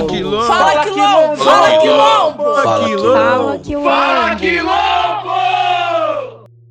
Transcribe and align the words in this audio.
Fala 0.00 0.08
quilombo! 0.08 0.46
Fala 0.46 0.84
quilombo! 0.84 1.36
Fala 1.44 1.80
quilombo! 1.80 2.42
Fala 2.54 3.58
quilombo! 3.58 3.84
Fala 3.84 4.36
quilombo! 4.36 5.30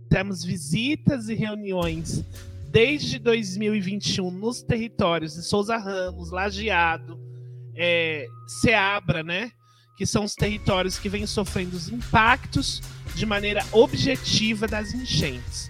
Temos 0.09 0.43
visitas 0.43 1.29
e 1.29 1.35
reuniões 1.35 2.25
desde 2.71 3.19
2021 3.19 4.31
nos 4.31 4.63
territórios 4.63 5.35
de 5.35 5.43
Souza 5.43 5.77
Ramos, 5.77 6.31
Lajeado, 6.31 7.19
é, 7.75 8.25
Seabra, 8.47 9.21
né? 9.21 9.51
Que 9.95 10.07
são 10.07 10.23
os 10.23 10.33
territórios 10.33 10.97
que 10.97 11.07
vêm 11.07 11.27
sofrendo 11.27 11.75
os 11.75 11.87
impactos 11.87 12.81
de 13.13 13.27
maneira 13.27 13.63
objetiva 13.71 14.67
das 14.67 14.91
enchentes. 14.91 15.69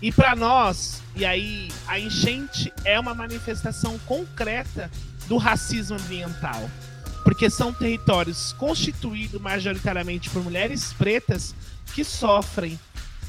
E 0.00 0.12
para 0.12 0.36
nós, 0.36 1.02
e 1.16 1.24
aí 1.24 1.68
a 1.88 1.98
enchente 1.98 2.72
é 2.84 3.00
uma 3.00 3.14
manifestação 3.14 3.98
concreta 4.06 4.88
do 5.26 5.36
racismo 5.36 5.96
ambiental, 5.96 6.70
porque 7.24 7.50
são 7.50 7.72
territórios 7.72 8.52
constituídos 8.54 9.40
majoritariamente 9.40 10.30
por 10.30 10.42
mulheres 10.42 10.92
pretas 10.92 11.54
que 11.94 12.04
sofrem 12.04 12.78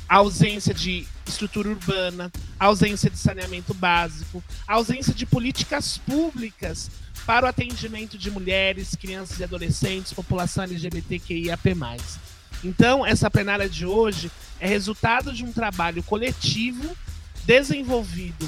a 0.07 0.17
ausência 0.17 0.73
de 0.73 1.07
estrutura 1.25 1.69
urbana, 1.69 2.31
a 2.59 2.65
ausência 2.65 3.09
de 3.09 3.17
saneamento 3.17 3.73
básico, 3.73 4.43
a 4.67 4.73
ausência 4.73 5.13
de 5.13 5.25
políticas 5.25 5.97
públicas 5.97 6.91
para 7.25 7.45
o 7.45 7.49
atendimento 7.49 8.17
de 8.17 8.29
mulheres, 8.29 8.95
crianças 8.95 9.39
e 9.39 9.43
adolescentes, 9.43 10.11
população 10.11 10.65
LGBTQIAP+. 10.65 11.75
Então, 12.63 13.05
essa 13.05 13.31
plenária 13.31 13.69
de 13.69 13.85
hoje 13.85 14.29
é 14.59 14.67
resultado 14.67 15.33
de 15.33 15.43
um 15.43 15.51
trabalho 15.51 16.03
coletivo 16.03 16.95
desenvolvido 17.45 18.47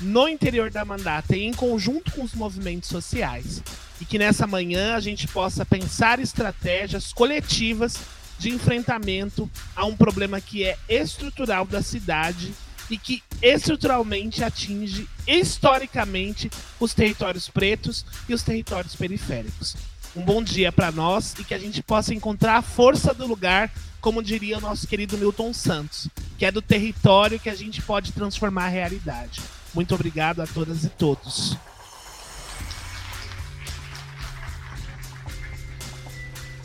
no 0.00 0.28
interior 0.28 0.70
da 0.70 0.84
mandata 0.84 1.36
e 1.36 1.44
em 1.44 1.52
conjunto 1.52 2.12
com 2.12 2.22
os 2.22 2.34
movimentos 2.34 2.88
sociais. 2.88 3.62
E 4.00 4.04
que 4.04 4.18
nessa 4.18 4.46
manhã 4.46 4.94
a 4.94 5.00
gente 5.00 5.26
possa 5.26 5.64
pensar 5.64 6.20
estratégias 6.20 7.12
coletivas 7.12 7.96
de 8.38 8.50
enfrentamento 8.50 9.50
a 9.74 9.84
um 9.84 9.96
problema 9.96 10.40
que 10.40 10.64
é 10.64 10.76
estrutural 10.88 11.66
da 11.66 11.82
cidade 11.82 12.54
e 12.90 12.96
que 12.96 13.22
estruturalmente 13.42 14.42
atinge 14.42 15.08
historicamente 15.26 16.50
os 16.80 16.94
territórios 16.94 17.48
pretos 17.48 18.04
e 18.28 18.34
os 18.34 18.42
territórios 18.42 18.94
periféricos. 18.94 19.76
Um 20.16 20.22
bom 20.22 20.42
dia 20.42 20.72
para 20.72 20.90
nós 20.90 21.34
e 21.38 21.44
que 21.44 21.54
a 21.54 21.58
gente 21.58 21.82
possa 21.82 22.14
encontrar 22.14 22.56
a 22.56 22.62
força 22.62 23.12
do 23.12 23.26
lugar, 23.26 23.70
como 24.00 24.22
diria 24.22 24.58
o 24.58 24.60
nosso 24.60 24.86
querido 24.86 25.18
Milton 25.18 25.52
Santos, 25.52 26.08
que 26.38 26.46
é 26.46 26.50
do 26.50 26.62
território 26.62 27.38
que 27.38 27.50
a 27.50 27.54
gente 27.54 27.82
pode 27.82 28.12
transformar 28.12 28.66
a 28.66 28.68
realidade. 28.68 29.40
Muito 29.74 29.94
obrigado 29.94 30.40
a 30.40 30.46
todas 30.46 30.82
e 30.84 30.88
todos. 30.88 31.56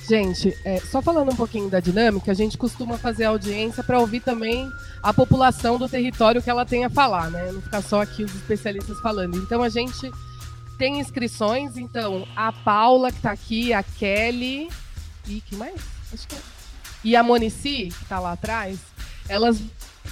Gente, 0.07 0.57
é, 0.65 0.79
só 0.81 1.01
falando 1.01 1.31
um 1.31 1.35
pouquinho 1.35 1.69
da 1.69 1.79
dinâmica, 1.79 2.31
a 2.31 2.35
gente 2.35 2.57
costuma 2.57 2.97
fazer 2.97 3.23
audiência 3.23 3.81
para 3.83 3.99
ouvir 3.99 4.19
também 4.19 4.69
a 5.01 5.13
população 5.13 5.77
do 5.77 5.87
território 5.87 6.41
que 6.41 6.49
ela 6.49 6.65
tem 6.65 6.83
a 6.83 6.89
falar, 6.89 7.31
né? 7.31 7.51
Não 7.51 7.61
ficar 7.61 7.81
só 7.81 8.01
aqui 8.01 8.23
os 8.23 8.35
especialistas 8.35 8.99
falando. 8.99 9.37
Então 9.37 9.63
a 9.63 9.69
gente 9.69 10.11
tem 10.77 10.99
inscrições, 10.99 11.77
então 11.77 12.27
a 12.35 12.51
Paula 12.51 13.11
que 13.11 13.17
está 13.17 13.31
aqui, 13.31 13.71
a 13.71 13.81
Kelly 13.81 14.69
e 15.27 15.39
que 15.39 15.55
mais? 15.55 15.79
Acho 16.13 16.27
que 16.27 16.35
é. 16.35 16.39
E 17.05 17.15
a 17.15 17.23
Monici, 17.23 17.89
que 17.97 18.03
está 18.03 18.19
lá 18.19 18.33
atrás, 18.33 18.79
elas 19.29 19.61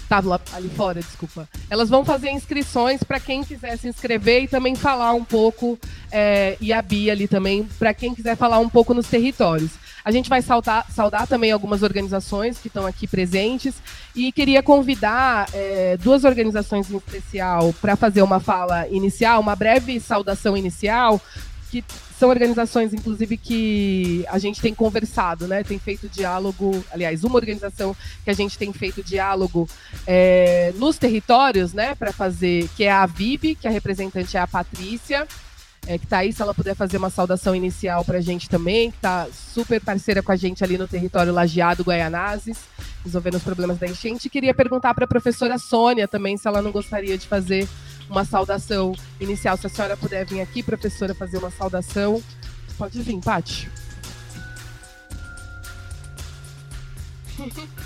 Tá 0.07 0.21
ali 0.53 0.69
fora, 0.69 0.99
desculpa. 0.99 1.47
Elas 1.69 1.89
vão 1.89 2.03
fazer 2.03 2.29
inscrições 2.31 3.01
para 3.03 3.19
quem 3.19 3.43
quiser 3.43 3.77
se 3.77 3.87
inscrever 3.87 4.43
e 4.43 4.47
também 4.47 4.75
falar 4.75 5.13
um 5.13 5.23
pouco, 5.23 5.79
é, 6.11 6.57
e 6.59 6.73
a 6.73 6.81
Bia 6.81 7.13
ali 7.13 7.27
também, 7.27 7.63
para 7.79 7.93
quem 7.93 8.13
quiser 8.13 8.35
falar 8.35 8.59
um 8.59 8.69
pouco 8.69 8.93
nos 8.93 9.07
territórios. 9.07 9.71
A 10.03 10.11
gente 10.11 10.29
vai 10.29 10.41
saudar, 10.41 10.85
saudar 10.91 11.27
também 11.27 11.51
algumas 11.51 11.83
organizações 11.83 12.57
que 12.57 12.67
estão 12.67 12.85
aqui 12.85 13.07
presentes 13.07 13.75
e 14.15 14.31
queria 14.31 14.63
convidar 14.63 15.47
é, 15.53 15.95
duas 15.97 16.23
organizações 16.23 16.89
em 16.89 16.97
especial 16.97 17.73
para 17.79 17.95
fazer 17.95 18.21
uma 18.21 18.39
fala 18.39 18.87
inicial, 18.89 19.39
uma 19.39 19.55
breve 19.55 19.99
saudação 19.99 20.57
inicial, 20.57 21.21
que 21.69 21.83
são 22.21 22.29
organizações, 22.29 22.93
inclusive, 22.93 23.35
que 23.35 24.23
a 24.29 24.37
gente 24.37 24.61
tem 24.61 24.75
conversado, 24.75 25.47
né? 25.47 25.63
Tem 25.63 25.79
feito 25.79 26.07
diálogo, 26.07 26.85
aliás, 26.91 27.23
uma 27.23 27.35
organização 27.35 27.95
que 28.23 28.29
a 28.29 28.33
gente 28.33 28.59
tem 28.59 28.71
feito 28.71 29.03
diálogo 29.03 29.67
é, 30.05 30.71
nos 30.75 30.99
territórios, 30.99 31.73
né? 31.73 31.95
Para 31.95 32.13
fazer, 32.13 32.69
que 32.77 32.83
é 32.83 32.91
a 32.91 33.07
VIB, 33.07 33.55
que 33.55 33.67
a 33.67 33.71
representante 33.71 34.37
é 34.37 34.39
a 34.39 34.45
Patrícia 34.45 35.27
é, 35.87 35.97
que 35.97 36.05
está 36.05 36.19
aí, 36.19 36.31
se 36.31 36.41
ela 36.41 36.53
puder 36.53 36.75
fazer 36.75 36.97
uma 36.97 37.09
saudação 37.09 37.55
inicial 37.55 38.05
para 38.05 38.19
a 38.19 38.21
gente 38.21 38.47
também, 38.47 38.91
que 38.91 38.97
está 38.97 39.27
super 39.31 39.81
parceira 39.81 40.21
com 40.21 40.31
a 40.31 40.35
gente 40.35 40.63
ali 40.63 40.77
no 40.77 40.87
território 40.87 41.33
Lajeado 41.33 41.83
Guaianazes, 41.83 42.59
resolvendo 43.03 43.35
os 43.35 43.43
problemas 43.43 43.79
da 43.79 43.87
enchente. 43.87 44.29
Queria 44.29 44.53
perguntar 44.53 44.93
para 44.93 45.05
a 45.05 45.07
professora 45.07 45.57
Sônia 45.57 46.07
também 46.07 46.37
se 46.37 46.47
ela 46.47 46.61
não 46.61 46.71
gostaria 46.71 47.17
de 47.17 47.27
fazer 47.27 47.67
uma 48.11 48.23
saudação 48.25 48.93
inicial. 49.19 49.57
Se 49.57 49.65
a 49.65 49.69
senhora 49.69 49.95
puder 49.95 50.25
vir 50.25 50.41
aqui, 50.41 50.61
professora, 50.61 51.15
fazer 51.15 51.37
uma 51.37 51.49
saudação. 51.49 52.21
Pode 52.77 53.01
vir, 53.01 53.19
Paty. 53.21 53.69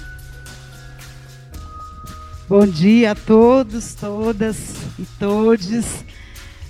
Bom 2.50 2.68
dia 2.68 3.12
a 3.12 3.16
todos, 3.16 3.94
todas 3.94 4.74
e 5.00 5.06
todes. 5.20 6.04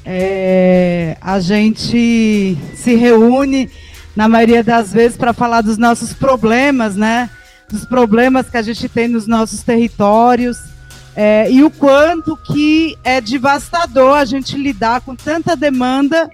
É, 0.06 1.18
a 1.20 1.40
gente 1.40 2.58
se 2.76 2.96
reúne, 2.96 3.72
na 4.16 4.30
maioria 4.30 4.64
das 4.64 4.94
vezes, 4.94 5.18
para 5.18 5.34
falar 5.34 5.62
dos 5.62 5.78
nossos 5.78 6.14
problemas, 6.14 6.96
né? 6.96 7.30
Dos 7.70 7.86
problemas 7.86 8.50
que 8.50 8.58
a 8.58 8.62
gente 8.62 8.88
tem 8.88 9.08
nos 9.08 9.28
nossos 9.28 9.64
territórios. 9.64 10.75
É, 11.16 11.50
e 11.50 11.64
o 11.64 11.72
quanto 11.72 12.36
que 12.36 12.98
é 13.04 13.22
devastador 13.22 14.18
a 14.18 14.26
gente 14.26 14.58
lidar 14.58 15.02
com 15.02 15.16
tanta 15.16 15.56
demanda 15.56 16.30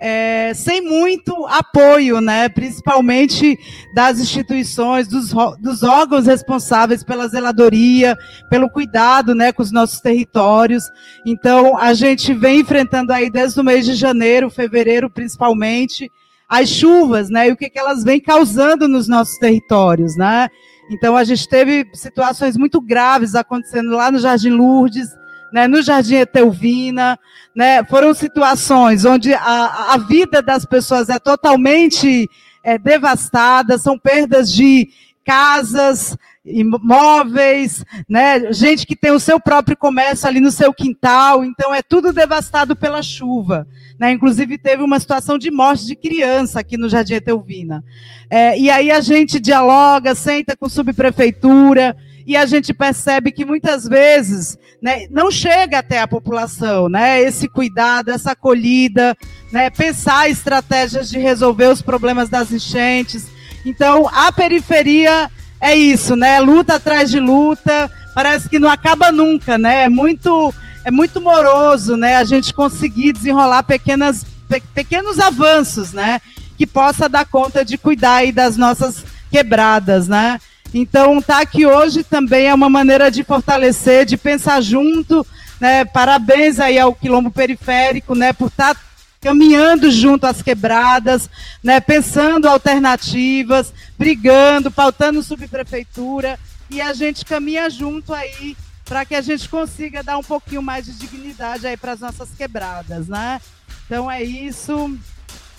é, 0.00 0.52
sem 0.54 0.80
muito 0.80 1.46
apoio, 1.46 2.20
né, 2.20 2.48
principalmente 2.48 3.58
das 3.94 4.18
instituições, 4.18 5.06
dos, 5.06 5.32
dos, 5.60 5.82
órgãos 5.82 6.26
responsáveis 6.26 7.04
pela 7.04 7.28
zeladoria, 7.28 8.16
pelo 8.48 8.70
cuidado 8.70 9.34
né, 9.34 9.52
com 9.52 9.62
os 9.62 9.70
nossos 9.70 10.00
territórios. 10.00 10.84
Então, 11.26 11.76
a 11.76 11.92
gente 11.92 12.32
vem 12.32 12.60
enfrentando 12.60 13.12
aí 13.12 13.30
desde 13.30 13.60
o 13.60 13.64
mês 13.64 13.84
de 13.84 13.94
janeiro, 13.94 14.48
fevereiro 14.48 15.10
principalmente, 15.10 16.10
as 16.48 16.68
chuvas, 16.68 17.28
né, 17.28 17.48
e 17.48 17.52
o 17.52 17.56
que, 17.56 17.68
que 17.68 17.78
elas 17.78 18.02
vêm 18.02 18.20
causando 18.20 18.88
nos 18.88 19.06
nossos 19.06 19.36
territórios, 19.38 20.16
né. 20.16 20.48
Então, 20.90 21.16
a 21.16 21.22
gente 21.22 21.48
teve 21.48 21.88
situações 21.94 22.56
muito 22.56 22.80
graves 22.80 23.36
acontecendo 23.36 23.90
lá 23.90 24.10
no 24.10 24.18
Jardim 24.18 24.50
Lourdes, 24.50 25.08
né, 25.52 25.68
no 25.68 25.80
Jardim 25.82 26.16
Etelvina, 26.16 27.18
né, 27.54 27.84
foram 27.84 28.12
situações 28.12 29.04
onde 29.04 29.32
a, 29.32 29.94
a 29.94 29.98
vida 29.98 30.42
das 30.42 30.64
pessoas 30.64 31.08
é 31.08 31.18
totalmente 31.18 32.28
é, 32.62 32.76
devastada, 32.76 33.78
são 33.78 33.96
perdas 33.96 34.52
de 34.52 34.88
casas, 35.24 36.16
imóveis, 36.50 37.84
né, 38.08 38.52
gente 38.52 38.86
que 38.86 38.96
tem 38.96 39.10
o 39.10 39.20
seu 39.20 39.38
próprio 39.40 39.76
comércio 39.76 40.28
ali 40.28 40.40
no 40.40 40.50
seu 40.50 40.72
quintal, 40.72 41.44
então 41.44 41.74
é 41.74 41.82
tudo 41.82 42.12
devastado 42.12 42.74
pela 42.74 43.02
chuva. 43.02 43.66
Né, 43.98 44.12
inclusive 44.12 44.56
teve 44.56 44.82
uma 44.82 44.98
situação 44.98 45.36
de 45.36 45.50
morte 45.50 45.86
de 45.86 45.94
criança 45.94 46.60
aqui 46.60 46.76
no 46.76 46.88
Jardim 46.88 47.14
Etelvina. 47.14 47.84
É, 48.30 48.58
e 48.58 48.70
aí 48.70 48.90
a 48.90 49.00
gente 49.00 49.38
dialoga, 49.38 50.14
senta 50.14 50.56
com 50.56 50.68
subprefeitura, 50.68 51.96
e 52.26 52.36
a 52.36 52.46
gente 52.46 52.72
percebe 52.72 53.32
que 53.32 53.44
muitas 53.44 53.88
vezes 53.88 54.56
né, 54.80 55.06
não 55.10 55.30
chega 55.30 55.80
até 55.80 56.00
a 56.00 56.06
população, 56.06 56.88
né, 56.88 57.20
esse 57.20 57.48
cuidado, 57.48 58.10
essa 58.10 58.32
acolhida, 58.32 59.16
né, 59.50 59.68
pensar 59.68 60.30
estratégias 60.30 61.10
de 61.10 61.18
resolver 61.18 61.66
os 61.66 61.82
problemas 61.82 62.28
das 62.28 62.52
enchentes. 62.52 63.26
Então, 63.64 64.08
a 64.12 64.30
periferia 64.30 65.30
é 65.60 65.74
isso, 65.74 66.16
né, 66.16 66.40
luta 66.40 66.76
atrás 66.76 67.10
de 67.10 67.20
luta, 67.20 67.90
parece 68.14 68.48
que 68.48 68.58
não 68.58 68.70
acaba 68.70 69.12
nunca, 69.12 69.58
né, 69.58 69.84
é 69.84 69.88
muito, 69.88 70.54
é 70.84 70.90
muito 70.90 71.20
moroso, 71.20 71.96
né, 71.96 72.16
a 72.16 72.24
gente 72.24 72.54
conseguir 72.54 73.12
desenrolar 73.12 73.62
pequenas, 73.62 74.24
pe 74.48 74.62
pequenos 74.74 75.18
avanços, 75.18 75.92
né, 75.92 76.20
que 76.56 76.66
possa 76.66 77.08
dar 77.08 77.26
conta 77.26 77.64
de 77.64 77.76
cuidar 77.76 78.16
aí 78.16 78.32
das 78.32 78.56
nossas 78.56 79.04
quebradas, 79.30 80.08
né. 80.08 80.40
Então, 80.72 81.18
estar 81.18 81.36
tá 81.36 81.40
aqui 81.40 81.66
hoje 81.66 82.04
também 82.04 82.46
é 82.46 82.54
uma 82.54 82.70
maneira 82.70 83.10
de 83.10 83.24
fortalecer, 83.24 84.06
de 84.06 84.16
pensar 84.16 84.60
junto. 84.60 85.26
Né? 85.60 85.84
Parabéns 85.84 86.60
aí 86.60 86.78
ao 86.78 86.94
Quilombo 86.94 87.30
Periférico, 87.30 88.14
né, 88.14 88.32
por 88.32 88.46
estar 88.46 88.74
tá 88.74 88.80
caminhando 89.20 89.90
junto 89.90 90.26
às 90.26 90.42
quebradas, 90.42 91.28
né, 91.62 91.78
pensando 91.80 92.48
alternativas, 92.48 93.72
brigando, 93.98 94.70
pautando 94.70 95.22
subprefeitura, 95.22 96.38
e 96.70 96.80
a 96.80 96.92
gente 96.94 97.24
caminha 97.24 97.68
junto 97.68 98.14
aí 98.14 98.56
para 98.84 99.04
que 99.04 99.14
a 99.14 99.20
gente 99.20 99.48
consiga 99.48 100.02
dar 100.02 100.18
um 100.18 100.22
pouquinho 100.22 100.62
mais 100.62 100.86
de 100.86 100.92
dignidade 100.92 101.66
aí 101.66 101.76
para 101.76 101.92
as 101.92 102.00
nossas 102.00 102.30
quebradas, 102.30 103.06
né? 103.06 103.40
Então 103.86 104.10
é 104.10 104.22
isso. 104.22 104.96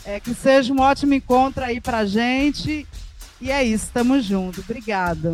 É, 0.03 0.19
que 0.19 0.33
seja 0.33 0.73
um 0.73 0.81
ótimo 0.81 1.13
encontro 1.13 1.63
aí 1.63 1.79
pra 1.79 2.05
gente. 2.05 2.87
E 3.39 3.51
é 3.51 3.63
isso, 3.63 3.85
estamos 3.85 4.25
juntos. 4.25 4.63
Obrigada. 4.63 5.33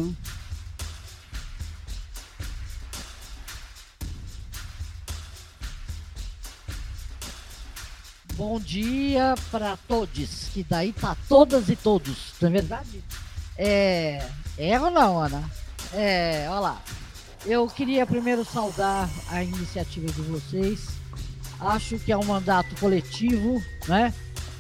Bom 8.38 8.60
dia 8.60 9.34
para 9.50 9.76
todos, 9.88 10.50
que 10.54 10.64
daí 10.64 10.94
tá 10.94 11.18
todas 11.28 11.70
e 11.70 11.76
todos, 11.76 12.36
não 12.40 12.50
é 12.50 12.52
verdade? 12.52 13.04
É, 13.58 14.30
é 14.56 14.80
ou 14.80 14.92
não, 14.92 15.20
Ana? 15.20 15.44
É, 15.92 16.46
olha 16.48 16.60
lá. 16.60 16.82
Eu 17.48 17.66
queria 17.66 18.06
primeiro 18.06 18.46
saudar 18.46 19.10
a 19.32 19.44
iniciativa 19.44 20.06
de 20.06 20.22
vocês. 20.22 20.88
Acho 21.60 21.98
que 21.98 22.12
é 22.12 22.18
um 22.18 22.26
mandato 22.26 22.80
coletivo, 22.80 23.60
né? 23.88 24.14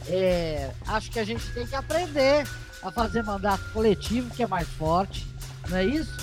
É, 0.08 0.72
acho 0.88 1.12
que 1.12 1.20
a 1.20 1.24
gente 1.24 1.48
tem 1.54 1.68
que 1.68 1.76
aprender 1.76 2.48
a 2.82 2.92
fazer 2.92 3.24
mandato 3.24 3.72
coletivo, 3.74 4.34
que 4.34 4.42
é 4.42 4.48
mais 4.48 4.68
forte, 4.70 5.28
não 5.70 5.78
é 5.78 5.86
isso? 5.86 6.18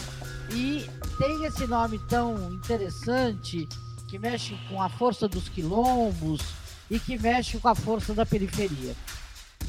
E 0.50 0.90
tem 1.18 1.44
esse 1.44 1.68
nome 1.68 2.00
tão 2.08 2.52
interessante 2.52 3.68
que 4.08 4.18
mexe 4.18 4.58
com 4.68 4.82
a 4.82 4.88
força 4.88 5.28
dos 5.28 5.48
quilombos, 5.48 6.40
e 6.90 6.98
que 6.98 7.18
mexe 7.18 7.58
com 7.58 7.68
a 7.68 7.74
força 7.74 8.14
da 8.14 8.26
periferia. 8.26 8.94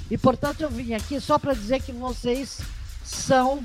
E 0.09 0.17
portanto 0.17 0.61
eu 0.61 0.69
vim 0.69 0.93
aqui 0.93 1.19
só 1.19 1.39
para 1.39 1.53
dizer 1.53 1.81
que 1.81 1.91
vocês 1.91 2.59
são 3.03 3.63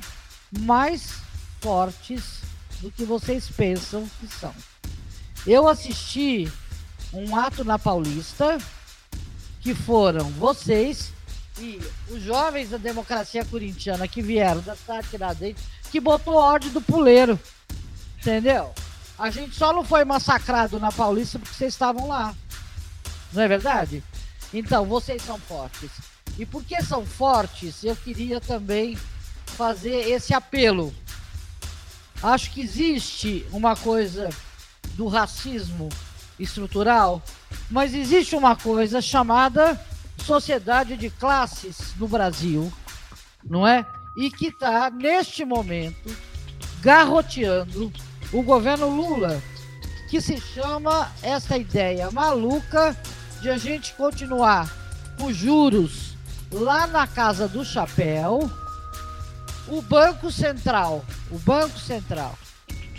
mais 0.60 1.14
fortes 1.60 2.40
do 2.80 2.90
que 2.90 3.04
vocês 3.04 3.48
pensam 3.48 4.08
que 4.18 4.26
são. 4.28 4.54
Eu 5.46 5.68
assisti 5.68 6.50
um 7.12 7.36
ato 7.36 7.64
na 7.64 7.78
Paulista 7.78 8.58
que 9.60 9.74
foram 9.74 10.24
vocês 10.30 11.12
e 11.58 11.78
os 12.08 12.22
jovens 12.22 12.70
da 12.70 12.78
democracia 12.78 13.44
corintiana 13.44 14.08
que 14.08 14.22
vieram 14.22 14.60
da 14.62 14.74
cidade 14.74 15.02
de 15.02 15.10
Tiradentes 15.10 15.64
que 15.90 16.00
botou 16.00 16.34
ódio 16.34 16.70
do 16.70 16.80
puleiro. 16.80 17.38
Entendeu? 18.18 18.72
A 19.18 19.30
gente 19.30 19.54
só 19.54 19.72
não 19.72 19.84
foi 19.84 20.04
massacrado 20.04 20.78
na 20.78 20.92
Paulista 20.92 21.38
porque 21.38 21.54
vocês 21.54 21.74
estavam 21.74 22.06
lá. 22.08 22.34
Não 23.32 23.42
é 23.42 23.48
verdade? 23.48 24.02
Então, 24.52 24.84
vocês 24.84 25.22
são 25.22 25.38
fortes. 25.38 25.90
E 26.38 26.46
porque 26.46 26.82
são 26.82 27.04
fortes, 27.04 27.84
eu 27.84 27.94
queria 27.94 28.40
também 28.40 28.96
fazer 29.56 30.10
esse 30.10 30.32
apelo. 30.32 30.94
Acho 32.22 32.50
que 32.50 32.60
existe 32.60 33.46
uma 33.52 33.76
coisa 33.76 34.28
do 34.94 35.06
racismo 35.06 35.88
estrutural, 36.38 37.22
mas 37.70 37.94
existe 37.94 38.34
uma 38.34 38.56
coisa 38.56 39.00
chamada 39.00 39.80
sociedade 40.24 40.96
de 40.96 41.10
classes 41.10 41.94
no 41.96 42.08
Brasil, 42.08 42.72
não 43.44 43.66
é? 43.66 43.86
E 44.16 44.30
que 44.30 44.46
está, 44.46 44.90
neste 44.90 45.44
momento, 45.44 46.14
garroteando 46.80 47.92
o 48.32 48.42
governo 48.42 48.88
Lula, 48.88 49.42
que 50.08 50.20
se 50.20 50.40
chama 50.40 51.10
essa 51.22 51.56
ideia 51.56 52.10
maluca 52.10 52.96
de 53.40 53.48
a 53.48 53.56
gente 53.56 53.94
continuar 53.94 54.70
os 55.22 55.34
juros 55.34 56.14
lá 56.52 56.86
na 56.86 57.06
casa 57.06 57.48
do 57.48 57.64
chapéu, 57.64 58.50
o 59.68 59.80
Banco 59.82 60.30
Central, 60.30 61.04
o 61.30 61.38
Banco 61.38 61.78
Central, 61.78 62.36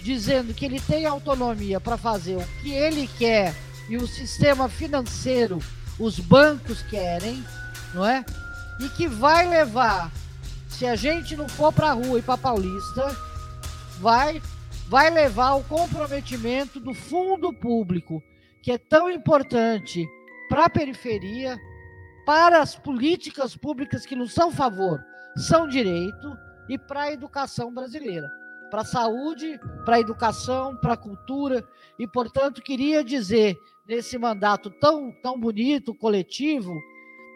dizendo 0.03 0.53
que 0.53 0.65
ele 0.65 0.79
tem 0.79 1.05
autonomia 1.05 1.79
para 1.79 1.97
fazer 1.97 2.38
o 2.38 2.61
que 2.61 2.71
ele 2.71 3.07
quer 3.17 3.53
e 3.89 3.97
o 3.97 4.07
sistema 4.07 4.69
financeiro, 4.69 5.59
os 5.99 6.19
bancos 6.19 6.81
querem, 6.83 7.43
não 7.93 8.05
é? 8.05 8.25
E 8.79 8.89
que 8.89 9.07
vai 9.07 9.47
levar, 9.47 10.11
se 10.69 10.88
a 10.88 10.95
gente 10.95 11.35
não 11.35 11.47
for 11.47 11.71
para 11.71 11.91
a 11.91 11.93
rua 11.93 12.19
e 12.19 12.21
para 12.21 12.38
Paulista, 12.38 13.15
vai 13.99 14.41
vai 14.88 15.09
levar 15.09 15.53
o 15.53 15.63
comprometimento 15.63 16.77
do 16.77 16.93
fundo 16.93 17.53
público, 17.53 18.21
que 18.61 18.73
é 18.73 18.77
tão 18.77 19.09
importante 19.09 20.05
para 20.51 20.65
a 20.65 20.69
periferia, 20.69 21.57
para 22.25 22.59
as 22.59 22.75
políticas 22.75 23.56
públicas 23.56 24.06
que 24.06 24.18
nos 24.18 24.33
são 24.33 24.51
favor, 24.51 25.01
são 25.33 25.65
direito, 25.65 26.38
e 26.68 26.77
para 26.77 27.03
a 27.03 27.13
educação 27.13 27.74
brasileira, 27.74 28.30
para 28.69 28.81
a 28.81 28.86
saúde, 28.86 29.57
para 29.86 29.95
a 29.95 30.00
educação, 30.01 30.75
para 30.75 30.95
a 30.95 30.98
cultura, 30.98 31.65
e 31.98 32.06
portanto 32.06 32.62
queria 32.62 33.01
dizer 33.01 33.56
nesse 33.88 34.18
mandato 34.18 34.69
tão, 34.71 35.13
tão 35.24 35.39
bonito, 35.39 35.95
coletivo, 35.95 36.74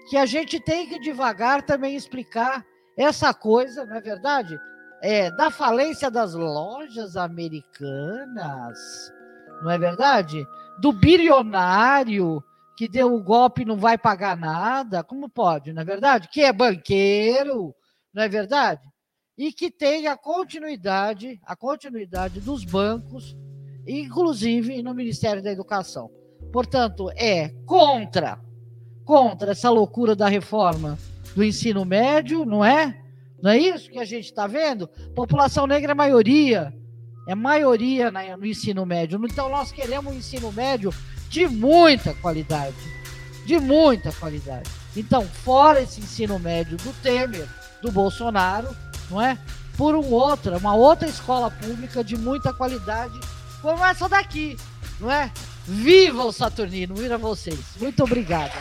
que 0.09 0.17
a 0.17 0.25
gente 0.25 0.59
tem 0.59 0.85
que 0.85 0.99
devagar 0.99 1.65
também 1.65 1.95
explicar 1.95 2.65
essa 2.97 3.33
coisa, 3.33 3.85
não 3.85 3.95
é 3.95 4.01
verdade? 4.01 4.59
É, 5.01 5.31
da 5.31 5.49
falência 5.49 6.11
das 6.11 6.33
lojas 6.33 7.15
americanas, 7.15 8.77
não 9.63 9.71
é 9.71 9.77
verdade? 9.77 10.45
Do 10.81 10.91
bilionário 10.91 12.43
que 12.75 12.87
deu 12.87 13.13
o 13.13 13.23
golpe 13.23 13.63
não 13.63 13.77
vai 13.77 13.97
pagar 13.97 14.35
nada, 14.35 15.03
como 15.03 15.29
pode, 15.29 15.71
não 15.71 15.81
é 15.81 15.85
verdade? 15.85 16.27
Que 16.27 16.41
é 16.41 16.51
banqueiro, 16.51 17.73
não 18.13 18.23
é 18.23 18.27
verdade? 18.27 18.81
E 19.37 19.51
que 19.51 19.71
tem 19.71 20.07
a 20.07 20.17
continuidade, 20.17 21.39
a 21.45 21.55
continuidade 21.55 22.39
dos 22.39 22.63
bancos, 22.63 23.35
inclusive 23.87 24.81
no 24.81 24.93
Ministério 24.93 25.41
da 25.41 25.51
Educação. 25.51 26.09
Portanto, 26.51 27.09
é 27.15 27.49
contra, 27.65 28.39
contra 29.05 29.51
essa 29.51 29.69
loucura 29.69 30.15
da 30.15 30.27
reforma 30.27 30.97
do 31.35 31.43
ensino 31.43 31.85
médio, 31.85 32.45
não 32.45 32.63
é? 32.63 33.01
Não 33.41 33.51
é 33.51 33.57
isso 33.57 33.89
que 33.89 33.99
a 33.99 34.05
gente 34.05 34.25
está 34.25 34.47
vendo? 34.47 34.87
População 35.13 35.67
negra 35.67 35.91
é 35.91 35.95
maioria, 35.95 36.73
é 37.27 37.35
maioria 37.35 38.11
no 38.37 38.45
ensino 38.45 38.85
médio. 38.85 39.19
Então, 39.25 39.49
nós 39.49 39.71
queremos 39.71 40.13
um 40.13 40.17
ensino 40.17 40.51
médio 40.51 40.91
de 41.29 41.47
muita 41.47 42.13
qualidade. 42.15 42.75
De 43.45 43.59
muita 43.59 44.11
qualidade. 44.13 44.69
Então, 44.95 45.27
fora 45.27 45.81
esse 45.81 45.99
ensino 45.99 46.39
médio 46.39 46.77
do 46.77 46.93
Temer, 47.01 47.47
do 47.81 47.91
Bolsonaro, 47.91 48.75
não 49.09 49.21
é? 49.21 49.37
Por 49.77 49.93
um 49.93 50.09
outra, 50.11 50.57
uma 50.57 50.73
outra 50.73 51.07
escola 51.07 51.51
pública 51.51 52.03
de 52.03 52.17
muita 52.17 52.53
qualidade, 52.53 53.19
como 53.61 53.83
essa 53.83 54.07
daqui, 54.07 54.57
não 54.99 55.11
é? 55.11 55.31
Viva 55.67 56.23
o 56.23 56.31
Saturnino, 56.31 56.95
viva 56.95 57.17
vocês. 57.17 57.59
Muito 57.79 58.03
obrigado. 58.03 58.53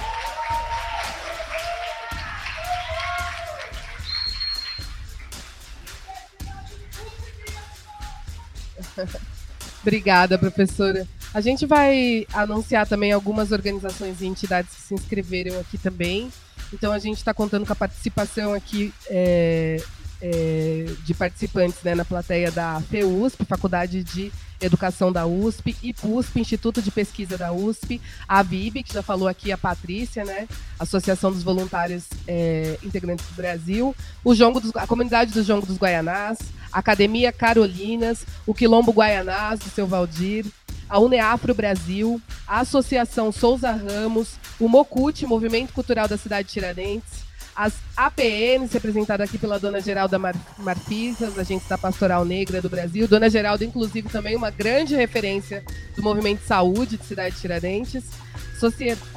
Obrigada, 9.82 10.38
professora. 10.38 11.06
A 11.34 11.40
gente 11.40 11.66
vai 11.66 12.28
anunciar 12.32 12.86
também 12.86 13.10
algumas 13.10 13.50
organizações 13.50 14.20
e 14.20 14.26
entidades 14.26 14.72
que 14.72 14.80
se 14.80 14.94
inscreveram 14.94 15.58
aqui 15.58 15.76
também. 15.76 16.30
Então 16.72 16.92
a 16.92 16.98
gente 17.00 17.16
está 17.16 17.34
contando 17.34 17.66
com 17.66 17.72
a 17.72 17.76
participação 17.76 18.54
aqui 18.54 18.94
é, 19.08 19.82
é, 20.22 20.86
de 21.04 21.12
participantes 21.12 21.82
né, 21.82 21.92
na 21.96 22.04
plateia 22.04 22.52
da 22.52 22.80
FEUSP, 22.88 23.44
Faculdade 23.46 24.04
de 24.04 24.30
Educação 24.60 25.12
da 25.12 25.26
USP, 25.26 25.76
IPUSP, 25.82 26.40
Instituto 26.40 26.80
de 26.80 26.92
Pesquisa 26.92 27.36
da 27.36 27.52
USP, 27.52 28.00
a 28.28 28.40
VIB, 28.40 28.84
que 28.84 28.94
já 28.94 29.02
falou 29.02 29.26
aqui, 29.26 29.50
a 29.50 29.58
Patrícia, 29.58 30.24
né, 30.24 30.48
Associação 30.78 31.32
dos 31.32 31.42
Voluntários 31.42 32.04
é, 32.28 32.78
Integrantes 32.82 33.26
do 33.26 33.34
Brasil, 33.34 33.94
o 34.24 34.34
Jongo 34.34 34.60
dos, 34.60 34.74
a 34.76 34.86
Comunidade 34.86 35.32
do 35.32 35.42
Jongo 35.42 35.66
dos 35.66 35.76
Guaianás, 35.76 36.38
a 36.72 36.78
Academia 36.78 37.32
Carolinas, 37.32 38.24
o 38.46 38.54
Quilombo 38.54 38.92
Guaianás, 38.92 39.58
do 39.58 39.68
seu 39.68 39.86
Valdir, 39.86 40.46
a 40.94 40.98
Uneafro 41.00 41.52
Brasil, 41.52 42.22
a 42.46 42.60
Associação 42.60 43.32
Souza 43.32 43.72
Ramos, 43.72 44.36
o 44.60 44.68
Mocute, 44.68 45.26
Movimento 45.26 45.72
Cultural 45.72 46.06
da 46.06 46.16
Cidade 46.16 46.46
de 46.46 46.54
Tiradentes, 46.54 47.24
as 47.56 47.74
APNs, 47.96 48.72
representada 48.72 49.24
aqui 49.24 49.36
pela 49.36 49.58
Dona 49.58 49.80
Geralda 49.80 50.20
Mar 50.20 50.36
Marfisas, 50.56 51.36
agente 51.36 51.68
da 51.68 51.76
Pastoral 51.76 52.24
Negra 52.24 52.62
do 52.62 52.68
Brasil. 52.68 53.08
Dona 53.08 53.28
Geralda, 53.28 53.64
inclusive, 53.64 54.08
também 54.08 54.36
uma 54.36 54.50
grande 54.50 54.94
referência 54.94 55.64
do 55.96 56.02
movimento 56.02 56.42
de 56.42 56.46
saúde 56.46 56.96
de 56.96 57.04
Cidade 57.04 57.34
de 57.34 57.40
Tiradentes. 57.40 58.04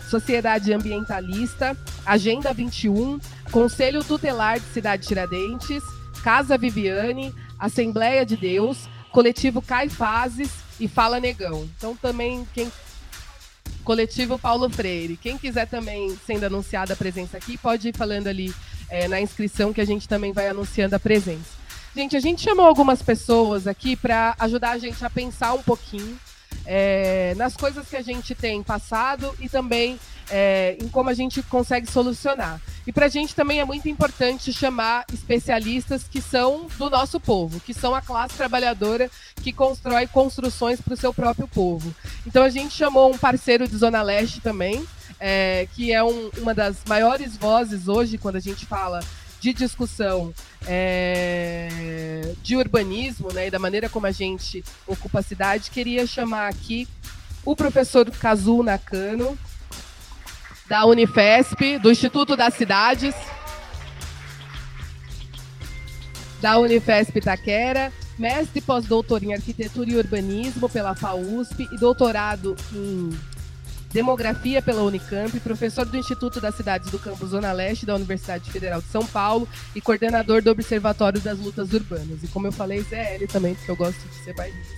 Sociedade 0.09 0.73
Ambientalista, 0.73 1.77
Agenda 2.03 2.51
21, 2.53 3.19
Conselho 3.51 4.03
Tutelar 4.03 4.59
de 4.59 4.65
Cidade 4.73 5.03
de 5.03 5.09
Tiradentes, 5.09 5.83
Casa 6.23 6.57
Viviane, 6.57 7.31
Assembleia 7.59 8.25
de 8.25 8.35
Deus, 8.35 8.89
Coletivo 9.11 9.61
Caifazes 9.61 10.66
e 10.79 10.87
Fala 10.87 11.19
Negão. 11.19 11.69
Então 11.77 11.95
também 11.95 12.47
quem 12.53 12.71
Coletivo 13.83 14.37
Paulo 14.37 14.69
Freire. 14.69 15.15
Quem 15.15 15.37
quiser 15.37 15.65
também 15.65 16.17
sendo 16.25 16.45
anunciada 16.45 16.93
a 16.93 16.95
presença 16.97 17.37
aqui, 17.37 17.57
pode 17.57 17.87
ir 17.87 17.95
falando 17.95 18.27
ali 18.27 18.53
é, 18.89 19.07
na 19.07 19.21
inscrição 19.21 19.71
que 19.71 19.79
a 19.79 19.85
gente 19.85 20.09
também 20.09 20.33
vai 20.33 20.49
anunciando 20.49 20.93
a 20.93 20.99
presença. 20.99 21.55
Gente, 21.95 22.15
a 22.15 22.19
gente 22.19 22.41
chamou 22.41 22.65
algumas 22.65 23.01
pessoas 23.01 23.65
aqui 23.65 23.95
para 23.95 24.35
ajudar 24.39 24.71
a 24.71 24.77
gente 24.77 25.03
a 25.05 25.09
pensar 25.09 25.53
um 25.53 25.63
pouquinho 25.63 26.19
é, 26.65 27.33
nas 27.35 27.55
coisas 27.55 27.87
que 27.87 27.95
a 27.95 28.01
gente 28.01 28.35
tem 28.35 28.61
passado 28.61 29.33
e 29.39 29.47
também 29.47 29.97
é, 30.29 30.77
em 30.81 30.87
como 30.89 31.09
a 31.09 31.13
gente 31.13 31.41
consegue 31.43 31.89
solucionar. 31.89 32.61
E 32.85 32.91
para 32.91 33.05
a 33.05 33.09
gente 33.09 33.35
também 33.35 33.59
é 33.59 33.65
muito 33.65 33.87
importante 33.89 34.53
chamar 34.53 35.05
especialistas 35.13 36.03
que 36.03 36.21
são 36.21 36.67
do 36.77 36.89
nosso 36.89 37.19
povo, 37.19 37.59
que 37.59 37.73
são 37.73 37.95
a 37.95 38.01
classe 38.01 38.35
trabalhadora 38.35 39.09
que 39.41 39.51
constrói 39.51 40.07
construções 40.07 40.81
para 40.81 40.93
o 40.93 40.97
seu 40.97 41.13
próprio 41.13 41.47
povo. 41.47 41.93
Então 42.25 42.43
a 42.43 42.49
gente 42.49 42.75
chamou 42.75 43.13
um 43.13 43.17
parceiro 43.17 43.67
de 43.67 43.77
Zona 43.77 44.01
Leste 44.01 44.41
também, 44.41 44.85
é, 45.19 45.67
que 45.73 45.91
é 45.91 46.03
um, 46.03 46.29
uma 46.37 46.53
das 46.53 46.77
maiores 46.87 47.35
vozes 47.37 47.87
hoje 47.87 48.17
quando 48.17 48.35
a 48.35 48.41
gente 48.41 48.65
fala 48.65 48.99
de 49.39 49.53
discussão 49.53 50.33
é, 50.65 52.33
de 52.41 52.55
urbanismo 52.55 53.31
né, 53.31 53.47
e 53.47 53.51
da 53.51 53.59
maneira 53.59 53.89
como 53.89 54.07
a 54.07 54.11
gente 54.11 54.63
ocupa 54.85 55.19
a 55.19 55.23
cidade, 55.23 55.71
queria 55.71 56.05
chamar 56.07 56.47
aqui 56.47 56.87
o 57.45 57.55
professor 57.55 58.09
Kazu 58.11 58.61
Nakano, 58.63 59.37
da 60.67 60.85
Unifesp, 60.85 61.79
do 61.79 61.89
Instituto 61.89 62.35
das 62.35 62.53
Cidades, 62.55 63.15
da 66.41 66.57
Unifesp 66.57 67.17
Itaquera, 67.17 67.91
mestre 68.17 68.59
pós-doutor 68.59 69.23
em 69.23 69.33
Arquitetura 69.33 69.89
e 69.89 69.95
Urbanismo 69.95 70.67
pela 70.67 70.93
FAUSP 70.93 71.69
e 71.71 71.77
doutorado 71.77 72.55
em 72.73 73.17
Demografia 73.91 74.61
pela 74.61 74.83
Unicamp, 74.83 75.39
professor 75.39 75.85
do 75.85 75.97
Instituto 75.97 76.41
das 76.41 76.55
Cidades 76.55 76.91
do 76.91 76.99
Campo 76.99 77.25
Zona 77.25 77.51
Leste 77.53 77.85
da 77.85 77.95
Universidade 77.95 78.51
Federal 78.51 78.81
de 78.81 78.87
São 78.87 79.05
Paulo 79.05 79.47
e 79.73 79.79
coordenador 79.79 80.41
do 80.41 80.51
Observatório 80.51 81.21
das 81.21 81.39
Lutas 81.39 81.71
Urbanas. 81.71 82.21
E 82.21 82.27
como 82.27 82.47
eu 82.47 82.51
falei, 82.51 82.81
Zé 82.81 83.15
L 83.15 83.27
também, 83.27 83.55
porque 83.55 83.71
eu 83.71 83.75
gosto 83.75 83.99
de 84.07 84.15
ser 84.23 84.33
bairrista. 84.33 84.73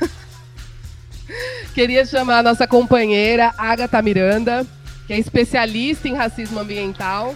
Queria 1.74 2.06
chamar 2.06 2.38
a 2.38 2.42
nossa 2.42 2.66
companheira 2.66 3.52
Agatha 3.58 4.00
Miranda, 4.00 4.64
que 5.06 5.12
é 5.12 5.18
especialista 5.18 6.08
em 6.08 6.14
racismo 6.14 6.60
ambiental. 6.60 7.34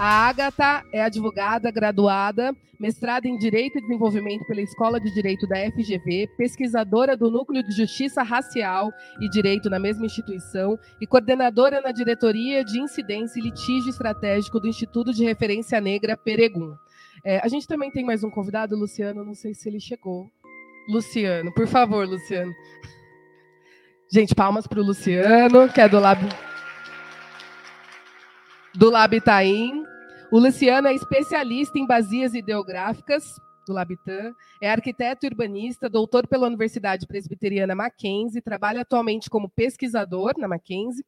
A 0.00 0.28
Agatha 0.28 0.84
é 0.92 1.02
advogada 1.02 1.72
graduada, 1.72 2.54
mestrada 2.78 3.26
em 3.26 3.36
Direito 3.36 3.78
e 3.78 3.80
Desenvolvimento 3.80 4.46
pela 4.46 4.60
Escola 4.60 5.00
de 5.00 5.12
Direito 5.12 5.44
da 5.48 5.56
FGV, 5.72 6.28
pesquisadora 6.36 7.16
do 7.16 7.28
Núcleo 7.28 7.64
de 7.64 7.72
Justiça 7.72 8.22
Racial 8.22 8.92
e 9.20 9.28
Direito 9.28 9.68
na 9.68 9.80
mesma 9.80 10.06
instituição 10.06 10.78
e 11.00 11.06
coordenadora 11.06 11.80
na 11.80 11.90
Diretoria 11.90 12.64
de 12.64 12.78
Incidência 12.78 13.40
e 13.40 13.42
Litígio 13.42 13.90
Estratégico 13.90 14.60
do 14.60 14.68
Instituto 14.68 15.12
de 15.12 15.24
Referência 15.24 15.80
Negra 15.80 16.16
Peregum. 16.16 16.76
É, 17.24 17.40
a 17.40 17.48
gente 17.48 17.66
também 17.66 17.90
tem 17.90 18.04
mais 18.04 18.22
um 18.22 18.30
convidado, 18.30 18.76
Luciano, 18.76 19.24
não 19.24 19.34
sei 19.34 19.52
se 19.52 19.68
ele 19.68 19.80
chegou. 19.80 20.30
Luciano, 20.88 21.52
por 21.52 21.66
favor, 21.66 22.06
Luciano. 22.06 22.54
Gente, 24.12 24.32
palmas 24.32 24.64
para 24.64 24.78
o 24.78 24.84
Luciano, 24.84 25.68
que 25.68 25.80
é 25.80 25.88
do 25.88 25.98
Lab, 25.98 26.20
do 28.76 28.90
Lab 28.90 29.16
Itaim. 29.16 29.87
O 30.30 30.38
Luciano 30.38 30.88
é 30.88 30.94
especialista 30.94 31.78
em 31.78 31.86
bazias 31.86 32.34
ideográficas 32.34 33.40
do 33.66 33.72
Labitan, 33.72 34.34
é 34.60 34.70
arquiteto 34.70 35.26
urbanista, 35.26 35.88
doutor 35.88 36.26
pela 36.26 36.46
Universidade 36.46 37.06
Presbiteriana 37.06 37.74
Mackenzie, 37.74 38.42
trabalha 38.42 38.82
atualmente 38.82 39.30
como 39.30 39.48
pesquisador 39.48 40.34
na 40.36 40.46
Mackenzie, 40.46 41.04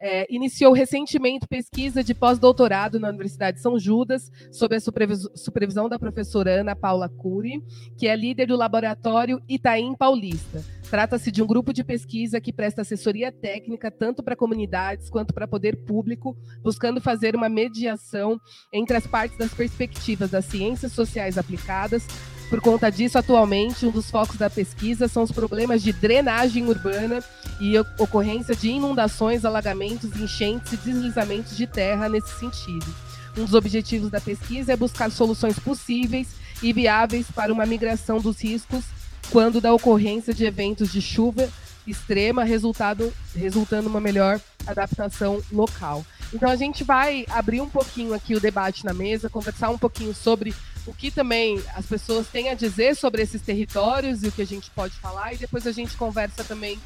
é, 0.00 0.26
iniciou 0.34 0.72
recentemente 0.72 1.46
pesquisa 1.46 2.02
de 2.02 2.14
pós-doutorado 2.14 2.98
na 2.98 3.08
Universidade 3.08 3.58
de 3.58 3.62
São 3.62 3.78
Judas, 3.78 4.30
sob 4.50 4.74
a 4.74 4.80
supervisão 4.80 5.86
da 5.86 5.98
professora 5.98 6.60
Ana 6.60 6.74
Paula 6.74 7.10
Cury, 7.10 7.62
que 7.98 8.06
é 8.06 8.16
líder 8.16 8.46
do 8.46 8.56
laboratório 8.56 9.42
Itaim 9.46 9.94
Paulista. 9.94 10.62
Trata-se 10.92 11.30
de 11.30 11.42
um 11.42 11.46
grupo 11.46 11.72
de 11.72 11.82
pesquisa 11.82 12.38
que 12.38 12.52
presta 12.52 12.82
assessoria 12.82 13.32
técnica 13.32 13.90
tanto 13.90 14.22
para 14.22 14.36
comunidades 14.36 15.08
quanto 15.08 15.32
para 15.32 15.48
poder 15.48 15.74
público, 15.86 16.36
buscando 16.62 17.00
fazer 17.00 17.34
uma 17.34 17.48
mediação 17.48 18.38
entre 18.70 18.98
as 18.98 19.06
partes 19.06 19.38
das 19.38 19.54
perspectivas 19.54 20.30
das 20.30 20.44
ciências 20.44 20.92
sociais 20.92 21.38
aplicadas. 21.38 22.06
Por 22.50 22.60
conta 22.60 22.90
disso, 22.90 23.16
atualmente, 23.16 23.86
um 23.86 23.90
dos 23.90 24.10
focos 24.10 24.36
da 24.36 24.50
pesquisa 24.50 25.08
são 25.08 25.22
os 25.22 25.32
problemas 25.32 25.82
de 25.82 25.94
drenagem 25.94 26.66
urbana 26.66 27.24
e 27.58 27.78
ocorrência 27.98 28.54
de 28.54 28.68
inundações, 28.68 29.46
alagamentos, 29.46 30.14
enchentes 30.20 30.74
e 30.74 30.76
deslizamentos 30.76 31.56
de 31.56 31.66
terra 31.66 32.06
nesse 32.06 32.38
sentido. 32.38 32.94
Um 33.38 33.46
dos 33.46 33.54
objetivos 33.54 34.10
da 34.10 34.20
pesquisa 34.20 34.74
é 34.74 34.76
buscar 34.76 35.10
soluções 35.10 35.58
possíveis 35.58 36.34
e 36.62 36.70
viáveis 36.70 37.30
para 37.30 37.50
uma 37.50 37.64
migração 37.64 38.20
dos 38.20 38.42
riscos 38.42 38.84
quando 39.30 39.60
da 39.60 39.72
ocorrência 39.72 40.34
de 40.34 40.44
eventos 40.44 40.92
de 40.92 41.00
chuva 41.00 41.48
extrema, 41.86 42.44
resultado, 42.44 43.12
resultando 43.34 43.88
uma 43.88 44.00
melhor 44.00 44.40
adaptação 44.66 45.42
local. 45.50 46.04
Então 46.32 46.48
a 46.48 46.56
gente 46.56 46.84
vai 46.84 47.26
abrir 47.28 47.60
um 47.60 47.68
pouquinho 47.68 48.14
aqui 48.14 48.34
o 48.34 48.40
debate 48.40 48.84
na 48.84 48.94
mesa, 48.94 49.28
conversar 49.28 49.70
um 49.70 49.78
pouquinho 49.78 50.14
sobre 50.14 50.54
o 50.86 50.92
que 50.92 51.10
também 51.10 51.62
as 51.74 51.86
pessoas 51.86 52.26
têm 52.28 52.48
a 52.48 52.54
dizer 52.54 52.96
sobre 52.96 53.22
esses 53.22 53.42
territórios 53.42 54.22
e 54.22 54.28
o 54.28 54.32
que 54.32 54.42
a 54.42 54.46
gente 54.46 54.70
pode 54.70 54.94
falar, 54.94 55.34
e 55.34 55.36
depois 55.36 55.66
a 55.66 55.72
gente 55.72 55.96
conversa 55.96 56.42
também 56.42 56.78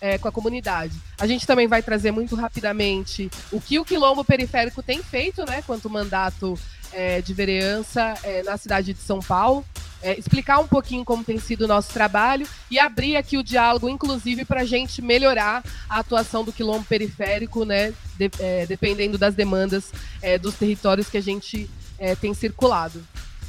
é, 0.00 0.18
com 0.18 0.28
a 0.28 0.32
comunidade. 0.32 0.94
A 1.18 1.26
gente 1.26 1.46
também 1.46 1.66
vai 1.66 1.82
trazer 1.82 2.10
muito 2.10 2.34
rapidamente 2.36 3.30
o 3.50 3.60
que 3.60 3.78
o 3.78 3.84
Quilombo 3.84 4.24
Periférico 4.24 4.82
tem 4.82 5.02
feito, 5.02 5.44
né, 5.46 5.62
quanto 5.62 5.88
mandato 5.88 6.58
é, 6.92 7.20
de 7.20 7.34
vereança 7.34 8.14
é, 8.22 8.42
na 8.42 8.56
cidade 8.56 8.92
de 8.94 9.00
São 9.00 9.20
Paulo 9.20 9.64
é, 10.02 10.18
explicar 10.18 10.58
um 10.58 10.66
pouquinho 10.66 11.04
como 11.04 11.24
tem 11.24 11.38
sido 11.38 11.62
o 11.62 11.68
nosso 11.68 11.92
trabalho 11.92 12.46
e 12.70 12.78
abrir 12.78 13.16
aqui 13.16 13.36
o 13.36 13.42
diálogo, 13.42 13.88
inclusive, 13.88 14.44
para 14.44 14.60
a 14.60 14.64
gente 14.64 15.02
melhorar 15.02 15.64
a 15.88 15.98
atuação 15.98 16.44
do 16.44 16.52
quilombo 16.52 16.84
periférico, 16.84 17.64
né, 17.64 17.92
de, 18.16 18.30
é, 18.38 18.66
dependendo 18.66 19.18
das 19.18 19.34
demandas 19.34 19.92
é, 20.22 20.38
dos 20.38 20.54
territórios 20.54 21.08
que 21.08 21.16
a 21.16 21.22
gente 21.22 21.68
é, 21.98 22.14
tem 22.14 22.32
circulado. 22.34 23.04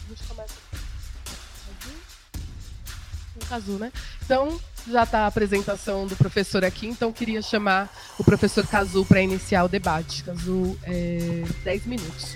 A 0.06 0.10
gente 0.10 0.24
começa 0.24 0.60
Cazu, 3.50 3.80
né? 3.80 3.92
Então, 4.24 4.60
já 4.88 5.04
está 5.04 5.22
a 5.22 5.28
apresentação 5.28 6.06
do 6.06 6.16
professor 6.16 6.64
aqui, 6.64 6.86
então 6.88 7.12
queria 7.12 7.42
chamar 7.42 7.90
o 8.18 8.24
professor 8.24 8.66
Cazu 8.66 9.04
para 9.06 9.22
iniciar 9.22 9.64
o 9.64 9.68
debate. 9.68 10.24
Cazu, 10.24 10.78
é, 10.84 11.44
10 11.64 11.86
minutos. 11.88 12.36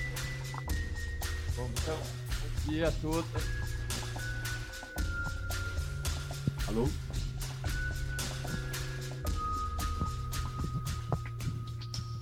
Bom, 1.55 1.69
então, 1.71 1.97
bom 1.97 2.71
dia 2.71 2.87
a 2.87 2.91
todos. 2.91 3.62
Alô? 6.67 6.89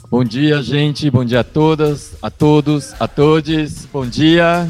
Bom 0.10 0.24
dia, 0.24 0.62
gente. 0.62 1.10
Bom 1.10 1.24
dia 1.24 1.40
a 1.40 1.44
todas, 1.44 2.16
a 2.22 2.30
todos, 2.30 2.94
a 3.00 3.08
todos. 3.08 3.86
Bom 3.86 4.06
dia. 4.06 4.70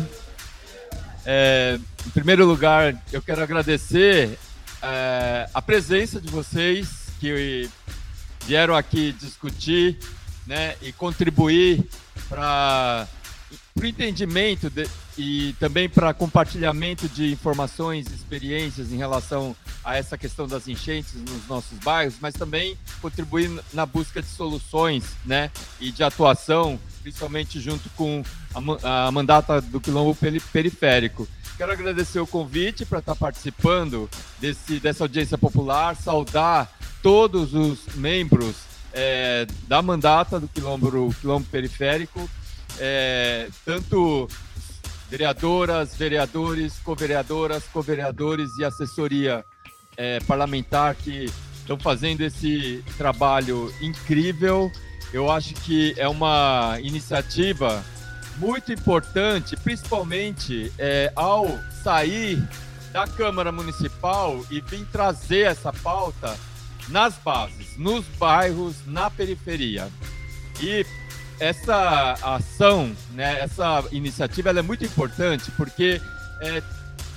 É, 1.26 1.80
em 2.06 2.10
primeiro 2.10 2.46
lugar, 2.46 3.02
eu 3.12 3.22
quero 3.22 3.42
agradecer 3.42 4.38
é, 4.82 5.50
a 5.54 5.62
presença 5.62 6.20
de 6.20 6.28
vocês 6.30 7.08
que 7.20 7.70
vieram 8.46 8.76
aqui 8.76 9.14
discutir 9.14 9.98
né, 10.46 10.76
e 10.82 10.92
contribuir 10.92 11.84
para 12.28 13.08
o 13.82 13.86
entendimento 13.86 14.70
de, 14.70 14.88
e 15.18 15.54
também 15.60 15.90
para 15.90 16.14
compartilhamento 16.14 17.08
de 17.10 17.32
informações 17.32 18.08
experiências 18.08 18.92
em 18.92 18.98
relação 18.98 19.56
a 19.84 19.98
essa 19.98 20.18
questão 20.18 20.48
das 20.48 20.68
enchentes 20.68 21.16
nos 21.16 21.48
nossos 21.48 21.78
bairros, 21.80 22.16
mas 22.22 22.34
também 22.34 22.78
contribuir 23.02 23.52
na 23.74 23.86
busca 23.86 24.22
de 24.22 24.28
soluções 24.28 25.04
né, 25.26 25.52
e 25.80 25.92
de 25.92 26.04
atuação, 26.04 26.80
principalmente 27.02 27.60
junto 27.60 27.90
com 27.92 28.24
a, 28.84 29.08
a 29.08 29.12
mandata 29.12 29.60
do 29.62 29.82
Quilombo 29.82 30.18
Periférico. 30.54 31.28
Quero 31.58 31.72
agradecer 31.72 32.20
o 32.20 32.28
convite 32.28 32.86
para 32.86 33.00
estar 33.00 33.16
participando 33.16 34.10
desse, 34.40 34.80
dessa 34.80 35.04
audiência 35.04 35.38
popular, 35.38 35.96
saudar 35.96 36.72
todos 37.02 37.54
os 37.54 37.86
membros 37.96 38.56
é, 38.94 39.46
da 39.68 39.82
mandata 39.82 40.40
do 40.40 40.48
Quilombo, 40.48 41.14
Quilombo 41.20 41.46
Periférico, 41.48 42.30
é, 42.80 43.50
tanto 43.66 44.28
vereadoras, 45.12 45.94
vereadores, 45.94 46.80
co-vereadoras, 46.80 47.66
co-vereadores 47.66 48.58
e 48.58 48.64
assessoria 48.64 49.44
é, 49.98 50.22
parlamentar 50.22 50.96
que 50.96 51.30
estão 51.60 51.78
fazendo 51.78 52.22
esse 52.22 52.82
trabalho 52.98 53.74
incrível. 53.82 54.72
Eu 55.12 55.30
acho 55.30 55.54
que 55.54 55.94
é 55.98 56.08
uma 56.08 56.78
iniciativa 56.82 57.84
muito 58.38 58.72
importante, 58.72 59.58
principalmente 59.58 60.72
é, 60.80 61.12
ao 61.14 61.60
sair 61.84 62.42
da 62.94 63.06
Câmara 63.06 63.52
Municipal 63.52 64.40
e 64.50 64.62
vir 64.62 64.86
trazer 64.94 65.42
essa 65.42 65.74
pauta 65.74 66.38
nas 66.88 67.16
bases, 67.18 67.78
nos 67.78 68.06
bairros, 68.18 68.78
na 68.88 69.10
periferia. 69.10 69.90
E 70.62 70.86
essa 71.42 72.14
ação, 72.22 72.96
né, 73.16 73.40
essa 73.40 73.84
iniciativa 73.92 74.52
é 74.52 74.62
muito 74.62 74.86
importante 74.86 75.50
porque 75.58 76.00
é, 76.40 76.62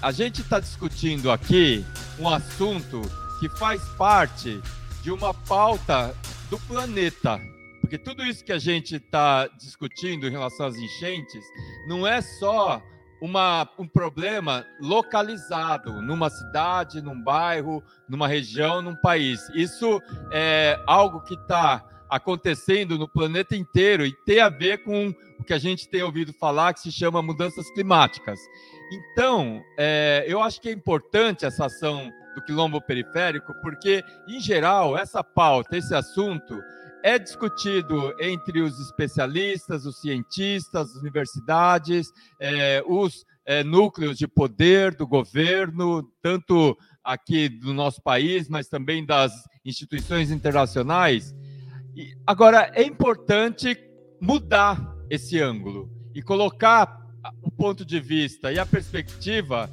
a 0.01 0.11
gente 0.11 0.41
está 0.41 0.59
discutindo 0.59 1.31
aqui 1.31 1.85
um 2.19 2.27
assunto 2.27 3.03
que 3.39 3.51
faz 3.51 3.83
parte 3.99 4.63
de 5.03 5.11
uma 5.13 5.35
pauta 5.35 6.15
do 6.49 6.59
planeta. 6.61 7.39
Porque 7.83 7.99
tudo 7.99 8.25
isso 8.25 8.43
que 8.43 8.53
a 8.53 8.59
gente 8.59 8.97
está 8.97 9.47
discutindo 9.59 10.27
em 10.27 10.31
relação 10.31 10.69
às 10.69 10.77
enchentes 10.77 11.45
não 11.87 12.07
é 12.07 12.23
só 12.23 12.81
uma, 13.21 13.69
um 13.79 13.87
problema 13.87 14.65
localizado 14.81 16.01
numa 16.01 16.31
cidade, 16.31 17.03
num 17.03 17.23
bairro, 17.23 17.85
numa 18.09 18.27
região, 18.27 18.81
num 18.81 18.97
país. 18.97 19.47
Isso 19.51 20.01
é 20.33 20.83
algo 20.87 21.21
que 21.21 21.35
está 21.35 21.85
acontecendo 22.09 22.99
no 22.99 23.09
planeta 23.09 23.57
inteiro 23.57 24.07
e 24.07 24.13
tem 24.25 24.41
a 24.41 24.49
ver 24.49 24.83
com 24.85 25.15
o 25.39 25.45
que 25.45 25.53
a 25.53 25.59
gente 25.59 25.89
tem 25.89 26.03
ouvido 26.03 26.33
falar 26.33 26.75
que 26.75 26.81
se 26.81 26.93
chama 26.93 27.23
mudanças 27.23 27.71
climáticas. 27.73 28.39
Então, 28.93 29.63
é, 29.79 30.25
eu 30.27 30.43
acho 30.43 30.61
que 30.61 30.69
é 30.69 30.73
importante 30.73 31.45
essa 31.45 31.67
ação 31.67 32.13
do 32.35 32.43
quilombo 32.43 32.81
periférico, 32.81 33.53
porque, 33.63 34.05
em 34.29 34.41
geral, 34.41 34.97
essa 34.97 35.23
pauta, 35.23 35.77
esse 35.77 35.95
assunto, 35.95 36.61
é 37.03 37.19
discutido 37.19 38.15
entre 38.19 38.61
os 38.61 38.81
especialistas, 38.81 39.85
os 39.85 40.01
cientistas, 40.01 40.91
as 40.91 40.97
universidades, 40.97 42.11
é, 42.41 42.83
os 42.87 43.25
é, 43.45 43.63
núcleos 43.63 44.17
de 44.17 44.27
poder 44.27 44.95
do 44.95 45.07
governo, 45.07 46.03
tanto 46.23 46.77
aqui 47.03 47.49
do 47.49 47.75
nosso 47.75 48.03
país, 48.03 48.49
mas 48.49 48.69
também 48.69 49.05
das 49.05 49.33
instituições 49.65 50.31
internacionais. 50.31 51.35
E, 51.97 52.15
agora, 52.27 52.71
é 52.75 52.83
importante 52.83 53.79
mudar 54.21 54.95
esse 55.09 55.41
ângulo 55.41 55.91
e 56.15 56.23
colocar 56.23 57.01
o 57.43 57.51
ponto 57.51 57.85
de 57.85 58.01
vista 58.01 58.53
e 58.53 58.59
a 58.59 58.67
perspectiva 58.67 59.71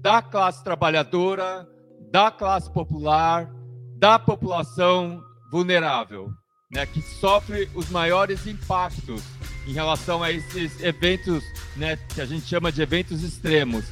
da 0.00 0.22
classe 0.22 0.62
trabalhadora, 0.62 1.66
da 2.10 2.30
classe 2.30 2.70
popular, 2.70 3.50
da 3.96 4.18
população 4.18 5.22
vulnerável 5.50 6.30
né, 6.70 6.84
que 6.86 7.00
sofre 7.00 7.68
os 7.74 7.88
maiores 7.90 8.46
impactos 8.46 9.22
em 9.66 9.72
relação 9.72 10.22
a 10.22 10.30
esses 10.30 10.82
eventos 10.82 11.42
né, 11.76 11.96
que 12.14 12.20
a 12.20 12.26
gente 12.26 12.46
chama 12.46 12.70
de 12.70 12.82
eventos 12.82 13.22
extremos. 13.22 13.84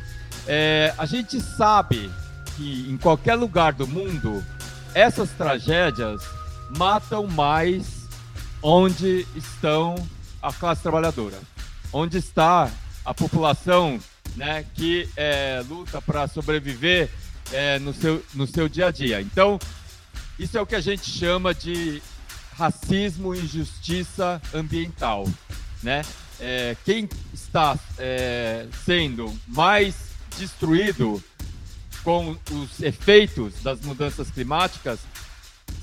É, 0.47 0.94
a 0.99 1.06
gente 1.06 1.40
sabe 1.40 2.11
que 2.56 2.88
em 2.88 2.97
qualquer 2.97 3.35
lugar 3.35 3.73
do 3.73 3.87
mundo 3.87 4.44
essas 4.94 5.30
tragédias 5.30 6.23
matam 6.76 7.26
mais 7.26 8.09
onde 8.62 9.26
estão 9.37 9.95
a 10.40 10.52
classe 10.52 10.83
trabalhadora, 10.83 11.38
onde 11.93 12.19
está 12.19 12.71
a 13.04 13.12
população 13.12 14.00
né, 14.37 14.64
que 14.75 15.09
é, 15.16 15.62
luta 15.69 16.00
para 16.00 16.26
sobreviver 16.26 17.09
é, 17.52 17.78
no, 17.78 17.93
seu, 17.93 18.25
no 18.35 18.47
seu 18.47 18.69
dia 18.69 18.87
a 18.87 18.90
dia. 18.90 19.21
Então, 19.21 19.59
isso 20.38 20.57
é 20.59 20.61
o 20.61 20.66
que 20.66 20.75
a 20.75 20.81
gente 20.81 21.09
chama 21.09 21.54
de 21.54 22.02
racismo 22.57 23.35
e 23.35 23.40
injustiça 23.40 24.40
ambiental, 24.52 25.28
né? 25.83 26.02
É, 26.40 26.76
quem 26.85 27.09
está 27.33 27.78
é, 27.97 28.66
sendo 28.85 29.33
mais 29.47 29.95
destruído 30.37 31.23
com 32.02 32.37
os 32.50 32.83
efeitos 32.83 33.54
das 33.62 33.81
mudanças 33.81 34.31
climáticas 34.31 34.99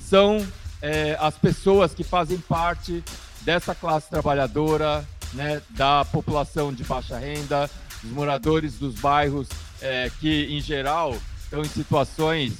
são 0.08 0.46
é, 0.82 1.16
as 1.20 1.38
pessoas 1.38 1.94
que 1.94 2.02
fazem 2.02 2.38
parte 2.38 3.02
dessa 3.42 3.74
classe 3.74 4.10
trabalhadora, 4.10 5.06
né, 5.32 5.62
da 5.70 6.04
população 6.04 6.72
de 6.72 6.82
baixa 6.82 7.16
renda, 7.16 7.70
os 8.02 8.10
moradores 8.10 8.74
dos 8.74 8.96
bairros 8.96 9.48
é, 9.80 10.10
que, 10.20 10.46
em 10.50 10.60
geral, 10.60 11.16
estão 11.42 11.62
em 11.62 11.68
situações 11.68 12.54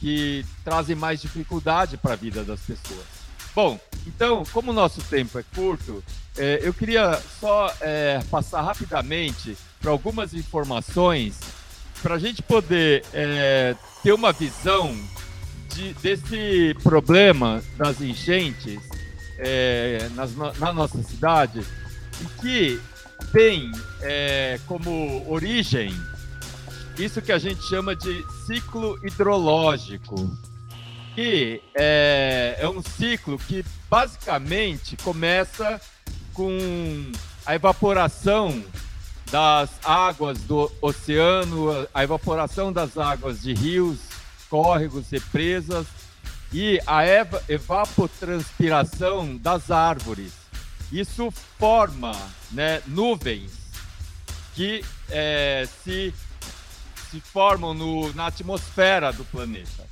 que 0.00 0.46
trazem 0.64 0.94
mais 0.94 1.20
dificuldade 1.20 1.96
para 1.96 2.12
a 2.12 2.16
vida 2.16 2.44
das 2.44 2.60
pessoas. 2.60 3.04
Bom, 3.54 3.78
então, 4.06 4.44
como 4.52 4.70
o 4.70 4.74
nosso 4.74 5.00
tempo 5.02 5.38
é 5.38 5.44
curto, 5.54 6.02
é, 6.36 6.60
eu 6.62 6.74
queria 6.74 7.20
só 7.40 7.72
é, 7.80 8.20
passar 8.30 8.62
rapidamente 8.62 9.56
para 9.80 9.90
algumas 9.90 10.34
informações 10.34 11.38
para 12.02 12.16
a 12.16 12.18
gente 12.18 12.42
poder 12.42 13.04
é, 13.12 13.74
ter 14.02 14.12
uma 14.12 14.32
visão 14.32 14.94
de, 15.70 15.94
desse 15.94 16.74
problema 16.82 17.62
das 17.76 18.00
enchentes 18.00 18.80
é, 19.38 20.08
nas, 20.14 20.34
na 20.36 20.72
nossa 20.72 21.02
cidade 21.02 21.64
que 22.40 22.80
tem 23.32 23.70
é, 24.00 24.60
como 24.66 25.28
origem 25.30 25.94
isso 26.98 27.20
que 27.20 27.32
a 27.32 27.38
gente 27.38 27.62
chama 27.64 27.96
de 27.96 28.24
ciclo 28.46 28.98
hidrológico 29.04 30.14
que 31.14 31.62
é, 31.74 32.56
é 32.58 32.68
um 32.68 32.82
ciclo 32.82 33.38
que 33.38 33.64
basicamente 33.88 34.96
começa 34.96 35.80
com 36.32 37.12
a 37.46 37.54
evaporação 37.54 38.62
das 39.30 39.70
águas 39.84 40.38
do 40.42 40.70
oceano, 40.80 41.88
a 41.94 42.02
evaporação 42.02 42.72
das 42.72 42.98
águas 42.98 43.42
de 43.42 43.54
rios, 43.54 43.98
córregos, 44.48 45.10
represas 45.10 45.86
e 46.52 46.80
a 46.86 47.02
evapotranspiração 47.48 49.36
das 49.36 49.70
árvores. 49.70 50.32
Isso 50.92 51.32
forma 51.58 52.12
né, 52.52 52.80
nuvens 52.86 53.50
que 54.54 54.84
é, 55.10 55.66
se, 55.82 56.14
se 57.10 57.20
formam 57.20 57.74
no, 57.74 58.12
na 58.14 58.26
atmosfera 58.26 59.12
do 59.12 59.24
planeta. 59.24 59.84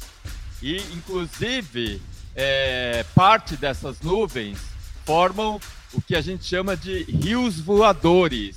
E, 0.63 0.77
inclusive, 0.95 2.01
é, 2.37 3.05
parte 3.15 3.57
dessas 3.57 4.01
nuvens 4.01 4.59
formam 5.05 5.61
o 5.93 6.01
que 6.01 6.15
a 6.15 6.21
gente 6.21 6.45
chama 6.45 6.77
de 6.77 7.03
rios 7.03 7.59
voadores, 7.61 8.57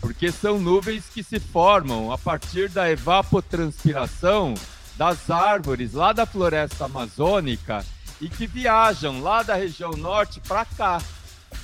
porque 0.00 0.32
são 0.32 0.58
nuvens 0.58 1.04
que 1.12 1.22
se 1.22 1.38
formam 1.38 2.10
a 2.10 2.18
partir 2.18 2.68
da 2.68 2.90
evapotranspiração 2.90 4.54
das 4.96 5.30
árvores 5.30 5.92
lá 5.92 6.12
da 6.12 6.24
floresta 6.24 6.84
amazônica 6.84 7.84
e 8.20 8.28
que 8.28 8.46
viajam 8.46 9.20
lá 9.20 9.42
da 9.42 9.54
região 9.54 9.90
norte 9.92 10.40
para 10.40 10.64
cá. 10.64 11.00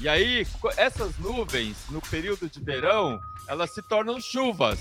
E 0.00 0.08
aí, 0.08 0.46
essas 0.76 1.16
nuvens, 1.18 1.76
no 1.90 2.00
período 2.00 2.48
de 2.48 2.60
verão, 2.60 3.20
elas 3.46 3.70
se 3.70 3.82
tornam 3.82 4.20
chuvas. 4.20 4.78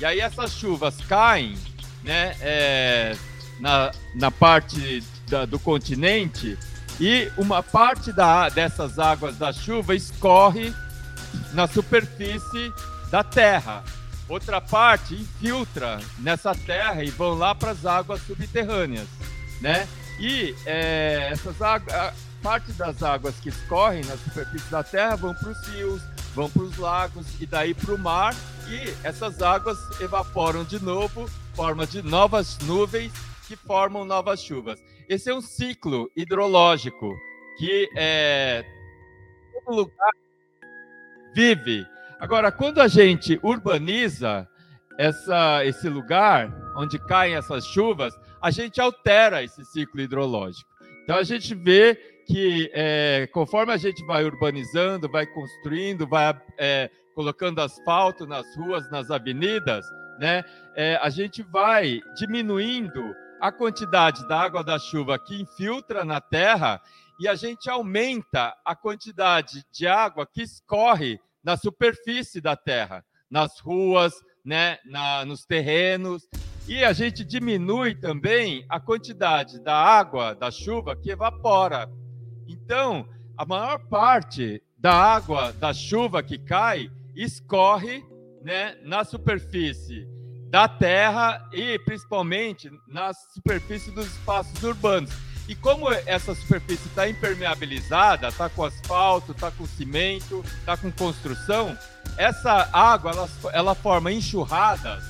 E 0.00 0.04
aí, 0.04 0.20
essas 0.20 0.52
chuvas 0.52 0.96
caem, 1.08 1.56
né? 2.04 2.36
É, 2.40 3.16
na, 3.60 3.90
na 4.14 4.30
parte 4.30 5.02
da, 5.28 5.44
do 5.44 5.58
continente 5.58 6.56
e 7.00 7.30
uma 7.36 7.62
parte 7.62 8.12
da, 8.12 8.48
dessas 8.48 8.98
águas 8.98 9.36
da 9.36 9.52
chuva 9.52 9.94
escorre 9.94 10.72
na 11.52 11.66
superfície 11.66 12.72
da 13.10 13.22
terra. 13.22 13.84
Outra 14.28 14.60
parte 14.60 15.14
infiltra 15.14 16.00
nessa 16.18 16.54
terra 16.54 17.02
e 17.02 17.10
vão 17.10 17.34
lá 17.34 17.54
para 17.54 17.70
as 17.70 17.86
águas 17.86 18.20
subterrâneas, 18.22 19.08
né? 19.60 19.88
E 20.20 20.54
é, 20.66 21.28
essas 21.32 21.62
águas, 21.62 22.14
parte 22.42 22.72
das 22.72 23.02
águas 23.02 23.36
que 23.36 23.48
escorrem 23.48 24.04
na 24.04 24.16
superfície 24.16 24.70
da 24.70 24.82
terra 24.82 25.16
vão 25.16 25.34
para 25.34 25.50
os 25.50 25.66
rios, 25.68 26.02
vão 26.34 26.50
para 26.50 26.62
os 26.62 26.76
lagos 26.76 27.26
e 27.40 27.46
daí 27.46 27.72
para 27.72 27.94
o 27.94 27.98
mar 27.98 28.34
e 28.68 28.94
essas 29.06 29.40
águas 29.40 29.78
evaporam 30.00 30.62
de 30.64 30.82
novo, 30.82 31.28
forma 31.54 31.86
de 31.86 32.02
novas 32.02 32.58
nuvens 32.58 33.12
que 33.46 33.56
formam 33.56 34.04
novas 34.04 34.42
chuvas. 34.42 34.78
Esse 35.08 35.30
é 35.30 35.34
um 35.34 35.40
ciclo 35.40 36.10
hidrológico 36.14 37.16
que 37.58 37.88
é, 37.96 38.64
todo 39.64 39.74
lugar 39.74 40.12
vive. 41.34 41.86
Agora, 42.20 42.50
quando 42.50 42.80
a 42.80 42.88
gente 42.88 43.38
urbaniza 43.42 44.48
essa, 44.98 45.64
esse 45.64 45.88
lugar 45.88 46.52
onde 46.76 46.98
caem 46.98 47.36
essas 47.36 47.64
chuvas, 47.64 48.12
a 48.42 48.50
gente 48.50 48.80
altera 48.80 49.42
esse 49.42 49.64
ciclo 49.64 50.00
hidrológico. 50.00 50.68
Então 51.04 51.16
a 51.16 51.22
gente 51.22 51.54
vê 51.54 51.94
que 52.26 52.70
é, 52.74 53.28
conforme 53.32 53.72
a 53.72 53.76
gente 53.76 54.04
vai 54.04 54.24
urbanizando, 54.24 55.08
vai 55.08 55.26
construindo, 55.26 56.06
vai 56.06 56.38
é, 56.58 56.90
colocando 57.14 57.60
asfalto 57.60 58.26
nas 58.26 58.44
ruas, 58.56 58.90
nas 58.90 59.10
avenidas, 59.10 59.86
né, 60.18 60.44
é, 60.74 60.96
a 60.96 61.08
gente 61.08 61.42
vai 61.42 62.00
diminuindo 62.16 63.14
a 63.40 63.52
quantidade 63.52 64.26
da 64.28 64.40
água 64.40 64.64
da 64.64 64.78
chuva 64.78 65.18
que 65.18 65.40
infiltra 65.40 66.04
na 66.04 66.20
terra 66.20 66.80
e 67.18 67.28
a 67.28 67.34
gente 67.34 67.70
aumenta 67.70 68.54
a 68.64 68.74
quantidade 68.74 69.64
de 69.72 69.86
água 69.86 70.26
que 70.26 70.42
escorre 70.42 71.20
na 71.42 71.56
superfície 71.56 72.40
da 72.40 72.56
terra, 72.56 73.04
nas 73.30 73.60
ruas, 73.60 74.14
né, 74.44 74.78
na, 74.84 75.24
nos 75.24 75.44
terrenos. 75.44 76.28
E 76.66 76.84
a 76.84 76.92
gente 76.92 77.24
diminui 77.24 77.94
também 77.94 78.64
a 78.68 78.78
quantidade 78.78 79.62
da 79.62 79.74
água 79.74 80.34
da 80.34 80.50
chuva 80.50 80.94
que 80.94 81.10
evapora. 81.10 81.90
Então, 82.46 83.08
a 83.36 83.46
maior 83.46 83.78
parte 83.88 84.62
da 84.76 84.92
água 84.92 85.52
da 85.52 85.72
chuva 85.72 86.22
que 86.22 86.38
cai 86.38 86.90
escorre 87.14 88.04
né, 88.42 88.76
na 88.84 89.04
superfície 89.04 90.06
da 90.50 90.68
terra 90.68 91.46
e 91.52 91.78
principalmente 91.80 92.70
na 92.86 93.12
superfície 93.12 93.90
dos 93.90 94.06
espaços 94.06 94.62
urbanos. 94.62 95.27
E 95.48 95.54
como 95.54 95.90
essa 95.90 96.34
superfície 96.34 96.86
está 96.88 97.08
impermeabilizada, 97.08 98.28
está 98.28 98.50
com 98.50 98.64
asfalto, 98.64 99.32
está 99.32 99.50
com 99.50 99.66
cimento, 99.66 100.44
está 100.60 100.76
com 100.76 100.92
construção, 100.92 101.76
essa 102.18 102.68
água 102.70 103.12
ela, 103.12 103.28
ela 103.54 103.74
forma 103.74 104.12
enxurradas 104.12 105.02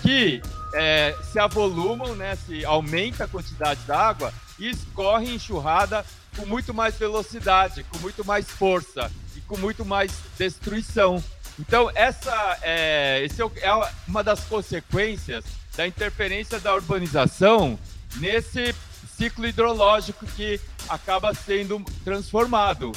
que 0.00 0.40
é, 0.74 1.16
se 1.32 1.40
avolumam, 1.40 2.14
né, 2.14 2.36
se 2.46 2.64
aumenta 2.64 3.24
a 3.24 3.28
quantidade 3.28 3.80
da 3.82 3.98
água 3.98 4.32
e 4.60 4.70
escorre 4.70 5.34
enxurrada 5.34 6.04
com 6.36 6.46
muito 6.46 6.72
mais 6.72 6.96
velocidade, 6.96 7.82
com 7.84 7.98
muito 7.98 8.24
mais 8.24 8.48
força 8.48 9.10
e 9.36 9.40
com 9.40 9.56
muito 9.56 9.84
mais 9.84 10.12
destruição. 10.38 11.22
Então, 11.58 11.90
essa 11.96 12.58
é, 12.62 13.24
esse 13.24 13.42
é, 13.42 13.50
é 13.62 13.90
uma 14.06 14.22
das 14.22 14.40
consequências 14.44 15.44
da 15.76 15.86
interferência 15.86 16.60
da 16.60 16.74
urbanização 16.74 17.76
nesse 18.16 18.74
ciclo 19.18 19.48
hidrológico 19.48 20.24
que 20.24 20.60
acaba 20.88 21.34
sendo 21.34 21.84
transformado. 22.04 22.92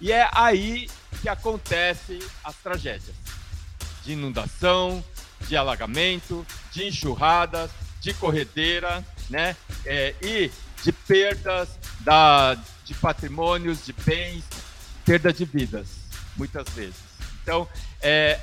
E 0.00 0.10
é 0.10 0.26
aí 0.32 0.88
que 1.20 1.28
acontecem 1.28 2.18
as 2.42 2.56
tragédias 2.56 3.14
de 4.02 4.12
inundação, 4.12 5.04
de 5.46 5.56
alagamento, 5.56 6.46
de 6.72 6.86
enxurradas, 6.86 7.70
de 8.00 8.14
corredeira, 8.14 9.04
né? 9.28 9.54
É, 9.84 10.14
e 10.22 10.50
de 10.82 10.92
perdas 10.92 11.68
da, 12.00 12.54
de 12.84 12.94
patrimônios, 12.94 13.84
de 13.84 13.92
bens, 13.92 14.44
perda 15.04 15.32
de 15.32 15.44
vidas, 15.44 15.88
muitas 16.36 16.68
vezes. 16.70 16.96
Então, 17.42 17.68
é, 18.00 18.40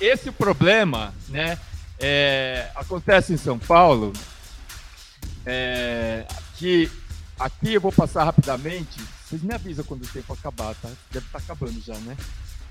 esse 0.00 0.32
problema, 0.32 1.14
né? 1.28 1.58
É, 2.04 2.70
acontece 2.74 3.32
em 3.32 3.36
São 3.36 3.56
Paulo 3.56 4.12
é, 5.46 6.26
que 6.62 6.88
aqui 7.40 7.74
eu 7.74 7.80
vou 7.80 7.90
passar 7.90 8.22
rapidamente. 8.22 9.00
Vocês 9.26 9.42
me 9.42 9.52
avisam 9.52 9.84
quando 9.84 10.04
o 10.04 10.06
tempo 10.06 10.32
acabar, 10.32 10.76
tá? 10.76 10.88
Deve 11.10 11.26
estar 11.26 11.40
tá 11.40 11.44
acabando 11.44 11.82
já, 11.82 11.94
né? 11.94 12.16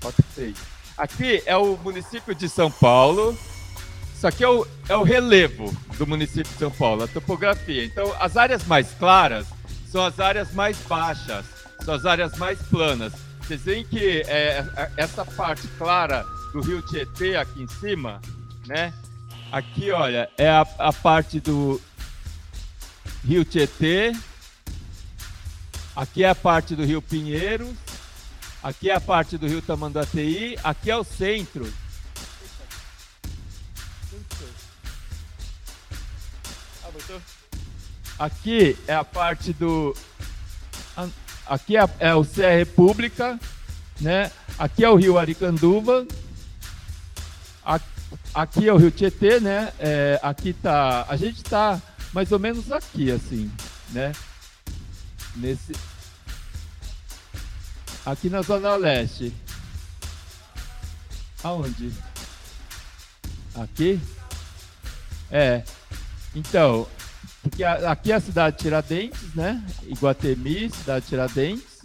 Pode 0.00 0.16
ser. 0.34 0.54
Aqui 0.96 1.42
é 1.44 1.54
o 1.58 1.76
município 1.76 2.34
de 2.34 2.48
São 2.48 2.70
Paulo. 2.70 3.36
Isso 4.16 4.26
aqui 4.26 4.42
é 4.42 4.48
o, 4.48 4.66
é 4.88 4.96
o 4.96 5.02
relevo 5.02 5.70
do 5.98 6.06
município 6.06 6.50
de 6.50 6.58
São 6.58 6.70
Paulo, 6.70 7.02
a 7.02 7.08
topografia. 7.08 7.84
Então, 7.84 8.14
as 8.18 8.34
áreas 8.38 8.64
mais 8.64 8.92
claras 8.92 9.46
são 9.90 10.02
as 10.02 10.18
áreas 10.18 10.54
mais 10.54 10.78
baixas, 10.88 11.44
são 11.84 11.92
as 11.92 12.06
áreas 12.06 12.38
mais 12.38 12.58
planas. 12.62 13.12
Vocês 13.42 13.60
veem 13.60 13.84
que 13.84 14.22
é, 14.26 14.64
essa 14.96 15.22
parte 15.22 15.68
clara 15.76 16.24
do 16.54 16.62
rio 16.62 16.80
Tietê 16.86 17.36
aqui 17.36 17.62
em 17.62 17.68
cima, 17.68 18.22
né? 18.66 18.94
Aqui, 19.50 19.90
olha, 19.90 20.30
é 20.38 20.48
a, 20.48 20.66
a 20.78 20.92
parte 20.94 21.38
do, 21.40 21.78
Rio 23.24 23.44
Tietê. 23.44 24.12
Aqui 25.94 26.24
é 26.24 26.28
a 26.28 26.34
parte 26.34 26.74
do 26.74 26.84
Rio 26.84 27.00
Pinheiros. 27.00 27.74
Aqui 28.62 28.90
é 28.90 28.94
a 28.94 29.00
parte 29.00 29.38
do 29.38 29.46
Rio 29.46 29.62
Tamanduateí. 29.62 30.56
Aqui 30.62 30.90
é 30.90 30.96
o 30.96 31.04
centro. 31.04 31.72
Aqui 38.18 38.76
é 38.86 38.94
a 38.94 39.04
parte 39.04 39.52
do. 39.52 39.96
Aqui 41.46 41.76
é, 41.76 41.88
é 41.98 42.14
o 42.14 42.24
Serra 42.24 42.56
República, 42.56 43.38
né? 44.00 44.30
Aqui 44.58 44.84
é 44.84 44.88
o 44.88 44.96
Rio 44.96 45.18
Aricanduva. 45.18 46.06
Aqui 48.34 48.68
é 48.68 48.72
o 48.72 48.76
Rio 48.76 48.90
Tietê, 48.90 49.40
né? 49.40 49.72
É, 49.78 50.20
aqui 50.22 50.52
tá. 50.52 51.04
A 51.08 51.16
gente 51.16 51.42
tá 51.42 51.80
mais 52.12 52.30
ou 52.30 52.38
menos 52.38 52.70
aqui, 52.70 53.10
assim, 53.10 53.50
né? 53.90 54.12
Nesse. 55.36 55.72
Aqui 58.04 58.28
na 58.28 58.42
Zona 58.42 58.76
Leste. 58.76 59.32
Aonde? 61.42 61.92
Aqui? 63.54 64.00
É. 65.30 65.64
Então, 66.34 66.86
porque 67.42 67.64
aqui 67.64 68.12
é 68.12 68.14
a 68.14 68.20
cidade 68.20 68.56
de 68.56 68.62
Tiradentes, 68.62 69.34
né? 69.34 69.62
Iguatemi, 69.84 70.70
cidade 70.70 71.04
de 71.04 71.08
Tiradentes. 71.08 71.82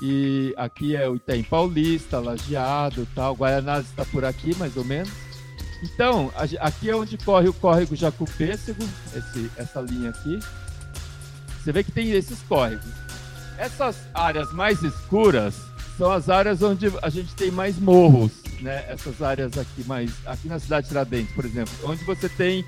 E 0.00 0.54
aqui 0.56 0.94
é 0.94 1.08
o 1.08 1.16
Itaim 1.16 1.42
Paulista, 1.42 2.20
Lajeado 2.20 3.06
tal. 3.14 3.34
Guaianazes 3.34 3.90
está 3.90 4.04
por 4.04 4.24
aqui, 4.24 4.54
mais 4.56 4.76
ou 4.76 4.84
menos. 4.84 5.27
Então, 5.82 6.32
aqui 6.60 6.90
é 6.90 6.96
onde 6.96 7.16
corre 7.18 7.48
o 7.48 7.52
córrego 7.52 7.94
Jacupêssego, 7.94 8.82
esse, 9.14 9.50
essa 9.56 9.80
linha 9.80 10.10
aqui. 10.10 10.40
Você 11.62 11.72
vê 11.72 11.84
que 11.84 11.92
tem 11.92 12.10
esses 12.10 12.40
córregos. 12.42 12.90
Essas 13.56 13.96
áreas 14.14 14.52
mais 14.52 14.82
escuras 14.82 15.54
são 15.96 16.10
as 16.12 16.28
áreas 16.28 16.62
onde 16.62 16.92
a 17.02 17.08
gente 17.08 17.34
tem 17.34 17.50
mais 17.50 17.78
morros, 17.78 18.30
né? 18.60 18.84
Essas 18.88 19.20
áreas 19.20 19.58
aqui 19.58 19.84
mais 19.84 20.12
aqui 20.24 20.48
na 20.48 20.58
cidade 20.58 20.84
de 20.84 20.88
Tiradentes, 20.88 21.34
por 21.34 21.44
exemplo, 21.44 21.72
onde 21.84 22.04
você 22.04 22.28
tem 22.28 22.64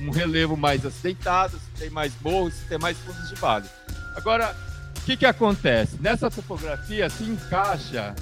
um 0.00 0.10
relevo 0.10 0.56
mais 0.56 0.84
acidentado, 0.84 1.58
você 1.58 1.84
tem 1.84 1.90
mais 1.90 2.12
morros, 2.20 2.54
você 2.54 2.64
tem 2.68 2.78
mais 2.78 2.96
fundos 2.98 3.28
de 3.28 3.34
vale. 3.36 3.66
Agora, 4.14 4.54
o 4.98 5.00
que 5.02 5.16
que 5.16 5.26
acontece? 5.26 5.96
Nessa 6.00 6.30
topografia 6.30 7.08
se 7.08 7.24
encaixa 7.24 8.14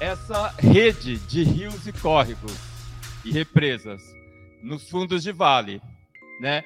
essa 0.00 0.52
rede 0.58 1.18
de 1.18 1.44
rios 1.44 1.86
e 1.86 1.92
córregos 1.92 2.52
e 3.24 3.30
represas 3.30 4.02
nos 4.62 4.88
fundos 4.88 5.22
de 5.22 5.32
vale, 5.32 5.80
né? 6.40 6.64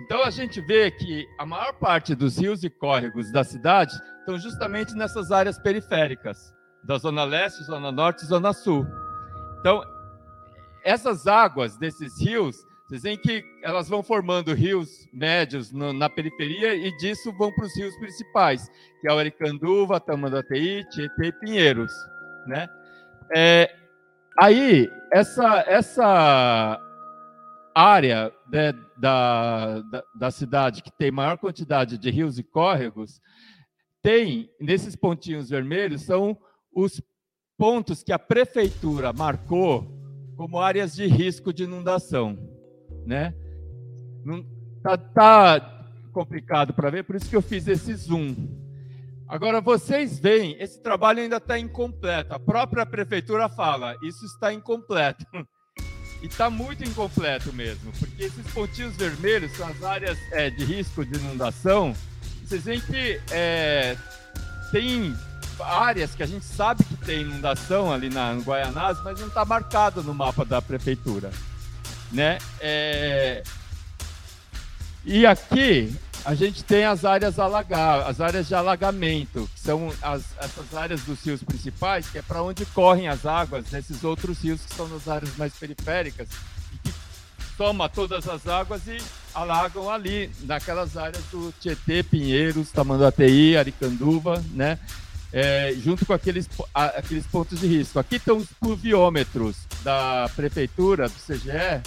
Então 0.00 0.22
a 0.24 0.30
gente 0.30 0.60
vê 0.60 0.90
que 0.90 1.26
a 1.38 1.46
maior 1.46 1.72
parte 1.74 2.14
dos 2.14 2.38
rios 2.38 2.62
e 2.64 2.70
córregos 2.70 3.32
da 3.32 3.44
cidade 3.44 3.94
estão 4.20 4.38
justamente 4.38 4.94
nessas 4.94 5.30
áreas 5.30 5.58
periféricas, 5.58 6.52
da 6.84 6.98
zona 6.98 7.24
leste, 7.24 7.64
zona 7.64 7.90
norte 7.90 8.24
zona 8.26 8.52
sul. 8.52 8.86
Então, 9.60 9.82
essas 10.84 11.26
águas 11.26 11.76
desses 11.76 12.20
rios, 12.20 12.56
vocês 12.86 13.02
veem 13.02 13.16
que 13.16 13.44
elas 13.62 13.88
vão 13.88 14.02
formando 14.02 14.54
rios 14.54 15.08
médios 15.12 15.72
no, 15.72 15.92
na 15.92 16.08
periferia 16.08 16.74
e 16.74 16.96
disso 16.98 17.32
vão 17.32 17.52
para 17.52 17.64
os 17.64 17.76
rios 17.76 17.96
principais, 17.96 18.68
que 19.00 19.08
é 19.08 19.12
o 19.12 19.18
Aricanduva, 19.18 19.98
Tamanduateí, 19.98 20.84
Tietê 20.90 21.26
e 21.26 21.32
Pinheiros, 21.32 21.92
né? 22.46 22.68
É, 23.34 23.74
Aí, 24.38 24.90
essa, 25.16 25.64
essa 25.66 26.80
área 27.74 28.30
né, 28.52 28.72
da, 28.98 29.80
da, 29.80 30.04
da, 30.14 30.30
cidade 30.30 30.82
que 30.82 30.90
tem 30.90 31.10
maior 31.10 31.38
quantidade 31.38 31.96
de 31.96 32.10
rios 32.10 32.38
e 32.38 32.42
córregos, 32.42 33.18
tem, 34.02 34.50
nesses 34.60 34.94
pontinhos 34.94 35.48
vermelhos, 35.48 36.02
são 36.02 36.36
os 36.70 37.00
pontos 37.56 38.02
que 38.02 38.12
a 38.12 38.18
prefeitura 38.18 39.10
marcou 39.10 39.86
como 40.36 40.60
áreas 40.60 40.94
de 40.94 41.06
risco 41.06 41.50
de 41.50 41.64
inundação. 41.64 42.38
Né? 43.06 43.34
Não, 44.22 44.44
tá, 44.82 44.98
tá 44.98 45.88
complicado 46.12 46.74
para 46.74 46.90
ver, 46.90 47.04
por 47.04 47.16
isso 47.16 47.30
que 47.30 47.36
eu 47.36 47.42
fiz 47.42 47.66
esse 47.66 47.94
zoom. 47.94 48.34
Agora, 49.28 49.60
vocês 49.60 50.18
veem, 50.18 50.56
esse 50.60 50.80
trabalho 50.80 51.20
ainda 51.20 51.38
está 51.38 51.58
incompleto. 51.58 52.32
A 52.32 52.38
própria 52.38 52.86
prefeitura 52.86 53.48
fala, 53.48 53.96
isso 54.02 54.24
está 54.24 54.52
incompleto. 54.52 55.24
E 56.22 56.28
está 56.28 56.48
muito 56.48 56.82
incompleto 56.82 57.52
mesmo, 57.52 57.92
porque 57.92 58.24
esses 58.24 58.46
pontinhos 58.54 58.96
vermelhos 58.96 59.52
são 59.52 59.68
as 59.68 59.82
áreas 59.84 60.18
é, 60.32 60.48
de 60.48 60.64
risco 60.64 61.04
de 61.04 61.14
inundação. 61.14 61.94
Vocês 62.42 62.64
veem 62.64 62.80
que 62.80 63.20
é, 63.30 63.98
tem 64.72 65.14
áreas 65.60 66.14
que 66.14 66.22
a 66.22 66.26
gente 66.26 66.44
sabe 66.44 66.84
que 66.84 66.96
tem 66.96 67.20
inundação 67.20 67.92
ali 67.92 68.08
na 68.08 68.32
Guaianás, 68.34 68.98
mas 69.02 69.20
não 69.20 69.28
está 69.28 69.44
marcado 69.44 70.02
no 70.02 70.14
mapa 70.14 70.44
da 70.44 70.60
prefeitura. 70.60 71.30
Né? 72.12 72.38
É... 72.60 73.42
E 75.04 75.26
aqui 75.26 75.94
a 76.26 76.34
gente 76.34 76.64
tem 76.64 76.84
as 76.84 77.04
áreas 77.04 77.38
alagar, 77.38 78.04
as 78.04 78.20
áreas 78.20 78.48
de 78.48 78.54
alagamento, 78.54 79.48
que 79.54 79.60
são 79.60 79.92
as, 80.02 80.24
essas 80.40 80.74
áreas 80.74 81.00
dos 81.02 81.24
rios 81.24 81.40
principais, 81.40 82.10
que 82.10 82.18
é 82.18 82.22
para 82.22 82.42
onde 82.42 82.66
correm 82.66 83.06
as 83.06 83.24
águas 83.24 83.70
nesses 83.70 84.02
outros 84.02 84.42
rios 84.42 84.60
que 84.60 84.72
estão 84.72 84.88
nas 84.88 85.06
áreas 85.06 85.36
mais 85.36 85.54
periféricas 85.54 86.26
e 86.74 86.78
que 86.78 86.94
toma 87.56 87.88
todas 87.88 88.28
as 88.28 88.44
águas 88.48 88.88
e 88.88 88.98
alagam 89.32 89.88
ali, 89.88 90.28
naquelas 90.42 90.96
áreas 90.96 91.22
do 91.30 91.54
Tietê, 91.60 92.02
Pinheiros, 92.02 92.72
Tamanduateí, 92.72 93.56
Aricanduva, 93.56 94.44
né? 94.50 94.80
É, 95.32 95.76
junto 95.78 96.04
com 96.04 96.12
aqueles, 96.12 96.48
aqueles 96.74 97.26
pontos 97.26 97.60
de 97.60 97.68
risco. 97.68 98.00
Aqui 98.00 98.16
estão 98.16 98.38
os 98.38 98.48
pluviômetros 98.58 99.58
da 99.84 100.28
prefeitura, 100.34 101.08
do 101.08 101.14
CGE, 101.14 101.82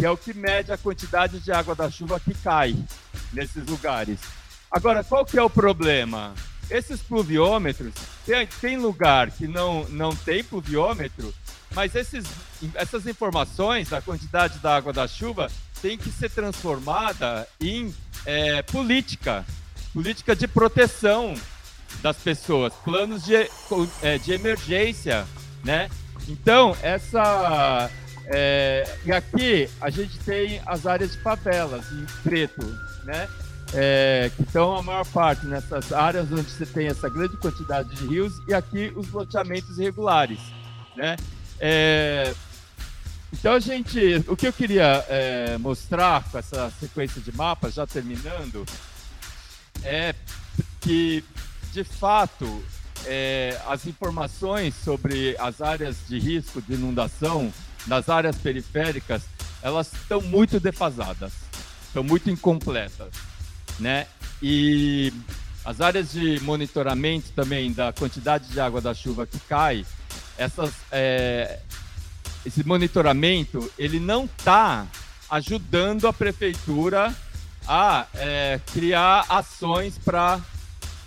que 0.00 0.06
é 0.06 0.10
o 0.10 0.16
que 0.16 0.32
mede 0.32 0.72
a 0.72 0.78
quantidade 0.78 1.40
de 1.40 1.52
água 1.52 1.74
da 1.74 1.90
chuva 1.90 2.18
que 2.18 2.32
cai 2.32 2.74
nesses 3.34 3.66
lugares. 3.66 4.18
Agora, 4.70 5.04
qual 5.04 5.26
que 5.26 5.38
é 5.38 5.42
o 5.42 5.50
problema? 5.50 6.32
Esses 6.70 7.02
pluviômetros, 7.02 7.92
tem, 8.24 8.46
tem 8.46 8.78
lugar 8.78 9.30
que 9.30 9.46
não, 9.46 9.84
não 9.90 10.14
tem 10.14 10.42
pluviômetro 10.42 11.34
Mas 11.74 11.94
esses, 11.94 12.24
essas 12.74 13.06
informações 13.06 13.90
da 13.90 14.00
quantidade 14.00 14.58
da 14.60 14.74
água 14.74 14.90
da 14.90 15.06
chuva 15.06 15.50
tem 15.82 15.98
que 15.98 16.10
ser 16.10 16.30
transformada 16.30 17.46
em 17.60 17.94
é, 18.24 18.62
política, 18.62 19.44
política 19.92 20.34
de 20.34 20.48
proteção 20.48 21.34
das 22.00 22.16
pessoas, 22.16 22.72
planos 22.84 23.22
de, 23.22 23.34
é, 24.00 24.16
de 24.16 24.32
emergência, 24.32 25.26
né? 25.62 25.90
Então, 26.26 26.74
essa... 26.80 27.90
É, 28.32 28.84
e 29.04 29.10
aqui 29.10 29.68
a 29.80 29.90
gente 29.90 30.16
tem 30.20 30.62
as 30.64 30.86
áreas 30.86 31.12
de 31.12 31.18
favelas, 31.18 31.84
em 31.90 32.06
preto, 32.22 32.64
né? 33.04 33.28
É, 33.74 34.30
que 34.36 34.42
estão 34.42 34.76
a 34.76 34.82
maior 34.82 35.06
parte 35.06 35.46
nessas 35.46 35.92
áreas 35.92 36.30
onde 36.30 36.48
você 36.50 36.66
tem 36.66 36.86
essa 36.86 37.08
grande 37.08 37.36
quantidade 37.36 37.88
de 37.96 38.06
rios 38.06 38.32
e 38.48 38.54
aqui 38.54 38.92
os 38.94 39.10
loteamentos 39.10 39.78
irregulares, 39.78 40.38
né? 40.96 41.16
É, 41.58 42.32
então 43.32 43.52
a 43.52 43.60
gente, 43.60 44.24
o 44.28 44.36
que 44.36 44.46
eu 44.46 44.52
queria 44.52 45.04
é, 45.08 45.58
mostrar 45.58 46.22
com 46.30 46.38
essa 46.38 46.70
sequência 46.78 47.20
de 47.20 47.32
mapas, 47.32 47.74
já 47.74 47.86
terminando, 47.86 48.64
é 49.82 50.14
que 50.80 51.24
de 51.72 51.82
fato 51.82 52.62
é, 53.06 53.60
as 53.66 53.86
informações 53.86 54.74
sobre 54.74 55.36
as 55.38 55.60
áreas 55.60 55.96
de 56.08 56.18
risco 56.18 56.62
de 56.62 56.74
inundação 56.74 57.52
nas 57.86 58.08
áreas 58.08 58.36
periféricas, 58.36 59.22
elas 59.62 59.92
estão 59.92 60.20
muito 60.20 60.58
defasadas, 60.58 61.32
estão 61.86 62.02
muito 62.02 62.30
incompletas, 62.30 63.12
né? 63.78 64.06
E 64.42 65.12
as 65.64 65.80
áreas 65.80 66.12
de 66.12 66.40
monitoramento 66.40 67.30
também 67.34 67.72
da 67.72 67.92
quantidade 67.92 68.48
de 68.48 68.60
água 68.60 68.80
da 68.80 68.94
chuva 68.94 69.26
que 69.26 69.38
cai, 69.40 69.84
essas, 70.38 70.72
é, 70.90 71.60
esse 72.44 72.66
monitoramento 72.66 73.70
ele 73.78 74.00
não 74.00 74.24
está 74.24 74.86
ajudando 75.30 76.08
a 76.08 76.12
prefeitura 76.12 77.14
a 77.68 78.06
é, 78.14 78.60
criar 78.72 79.26
ações 79.28 79.98
para 79.98 80.40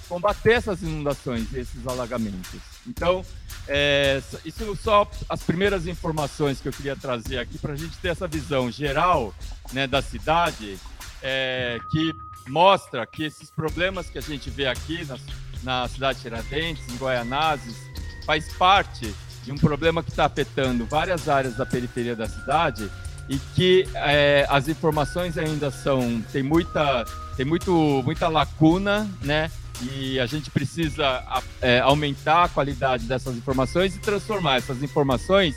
combater 0.08 0.54
essas 0.54 0.82
inundações 0.84 1.52
esses 1.54 1.88
alagamentos. 1.88 2.62
Então, 2.86 3.26
é, 3.68 4.22
isso 4.44 4.76
só 4.76 5.10
as 5.30 5.42
primeiras 5.44 5.88
informações 5.88 6.60
que 6.60 6.68
eu 6.68 6.74
queria 6.74 6.96
trazer 6.96 7.40
aqui 7.40 7.58
para 7.58 7.74
a 7.74 7.76
gente 7.76 7.98
ter 7.98 8.10
essa 8.10 8.28
visão 8.28 8.70
geral 8.70 9.34
né, 9.72 9.88
da 9.88 10.02
cidade, 10.02 10.78
é, 11.22 11.80
que 11.92 12.14
mostra 12.48 13.06
que 13.06 13.24
esses 13.24 13.50
problemas 13.50 14.10
que 14.10 14.18
a 14.18 14.22
gente 14.22 14.50
vê 14.50 14.68
aqui 14.68 15.06
na, 15.06 15.18
na 15.64 15.88
cidade 15.88 16.18
de 16.18 16.24
Tiradentes, 16.24 16.84
em 16.94 16.98
Guaianazes, 16.98 17.78
faz 18.26 18.52
parte 18.54 19.14
de 19.44 19.52
um 19.52 19.58
problema 19.58 20.04
que 20.04 20.10
está 20.10 20.26
afetando 20.26 20.86
várias 20.86 21.28
áreas 21.30 21.56
da 21.56 21.66
periferia 21.66 22.16
da 22.16 22.28
cidade 22.28 22.90
e 23.30 23.38
que 23.56 23.88
é, 23.96 24.46
as 24.50 24.68
informações 24.68 25.38
ainda 25.38 25.72
são 25.72 26.22
tem 26.32 26.44
muita 26.44 27.06
tem 27.38 27.46
muito 27.46 28.02
muita 28.04 28.28
lacuna, 28.28 29.10
né? 29.22 29.50
E 29.82 30.20
a 30.20 30.26
gente 30.26 30.50
precisa 30.50 31.24
é, 31.62 31.80
aumentar 31.80 32.46
a 32.46 32.50
qualidade 32.50 33.06
dessas 33.06 33.36
informações 33.36 33.96
e 33.96 34.00
transformar 34.00 34.58
essas 34.58 34.82
informações 34.82 35.56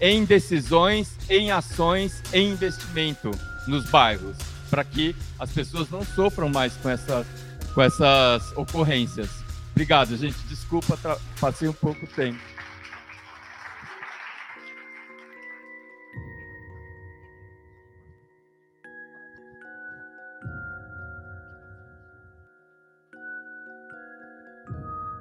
em 0.00 0.24
decisões, 0.24 1.16
em 1.28 1.50
ações, 1.50 2.22
em 2.32 2.50
investimento 2.50 3.30
nos 3.66 3.88
bairros, 3.90 4.36
para 4.70 4.84
que 4.84 5.14
as 5.38 5.50
pessoas 5.50 5.90
não 5.90 6.04
sofram 6.04 6.48
mais 6.48 6.74
com, 6.74 6.88
essa, 6.88 7.26
com 7.74 7.82
essas 7.82 8.52
ocorrências. 8.56 9.30
Obrigado, 9.72 10.16
gente. 10.16 10.36
Desculpa, 10.48 10.98
passei 11.40 11.68
um 11.68 11.72
pouco 11.72 12.06
tempo. 12.06 12.38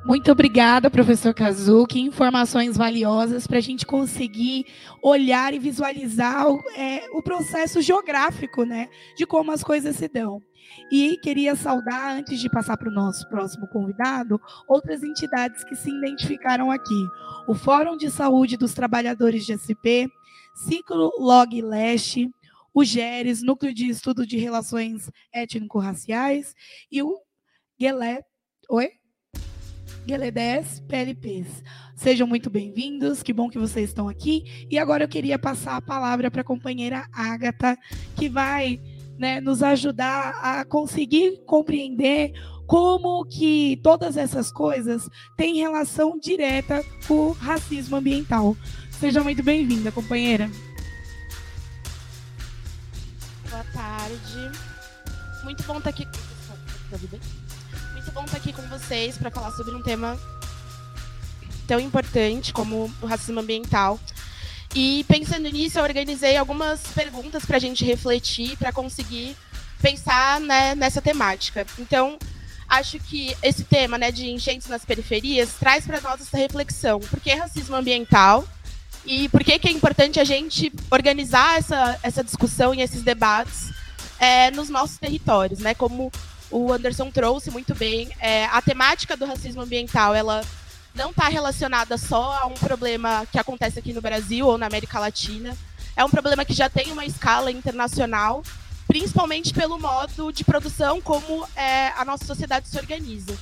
Muito 0.05 0.31
obrigada, 0.31 0.91
professor 0.91 1.33
Kazuki. 1.33 1.99
Informações 1.99 2.77
valiosas 2.77 3.47
para 3.47 3.57
a 3.57 3.61
gente 3.61 3.87
conseguir 3.87 4.67
olhar 5.01 5.51
e 5.51 5.57
visualizar 5.57 6.47
o, 6.47 6.61
é, 6.77 7.09
o, 7.11 7.23
processo 7.23 7.81
geográfico 7.81 8.65
né, 8.65 8.87
de 9.17 9.25
como 9.25 9.51
as 9.51 9.63
coisas 9.63 9.95
se 9.95 10.07
dão. 10.07 10.39
E 10.91 11.17
queria 11.23 11.55
saudar, 11.55 12.17
antes 12.17 12.39
de 12.39 12.47
passar 12.47 12.77
para 12.77 12.87
o 12.87 12.93
nosso 12.93 13.27
próximo 13.29 13.67
convidado, 13.69 14.39
outras 14.67 15.01
entidades 15.01 15.63
que 15.63 15.75
se 15.75 15.89
identificaram 15.89 16.69
aqui: 16.69 17.07
o 17.47 17.55
Fórum 17.55 17.97
de 17.97 18.11
Saúde 18.11 18.57
dos 18.57 18.75
Trabalhadores 18.75 19.43
de 19.43 19.57
SP, 19.57 20.05
Ciclo 20.53 21.11
Log 21.17 21.59
Leste, 21.63 22.29
o 22.75 22.83
GERES, 22.83 23.41
Núcleo 23.41 23.73
de 23.73 23.89
Estudo 23.89 24.23
de 24.23 24.37
Relações 24.37 25.09
Étnico-Raciais, 25.33 26.53
e 26.91 27.01
o 27.01 27.17
GELE. 27.79 28.23
Oi? 28.69 29.04
Gueledés 30.05 30.81
PLPs. 30.87 31.63
Sejam 31.95 32.27
muito 32.27 32.49
bem-vindos, 32.49 33.23
que 33.23 33.33
bom 33.33 33.49
que 33.49 33.57
vocês 33.57 33.89
estão 33.89 34.07
aqui. 34.07 34.67
E 34.69 34.77
agora 34.77 35.03
eu 35.03 35.07
queria 35.07 35.39
passar 35.39 35.75
a 35.75 35.81
palavra 35.81 36.29
para 36.29 36.41
a 36.41 36.43
companheira 36.43 37.07
Ágata, 37.11 37.77
que 38.15 38.29
vai 38.29 38.79
né, 39.17 39.41
nos 39.41 39.63
ajudar 39.63 40.39
a 40.41 40.63
conseguir 40.63 41.41
compreender 41.45 42.33
como 42.67 43.25
que 43.25 43.79
todas 43.81 44.15
essas 44.15 44.51
coisas 44.51 45.09
têm 45.35 45.57
relação 45.57 46.19
direta 46.19 46.83
com 47.07 47.27
o 47.27 47.31
racismo 47.31 47.95
ambiental. 47.95 48.55
Seja 48.91 49.23
muito 49.23 49.41
bem-vinda, 49.41 49.91
companheira. 49.91 50.49
Boa 53.49 53.63
tarde. 53.73 54.59
Muito 55.43 55.63
bom 55.63 55.77
estar 55.77 55.89
aqui. 55.89 56.05
Tá 56.05 56.97
tudo 56.97 57.07
bem? 57.07 57.19
Bom 58.15 58.23
estar 58.23 58.37
aqui 58.37 58.53
com 58.53 58.61
vocês 58.69 59.17
para 59.17 59.29
falar 59.29 59.51
sobre 59.51 59.75
um 59.75 59.81
tema 59.81 60.17
tão 61.67 61.81
importante 61.81 62.53
como 62.53 62.89
o 63.01 63.05
racismo 63.05 63.41
ambiental. 63.41 63.99
E 64.73 65.03
pensando 65.03 65.49
nisso, 65.49 65.77
eu 65.77 65.83
organizei 65.83 66.37
algumas 66.37 66.79
perguntas 66.95 67.43
para 67.43 67.57
a 67.57 67.59
gente 67.59 67.83
refletir, 67.83 68.55
para 68.55 68.71
conseguir 68.71 69.35
pensar 69.81 70.39
né, 70.39 70.73
nessa 70.75 71.01
temática. 71.01 71.67
Então, 71.77 72.17
acho 72.69 72.97
que 72.99 73.35
esse 73.43 73.65
tema 73.65 73.97
né, 73.97 74.13
de 74.13 74.29
enchentes 74.29 74.69
nas 74.69 74.85
periferias 74.85 75.49
traz 75.59 75.85
para 75.85 75.99
nós 75.99 76.21
essa 76.21 76.37
reflexão. 76.37 77.01
Por 77.01 77.19
que 77.19 77.33
racismo 77.33 77.75
ambiental? 77.75 78.47
E 79.05 79.27
por 79.27 79.43
que, 79.43 79.59
que 79.59 79.67
é 79.67 79.71
importante 79.71 80.21
a 80.21 80.23
gente 80.23 80.71
organizar 80.89 81.57
essa, 81.57 81.99
essa 82.01 82.23
discussão 82.23 82.73
e 82.73 82.81
esses 82.81 83.01
debates 83.01 83.73
é, 84.17 84.51
nos 84.51 84.69
nossos 84.69 84.97
territórios, 84.97 85.59
né? 85.59 85.73
Como 85.73 86.09
o 86.55 86.71
Anderson 86.71 87.11
trouxe 87.11 87.51
muito 87.51 87.75
bem. 87.75 88.09
É, 88.17 88.45
a 88.45 88.61
temática 88.61 89.17
do 89.17 89.25
racismo 89.25 89.61
ambiental, 89.61 90.15
ela 90.15 90.41
não 90.93 91.09
está 91.09 91.27
relacionada 91.27 91.97
só 91.97 92.39
a 92.41 92.45
um 92.45 92.53
problema 92.53 93.27
que 93.29 93.37
acontece 93.37 93.77
aqui 93.77 93.91
no 93.91 94.01
Brasil 94.01 94.47
ou 94.47 94.57
na 94.57 94.65
América 94.65 94.97
Latina. 94.97 95.55
É 95.97 96.05
um 96.05 96.09
problema 96.09 96.45
que 96.45 96.53
já 96.53 96.69
tem 96.69 96.93
uma 96.93 97.05
escala 97.05 97.51
internacional, 97.51 98.41
principalmente 98.87 99.53
pelo 99.53 99.77
modo 99.77 100.31
de 100.31 100.45
produção 100.45 101.01
como 101.01 101.45
é, 101.57 101.89
a 101.89 102.05
nossa 102.05 102.23
sociedade 102.23 102.69
se 102.69 102.77
organiza. 102.77 103.37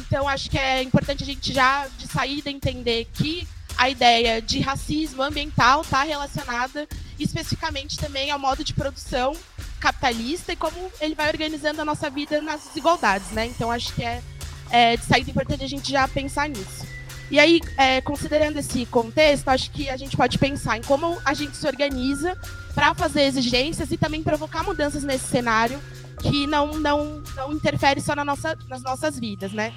Então, 0.00 0.28
acho 0.28 0.50
que 0.50 0.58
é 0.58 0.82
importante 0.82 1.22
a 1.22 1.26
gente 1.26 1.54
já, 1.54 1.88
de 1.96 2.06
saída, 2.06 2.50
entender 2.50 3.08
que 3.14 3.48
a 3.78 3.88
ideia 3.88 4.42
de 4.42 4.60
racismo 4.60 5.22
ambiental 5.22 5.80
está 5.80 6.02
relacionada 6.02 6.86
especificamente 7.18 7.96
também 7.96 8.30
ao 8.30 8.38
modo 8.38 8.62
de 8.62 8.74
produção 8.74 9.34
capitalista 9.78 10.52
e 10.52 10.56
como 10.56 10.76
ele 11.00 11.14
vai 11.14 11.28
organizando 11.28 11.80
a 11.80 11.84
nossa 11.84 12.10
vida 12.10 12.40
nas 12.40 12.62
desigualdades, 12.64 13.30
né? 13.30 13.46
Então 13.46 13.70
acho 13.70 13.94
que 13.94 14.02
é, 14.02 14.22
é 14.70 14.96
de 14.96 15.04
saída 15.04 15.30
importante 15.30 15.64
a 15.64 15.68
gente 15.68 15.90
já 15.90 16.06
pensar 16.06 16.48
nisso. 16.48 16.86
E 17.30 17.38
aí, 17.38 17.60
é, 17.76 18.00
considerando 18.00 18.58
esse 18.58 18.86
contexto, 18.86 19.48
acho 19.48 19.70
que 19.70 19.90
a 19.90 19.96
gente 19.96 20.16
pode 20.16 20.38
pensar 20.38 20.78
em 20.78 20.82
como 20.82 21.18
a 21.24 21.34
gente 21.34 21.56
se 21.56 21.66
organiza 21.66 22.36
para 22.74 22.94
fazer 22.94 23.22
exigências 23.22 23.90
e 23.90 23.98
também 23.98 24.22
provocar 24.22 24.62
mudanças 24.62 25.04
nesse 25.04 25.26
cenário 25.26 25.78
que 26.22 26.46
não, 26.46 26.78
não, 26.78 27.22
não 27.36 27.52
interfere 27.52 28.00
só 28.00 28.14
na 28.16 28.24
nossa, 28.24 28.56
nas 28.66 28.82
nossas 28.82 29.18
vidas, 29.18 29.52
né? 29.52 29.74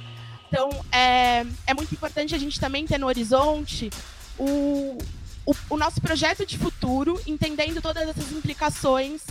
Então, 0.48 0.70
é, 0.92 1.46
é 1.68 1.74
muito 1.74 1.94
importante 1.94 2.34
a 2.34 2.38
gente 2.38 2.60
também 2.60 2.86
ter 2.86 2.98
no 2.98 3.08
horizonte 3.08 3.90
o, 4.38 4.98
o, 5.46 5.56
o 5.70 5.78
nosso 5.78 6.02
projeto 6.02 6.46
de 6.46 6.58
futuro, 6.58 7.20
entendendo 7.28 7.82
todas 7.82 8.08
essas 8.08 8.32
implicações 8.32 9.22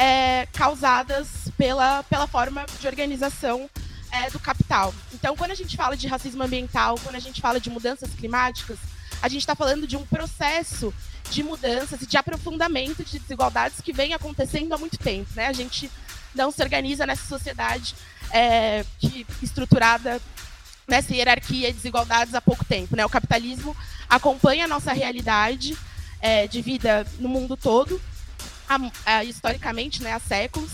é, 0.00 0.48
causadas 0.54 1.28
pela, 1.58 2.02
pela 2.04 2.26
forma 2.26 2.64
de 2.80 2.86
organização 2.86 3.68
é, 4.10 4.30
do 4.30 4.40
capital. 4.40 4.94
Então, 5.12 5.36
quando 5.36 5.50
a 5.50 5.54
gente 5.54 5.76
fala 5.76 5.94
de 5.94 6.08
racismo 6.08 6.42
ambiental, 6.42 6.98
quando 7.02 7.16
a 7.16 7.20
gente 7.20 7.38
fala 7.38 7.60
de 7.60 7.68
mudanças 7.68 8.08
climáticas, 8.14 8.78
a 9.20 9.28
gente 9.28 9.42
está 9.42 9.54
falando 9.54 9.86
de 9.86 9.98
um 9.98 10.06
processo 10.06 10.94
de 11.30 11.42
mudanças 11.42 12.00
e 12.00 12.06
de 12.06 12.16
aprofundamento 12.16 13.04
de 13.04 13.18
desigualdades 13.18 13.82
que 13.82 13.92
vem 13.92 14.14
acontecendo 14.14 14.72
há 14.72 14.78
muito 14.78 14.96
tempo. 14.96 15.28
Né? 15.36 15.46
A 15.48 15.52
gente 15.52 15.90
não 16.34 16.50
se 16.50 16.62
organiza 16.62 17.04
nessa 17.04 17.26
sociedade 17.26 17.94
é, 18.30 18.86
que, 18.98 19.26
estruturada 19.42 20.18
nessa 20.88 21.14
hierarquia 21.14 21.68
e 21.68 21.72
desigualdades 21.74 22.34
há 22.34 22.40
pouco 22.40 22.64
tempo. 22.64 22.96
Né? 22.96 23.04
O 23.04 23.10
capitalismo 23.10 23.76
acompanha 24.08 24.64
a 24.64 24.68
nossa 24.68 24.94
realidade 24.94 25.76
é, 26.22 26.48
de 26.48 26.62
vida 26.62 27.06
no 27.18 27.28
mundo 27.28 27.54
todo, 27.54 28.00
a, 28.70 29.16
a, 29.16 29.24
historicamente, 29.24 30.02
né, 30.02 30.12
há 30.12 30.20
séculos. 30.20 30.70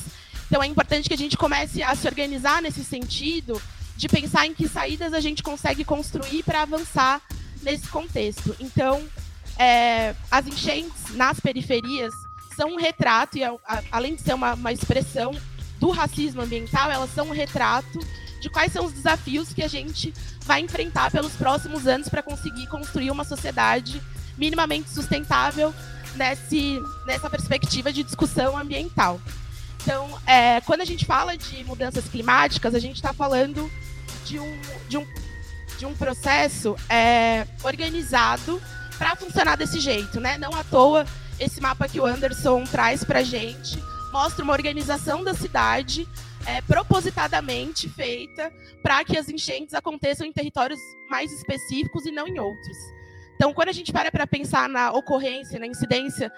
Então 0.47 0.63
é 0.63 0.67
importante 0.67 1.09
que 1.09 1.15
a 1.15 1.19
gente 1.19 1.37
comece 1.37 1.83
a 1.83 1.95
se 1.95 2.07
organizar 2.07 2.61
nesse 2.61 2.85
sentido 2.85 3.61
de 3.97 4.09
pensar 4.09 4.47
em 4.47 4.53
que 4.53 4.69
saídas 4.69 5.15
a 5.15 5.21
gente 5.21 5.43
consegue 5.43 5.85
construir 5.85 6.43
para 6.43 6.63
avançar 6.63 7.23
nesse 7.63 7.89
contexto. 7.89 8.55
Então, 8.61 9.03
é, 9.59 10.15
as 10.31 10.47
enchentes 10.47 11.15
nas 11.15 11.41
periferias 11.41 12.13
são 12.55 12.75
um 12.75 12.77
retrato, 12.77 13.39
e 13.39 13.45
a, 13.45 13.55
além 13.91 14.15
de 14.15 14.21
ser 14.21 14.35
uma, 14.35 14.53
uma 14.55 14.73
expressão 14.73 15.35
do 15.81 15.91
racismo 15.91 16.43
ambiental, 16.43 16.91
elas 16.91 17.11
são 17.15 17.29
um 17.29 17.33
retrato 17.33 17.99
de 18.41 18.51
quais 18.51 18.73
são 18.73 18.85
os 18.85 18.93
desafios 18.93 19.53
que 19.53 19.63
a 19.63 19.69
gente 19.69 20.13
vai 20.43 20.61
enfrentar 20.61 21.11
pelos 21.11 21.33
próximos 21.33 21.87
anos 21.87 22.09
para 22.09 22.23
conseguir 22.23 22.67
construir 22.69 23.11
uma 23.11 23.25
sociedade 23.25 24.01
minimamente 24.37 24.91
sustentável 24.91 25.75
nessa 26.17 27.31
perspectiva 27.31 27.93
de 27.93 28.03
discussão 28.03 28.57
ambiental. 28.57 29.21
Então, 29.83 30.09
é, 30.27 30.61
quando 30.63 30.81
a 30.81 30.85
gente 30.85 31.05
fala 31.05 31.37
de 31.37 31.63
mudanças 31.65 32.09
climáticas, 32.09 32.75
a 32.75 32.79
gente 32.79 32.97
está 32.97 33.13
falando 33.13 33.71
de 34.25 34.41
um, 34.41 34.61
de 34.89 34.99
um, 34.99 35.07
de 35.79 35.87
um 35.87 35.95
processo 35.95 36.75
é, 36.89 37.47
organizado 37.63 38.61
para 38.99 39.15
funcionar 39.15 39.57
desse 39.57 39.79
jeito, 39.79 40.21
né? 40.21 40.39
Não 40.39 40.53
à 40.55 40.65
toa 40.65 41.07
esse 41.39 41.61
mapa 41.61 41.87
que 41.87 42.01
o 42.01 42.07
Anderson 42.07 42.65
traz 42.65 43.05
para 43.05 43.21
a 43.21 43.23
gente 43.23 43.79
mostra 44.17 44.43
uma 44.43 44.55
organização 44.55 45.23
da 45.23 45.35
cidade 45.35 46.09
é, 46.47 46.63
propositadamente 46.63 47.87
feita 47.87 48.51
para 48.83 49.05
que 49.05 49.19
as 49.19 49.29
enchentes 49.29 49.75
aconteçam 49.75 50.27
em 50.27 50.33
territórios 50.33 50.81
mais 51.11 51.31
específicos 51.33 52.07
e 52.07 52.11
não 52.11 52.27
em 52.27 52.39
outros. 52.39 52.77
Então, 53.37 53.53
quando 53.55 53.69
a 53.69 53.73
gente 53.73 53.93
para 53.93 54.11
para 54.11 54.27
pensar 54.27 54.69
na 54.69 54.91
ocorrência, 54.91 55.61
na 55.61 55.67
incidência 55.67 56.33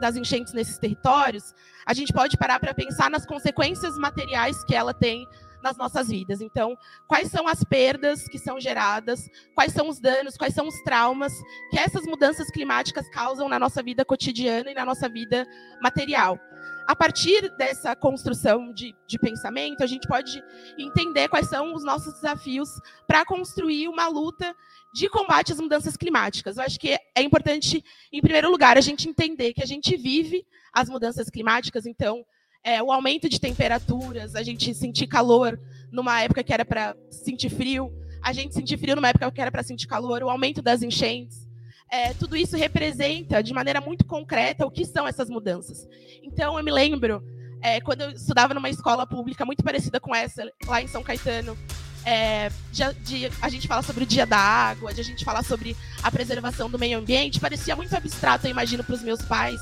das 0.00 0.16
enchentes 0.16 0.52
nesses 0.52 0.78
territórios, 0.78 1.54
a 1.86 1.94
gente 1.94 2.12
pode 2.12 2.36
parar 2.36 2.58
para 2.58 2.74
pensar 2.74 3.10
nas 3.10 3.24
consequências 3.24 3.96
materiais 3.96 4.64
que 4.64 4.74
ela 4.74 4.92
tem 4.92 5.26
nas 5.62 5.76
nossas 5.76 6.08
vidas. 6.08 6.40
Então, 6.40 6.76
quais 7.06 7.30
são 7.30 7.46
as 7.46 7.62
perdas 7.62 8.26
que 8.28 8.38
são 8.38 8.58
geradas, 8.58 9.28
quais 9.54 9.72
são 9.72 9.88
os 9.88 10.00
danos, 10.00 10.36
quais 10.36 10.54
são 10.54 10.66
os 10.66 10.82
traumas 10.82 11.32
que 11.70 11.78
essas 11.78 12.04
mudanças 12.06 12.50
climáticas 12.50 13.08
causam 13.10 13.48
na 13.48 13.58
nossa 13.58 13.82
vida 13.82 14.04
cotidiana 14.04 14.70
e 14.70 14.74
na 14.74 14.84
nossa 14.84 15.08
vida 15.08 15.46
material. 15.82 16.38
A 16.86 16.94
partir 16.94 17.50
dessa 17.56 17.96
construção 17.96 18.72
de, 18.72 18.94
de 19.08 19.18
pensamento, 19.18 19.82
a 19.82 19.86
gente 19.86 20.06
pode 20.06 20.40
entender 20.78 21.28
quais 21.28 21.48
são 21.48 21.74
os 21.74 21.82
nossos 21.84 22.14
desafios 22.14 22.68
para 23.08 23.24
construir 23.24 23.88
uma 23.88 24.06
luta 24.06 24.54
de 24.94 25.08
combate 25.08 25.52
às 25.52 25.60
mudanças 25.60 25.96
climáticas. 25.96 26.56
Eu 26.56 26.62
acho 26.62 26.78
que 26.78 26.96
é 27.14 27.22
importante, 27.22 27.84
em 28.12 28.20
primeiro 28.20 28.50
lugar, 28.50 28.78
a 28.78 28.80
gente 28.80 29.08
entender 29.08 29.52
que 29.52 29.62
a 29.62 29.66
gente 29.66 29.96
vive 29.96 30.46
as 30.72 30.88
mudanças 30.88 31.28
climáticas, 31.28 31.86
então 31.86 32.24
é, 32.62 32.80
o 32.80 32.92
aumento 32.92 33.28
de 33.28 33.40
temperaturas, 33.40 34.36
a 34.36 34.42
gente 34.42 34.72
sentir 34.72 35.08
calor 35.08 35.58
numa 35.90 36.22
época 36.22 36.44
que 36.44 36.52
era 36.52 36.64
para 36.64 36.96
sentir 37.10 37.50
frio, 37.50 37.92
a 38.22 38.32
gente 38.32 38.54
sentir 38.54 38.78
frio 38.78 38.94
numa 38.94 39.08
época 39.08 39.30
que 39.32 39.40
era 39.40 39.50
para 39.50 39.62
sentir 39.62 39.88
calor, 39.88 40.22
o 40.22 40.30
aumento 40.30 40.62
das 40.62 40.82
enchentes. 40.82 41.45
É, 41.90 42.12
tudo 42.14 42.36
isso 42.36 42.56
representa 42.56 43.42
de 43.42 43.52
maneira 43.52 43.80
muito 43.80 44.04
concreta 44.04 44.66
o 44.66 44.70
que 44.70 44.84
são 44.84 45.06
essas 45.06 45.30
mudanças. 45.30 45.86
Então, 46.22 46.58
eu 46.58 46.64
me 46.64 46.70
lembro, 46.70 47.22
é, 47.62 47.80
quando 47.80 48.02
eu 48.02 48.10
estudava 48.10 48.52
numa 48.54 48.68
escola 48.68 49.06
pública 49.06 49.44
muito 49.44 49.62
parecida 49.62 50.00
com 50.00 50.14
essa, 50.14 50.50
lá 50.66 50.82
em 50.82 50.88
São 50.88 51.02
Caetano, 51.02 51.56
é, 52.04 52.50
de, 52.72 52.94
de, 53.02 53.32
a 53.42 53.48
gente 53.48 53.66
fala 53.66 53.82
sobre 53.82 54.04
o 54.04 54.06
dia 54.06 54.24
da 54.26 54.38
água, 54.38 54.94
de 54.94 55.00
a 55.00 55.04
gente 55.04 55.24
falar 55.24 55.42
sobre 55.42 55.76
a 56.02 56.10
preservação 56.10 56.70
do 56.70 56.78
meio 56.78 56.98
ambiente, 56.98 57.40
parecia 57.40 57.74
muito 57.74 57.94
abstrato, 57.94 58.46
eu 58.46 58.50
imagino, 58.50 58.84
para 58.84 58.94
os 58.94 59.02
meus 59.02 59.22
pais, 59.22 59.60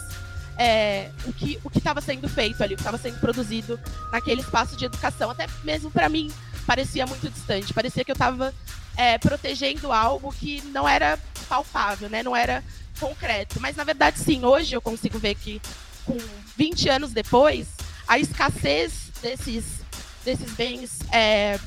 é, 0.58 1.10
o 1.26 1.32
que 1.32 1.58
o 1.64 1.70
estava 1.74 2.00
sendo 2.00 2.28
feito 2.28 2.62
ali, 2.62 2.74
o 2.74 2.76
que 2.76 2.82
estava 2.82 2.98
sendo 2.98 3.18
produzido 3.18 3.78
naquele 4.12 4.40
espaço 4.40 4.76
de 4.76 4.84
educação. 4.84 5.30
Até 5.30 5.46
mesmo 5.64 5.90
para 5.90 6.08
mim 6.08 6.30
parecia 6.64 7.06
muito 7.06 7.28
distante, 7.30 7.74
parecia 7.74 8.04
que 8.04 8.10
eu 8.10 8.14
estava 8.14 8.54
é, 8.96 9.18
protegendo 9.18 9.92
algo 9.92 10.32
que 10.32 10.62
não 10.66 10.88
era 10.88 11.18
palpável, 11.48 12.08
né? 12.08 12.22
não 12.22 12.34
era 12.34 12.64
concreto. 12.98 13.60
Mas 13.60 13.76
na 13.76 13.84
verdade, 13.84 14.18
sim, 14.18 14.44
hoje 14.44 14.74
eu 14.74 14.80
consigo 14.80 15.18
ver 15.18 15.34
que 15.34 15.60
com 16.04 16.16
20 16.56 16.88
anos 16.88 17.12
depois, 17.12 17.68
a 18.06 18.18
escassez 18.18 19.10
desses, 19.22 19.64
desses 20.24 20.50
bens 20.52 20.98
é, 21.12 21.58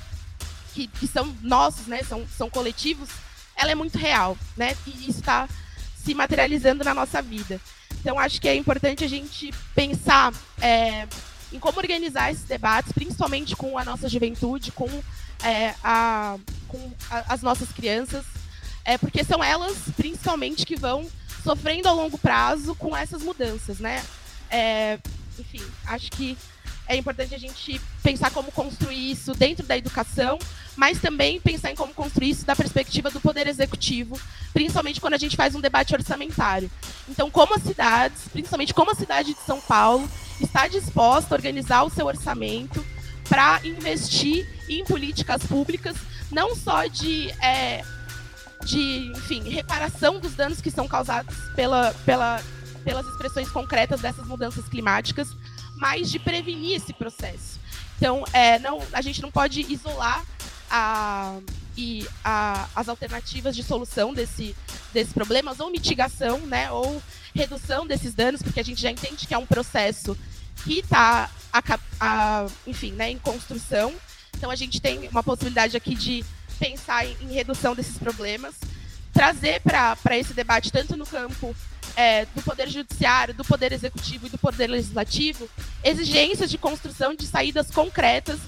que, 0.73 0.87
que 0.87 1.07
são 1.07 1.35
nossos, 1.41 1.87
né? 1.87 2.01
são, 2.03 2.25
são 2.27 2.49
coletivos, 2.49 3.09
ela 3.55 3.71
é 3.71 3.75
muito 3.75 3.97
real, 3.97 4.37
né? 4.55 4.77
E 4.85 5.09
está 5.09 5.49
se 5.95 6.13
materializando 6.13 6.83
na 6.83 6.93
nossa 6.93 7.21
vida. 7.21 7.59
Então, 7.99 8.19
acho 8.19 8.39
que 8.39 8.47
é 8.47 8.55
importante 8.55 9.03
a 9.03 9.07
gente 9.07 9.51
pensar 9.73 10.31
é, 10.61 11.07
em 11.51 11.59
como 11.59 11.79
organizar 11.79 12.31
esses 12.31 12.43
debates, 12.43 12.91
principalmente 12.91 13.55
com 13.55 13.77
a 13.77 13.85
nossa 13.85 14.09
juventude, 14.09 14.71
com, 14.71 14.89
é, 15.43 15.73
a, 15.83 16.37
com 16.67 16.91
a, 17.09 17.33
as 17.33 17.41
nossas 17.41 17.71
crianças, 17.71 18.25
é, 18.83 18.97
porque 18.97 19.23
são 19.23 19.43
elas, 19.43 19.77
principalmente, 19.95 20.65
que 20.65 20.75
vão 20.75 21.09
sofrendo 21.43 21.87
a 21.87 21.91
longo 21.91 22.17
prazo 22.17 22.75
com 22.75 22.95
essas 22.95 23.21
mudanças, 23.21 23.79
né? 23.79 24.03
É, 24.49 24.99
enfim, 25.39 25.61
acho 25.85 26.09
que 26.11 26.37
é 26.87 26.95
importante 26.95 27.35
a 27.35 27.37
gente 27.37 27.81
pensar 28.01 28.31
como 28.31 28.51
construir 28.51 29.11
isso 29.11 29.33
dentro 29.33 29.65
da 29.65 29.77
educação, 29.77 30.39
mas 30.75 30.99
também 30.99 31.39
pensar 31.39 31.71
em 31.71 31.75
como 31.75 31.93
construir 31.93 32.29
isso 32.29 32.45
da 32.45 32.55
perspectiva 32.55 33.09
do 33.11 33.19
poder 33.19 33.45
executivo, 33.47 34.19
principalmente 34.53 35.01
quando 35.01 35.15
a 35.15 35.17
gente 35.17 35.35
faz 35.35 35.53
um 35.53 35.59
debate 35.59 35.93
orçamentário. 35.93 36.71
Então, 37.09 37.29
como 37.29 37.55
as 37.55 37.63
cidades, 37.63 38.21
principalmente 38.31 38.73
como 38.73 38.91
a 38.91 38.95
cidade 38.95 39.33
de 39.33 39.41
São 39.41 39.59
Paulo, 39.59 40.09
está 40.41 40.67
disposta 40.67 41.33
a 41.33 41.37
organizar 41.37 41.83
o 41.83 41.89
seu 41.89 42.05
orçamento 42.05 42.85
para 43.27 43.59
investir 43.65 44.47
em 44.69 44.83
políticas 44.83 45.43
públicas, 45.43 45.95
não 46.31 46.55
só 46.55 46.87
de, 46.87 47.29
é, 47.43 47.83
de 48.63 49.11
enfim, 49.15 49.41
reparação 49.49 50.19
dos 50.19 50.33
danos 50.33 50.61
que 50.61 50.71
são 50.71 50.87
causados 50.87 51.35
pela, 51.55 51.93
pela, 52.05 52.41
pelas 52.83 53.05
expressões 53.07 53.49
concretas 53.49 54.01
dessas 54.01 54.25
mudanças 54.27 54.67
climáticas, 54.67 55.27
mas 55.77 56.09
de 56.09 56.19
prevenir 56.19 56.77
esse 56.77 56.93
processo. 56.93 57.59
Então, 57.97 58.23
é, 58.31 58.59
não, 58.59 58.81
a 58.93 59.01
gente 59.01 59.21
não 59.21 59.31
pode 59.31 59.61
isolar 59.61 60.23
a, 60.69 61.37
e 61.75 62.07
a, 62.23 62.67
as 62.75 62.89
alternativas 62.89 63.55
de 63.55 63.63
solução 63.63 64.13
desse, 64.13 64.55
desses 64.93 65.13
problemas, 65.13 65.59
ou 65.59 65.71
mitigação, 65.71 66.39
né, 66.39 66.71
ou 66.71 67.01
redução 67.37 67.85
desses 67.85 68.13
danos, 68.13 68.41
porque 68.41 68.59
a 68.59 68.63
gente 68.63 68.81
já 68.81 68.91
entende 68.91 69.27
que 69.27 69.33
é 69.33 69.37
um 69.37 69.45
processo 69.45 70.17
que 70.63 70.79
está, 70.79 71.29
enfim, 72.65 72.91
né, 72.91 73.11
em 73.11 73.17
construção. 73.19 73.93
Então, 74.35 74.51
a 74.51 74.55
gente 74.55 74.81
tem 74.81 75.07
uma 75.07 75.23
possibilidade 75.23 75.77
aqui 75.77 75.95
de 75.95 76.25
pensar 76.59 77.05
em, 77.05 77.15
em 77.21 77.33
redução 77.33 77.75
desses 77.75 77.97
problemas, 77.97 78.55
trazer 79.13 79.61
para 79.61 80.17
esse 80.17 80.33
debate, 80.33 80.71
tanto 80.71 80.97
no 80.97 81.05
campo 81.05 81.55
é, 81.95 82.25
do 82.25 82.41
Poder 82.41 82.69
Judiciário, 82.69 83.33
do 83.33 83.45
Poder 83.45 83.71
Executivo 83.71 84.27
e 84.27 84.29
do 84.29 84.37
Poder 84.37 84.67
Legislativo, 84.67 85.49
exigências 85.83 86.49
de 86.49 86.57
construção 86.57 87.15
de 87.15 87.25
saídas 87.25 87.71
concretas 87.71 88.39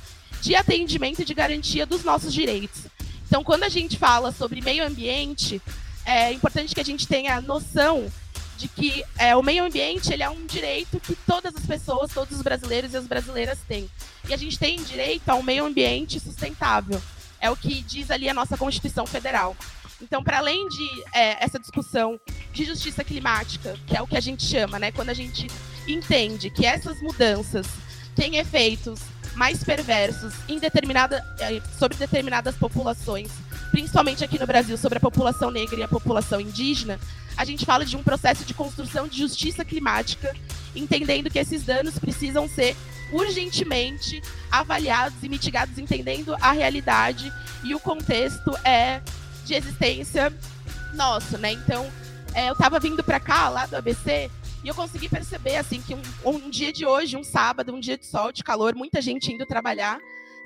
de 0.41 0.55
atendimento 0.55 1.21
e 1.21 1.25
de 1.25 1.33
garantia 1.33 1.85
dos 1.85 2.03
nossos 2.03 2.33
direitos. 2.33 2.83
Então, 3.27 3.43
quando 3.43 3.63
a 3.63 3.69
gente 3.69 3.97
fala 3.97 4.31
sobre 4.31 4.61
meio 4.61 4.85
ambiente, 4.85 5.61
é 6.05 6.31
importante 6.31 6.73
que 6.73 6.81
a 6.81 6.85
gente 6.85 7.07
tenha 7.07 7.41
noção 7.41 8.11
de 8.59 8.67
que 8.67 9.05
é, 9.17 9.33
o 9.37 9.41
meio 9.41 9.63
ambiente 9.63 10.11
ele 10.11 10.21
é 10.21 10.29
um 10.29 10.45
direito 10.45 10.99
que 10.99 11.15
todas 11.15 11.55
as 11.55 11.65
pessoas, 11.65 12.11
todos 12.13 12.35
os 12.35 12.43
brasileiros 12.43 12.93
e 12.93 12.97
as 12.97 13.07
brasileiras 13.07 13.57
têm. 13.65 13.89
E 14.27 14.33
a 14.33 14.37
gente 14.37 14.59
tem 14.59 14.75
direito 14.83 15.29
a 15.29 15.35
um 15.35 15.41
meio 15.41 15.65
ambiente 15.65 16.19
sustentável. 16.19 17.01
É 17.39 17.49
o 17.49 17.55
que 17.55 17.81
diz 17.81 18.11
ali 18.11 18.27
a 18.27 18.33
nossa 18.33 18.57
Constituição 18.57 19.07
Federal. 19.07 19.55
Então, 20.01 20.21
para 20.21 20.39
além 20.39 20.67
de 20.67 21.03
é, 21.13 21.41
essa 21.41 21.57
discussão 21.57 22.19
de 22.51 22.65
justiça 22.65 23.01
climática, 23.01 23.77
que 23.87 23.95
é 23.95 24.01
o 24.01 24.07
que 24.07 24.17
a 24.17 24.21
gente 24.21 24.43
chama, 24.43 24.77
né, 24.77 24.91
quando 24.91 25.09
a 25.09 25.13
gente 25.13 25.47
entende 25.87 26.49
que 26.49 26.65
essas 26.65 27.01
mudanças 27.01 27.65
têm 28.13 28.35
efeitos 28.35 28.99
mais 29.35 29.63
perversos 29.63 30.33
em 30.49 30.59
determinada, 30.59 31.25
é, 31.39 31.61
sobre 31.77 31.97
determinadas 31.97 32.57
populações, 32.57 33.31
principalmente 33.71 34.23
aqui 34.23 34.39
no 34.39 34.47
Brasil, 34.47 34.77
sobre 34.77 34.97
a 34.97 35.01
população 35.01 35.51
negra 35.51 35.79
e 35.79 35.83
a 35.83 35.87
população 35.87 36.39
indígena, 36.39 36.99
a 37.37 37.45
gente 37.45 37.65
fala 37.65 37.85
de 37.85 37.95
um 37.95 38.03
processo 38.03 38.43
de 38.43 38.53
construção 38.53 39.07
de 39.07 39.17
justiça 39.17 39.63
climática, 39.63 40.35
entendendo 40.75 41.29
que 41.29 41.39
esses 41.39 41.63
danos 41.63 41.97
precisam 41.97 42.47
ser 42.47 42.75
urgentemente 43.11 44.21
avaliados 44.51 45.23
e 45.23 45.29
mitigados, 45.29 45.77
entendendo 45.77 46.35
a 46.41 46.51
realidade 46.51 47.31
e 47.63 47.73
o 47.73 47.79
contexto 47.79 48.55
é 48.63 49.01
de 49.45 49.53
existência 49.53 50.33
nosso, 50.93 51.37
né? 51.37 51.51
Então, 51.51 51.89
é, 52.33 52.49
eu 52.49 52.53
estava 52.53 52.79
vindo 52.79 53.03
para 53.03 53.19
cá, 53.19 53.49
lá 53.49 53.65
do 53.65 53.75
ABC, 53.75 54.29
e 54.63 54.67
eu 54.67 54.75
consegui 54.75 55.07
perceber, 55.07 55.55
assim, 55.55 55.81
que 55.81 55.95
um, 55.95 56.01
um, 56.25 56.49
dia 56.49 56.71
de 56.71 56.85
hoje, 56.85 57.15
um 57.15 57.23
sábado, 57.23 57.73
um 57.73 57.79
dia 57.79 57.97
de 57.97 58.05
sol, 58.05 58.31
de 58.31 58.43
calor, 58.43 58.75
muita 58.75 59.01
gente 59.01 59.31
indo 59.31 59.45
trabalhar, 59.45 59.99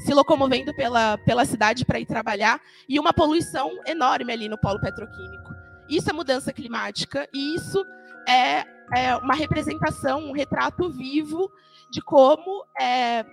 se 0.04 0.14
locomovendo 0.14 0.74
pela, 0.76 1.18
pela 1.20 1.46
cidade 1.46 1.86
para 1.86 2.00
ir 2.00 2.06
trabalhar 2.06 2.60
e 2.88 3.00
uma 3.00 3.14
poluição 3.14 3.72
enorme 3.88 4.34
ali 4.34 4.50
no 4.50 4.58
polo 4.58 4.80
petroquímico. 4.80 5.54
Isso 5.90 6.10
é 6.10 6.14
mudança 6.14 6.52
climática 6.52 7.28
e 7.34 7.56
isso 7.56 7.84
é, 8.28 8.66
é 8.96 9.16
uma 9.18 9.34
representação, 9.34 10.20
um 10.20 10.34
retrato 10.34 10.90
vivo 10.90 11.50
de 11.90 12.02
como 12.02 12.66
é, 12.80 13.26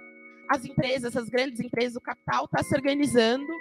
as 0.48 0.64
empresas, 0.64 1.16
as 1.16 1.28
grandes 1.28 1.60
empresas, 1.60 1.96
o 1.96 2.00
capital 2.00 2.44
está 2.44 2.62
se 2.62 2.74
organizando 2.74 3.52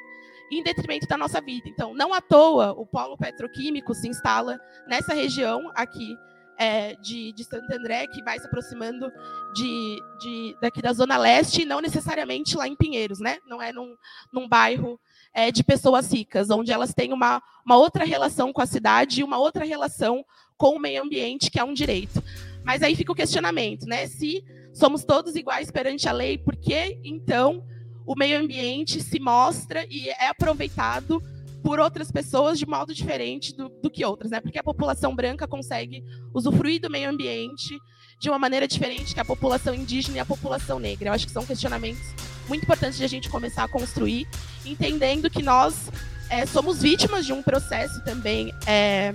em 0.51 0.63
detrimento 0.63 1.07
da 1.07 1.17
nossa 1.17 1.39
vida. 1.39 1.67
Então, 1.67 1.93
não 1.93 2.13
à 2.13 2.21
toa, 2.21 2.71
o 2.71 2.85
polo 2.85 3.17
petroquímico 3.17 3.93
se 3.93 4.07
instala 4.07 4.59
nessa 4.87 5.13
região 5.13 5.71
aqui 5.75 6.17
é, 6.59 6.93
de, 6.95 7.31
de 7.31 7.43
Santo 7.45 7.71
André, 7.73 8.05
que 8.07 8.21
vai 8.21 8.37
se 8.37 8.45
aproximando 8.45 9.09
de, 9.55 10.03
de, 10.19 10.57
daqui 10.61 10.81
da 10.81 10.91
Zona 10.91 11.17
Leste, 11.17 11.61
e 11.61 11.65
não 11.65 11.79
necessariamente 11.79 12.57
lá 12.57 12.67
em 12.67 12.75
Pinheiros, 12.75 13.19
né? 13.19 13.37
Não 13.47 13.61
é 13.61 13.71
num, 13.71 13.95
num 14.31 14.47
bairro 14.47 14.99
é, 15.33 15.51
de 15.51 15.63
pessoas 15.63 16.11
ricas, 16.11 16.49
onde 16.49 16.73
elas 16.73 16.93
têm 16.93 17.13
uma, 17.13 17.41
uma 17.65 17.77
outra 17.77 18.03
relação 18.03 18.51
com 18.51 18.61
a 18.61 18.65
cidade 18.65 19.21
e 19.21 19.23
uma 19.23 19.39
outra 19.39 19.63
relação 19.63 20.25
com 20.57 20.75
o 20.75 20.79
meio 20.79 21.01
ambiente, 21.01 21.49
que 21.49 21.59
é 21.59 21.63
um 21.63 21.73
direito. 21.73 22.21
Mas 22.65 22.83
aí 22.83 22.93
fica 22.93 23.13
o 23.13 23.15
questionamento, 23.15 23.85
né? 23.85 24.05
Se 24.07 24.43
somos 24.73 25.05
todos 25.05 25.35
iguais 25.35 25.71
perante 25.71 26.09
a 26.09 26.11
lei, 26.11 26.37
por 26.37 26.57
que 26.57 26.99
então 27.05 27.63
o 28.05 28.15
meio 28.15 28.37
ambiente 28.37 29.01
se 29.01 29.19
mostra 29.19 29.85
e 29.89 30.09
é 30.09 30.27
aproveitado 30.27 31.23
por 31.63 31.79
outras 31.79 32.11
pessoas 32.11 32.57
de 32.57 32.65
modo 32.65 32.93
diferente 32.93 33.55
do, 33.55 33.69
do, 33.69 33.89
que 33.89 34.03
outras, 34.05 34.31
né? 34.31 34.39
Porque 34.39 34.59
a 34.59 34.63
população 34.63 35.15
branca 35.15 35.47
consegue 35.47 36.03
usufruir 36.33 36.81
do 36.81 36.89
meio 36.89 37.09
ambiente 37.09 37.77
de 38.19 38.29
uma 38.29 38.39
maneira 38.39 38.67
diferente 38.67 39.13
que 39.13 39.19
a 39.19 39.25
população 39.25 39.73
indígena 39.73 40.17
e 40.17 40.19
a 40.19 40.25
população 40.25 40.79
negra. 40.79 41.09
Eu 41.09 41.13
acho 41.13 41.25
que 41.25 41.33
são 41.33 41.45
questionamentos 41.45 42.13
muito 42.47 42.63
importantes 42.63 42.97
de 42.97 43.03
a 43.03 43.07
gente 43.07 43.29
começar 43.29 43.63
a 43.63 43.67
construir, 43.67 44.27
entendendo 44.65 45.29
que 45.29 45.43
nós 45.43 45.89
é, 46.29 46.45
somos 46.45 46.81
vítimas 46.81 47.25
de 47.25 47.33
um 47.33 47.41
processo 47.41 48.03
também 48.03 48.53
é, 48.65 49.13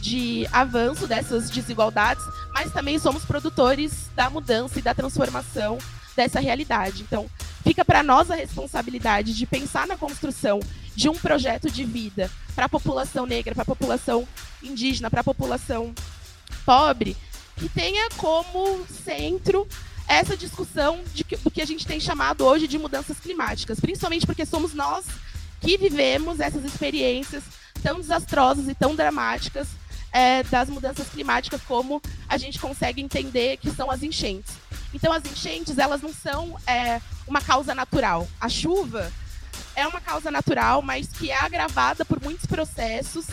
de 0.00 0.46
avanço 0.52 1.06
dessas 1.06 1.50
desigualdades, 1.50 2.24
mas 2.52 2.72
também 2.72 2.98
somos 2.98 3.24
produtores 3.24 4.10
da 4.14 4.30
mudança 4.30 4.78
e 4.78 4.82
da 4.82 4.94
transformação 4.94 5.78
dessa 6.20 6.38
realidade. 6.38 7.02
Então, 7.02 7.30
fica 7.64 7.82
para 7.82 8.02
nós 8.02 8.30
a 8.30 8.34
responsabilidade 8.34 9.34
de 9.34 9.46
pensar 9.46 9.86
na 9.86 9.96
construção 9.96 10.60
de 10.94 11.08
um 11.08 11.14
projeto 11.14 11.70
de 11.70 11.82
vida 11.82 12.30
para 12.54 12.66
a 12.66 12.68
população 12.68 13.24
negra, 13.24 13.54
para 13.54 13.62
a 13.62 13.66
população 13.74 14.28
indígena, 14.62 15.08
para 15.08 15.22
a 15.22 15.24
população 15.24 15.94
pobre, 16.66 17.16
que 17.56 17.70
tenha 17.70 18.10
como 18.18 18.84
centro 18.86 19.66
essa 20.06 20.36
discussão 20.36 21.00
que, 21.14 21.36
do 21.36 21.50
que 21.50 21.62
a 21.62 21.66
gente 21.66 21.86
tem 21.86 21.98
chamado 21.98 22.44
hoje 22.44 22.68
de 22.68 22.78
mudanças 22.78 23.18
climáticas, 23.18 23.80
principalmente 23.80 24.26
porque 24.26 24.44
somos 24.44 24.74
nós 24.74 25.06
que 25.58 25.78
vivemos 25.78 26.38
essas 26.38 26.64
experiências 26.64 27.44
tão 27.82 27.98
desastrosas 27.98 28.68
e 28.68 28.74
tão 28.74 28.94
dramáticas 28.94 29.68
é, 30.12 30.42
das 30.42 30.68
mudanças 30.68 31.08
climáticas, 31.08 31.62
como 31.62 32.02
a 32.28 32.36
gente 32.36 32.58
consegue 32.58 33.00
entender 33.00 33.56
que 33.56 33.70
são 33.70 33.90
as 33.90 34.02
enchentes. 34.02 34.52
Então, 34.92 35.12
as 35.12 35.24
enchentes, 35.24 35.78
elas 35.78 36.02
não 36.02 36.12
são 36.12 36.56
é, 36.66 37.00
uma 37.26 37.40
causa 37.40 37.74
natural. 37.74 38.28
A 38.40 38.48
chuva 38.48 39.12
é 39.74 39.86
uma 39.86 40.00
causa 40.00 40.30
natural, 40.30 40.82
mas 40.82 41.08
que 41.08 41.30
é 41.30 41.36
agravada 41.36 42.04
por 42.04 42.20
muitos 42.22 42.46
processos 42.46 43.26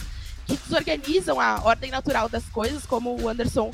que 0.46 0.56
desorganizam 0.56 1.40
a 1.40 1.62
ordem 1.64 1.92
natural 1.92 2.30
das 2.30 2.46
coisas, 2.46 2.86
como 2.86 3.20
o 3.20 3.28
Anderson 3.28 3.72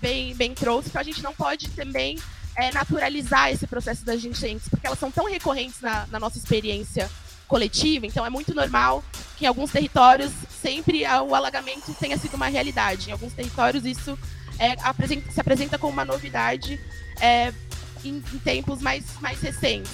bem, 0.00 0.34
bem 0.34 0.54
trouxe. 0.54 0.88
Então, 0.88 1.00
a 1.00 1.04
gente 1.04 1.22
não 1.22 1.34
pode 1.34 1.68
também 1.70 2.18
é, 2.56 2.72
naturalizar 2.72 3.50
esse 3.50 3.66
processo 3.66 4.04
das 4.04 4.24
enchentes, 4.24 4.68
porque 4.68 4.86
elas 4.86 4.98
são 4.98 5.10
tão 5.10 5.26
recorrentes 5.26 5.80
na, 5.80 6.06
na 6.06 6.18
nossa 6.18 6.38
experiência 6.38 7.08
coletiva, 7.46 8.06
então 8.06 8.26
é 8.26 8.30
muito 8.30 8.52
normal 8.54 9.04
que 9.36 9.44
em 9.44 9.48
alguns 9.48 9.70
territórios 9.70 10.32
sempre 10.60 11.04
o 11.04 11.34
alagamento 11.34 11.94
tenha 11.94 12.18
sido 12.18 12.34
uma 12.34 12.48
realidade. 12.48 13.08
Em 13.08 13.12
alguns 13.12 13.32
territórios 13.32 13.84
isso 13.84 14.18
é, 14.58 14.72
apresenta, 14.82 15.30
se 15.30 15.40
apresenta 15.40 15.78
como 15.78 15.92
uma 15.92 16.04
novidade 16.04 16.80
é, 17.20 17.52
em, 18.04 18.22
em, 18.32 18.38
tempos 18.38 18.80
mais, 18.80 19.04
mais 19.20 19.40
recentes. 19.40 19.92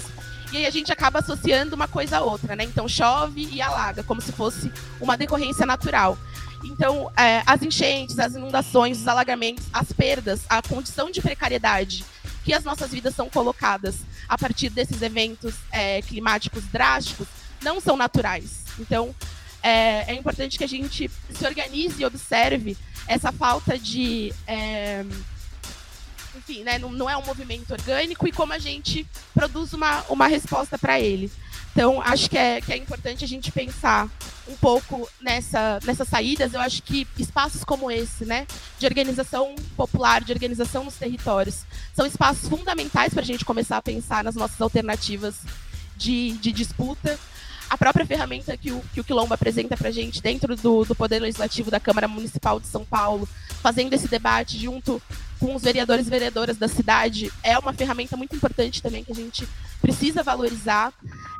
E 0.51 0.57
aí 0.57 0.65
a 0.65 0.69
gente 0.69 0.91
acaba 0.91 1.19
associando 1.19 1.75
uma 1.75 1.87
coisa 1.87 2.17
a 2.17 2.21
outra, 2.21 2.55
né? 2.55 2.63
Então 2.63 2.87
chove 2.87 3.47
e 3.51 3.61
alaga, 3.61 4.03
como 4.03 4.21
se 4.21 4.31
fosse 4.31 4.71
uma 5.01 5.17
decorrência 5.17 5.65
natural. 5.65 6.17
Então, 6.63 7.11
é, 7.17 7.43
as 7.45 7.61
enchentes, 7.61 8.17
as 8.19 8.35
inundações, 8.35 8.99
os 8.99 9.07
alagamentos, 9.07 9.65
as 9.73 9.91
perdas, 9.91 10.41
a 10.47 10.61
condição 10.61 11.11
de 11.11 11.21
precariedade 11.21 12.05
que 12.43 12.53
as 12.53 12.63
nossas 12.63 12.91
vidas 12.91 13.15
são 13.15 13.29
colocadas 13.29 13.99
a 14.27 14.37
partir 14.37 14.69
desses 14.69 15.01
eventos 15.01 15.55
é, 15.71 16.01
climáticos 16.01 16.63
drásticos 16.65 17.27
não 17.61 17.79
são 17.79 17.95
naturais. 17.95 18.65
Então, 18.79 19.15
é, 19.63 20.11
é, 20.11 20.13
importante 20.13 20.57
que 20.57 20.63
a 20.63 20.67
gente 20.67 21.09
se 21.31 21.45
organize 21.45 22.01
e 22.01 22.05
observe 22.05 22.77
essa 23.07 23.31
falta 23.31 23.79
de. 23.79 24.33
É, 24.45 25.05
enfim, 26.35 26.63
né, 26.63 26.77
não, 26.77 26.91
não, 26.91 27.09
é 27.09 27.15
um 27.15 27.25
movimento 27.25 27.71
orgânico 27.71 28.27
e 28.27 28.31
como 28.31 28.51
a 28.51 28.59
gente 28.59 29.07
produz 29.33 29.71
uma, 29.71 30.01
uma 30.09 30.27
resposta 30.27 30.77
para 30.77 30.99
ele. 30.99 31.31
Então, 31.71 32.01
acho 32.01 32.29
que 32.29 32.37
é, 32.37 32.61
que 32.61 32.71
é 32.71 32.77
importante 32.77 33.23
a 33.23 33.27
gente 33.27 33.51
pensar 33.51 34.07
um 34.47 34.55
pouco 34.55 35.09
nessa, 35.19 35.79
nessas 35.83 36.07
saídas. 36.07 36.53
Eu 36.53 36.59
acho 36.59 36.83
que 36.83 37.07
espaços 37.17 37.63
como 37.63 37.89
esse, 37.89 38.25
né, 38.25 38.45
de 38.77 38.85
organização 38.85 39.55
popular, 39.75 40.23
de 40.23 40.31
organização 40.31 40.83
nos 40.83 40.95
territórios, 40.95 41.63
são 41.95 42.05
espaços 42.05 42.47
fundamentais 42.47 43.13
para 43.13 43.23
a 43.23 43.25
gente 43.25 43.45
começar 43.45 43.77
a 43.77 43.81
pensar 43.81 44.23
nas 44.23 44.35
nossas 44.35 44.59
alternativas 44.61 45.35
de, 45.95 46.33
de 46.33 46.51
disputa. 46.51 47.17
A 47.69 47.77
própria 47.77 48.05
ferramenta 48.05 48.55
que 48.55 48.71
o, 48.71 48.81
que 48.93 48.99
o 48.99 49.03
Quilombo 49.03 49.33
apresenta 49.33 49.75
para 49.75 49.89
a 49.89 49.91
gente 49.91 50.21
dentro 50.21 50.55
do, 50.55 50.85
do 50.85 50.95
Poder 50.95 51.19
Legislativo 51.19 51.71
da 51.71 51.79
Câmara 51.79 52.07
Municipal 52.07 52.59
de 52.59 52.67
São 52.67 52.85
Paulo, 52.85 53.27
fazendo 53.61 53.93
esse 53.93 54.07
debate 54.07 54.59
junto 54.59 55.01
com 55.39 55.55
os 55.55 55.63
vereadores 55.63 56.07
e 56.07 56.09
vereadoras 56.09 56.57
da 56.57 56.67
cidade, 56.67 57.31
é 57.43 57.57
uma 57.57 57.73
ferramenta 57.73 58.15
muito 58.15 58.35
importante 58.35 58.81
também 58.81 59.03
que 59.03 59.11
a 59.11 59.15
gente 59.15 59.47
precisa 59.81 60.23
valorizar. 60.23 60.93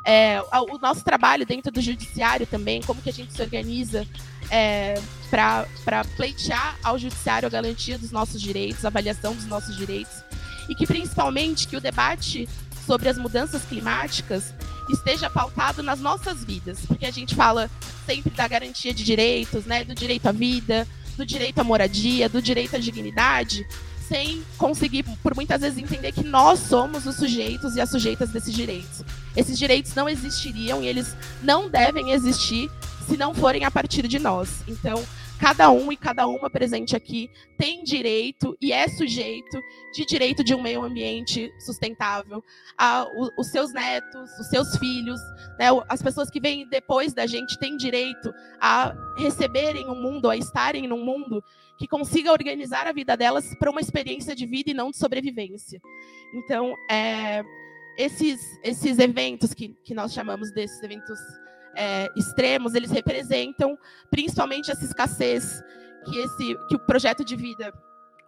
É, 0.04 0.42
o 0.70 0.78
nosso 0.78 1.02
trabalho 1.02 1.46
dentro 1.46 1.72
do 1.72 1.80
judiciário 1.80 2.46
também, 2.46 2.82
como 2.82 3.00
que 3.00 3.08
a 3.08 3.12
gente 3.12 3.32
se 3.32 3.40
organiza 3.40 4.06
é, 4.50 5.00
para 5.30 6.04
pleitear 6.16 6.76
ao 6.82 6.98
judiciário 6.98 7.46
a 7.46 7.50
garantia 7.50 7.98
dos 7.98 8.10
nossos 8.10 8.40
direitos, 8.40 8.84
a 8.84 8.88
avaliação 8.88 9.34
dos 9.34 9.46
nossos 9.46 9.74
direitos, 9.76 10.22
e 10.68 10.74
que 10.74 10.86
principalmente 10.86 11.66
que 11.66 11.76
o 11.76 11.80
debate 11.80 12.46
sobre 12.86 13.08
as 13.08 13.16
mudanças 13.16 13.64
climáticas 13.64 14.52
esteja 14.92 15.30
pautado 15.30 15.82
nas 15.82 16.00
nossas 16.00 16.44
vidas, 16.44 16.80
porque 16.86 17.06
a 17.06 17.10
gente 17.10 17.34
fala 17.34 17.70
sempre 18.06 18.30
da 18.30 18.46
garantia 18.46 18.92
de 18.92 19.04
direitos, 19.04 19.64
né, 19.64 19.84
do 19.84 19.94
direito 19.94 20.26
à 20.26 20.32
vida, 20.32 20.86
do 21.16 21.24
direito 21.24 21.58
à 21.58 21.64
moradia, 21.64 22.28
do 22.28 22.42
direito 22.42 22.76
à 22.76 22.78
dignidade, 22.78 23.66
sem 24.08 24.42
conseguir, 24.58 25.02
por 25.22 25.34
muitas 25.34 25.60
vezes, 25.60 25.78
entender 25.78 26.12
que 26.12 26.24
nós 26.24 26.60
somos 26.60 27.06
os 27.06 27.16
sujeitos 27.16 27.76
e 27.76 27.80
as 27.80 27.90
sujeitas 27.90 28.30
desses 28.30 28.52
direitos. 28.52 29.02
Esses 29.36 29.58
direitos 29.58 29.94
não 29.94 30.08
existiriam 30.08 30.82
e 30.82 30.86
eles 30.86 31.16
não 31.42 31.70
devem 31.70 32.10
existir 32.12 32.70
se 33.08 33.16
não 33.16 33.34
forem 33.34 33.64
a 33.64 33.70
partir 33.70 34.06
de 34.06 34.18
nós. 34.18 34.62
Então, 34.68 35.02
cada 35.40 35.70
um 35.70 35.92
e 35.92 35.96
cada 35.96 36.26
uma 36.26 36.48
presente 36.48 36.94
aqui 36.96 37.28
tem 37.58 37.82
direito 37.82 38.56
e 38.60 38.72
é 38.72 38.88
sujeito 38.88 39.60
de 39.92 40.04
direito 40.04 40.44
de 40.44 40.54
um 40.54 40.62
meio 40.62 40.82
ambiente 40.82 41.52
sustentável. 41.58 42.42
A, 42.78 43.04
o, 43.04 43.30
os 43.38 43.48
seus 43.48 43.72
netos, 43.72 44.30
os 44.38 44.48
seus 44.48 44.76
filhos, 44.76 45.20
né, 45.58 45.66
as 45.88 46.02
pessoas 46.02 46.30
que 46.30 46.40
vêm 46.40 46.68
depois 46.68 47.12
da 47.12 47.26
gente 47.26 47.58
têm 47.58 47.76
direito 47.76 48.32
a 48.60 48.94
receberem 49.18 49.88
um 49.88 50.00
mundo, 50.00 50.30
a 50.30 50.36
estarem 50.36 50.86
num 50.86 51.04
mundo 51.04 51.42
que 51.78 51.88
consiga 51.88 52.32
organizar 52.32 52.86
a 52.86 52.92
vida 52.92 53.16
delas 53.16 53.54
para 53.58 53.70
uma 53.70 53.80
experiência 53.80 54.34
de 54.34 54.46
vida 54.46 54.70
e 54.70 54.74
não 54.74 54.90
de 54.90 54.96
sobrevivência. 54.96 55.80
Então, 56.32 56.74
é, 56.90 57.42
esses, 57.96 58.40
esses 58.62 58.98
eventos 58.98 59.52
que, 59.52 59.68
que 59.84 59.94
nós 59.94 60.12
chamamos 60.12 60.52
desses 60.52 60.80
eventos 60.82 61.18
é, 61.76 62.10
extremos, 62.16 62.74
eles 62.74 62.90
representam 62.90 63.78
principalmente 64.10 64.70
essa 64.70 64.84
escassez 64.84 65.62
que, 66.04 66.18
esse, 66.18 66.54
que 66.68 66.76
o 66.76 66.78
projeto 66.78 67.24
de 67.24 67.36
vida 67.36 67.72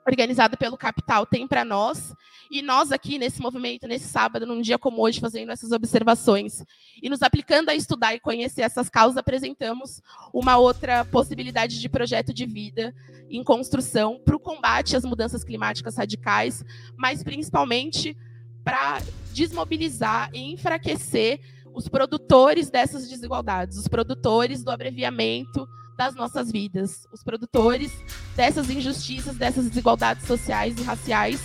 organizado 0.07 0.57
pelo 0.57 0.77
capital 0.77 1.27
tem 1.27 1.47
para 1.47 1.65
nós. 1.65 2.15
E 2.49 2.63
nós 2.63 2.93
aqui 2.93 3.19
nesse 3.19 3.41
movimento, 3.41 3.89
nesse 3.89 4.09
sábado, 4.09 4.47
num 4.47 4.61
dia 4.61 4.79
como 4.79 5.03
hoje, 5.03 5.19
fazendo 5.19 5.51
essas 5.51 5.73
observações 5.73 6.63
e 7.03 7.11
nos 7.11 7.23
aplicando 7.23 7.71
a 7.71 7.75
estudar 7.75 8.15
e 8.15 8.21
conhecer 8.21 8.63
essas 8.63 8.89
causas, 8.89 9.17
apresentamos 9.17 10.01
uma 10.33 10.57
outra 10.57 11.05
possibilidade 11.05 11.81
de 11.81 11.89
projeto 11.89 12.33
de 12.33 12.47
vida 12.47 12.95
em 13.29 13.43
construção 13.43 14.21
para 14.25 14.37
o 14.37 14.41
combate 14.41 14.97
às 14.97 15.05
mudanças 15.05 15.43
climáticas 15.43 15.97
radicais, 15.97 16.65
mas 16.97 17.25
principalmente 17.25 18.17
para 18.63 19.01
desmobilizar 19.33 20.31
e 20.33 20.53
enfraquecer 20.53 21.41
os 21.77 21.89
produtores 21.89 22.71
dessas 22.71 23.07
desigualdades, 23.07 23.77
os 23.77 23.87
produtores 23.87 24.65
do 24.65 24.71
abreviamento 24.71 25.69
das 25.95 26.15
nossas 26.15 26.51
vidas, 26.51 27.07
os 27.13 27.23
produtores 27.23 27.93
dessas 28.35 28.71
injustiças, 28.71 29.37
dessas 29.37 29.67
desigualdades 29.69 30.27
sociais 30.27 30.75
e 30.79 30.83
raciais 30.83 31.41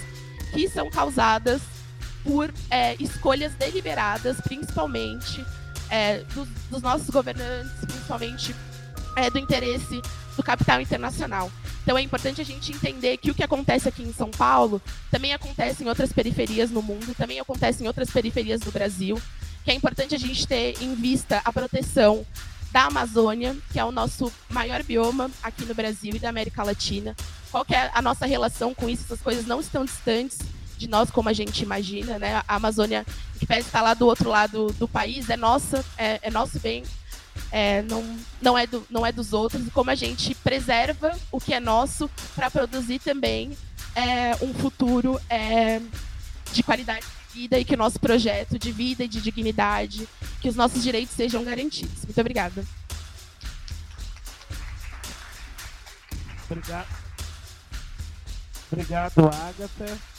que 0.53 0.69
são 0.69 0.89
causadas 0.89 1.61
por 2.23 2.53
é, 2.69 2.95
escolhas 2.95 3.53
deliberadas, 3.55 4.39
principalmente 4.39 5.45
é, 5.89 6.19
dos, 6.33 6.47
dos, 6.69 6.81
nossos 6.81 7.09
governantes, 7.09 7.73
principalmente 7.85 8.55
é, 9.17 9.29
do 9.29 9.37
interesse 9.37 10.01
do 10.37 10.43
capital 10.43 10.79
internacional. 10.79 11.51
Então 11.83 11.97
é 11.97 12.01
importante 12.01 12.39
a 12.39 12.45
gente 12.45 12.71
entender 12.71 13.17
que 13.17 13.31
o 13.31 13.35
que 13.35 13.43
acontece 13.43 13.89
aqui 13.89 14.03
em 14.03 14.13
São 14.13 14.31
Paulo 14.31 14.81
também 15.09 15.33
acontece 15.33 15.83
em 15.83 15.89
outras 15.89 16.13
periferias 16.13 16.71
no 16.71 16.81
mundo, 16.81 17.13
também 17.15 17.39
acontece 17.39 17.83
em 17.83 17.87
outras 17.87 18.09
periferias 18.09 18.61
do 18.61 18.71
Brasil, 18.71 19.19
que 19.63 19.71
é 19.71 19.73
importante 19.73 20.15
a 20.15 20.19
gente 20.19 20.47
ter 20.47 20.81
em 20.81 20.95
vista 20.95 21.41
a 21.43 21.51
proteção 21.51 22.25
da 22.71 22.85
Amazônia, 22.85 23.55
que 23.71 23.79
é 23.79 23.85
o 23.85 23.91
nosso 23.91 24.31
maior 24.49 24.81
bioma 24.83 25.29
aqui 25.43 25.65
no 25.65 25.75
Brasil 25.75 26.15
e 26.15 26.19
da 26.19 26.29
América 26.29 26.63
Latina. 26.63 27.15
Qual 27.51 27.65
é 27.69 27.91
a 27.93 28.01
nossa 28.01 28.25
relação 28.25 28.73
com 28.73 28.89
isso? 28.89 29.03
Essas 29.03 29.21
coisas 29.21 29.45
não 29.45 29.59
estão 29.59 29.83
distantes 29.83 30.39
de 30.77 30.87
nós 30.87 31.11
como 31.11 31.29
a 31.29 31.33
gente 31.33 31.61
imagina, 31.61 32.17
né? 32.17 32.41
A 32.47 32.55
Amazônia, 32.55 33.05
que 33.37 33.45
parece 33.45 33.67
estar 33.67 33.81
lá 33.81 33.93
do 33.93 34.07
outro 34.07 34.29
lado 34.29 34.73
do 34.79 34.87
país, 34.87 35.29
é 35.29 35.37
nossa, 35.37 35.85
é, 35.97 36.19
é 36.23 36.31
nosso 36.31 36.59
bem, 36.59 36.83
é, 37.51 37.81
não, 37.83 38.17
não, 38.41 38.57
é 38.57 38.65
do, 38.65 38.85
não 38.89 39.05
é 39.05 39.11
dos 39.11 39.33
outros. 39.33 39.61
Como 39.73 39.91
a 39.91 39.95
gente 39.95 40.33
preserva 40.35 41.15
o 41.31 41.39
que 41.39 41.53
é 41.53 41.59
nosso 41.59 42.09
para 42.33 42.49
produzir 42.49 42.99
também 42.99 43.55
é, 43.93 44.35
um 44.41 44.53
futuro 44.53 45.19
é, 45.29 45.81
de 46.53 46.63
qualidade 46.63 47.05
de 47.05 47.20
vida 47.33 47.57
e 47.59 47.65
que 47.65 47.73
o 47.73 47.77
nosso 47.77 47.99
projeto 47.99 48.59
de 48.59 48.71
vida 48.71 49.03
e 49.03 49.07
de 49.07 49.21
dignidade, 49.21 50.07
que 50.41 50.49
os 50.49 50.55
nossos 50.55 50.83
direitos 50.83 51.15
sejam 51.15 51.43
garantidos. 51.43 52.05
Muito 52.05 52.21
obrigada. 52.21 52.65
Obrigado. 56.49 56.87
Obrigado, 58.71 59.27
Agatha 59.27 60.11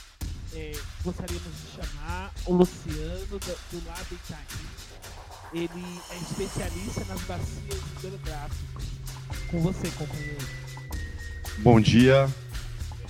é, 0.54 0.72
gostaríamos 1.02 1.48
de 1.48 1.82
chamar 1.82 2.32
o 2.46 2.52
Luciano 2.54 3.26
do, 3.26 3.38
do 3.38 3.86
lado 3.86 4.06
Itaim. 4.12 4.44
Ele 5.54 6.00
é 6.10 6.16
especialista 6.16 7.04
nas 7.06 7.20
bacias 7.22 7.80
hidrográficas. 7.98 8.84
Com 9.50 9.60
você, 9.60 9.90
companheiro. 9.90 10.46
Bom 11.58 11.80
dia, 11.80 12.28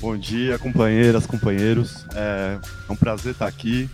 bom 0.03 0.17
dia, 0.19 0.59
companheiras, 0.59 1.27
companheiros. 1.27 2.05
É, 2.13 2.59
é 2.89 2.93
um 2.93 2.97
prazer 2.97 3.33
estar 3.33 3.47
aqui. 3.47 3.89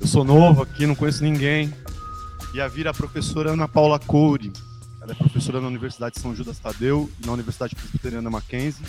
Eu 0.00 0.06
sou 0.06 0.24
novo 0.24 0.62
aqui, 0.62 0.86
não 0.86 0.94
conheço 0.94 1.24
ninguém. 1.24 1.74
E 2.54 2.60
a 2.60 2.68
Vira 2.68 2.90
a 2.90 2.94
professora 2.94 3.50
Ana 3.50 3.66
Paula 3.66 3.98
Coure. 3.98 4.52
Ela 5.02 5.10
é 5.10 5.14
professora 5.14 5.60
na 5.60 5.66
Universidade 5.66 6.14
de 6.14 6.20
São 6.20 6.36
Judas 6.36 6.60
Tadeu 6.60 7.10
e 7.20 7.26
na 7.26 7.32
Universidade 7.32 7.74
Presbiteriana 7.74 8.30
Mackenzie, 8.30 8.86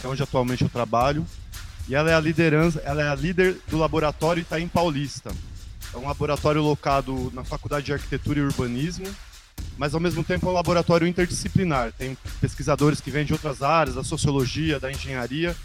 que 0.00 0.06
é 0.06 0.08
onde 0.08 0.22
atualmente 0.22 0.62
eu 0.62 0.68
trabalho. 0.68 1.26
E 1.88 1.94
ela 1.96 2.08
é 2.08 2.14
a 2.14 2.20
liderança, 2.20 2.80
ela 2.84 3.02
é 3.02 3.08
a 3.08 3.14
líder 3.14 3.56
do 3.68 3.76
laboratório 3.76 4.42
Itaim 4.42 4.68
Paulista. 4.68 5.32
É 5.92 5.96
um 5.96 6.06
laboratório 6.06 6.62
locado 6.62 7.32
na 7.34 7.42
Faculdade 7.42 7.86
de 7.86 7.92
Arquitetura 7.92 8.38
e 8.38 8.42
Urbanismo, 8.42 9.06
mas 9.76 9.92
ao 9.92 10.00
mesmo 10.00 10.22
tempo 10.22 10.46
é 10.46 10.50
um 10.50 10.54
laboratório 10.54 11.06
interdisciplinar. 11.06 11.92
Tem 11.98 12.16
pesquisadores 12.40 13.00
que 13.00 13.10
vêm 13.10 13.24
de 13.24 13.32
outras 13.32 13.60
áreas, 13.60 13.96
da 13.96 14.04
sociologia, 14.04 14.78
da 14.78 14.90
engenharia, 14.90 15.56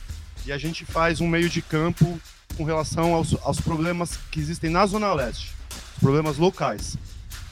e 0.45 0.51
a 0.51 0.57
gente 0.57 0.85
faz 0.85 1.21
um 1.21 1.27
meio 1.27 1.49
de 1.49 1.61
campo 1.61 2.19
com 2.57 2.63
relação 2.63 3.13
aos, 3.13 3.35
aos 3.43 3.59
problemas 3.59 4.17
que 4.29 4.39
existem 4.39 4.69
na 4.69 4.85
Zona 4.85 5.13
Leste, 5.13 5.53
os 5.95 5.99
problemas 5.99 6.37
locais. 6.37 6.97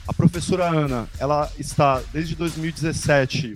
A 0.07 0.13
professora 0.13 0.65
Ana, 0.67 1.07
ela 1.19 1.51
está 1.57 2.01
desde 2.11 2.35
2017 2.35 3.53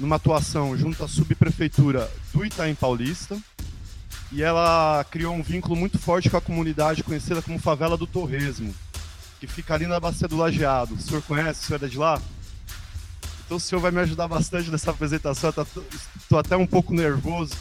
numa 0.00 0.16
atuação 0.16 0.76
junto 0.76 1.04
à 1.04 1.08
subprefeitura 1.08 2.10
do 2.32 2.44
Itaim 2.44 2.74
Paulista, 2.74 3.38
e 4.32 4.42
ela 4.42 5.04
criou 5.10 5.34
um 5.34 5.42
vínculo 5.42 5.76
muito 5.76 5.98
forte 5.98 6.28
com 6.28 6.36
a 6.36 6.40
comunidade 6.40 7.04
conhecida 7.04 7.40
como 7.40 7.58
Favela 7.58 7.96
do 7.96 8.06
Torresmo, 8.06 8.74
que 9.38 9.46
fica 9.46 9.74
ali 9.74 9.86
na 9.86 10.00
Bacia 10.00 10.26
do 10.26 10.36
Lajeado. 10.36 10.94
O 10.94 11.00
senhor 11.00 11.22
conhece? 11.22 11.62
O 11.62 11.66
senhor 11.66 11.84
é 11.84 11.86
de 11.86 11.98
lá? 11.98 12.20
Então 13.44 13.58
o 13.58 13.60
senhor 13.60 13.80
vai 13.80 13.90
me 13.90 14.00
ajudar 14.00 14.26
bastante 14.26 14.70
nessa 14.70 14.90
apresentação. 14.90 15.52
Estou 16.16 16.38
até 16.38 16.56
um 16.56 16.66
pouco 16.66 16.92
nervoso. 16.92 17.54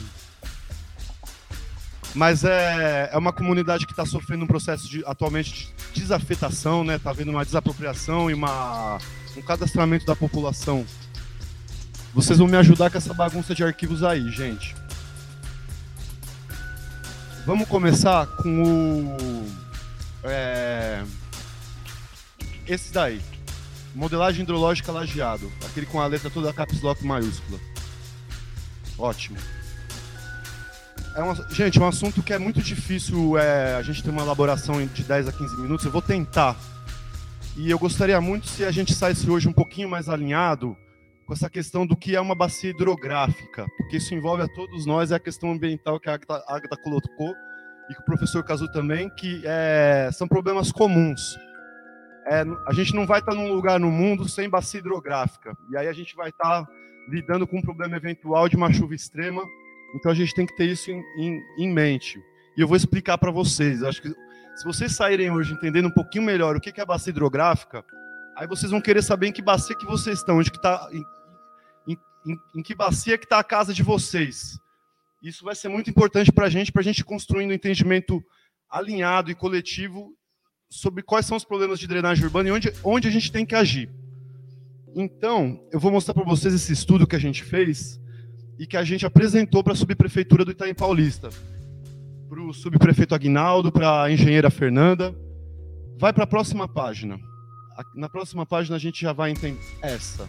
Mas 2.13 2.43
é, 2.43 3.09
é 3.11 3.17
uma 3.17 3.33
comunidade 3.33 3.85
que 3.85 3.91
está 3.91 4.05
sofrendo 4.05 4.43
um 4.43 4.47
processo 4.47 4.87
de, 4.87 5.03
atualmente 5.05 5.73
de 5.93 6.01
desafetação, 6.01 6.83
né? 6.83 6.95
Está 6.95 7.09
havendo 7.09 7.31
uma 7.31 7.43
desapropriação 7.43 8.29
e 8.29 8.33
uma, 8.33 8.99
um 9.35 9.41
cadastramento 9.41 10.05
da 10.05 10.15
população. 10.15 10.85
Vocês 12.13 12.37
vão 12.37 12.47
me 12.47 12.57
ajudar 12.57 12.91
com 12.91 12.97
essa 12.97 13.13
bagunça 13.13 13.55
de 13.55 13.63
arquivos 13.63 14.03
aí, 14.03 14.29
gente. 14.29 14.75
Vamos 17.45 17.67
começar 17.67 18.27
com 18.27 18.63
o. 18.63 19.47
É, 20.23 21.03
esse 22.67 22.93
daí. 22.93 23.21
Modelagem 23.95 24.43
hidrológica 24.43 24.91
lajeado. 24.91 25.51
Aquele 25.65 25.85
com 25.85 25.99
a 25.99 26.07
letra 26.07 26.29
toda 26.29 26.53
caps 26.53 26.81
lock 26.81 27.03
maiúscula. 27.05 27.59
Ótimo. 28.97 29.37
É 31.15 31.21
uma, 31.21 31.35
gente, 31.49 31.79
um 31.79 31.87
assunto 31.87 32.23
que 32.23 32.33
é 32.33 32.39
muito 32.39 32.59
difícil 32.59 33.37
é, 33.37 33.75
a 33.75 33.83
gente 33.83 34.03
ter 34.03 34.09
uma 34.09 34.23
elaboração 34.23 34.83
de 34.83 35.03
10 35.03 35.27
a 35.27 35.31
15 35.31 35.61
minutos. 35.61 35.85
Eu 35.85 35.91
vou 35.91 36.01
tentar. 36.01 36.55
E 37.55 37.69
eu 37.69 37.77
gostaria 37.77 38.19
muito 38.19 38.47
se 38.47 38.65
a 38.65 38.71
gente 38.71 38.95
saísse 38.95 39.29
hoje 39.29 39.47
um 39.47 39.53
pouquinho 39.53 39.87
mais 39.87 40.09
alinhado 40.09 40.75
com 41.27 41.33
essa 41.33 41.47
questão 41.51 41.85
do 41.85 41.95
que 41.95 42.15
é 42.15 42.19
uma 42.19 42.33
bacia 42.33 42.71
hidrográfica, 42.71 43.67
porque 43.77 43.97
isso 43.97 44.15
envolve 44.15 44.41
a 44.41 44.47
todos 44.47 44.87
nós, 44.87 45.11
é 45.11 45.15
a 45.15 45.19
questão 45.19 45.51
ambiental 45.51 45.99
que 45.99 46.09
a 46.09 46.13
Agatha 46.13 46.77
colocou 46.83 47.33
e 47.89 47.93
que 47.93 48.01
o 48.01 48.05
professor 48.05 48.43
Cazu 48.43 48.67
também, 48.71 49.07
que 49.11 49.43
é, 49.45 50.09
são 50.11 50.27
problemas 50.27 50.71
comuns. 50.71 51.21
É, 52.25 52.43
a 52.67 52.73
gente 52.73 52.95
não 52.95 53.05
vai 53.05 53.19
estar 53.19 53.35
num 53.35 53.53
lugar 53.53 53.79
no 53.79 53.91
mundo 53.91 54.27
sem 54.27 54.49
bacia 54.49 54.79
hidrográfica, 54.79 55.55
e 55.71 55.77
aí 55.77 55.87
a 55.87 55.93
gente 55.93 56.15
vai 56.15 56.29
estar 56.29 56.65
lidando 57.07 57.45
com 57.45 57.59
um 57.59 57.61
problema 57.61 57.97
eventual 57.97 58.49
de 58.49 58.55
uma 58.55 58.73
chuva 58.73 58.95
extrema, 58.95 59.43
então 59.93 60.11
a 60.11 60.15
gente 60.15 60.33
tem 60.33 60.45
que 60.45 60.55
ter 60.55 60.69
isso 60.69 60.91
em, 60.91 61.03
em, 61.17 61.41
em 61.57 61.73
mente. 61.73 62.19
E 62.57 62.61
eu 62.61 62.67
vou 62.67 62.77
explicar 62.77 63.17
para 63.17 63.31
vocês, 63.31 63.83
acho 63.83 64.01
que 64.01 64.09
se 64.09 64.63
vocês 64.63 64.95
saírem 64.95 65.31
hoje 65.31 65.53
entendendo 65.53 65.87
um 65.87 65.93
pouquinho 65.93 66.23
melhor 66.23 66.55
o 66.55 66.61
que 66.61 66.71
é 66.79 66.83
a 66.83 66.85
bacia 66.85 67.09
hidrográfica, 67.09 67.83
Aí 68.35 68.47
vocês 68.47 68.71
vão 68.71 68.81
querer 68.81 69.03
saber 69.03 69.27
em 69.27 69.31
que 69.31 69.41
bacia 69.41 69.77
que 69.77 69.85
vocês 69.85 70.19
estão, 70.19 70.37
onde 70.37 70.51
que 70.51 70.61
tá, 70.61 70.89
em, 70.91 71.95
em, 72.25 72.37
em, 72.55 72.63
que 72.63 72.73
bacia 72.73 73.17
que 73.17 73.25
está 73.25 73.39
a 73.39 73.43
casa 73.43 73.73
de 73.73 73.83
vocês. 73.83 74.57
Isso 75.21 75.45
vai 75.45 75.55
ser 75.55 75.69
muito 75.69 75.89
importante 75.89 76.31
para 76.31 76.47
a 76.47 76.49
gente, 76.49 76.71
para 76.71 76.81
a 76.81 76.83
gente 76.83 77.03
construindo 77.03 77.51
um 77.51 77.53
entendimento 77.53 78.23
alinhado 78.69 79.29
e 79.29 79.35
coletivo 79.35 80.11
sobre 80.69 81.03
quais 81.03 81.25
são 81.25 81.37
os 81.37 81.45
problemas 81.45 81.79
de 81.79 81.87
drenagem 81.87 82.25
urbana 82.25 82.49
e 82.49 82.51
onde, 82.51 82.73
onde 82.83 83.07
a 83.07 83.11
gente 83.11 83.31
tem 83.31 83.45
que 83.45 83.55
agir. 83.55 83.89
Então, 84.95 85.63
eu 85.71 85.79
vou 85.79 85.91
mostrar 85.91 86.13
para 86.13 86.23
vocês 86.23 86.53
esse 86.53 86.73
estudo 86.73 87.05
que 87.05 87.15
a 87.15 87.19
gente 87.19 87.43
fez 87.43 87.99
e 88.63 88.65
que 88.65 88.77
a 88.77 88.83
gente 88.83 89.05
apresentou 89.05 89.61
para 89.61 89.73
a 89.73 89.75
subprefeitura 89.75 90.45
do 90.45 90.51
Itaim 90.51 90.73
Paulista, 90.73 91.29
para 92.29 92.41
o 92.41 92.53
subprefeito 92.53 93.13
Aguinaldo, 93.13 93.71
para 93.71 94.03
a 94.03 94.11
engenheira 94.11 94.49
Fernanda. 94.49 95.13
Vai 95.99 96.13
para 96.13 96.23
a 96.23 96.27
próxima 96.27 96.67
página 96.67 97.19
na 97.95 98.09
próxima 98.09 98.45
página 98.45 98.75
a 98.75 98.79
gente 98.79 99.01
já 99.01 99.13
vai 99.13 99.31
entender 99.31 99.59
essa. 99.81 100.27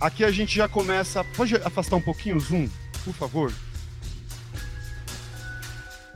Aqui 0.00 0.24
a 0.24 0.30
gente 0.30 0.54
já 0.54 0.68
começa. 0.68 1.24
Pode 1.36 1.54
afastar 1.56 1.96
um 1.96 2.00
pouquinho 2.02 2.36
o 2.36 2.40
zoom, 2.40 2.68
por 3.04 3.14
favor? 3.14 3.52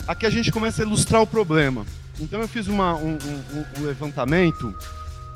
Aqui 0.06 0.26
a 0.26 0.30
gente 0.30 0.50
começa 0.50 0.82
a 0.82 0.86
ilustrar 0.86 1.22
o 1.22 1.26
problema. 1.26 1.86
Então 2.18 2.40
eu 2.40 2.48
fiz 2.48 2.66
uma, 2.66 2.94
um, 2.94 3.16
um, 3.16 3.80
um, 3.80 3.86
levantamento. 3.86 4.74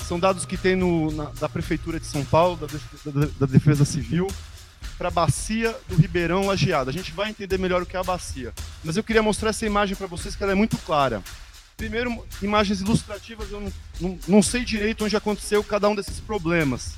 São 0.01 0.19
dados 0.19 0.45
que 0.45 0.57
tem 0.57 0.75
no, 0.75 1.11
na, 1.11 1.25
da 1.39 1.49
Prefeitura 1.49 1.99
de 1.99 2.05
São 2.05 2.23
Paulo, 2.23 2.57
da, 2.57 2.67
da, 3.11 3.27
da 3.39 3.45
Defesa 3.47 3.83
Civil, 3.83 4.27
para 4.97 5.07
a 5.09 5.11
bacia 5.11 5.75
do 5.87 5.95
Ribeirão 5.95 6.47
Lajeado. 6.47 6.89
A 6.89 6.93
gente 6.93 7.11
vai 7.11 7.29
entender 7.29 7.57
melhor 7.57 7.81
o 7.81 7.85
que 7.85 7.95
é 7.95 7.99
a 7.99 8.03
bacia. 8.03 8.53
Mas 8.83 8.97
eu 8.97 9.03
queria 9.03 9.23
mostrar 9.23 9.49
essa 9.49 9.65
imagem 9.65 9.95
para 9.95 10.07
vocês, 10.07 10.35
que 10.35 10.43
ela 10.43 10.51
é 10.51 10.55
muito 10.55 10.77
clara. 10.79 11.21
Primeiro, 11.77 12.25
imagens 12.41 12.79
ilustrativas, 12.79 13.51
eu 13.51 13.59
não, 13.59 13.73
não, 13.99 14.19
não, 14.27 14.41
sei 14.41 14.63
direito 14.63 15.03
onde 15.03 15.17
aconteceu 15.17 15.61
cada 15.63 15.89
um 15.89 15.95
desses 15.95 16.21
problemas, 16.21 16.93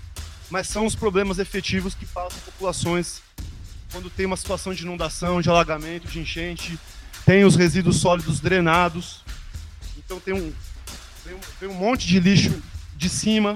mas 0.51 0.67
são 0.67 0.85
os 0.85 0.93
problemas 0.93 1.39
efetivos 1.39 1.95
que 1.95 2.05
passam 2.05 2.39
populações 2.41 3.21
quando 3.91 4.09
tem 4.09 4.27
uma 4.27 4.37
situação 4.37 4.73
de 4.73 4.83
inundação, 4.83 5.41
de 5.41 5.49
alagamento, 5.49 6.07
de 6.07 6.19
enchente, 6.19 6.77
tem 7.25 7.43
os 7.43 7.55
resíduos 7.55 7.97
sólidos 7.97 8.39
drenados, 8.39 9.23
então 9.97 10.19
tem 10.19 10.33
um, 10.33 10.53
tem 11.23 11.33
um, 11.33 11.39
tem 11.59 11.69
um 11.69 11.73
monte 11.73 12.05
de 12.05 12.19
lixo 12.19 12.61
de 12.95 13.09
cima, 13.09 13.55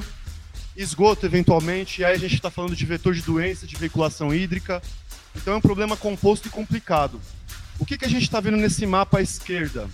esgoto 0.82 1.26
eventualmente, 1.26 2.02
e 2.02 2.06
aí 2.06 2.16
a 2.16 2.20
gente 2.20 2.36
está 2.36 2.50
falando 2.50 2.76
de 2.76 2.86
vetor 2.86 3.14
de 3.14 3.22
doença, 3.22 3.68
de 3.68 3.76
veiculação 3.76 4.34
hídrica, 4.34 4.82
então 5.36 5.54
é 5.54 5.58
um 5.58 5.62
problema 5.62 5.96
composto 5.96 6.48
e 6.48 6.52
complicado. 6.52 7.20
O 7.80 7.86
que, 7.86 7.98
que 7.98 8.06
a 8.06 8.10
gente 8.10 8.24
está 8.24 8.40
vendo 8.40 8.58
nesse 8.58 8.86
mapa 8.86 9.20
à 9.20 9.22
esquerda? 9.22 9.90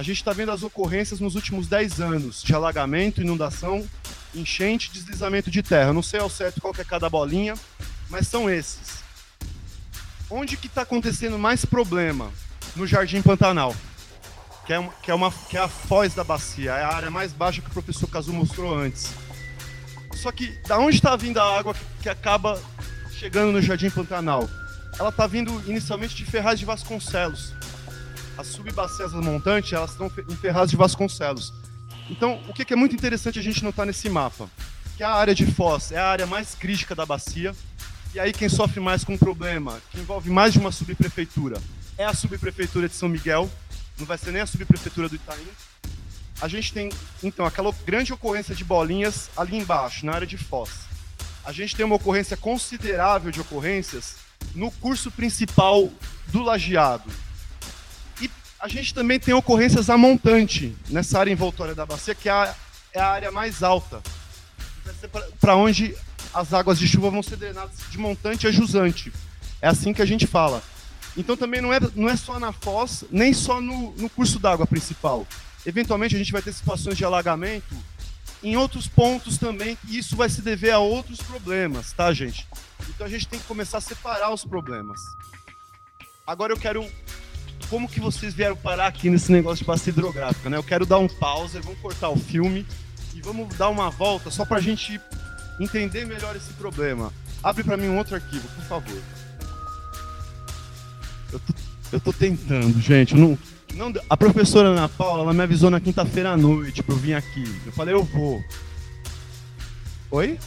a 0.00 0.02
gente 0.02 0.16
está 0.16 0.32
vendo 0.32 0.50
as 0.50 0.62
ocorrências 0.62 1.20
nos 1.20 1.34
últimos 1.34 1.66
10 1.66 2.00
anos 2.00 2.42
de 2.42 2.54
alagamento, 2.54 3.20
inundação, 3.20 3.86
enchente, 4.34 4.90
deslizamento 4.90 5.50
de 5.50 5.62
terra. 5.62 5.92
Não 5.92 6.02
sei 6.02 6.20
ao 6.20 6.30
certo 6.30 6.58
qual 6.58 6.74
é 6.78 6.84
cada 6.84 7.08
bolinha, 7.10 7.54
mas 8.08 8.26
são 8.26 8.48
esses. 8.48 9.04
Onde 10.30 10.56
que 10.56 10.68
está 10.68 10.82
acontecendo 10.82 11.38
mais 11.38 11.66
problema? 11.66 12.32
No 12.74 12.86
Jardim 12.86 13.20
Pantanal. 13.20 13.76
que 14.64 14.72
é, 14.72 14.78
uma, 14.78 14.92
que, 15.02 15.10
é 15.10 15.14
uma, 15.14 15.30
que 15.30 15.56
é 15.58 15.60
a 15.60 15.68
foz 15.68 16.14
da 16.14 16.24
bacia, 16.24 16.72
é 16.72 16.82
a 16.82 16.94
área 16.94 17.10
mais 17.10 17.34
baixa 17.34 17.60
que 17.60 17.68
o 17.68 17.72
professor 17.72 18.06
Kazu 18.06 18.32
mostrou 18.32 18.74
antes. 18.74 19.12
Só 20.20 20.30
que 20.30 20.48
da 20.68 20.78
onde 20.78 20.96
está 20.96 21.16
vindo 21.16 21.38
a 21.38 21.58
água 21.58 21.74
que, 22.02 22.08
acaba 22.08 22.60
chegando 23.10 23.52
no 23.52 23.62
Jardim 23.62 23.88
Pantanal? 23.88 24.50
Ela 24.98 25.08
está 25.08 25.26
vindo 25.26 25.62
inicialmente 25.66 26.14
de 26.14 26.26
Ferraz 26.26 26.58
de 26.58 26.66
Vasconcelos. 26.66 27.54
As 28.36 28.48
subbacias 28.48 29.12
montantes, 29.14 29.72
elas 29.72 29.92
estão 29.92 30.12
em 30.28 30.36
Ferraz 30.36 30.68
de 30.68 30.76
Vasconcelos. 30.76 31.54
Então, 32.10 32.38
o 32.46 32.52
que 32.52 32.70
é 32.70 32.76
muito 32.76 32.94
interessante 32.94 33.38
a 33.38 33.42
gente 33.42 33.64
notar 33.64 33.86
nesse 33.86 34.10
mapa? 34.10 34.50
Que 34.98 35.02
a 35.02 35.10
área 35.10 35.34
de 35.34 35.46
Foz 35.46 35.90
é 35.90 35.96
a 35.96 36.08
área 36.08 36.26
mais 36.26 36.54
crítica 36.54 36.94
da 36.94 37.06
bacia, 37.06 37.54
e 38.12 38.20
aí 38.20 38.30
quem 38.30 38.48
sofre 38.48 38.78
mais 38.78 39.02
com 39.02 39.14
o 39.14 39.18
problema, 39.18 39.80
que 39.90 40.00
envolve 40.00 40.28
mais 40.28 40.52
de 40.52 40.58
uma 40.58 40.70
subprefeitura, 40.70 41.58
é 41.96 42.04
a 42.04 42.12
subprefeitura 42.12 42.88
de 42.88 42.94
São 42.94 43.08
Miguel, 43.08 43.50
não 43.98 44.04
vai 44.04 44.18
ser 44.18 44.32
nem 44.32 44.42
a 44.42 44.46
subprefeitura 44.46 45.08
do 45.08 45.14
Itaim. 45.14 45.48
A 46.40 46.48
gente 46.48 46.72
tem, 46.72 46.90
então, 47.22 47.44
aquela 47.44 47.72
grande 47.84 48.12
ocorrência 48.12 48.54
de 48.54 48.64
bolinhas 48.64 49.28
ali 49.36 49.56
embaixo, 49.56 50.06
na 50.06 50.14
área 50.14 50.26
de 50.26 50.38
Foz. 50.38 50.70
A 51.44 51.52
gente 51.52 51.76
tem 51.76 51.84
uma 51.84 51.96
ocorrência 51.96 52.36
considerável 52.36 53.30
de 53.30 53.40
ocorrências 53.40 54.16
no 54.54 54.70
curso 54.70 55.10
principal 55.10 55.90
do 56.28 56.42
lajeado. 56.42 57.10
E 58.20 58.30
a 58.58 58.68
gente 58.68 58.94
também 58.94 59.20
tem 59.20 59.34
ocorrências 59.34 59.90
a 59.90 59.98
montante, 59.98 60.74
nessa 60.88 61.18
área 61.18 61.30
envoltória 61.30 61.74
da 61.74 61.84
bacia, 61.84 62.14
que 62.14 62.28
é 62.28 62.32
a, 62.32 62.54
é 62.94 63.00
a 63.00 63.08
área 63.08 63.30
mais 63.30 63.62
alta. 63.62 64.02
Para 65.40 65.56
onde 65.56 65.94
as 66.32 66.54
águas 66.54 66.78
de 66.78 66.88
chuva 66.88 67.10
vão 67.10 67.22
ser 67.22 67.36
drenadas 67.36 67.76
de 67.90 67.98
montante 67.98 68.46
a 68.46 68.52
jusante. 68.52 69.12
É 69.60 69.68
assim 69.68 69.92
que 69.92 70.02
a 70.02 70.06
gente 70.06 70.26
fala. 70.26 70.62
Então 71.16 71.36
também 71.36 71.60
não 71.60 71.72
é, 71.72 71.80
não 71.94 72.08
é 72.08 72.16
só 72.16 72.38
na 72.38 72.52
foz, 72.52 73.04
nem 73.10 73.32
só 73.34 73.60
no, 73.60 73.92
no 73.92 74.08
curso 74.08 74.38
d'água 74.38 74.66
principal. 74.66 75.26
Eventualmente 75.64 76.14
a 76.14 76.18
gente 76.18 76.32
vai 76.32 76.42
ter 76.42 76.52
situações 76.52 76.96
de 76.96 77.04
alagamento 77.04 77.74
em 78.42 78.56
outros 78.56 78.88
pontos 78.88 79.36
também, 79.36 79.76
e 79.86 79.98
isso 79.98 80.16
vai 80.16 80.28
se 80.28 80.40
dever 80.40 80.70
a 80.70 80.78
outros 80.78 81.20
problemas, 81.20 81.92
tá, 81.92 82.12
gente? 82.12 82.46
Então 82.88 83.06
a 83.06 83.10
gente 83.10 83.28
tem 83.28 83.38
que 83.38 83.44
começar 83.44 83.78
a 83.78 83.82
separar 83.82 84.32
os 84.32 84.44
problemas. 84.44 85.00
Agora 86.26 86.52
eu 86.52 86.56
quero. 86.56 86.86
Como 87.68 87.88
que 87.88 88.00
vocês 88.00 88.34
vieram 88.34 88.56
parar 88.56 88.86
aqui 88.86 89.10
nesse 89.10 89.30
negócio 89.30 89.58
de 89.58 89.64
bacia 89.64 89.92
hidrográfica, 89.92 90.50
né? 90.50 90.56
Eu 90.56 90.62
quero 90.62 90.84
dar 90.84 90.98
um 90.98 91.06
pause, 91.06 91.60
vamos 91.60 91.78
cortar 91.80 92.08
o 92.08 92.16
filme 92.16 92.66
e 93.14 93.20
vamos 93.20 93.54
dar 93.56 93.68
uma 93.68 93.90
volta 93.90 94.30
só 94.30 94.44
para 94.44 94.56
a 94.56 94.60
gente 94.60 95.00
entender 95.60 96.04
melhor 96.04 96.34
esse 96.34 96.52
problema. 96.54 97.12
Abre 97.42 97.62
para 97.62 97.76
mim 97.76 97.88
um 97.88 97.98
outro 97.98 98.14
arquivo, 98.14 98.48
por 98.48 98.64
favor. 98.64 99.02
Eu 101.32 101.38
tô, 101.38 101.54
eu 101.92 102.00
tô 102.00 102.12
tentando, 102.12 102.80
gente. 102.80 103.14
Não, 103.14 103.38
não, 103.74 103.92
a 104.08 104.16
professora 104.16 104.68
Ana 104.68 104.88
Paula, 104.88 105.22
ela 105.22 105.32
me 105.32 105.42
avisou 105.42 105.70
na 105.70 105.80
quinta-feira 105.80 106.30
à 106.30 106.36
noite 106.36 106.82
pra 106.82 106.94
eu 106.94 106.98
vir 106.98 107.14
aqui. 107.14 107.44
Eu 107.64 107.72
falei, 107.72 107.94
eu 107.94 108.02
vou. 108.02 108.42
Oi? 110.10 110.38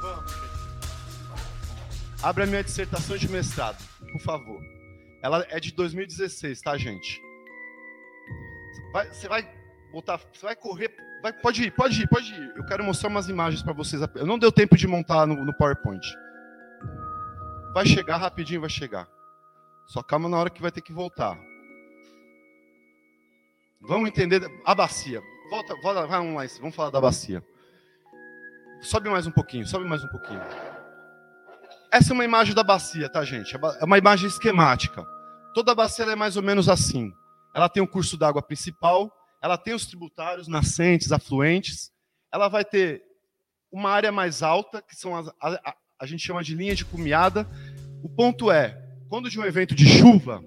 Vamos, 0.00 0.34
Abre 2.22 2.44
a 2.44 2.46
minha 2.46 2.64
dissertação 2.64 3.16
de 3.16 3.30
mestrado, 3.30 3.82
por 4.12 4.20
favor. 4.20 4.60
Ela 5.22 5.46
é 5.50 5.60
de 5.60 5.72
2016, 5.72 6.60
tá, 6.60 6.76
gente? 6.76 7.20
Vai, 8.92 9.08
você 9.08 9.28
vai 9.28 9.48
botar, 9.92 10.18
você 10.32 10.44
vai 10.46 10.56
correr, 10.56 10.90
vai, 11.22 11.32
pode 11.32 11.62
ir, 11.64 11.70
pode 11.72 12.02
ir, 12.02 12.08
pode 12.08 12.32
ir. 12.32 12.52
Eu 12.56 12.64
quero 12.64 12.82
mostrar 12.82 13.08
umas 13.08 13.28
imagens 13.28 13.62
para 13.62 13.72
vocês. 13.72 14.02
Não 14.26 14.38
deu 14.38 14.50
tempo 14.50 14.76
de 14.76 14.86
montar 14.86 15.26
no, 15.26 15.44
no 15.44 15.54
PowerPoint. 15.54 16.04
Vai 17.72 17.86
chegar 17.86 18.16
rapidinho, 18.16 18.60
vai 18.60 18.70
chegar. 18.70 19.08
Só 19.86 20.02
calma 20.02 20.28
na 20.28 20.38
hora 20.38 20.50
que 20.50 20.60
vai 20.60 20.72
ter 20.72 20.80
que 20.80 20.92
voltar. 20.92 21.38
Vamos 23.80 24.08
entender 24.08 24.42
a 24.64 24.74
bacia. 24.74 25.22
Volta, 25.50 25.74
volta 25.82 26.06
vamos 26.06 26.34
lá, 26.34 26.58
vamos 26.60 26.74
falar 26.74 26.90
da 26.90 27.00
bacia. 27.00 27.44
Sobe 28.82 29.08
mais 29.08 29.26
um 29.26 29.30
pouquinho, 29.30 29.66
sobe 29.66 29.84
mais 29.84 30.02
um 30.02 30.08
pouquinho. 30.08 30.40
Essa 31.92 32.12
é 32.12 32.14
uma 32.14 32.24
imagem 32.24 32.54
da 32.54 32.62
bacia, 32.62 33.08
tá, 33.08 33.24
gente? 33.24 33.54
É 33.80 33.84
uma 33.84 33.98
imagem 33.98 34.28
esquemática. 34.28 35.04
Toda 35.54 35.72
a 35.72 35.74
bacia 35.74 36.04
é 36.04 36.16
mais 36.16 36.36
ou 36.36 36.42
menos 36.42 36.68
assim. 36.68 37.12
Ela 37.54 37.68
tem 37.68 37.82
um 37.82 37.86
curso 37.86 38.16
d'água 38.16 38.42
principal, 38.42 39.12
ela 39.42 39.58
tem 39.58 39.74
os 39.74 39.86
tributários 39.86 40.46
nascentes, 40.46 41.10
afluentes, 41.10 41.92
ela 42.32 42.48
vai 42.48 42.64
ter 42.64 43.02
uma 43.72 43.90
área 43.90 44.12
mais 44.12 44.42
alta, 44.42 44.82
que 44.82 44.94
são 44.94 45.16
as, 45.16 45.32
a, 46.00 46.06
gente 46.06 46.26
chama 46.26 46.42
de 46.42 46.54
linha 46.54 46.74
de 46.74 46.84
cumeada. 46.84 47.46
O 48.02 48.08
ponto 48.08 48.50
é, 48.50 48.80
quando 49.08 49.28
de 49.28 49.38
um 49.38 49.44
evento 49.44 49.74
de 49.74 49.86
chuva, 49.86 50.42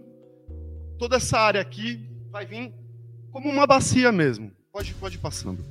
toda 0.97 1.17
essa 1.17 1.39
área 1.39 1.61
aqui 1.61 2.09
vai 2.31 2.45
vir 2.45 2.73
como 3.31 3.49
uma 3.49 3.67
bacia 3.67 4.11
mesmo. 4.11 4.51
Pode, 4.71 4.93
pode 4.95 5.15
ir 5.15 5.19
passando. 5.19 5.63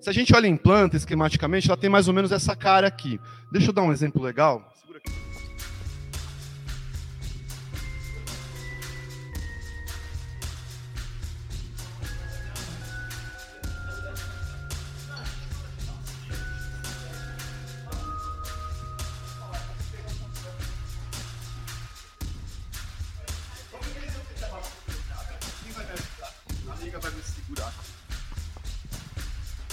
Se 0.00 0.10
a 0.10 0.12
gente 0.12 0.34
olha 0.34 0.48
em 0.48 0.56
planta, 0.56 0.96
esquematicamente, 0.96 1.68
ela 1.68 1.76
tem 1.76 1.88
mais 1.88 2.08
ou 2.08 2.14
menos 2.14 2.32
essa 2.32 2.56
cara 2.56 2.88
aqui. 2.88 3.20
Deixa 3.52 3.68
eu 3.68 3.72
dar 3.72 3.82
um 3.82 3.92
exemplo 3.92 4.20
legal. 4.20 4.71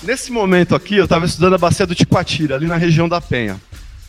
Nesse 0.10 0.32
momento 0.32 0.74
aqui, 0.74 0.95
eu 0.95 1.03
estava 1.03 1.24
estudando 1.28 1.53
a 1.53 1.57
bacia 1.60 1.86
do 1.86 1.93
Tiquatira, 1.93 2.55
ali 2.55 2.66
na 2.66 2.78
região 2.78 3.07
da 3.07 3.22
Penha. 3.22 3.62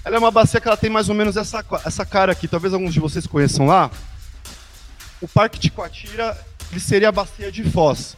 Ela 0.03 0.17
é 0.17 0.19
uma 0.19 0.31
bacia 0.31 0.59
que 0.59 0.67
ela 0.67 0.75
tem 0.75 0.89
mais 0.89 1.11
ou 1.11 1.15
menos 1.15 1.37
essa, 1.37 1.63
essa 1.85 2.07
cara 2.07 2.33
aqui, 2.33 2.49
talvez 2.49 2.73
alguns 2.73 2.95
de 2.95 3.01
vocês 3.01 3.27
conheçam 3.27 3.67
lá. 3.67 3.91
O 5.21 5.29
Parque 5.29 5.59
Tiquatira 5.59 6.35
ele 6.71 6.81
seria 6.81 7.11
a 7.11 7.13
bacia 7.13 7.53
de 7.53 7.63
Foz. 7.65 8.17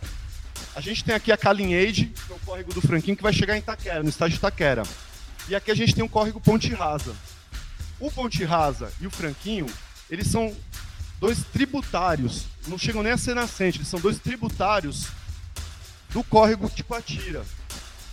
A 0.77 0.81
gente 0.81 1.03
tem 1.03 1.13
aqui 1.13 1.33
a 1.33 1.37
Calinhade, 1.37 2.13
que 2.25 2.33
é 2.33 2.37
o 2.37 2.39
córrego 2.47 2.73
do 2.73 2.81
Franquinho, 2.81 3.17
que 3.17 3.23
vai 3.23 3.33
chegar 3.33 3.57
em 3.57 3.59
Itaquera, 3.59 4.01
no 4.01 4.09
estádio 4.09 4.35
de 4.35 4.39
Itaquera. 4.39 4.85
E 5.49 5.57
aqui 5.57 5.73
a 5.73 5.75
gente 5.75 5.93
tem 5.93 6.05
o 6.05 6.09
córrego 6.09 6.41
Ponte 6.41 6.73
Rasa. 6.73 7.17
O 7.99 8.13
Ponte 8.13 8.45
Rasa 8.45 8.93
e 9.01 9.09
o 9.09 9.11
Franquinho, 9.11 9.67
eles 10.09 10.29
são 10.29 10.55
dois 11.19 11.43
tributários, 11.53 12.45
não 12.69 12.79
chegam 12.79 13.03
nem 13.03 13.11
a 13.11 13.19
ser 13.19 13.35
nascentes, 13.35 13.81
eles 13.81 13.89
são 13.89 13.99
dois 13.99 14.21
tributários 14.21 15.09
do 16.11 16.23
córrego 16.23 16.71
Tiquatira. 16.71 17.45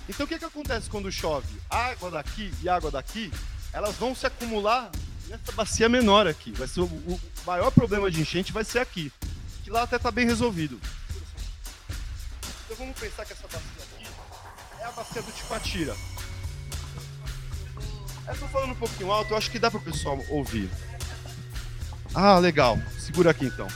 Então 0.10 0.26
o 0.26 0.28
que, 0.28 0.39
que 0.39 0.45
acontece 0.45 0.89
quando 0.89 1.12
chove? 1.12 1.47
A 1.70 1.91
água 1.91 2.10
daqui 2.10 2.51
e 2.64 2.68
água 2.68 2.89
daqui, 2.89 3.32
elas 3.72 3.95
vão 3.95 4.16
se 4.16 4.26
acumular 4.26 4.89
nessa 5.28 5.51
bacia 5.51 5.88
menor 5.88 6.26
aqui. 6.26 6.51
Vai 6.51 6.68
ser 6.68 6.82
o, 6.82 6.86
o 6.86 7.22
maior 7.45 7.70
problema 7.70 8.10
de 8.10 8.20
enchente 8.20 8.51
vai 8.51 8.64
ser 8.64 8.80
aqui. 8.80 9.14
Que 9.64 9.70
lá 9.70 9.84
até 9.84 9.97
está 9.97 10.10
bem 10.10 10.26
resolvido. 10.26 10.82
Então 12.66 12.78
vamos 12.78 12.99
pensar 12.99 13.24
que 13.24 13.34
essa 13.34 13.43
bacia 13.43 13.84
aqui 13.84 14.07
é 14.80 14.86
a 14.86 14.91
bacia 14.91 15.22
do 15.22 15.32
Tiquatira. 15.32 15.95
Eu 18.26 18.34
estou 18.34 18.49
falando 18.49 18.72
um 18.72 18.76
pouquinho 18.76 19.12
alto, 19.12 19.32
eu 19.32 19.38
acho 19.38 19.51
que 19.51 19.60
dá 19.60 19.70
para 19.70 19.80
o 19.80 19.84
pessoal 19.84 20.20
ouvir. 20.30 20.72
Ah, 22.16 22.39
legal. 22.39 22.80
Segura 22.97 23.30
aqui 23.30 23.45
então. 23.45 23.68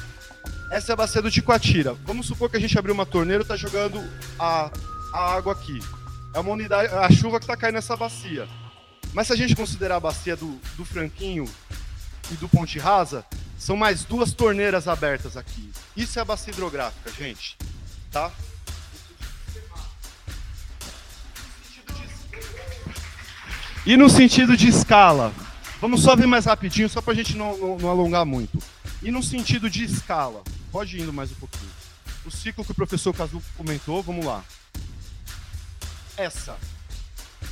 Essa 0.71 0.91
é 0.91 0.93
a 0.93 0.95
bacia 0.95 1.21
do 1.21 1.29
Tiquatira. 1.29 1.93
Vamos 2.05 2.25
supor 2.25 2.49
que 2.49 2.57
a 2.57 2.59
gente 2.59 2.77
abriu 2.77 2.95
uma 2.95 3.05
torneira 3.05 3.43
e 3.43 3.45
está 3.45 3.55
jogando 3.55 3.99
a, 4.39 4.71
a 5.13 5.35
água 5.35 5.53
aqui 5.53 5.79
é 6.33 6.39
uma 6.39 6.51
unidade, 6.51 6.93
a 6.93 7.09
chuva 7.11 7.39
que 7.39 7.45
está 7.45 7.55
caindo 7.55 7.75
nessa 7.75 7.95
bacia. 7.95 8.47
Mas 9.13 9.27
se 9.27 9.33
a 9.33 9.35
gente 9.35 9.55
considerar 9.55 9.97
a 9.97 9.99
bacia 9.99 10.35
do, 10.35 10.59
do 10.75 10.83
Franquinho 10.83 11.47
e 12.31 12.33
do 12.35 12.49
Ponte 12.49 12.79
Rasa, 12.79 13.23
são 13.57 13.77
mais 13.77 14.03
duas 14.03 14.33
torneiras 14.33 14.87
abertas 14.87 15.37
aqui. 15.37 15.71
Isso 15.95 16.17
é 16.17 16.21
a 16.23 16.25
bacia 16.25 16.51
hidrográfica, 16.51 17.11
gente. 17.11 17.55
Tá? 18.11 18.31
E 23.85 23.95
no 23.95 24.09
sentido 24.09 24.57
de 24.57 24.67
escala, 24.69 25.31
vamos 25.79 26.01
só 26.01 26.15
ver 26.15 26.25
mais 26.25 26.45
rapidinho, 26.45 26.89
só 26.89 27.01
para 27.01 27.13
a 27.13 27.15
gente 27.15 27.37
não, 27.37 27.55
não, 27.57 27.77
não, 27.77 27.89
alongar 27.89 28.25
muito. 28.25 28.57
E 29.03 29.11
no 29.11 29.21
sentido 29.21 29.69
de 29.69 29.83
escala, 29.83 30.41
pode 30.71 30.97
ir 30.97 31.01
indo 31.01 31.13
mais 31.13 31.31
um 31.31 31.35
pouquinho. 31.35 31.71
O 32.25 32.31
ciclo 32.31 32.63
que 32.63 32.71
o 32.71 32.75
professor 32.75 33.13
Casu 33.13 33.43
comentou, 33.57 34.01
vamos 34.01 34.25
lá 34.25 34.43
essa. 36.17 36.57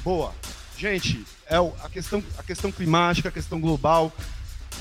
Boa. 0.03 0.33
Gente, 0.77 1.25
é 1.45 1.57
a 1.57 1.89
questão, 1.89 2.23
a 2.37 2.43
questão 2.43 2.71
climática, 2.71 3.29
a 3.29 3.31
questão 3.31 3.59
global. 3.59 4.11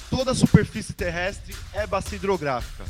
Toda 0.08 0.30
a 0.30 0.34
superfície 0.34 0.92
terrestre 0.92 1.54
é 1.72 1.86
bacia 1.86 2.16
hidrográfica. 2.16 2.84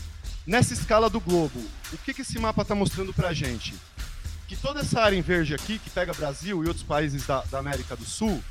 Nessa 0.47 0.73
escala 0.73 1.11
do 1.11 1.21
globo, 1.21 1.61
o 1.93 1.99
que, 1.99 2.15
que 2.15 2.23
esse 2.23 2.39
mapa 2.39 2.63
está 2.63 2.75
mostrando 2.75 3.13
para 3.13 3.29
a 3.29 3.33
gente? 3.35 3.75
Que 4.49 4.57
toda 4.57 4.81
essa 4.81 5.01
área 5.01 5.17
em 5.17 5.23
verde 5.23 5.55
aqui, 5.55 5.79
que 5.79 5.91
pega 5.91 6.13
Brasil 6.15 6.65
e 6.65 6.69
outros 6.69 6.85
países 6.85 7.27
da, 7.27 7.43
da 7.43 7.59
América 7.59 7.95
do 7.97 8.05
Sul, 8.05 8.43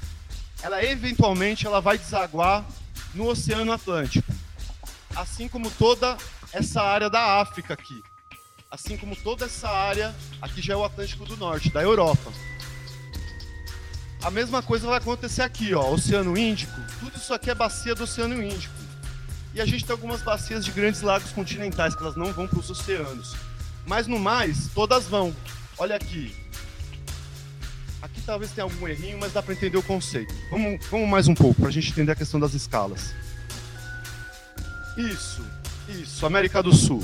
ela 0.61 0.83
eventualmente 0.83 1.65
ela 1.65 1.81
vai 1.81 1.97
desaguar 1.97 2.65
no 3.13 3.27
Oceano 3.27 3.71
Atlântico. 3.71 4.31
Assim 5.15 5.47
como 5.47 5.69
toda 5.71 6.17
essa 6.53 6.81
área 6.81 7.09
da 7.09 7.41
África 7.41 7.73
aqui. 7.73 8.01
Assim 8.71 8.95
como 8.97 9.15
toda 9.15 9.45
essa 9.45 9.67
área 9.67 10.15
aqui 10.39 10.61
já 10.61 10.73
é 10.73 10.77
o 10.77 10.83
Atlântico 10.83 11.25
do 11.25 11.35
Norte, 11.35 11.71
da 11.71 11.81
Europa. 11.81 12.31
A 14.21 14.29
mesma 14.29 14.61
coisa 14.61 14.85
vai 14.85 14.97
acontecer 14.97 15.41
aqui, 15.41 15.73
ó, 15.73 15.91
Oceano 15.91 16.37
Índico. 16.37 16.79
Tudo 16.99 17.17
isso 17.17 17.33
aqui 17.33 17.49
é 17.49 17.55
bacia 17.55 17.95
do 17.95 18.03
Oceano 18.03 18.43
Índico. 18.43 18.75
E 19.55 19.61
a 19.61 19.65
gente 19.65 19.83
tem 19.83 19.91
algumas 19.91 20.21
bacias 20.21 20.63
de 20.63 20.71
grandes 20.71 21.01
lagos 21.01 21.31
continentais, 21.31 21.95
que 21.95 22.03
elas 22.03 22.15
não 22.15 22.31
vão 22.31 22.47
para 22.47 22.59
os 22.59 22.69
oceanos. 22.69 23.35
Mas 23.87 24.05
no 24.05 24.19
mais, 24.19 24.67
todas 24.67 25.05
vão. 25.05 25.35
Olha 25.75 25.95
aqui. 25.95 26.35
Aqui 28.03 28.21
talvez 28.21 28.51
tenha 28.51 28.65
algum 28.65 28.87
errinho, 28.87 29.17
mas 29.19 29.33
dá 29.33 29.41
para 29.41 29.55
entender 29.55 29.77
o 29.77 29.83
conceito. 29.83 30.31
Vamos, 30.51 30.85
vamos 30.91 31.09
mais 31.09 31.27
um 31.27 31.33
pouco, 31.33 31.59
para 31.59 31.69
a 31.69 31.71
gente 31.71 31.89
entender 31.89 32.11
a 32.11 32.15
questão 32.15 32.39
das 32.39 32.53
escalas. 32.53 33.15
Isso, 34.95 35.43
isso, 35.87 36.23
América 36.23 36.61
do 36.61 36.71
Sul. 36.71 37.03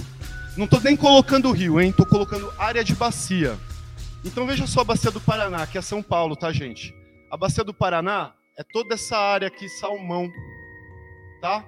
Não 0.58 0.64
estou 0.66 0.80
nem 0.80 0.96
colocando 0.96 1.50
o 1.50 1.52
rio, 1.52 1.82
hein? 1.82 1.90
Estou 1.90 2.06
colocando 2.06 2.54
área 2.58 2.84
de 2.84 2.96
bacia. 2.96 3.58
Então 4.24 4.48
veja 4.48 4.66
só 4.66 4.82
a 4.82 4.86
bacia 4.86 5.12
do 5.12 5.20
Paraná, 5.20 5.68
que 5.68 5.78
é 5.78 5.82
São 5.82 6.02
Paulo, 6.02 6.36
tá, 6.36 6.52
gente? 6.52 6.96
A 7.30 7.36
bacia 7.36 7.64
do 7.64 7.74
Paraná 7.74 8.34
é 8.58 8.64
toda 8.64 8.94
essa 8.94 9.18
área 9.18 9.50
aqui, 9.50 9.68
salmão, 9.68 10.32
tá? 11.42 11.66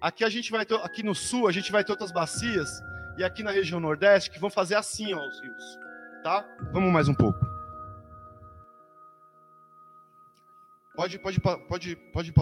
Aqui 0.00 0.24
a 0.24 0.28
gente 0.28 0.50
vai 0.50 0.66
ter, 0.66 0.74
aqui 0.80 1.04
no 1.04 1.14
sul 1.14 1.46
a 1.46 1.52
gente 1.52 1.70
vai 1.70 1.84
ter 1.84 1.92
outras 1.92 2.10
bacias 2.10 2.68
e 3.16 3.22
aqui 3.22 3.44
na 3.44 3.52
região 3.52 3.78
nordeste 3.78 4.30
que 4.30 4.40
vão 4.40 4.50
fazer 4.50 4.74
assim, 4.74 5.14
ó, 5.14 5.18
os 5.18 5.40
rios, 5.40 5.78
tá? 6.24 6.44
Vamos 6.72 6.92
mais 6.92 7.08
um 7.08 7.14
pouco. 7.14 7.38
Pode, 10.96 11.18
pode, 11.18 11.40
pode, 11.40 11.96
pode 12.12 12.34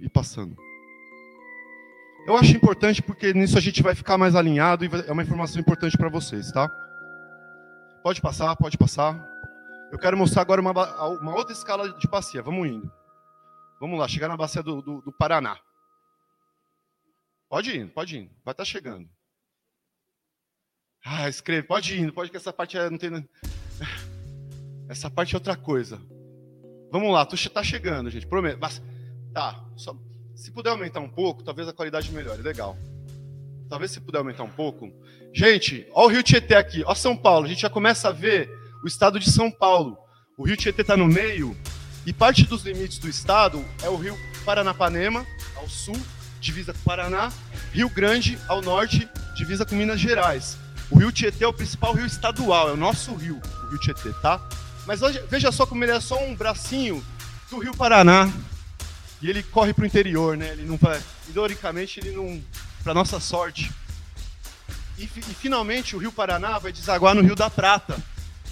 ir 0.00 0.08
passando. 0.10 0.56
Eu 2.26 2.36
acho 2.36 2.56
importante 2.56 3.02
porque 3.02 3.34
nisso 3.34 3.58
a 3.58 3.60
gente 3.60 3.82
vai 3.82 3.94
ficar 3.94 4.16
mais 4.16 4.36
alinhado 4.36 4.84
e 4.84 4.90
é 5.06 5.12
uma 5.12 5.22
informação 5.22 5.60
importante 5.60 5.96
para 5.96 6.08
vocês, 6.08 6.52
tá? 6.52 6.68
Pode 8.02 8.20
passar, 8.20 8.54
pode 8.56 8.78
passar. 8.78 9.28
Eu 9.90 9.98
quero 9.98 10.16
mostrar 10.16 10.42
agora 10.42 10.60
uma, 10.60 10.72
uma 11.20 11.34
outra 11.34 11.52
escala 11.52 11.92
de 11.98 12.08
bacia. 12.08 12.42
Vamos 12.42 12.68
indo. 12.68 12.92
Vamos 13.80 13.98
lá, 13.98 14.06
chegar 14.06 14.28
na 14.28 14.36
bacia 14.36 14.62
do, 14.62 14.80
do, 14.80 15.02
do 15.02 15.12
Paraná. 15.12 15.58
Pode 17.48 17.70
ir, 17.70 17.88
pode 17.90 18.16
ir. 18.16 18.30
Vai 18.44 18.52
estar 18.52 18.54
tá 18.54 18.64
chegando. 18.64 19.08
Ah, 21.04 21.28
escreve. 21.28 21.66
Pode 21.66 21.94
ir, 21.94 22.12
pode 22.12 22.30
que 22.30 22.36
essa 22.36 22.52
parte 22.52 22.78
é, 22.78 22.88
não 22.88 22.98
tem. 22.98 23.10
Essa 24.88 25.10
parte 25.10 25.34
é 25.34 25.38
outra 25.38 25.56
coisa. 25.56 26.00
Vamos 26.90 27.10
lá, 27.12 27.24
tu 27.24 27.34
está 27.34 27.62
chegando, 27.62 28.10
gente. 28.10 28.26
Prometo. 28.26 28.60
Tá. 29.32 29.64
Só, 29.74 29.96
se 30.34 30.50
puder 30.50 30.70
aumentar 30.70 31.00
um 31.00 31.08
pouco, 31.08 31.42
talvez 31.42 31.68
a 31.68 31.72
qualidade 31.72 32.12
melhore. 32.12 32.42
Legal. 32.42 32.76
Talvez 33.68 33.90
se 33.90 34.00
puder 34.00 34.18
aumentar 34.18 34.44
um 34.44 34.50
pouco. 34.50 34.92
Gente, 35.32 35.86
olha 35.92 36.06
o 36.06 36.10
Rio 36.10 36.22
Tietê 36.22 36.54
aqui. 36.54 36.82
Olha 36.84 36.94
São 36.94 37.16
Paulo. 37.16 37.46
A 37.46 37.48
gente 37.48 37.62
já 37.62 37.70
começa 37.70 38.08
a 38.08 38.12
ver 38.12 38.50
o 38.82 38.86
estado 38.86 39.18
de 39.18 39.30
São 39.30 39.50
Paulo. 39.50 39.96
O 40.36 40.44
Rio 40.44 40.56
Tietê 40.56 40.82
está 40.82 40.96
no 40.96 41.06
meio. 41.06 41.56
E 42.04 42.12
parte 42.12 42.44
dos 42.44 42.64
limites 42.64 42.98
do 42.98 43.08
estado 43.08 43.64
é 43.82 43.88
o 43.88 43.96
Rio 43.96 44.18
Paranapanema, 44.44 45.24
ao 45.54 45.68
sul, 45.68 45.96
divisa 46.40 46.72
com 46.72 46.80
Paraná, 46.80 47.32
Rio 47.72 47.88
Grande 47.88 48.36
ao 48.48 48.60
norte, 48.60 49.08
divisa 49.36 49.64
com 49.64 49.76
Minas 49.76 50.00
Gerais. 50.00 50.58
O 50.90 50.98
Rio 50.98 51.12
Tietê 51.12 51.44
é 51.44 51.48
o 51.48 51.52
principal 51.52 51.94
rio 51.94 52.04
estadual, 52.04 52.68
é 52.68 52.72
o 52.72 52.76
nosso 52.76 53.14
rio, 53.14 53.40
o 53.64 53.68
Rio 53.68 53.78
Tietê, 53.78 54.12
tá? 54.20 54.46
Mas 54.84 55.00
veja 55.30 55.52
só 55.52 55.64
como 55.64 55.84
ele 55.84 55.92
é 55.92 56.00
só 56.00 56.22
um 56.22 56.34
bracinho 56.34 57.02
do 57.48 57.58
Rio 57.58 57.74
Paraná. 57.76 58.30
E 59.22 59.30
ele 59.30 59.42
corre 59.42 59.72
para 59.72 59.84
o 59.84 59.86
interior, 59.86 60.36
né? 60.36 60.48
Ele 60.48 60.64
não 60.64 60.76
vai, 60.76 61.00
historicamente 61.28 62.00
ele 62.00 62.10
não, 62.10 62.42
para 62.82 62.92
nossa 62.92 63.20
sorte. 63.20 63.72
E, 64.98 65.04
e, 65.04 65.34
finalmente 65.34 65.94
o 65.94 65.98
Rio 65.98 66.12
Paraná 66.12 66.58
vai 66.58 66.72
desaguar 66.72 67.14
no 67.14 67.22
Rio 67.22 67.36
da 67.36 67.48
Prata. 67.48 67.96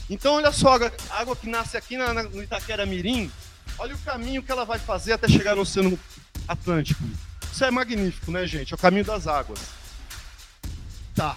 Então 0.09 0.35
olha 0.35 0.53
só, 0.53 0.77
a 0.77 1.21
água 1.21 1.35
que 1.35 1.49
nasce 1.49 1.77
aqui 1.77 1.97
na, 1.97 2.15
na, 2.15 2.23
no 2.23 2.43
Itaquera 2.43 2.87
Mirim, 2.87 3.31
olha 3.79 3.95
o 3.95 3.99
caminho 3.99 4.43
que 4.43 4.51
ela 4.51 4.65
vai 4.65 4.79
fazer 4.79 5.13
até 5.13 5.29
chegar 5.29 5.57
no 5.57 5.63
Oceano 5.63 5.99
Atlântico. 6.47 7.03
Isso 7.53 7.65
é 7.65 7.71
magnífico, 7.71 8.31
né, 8.31 8.47
gente? 8.47 8.73
É 8.73 8.77
o 8.77 8.79
caminho 8.79 9.05
das 9.05 9.27
águas. 9.27 9.61
Tá. 11.15 11.37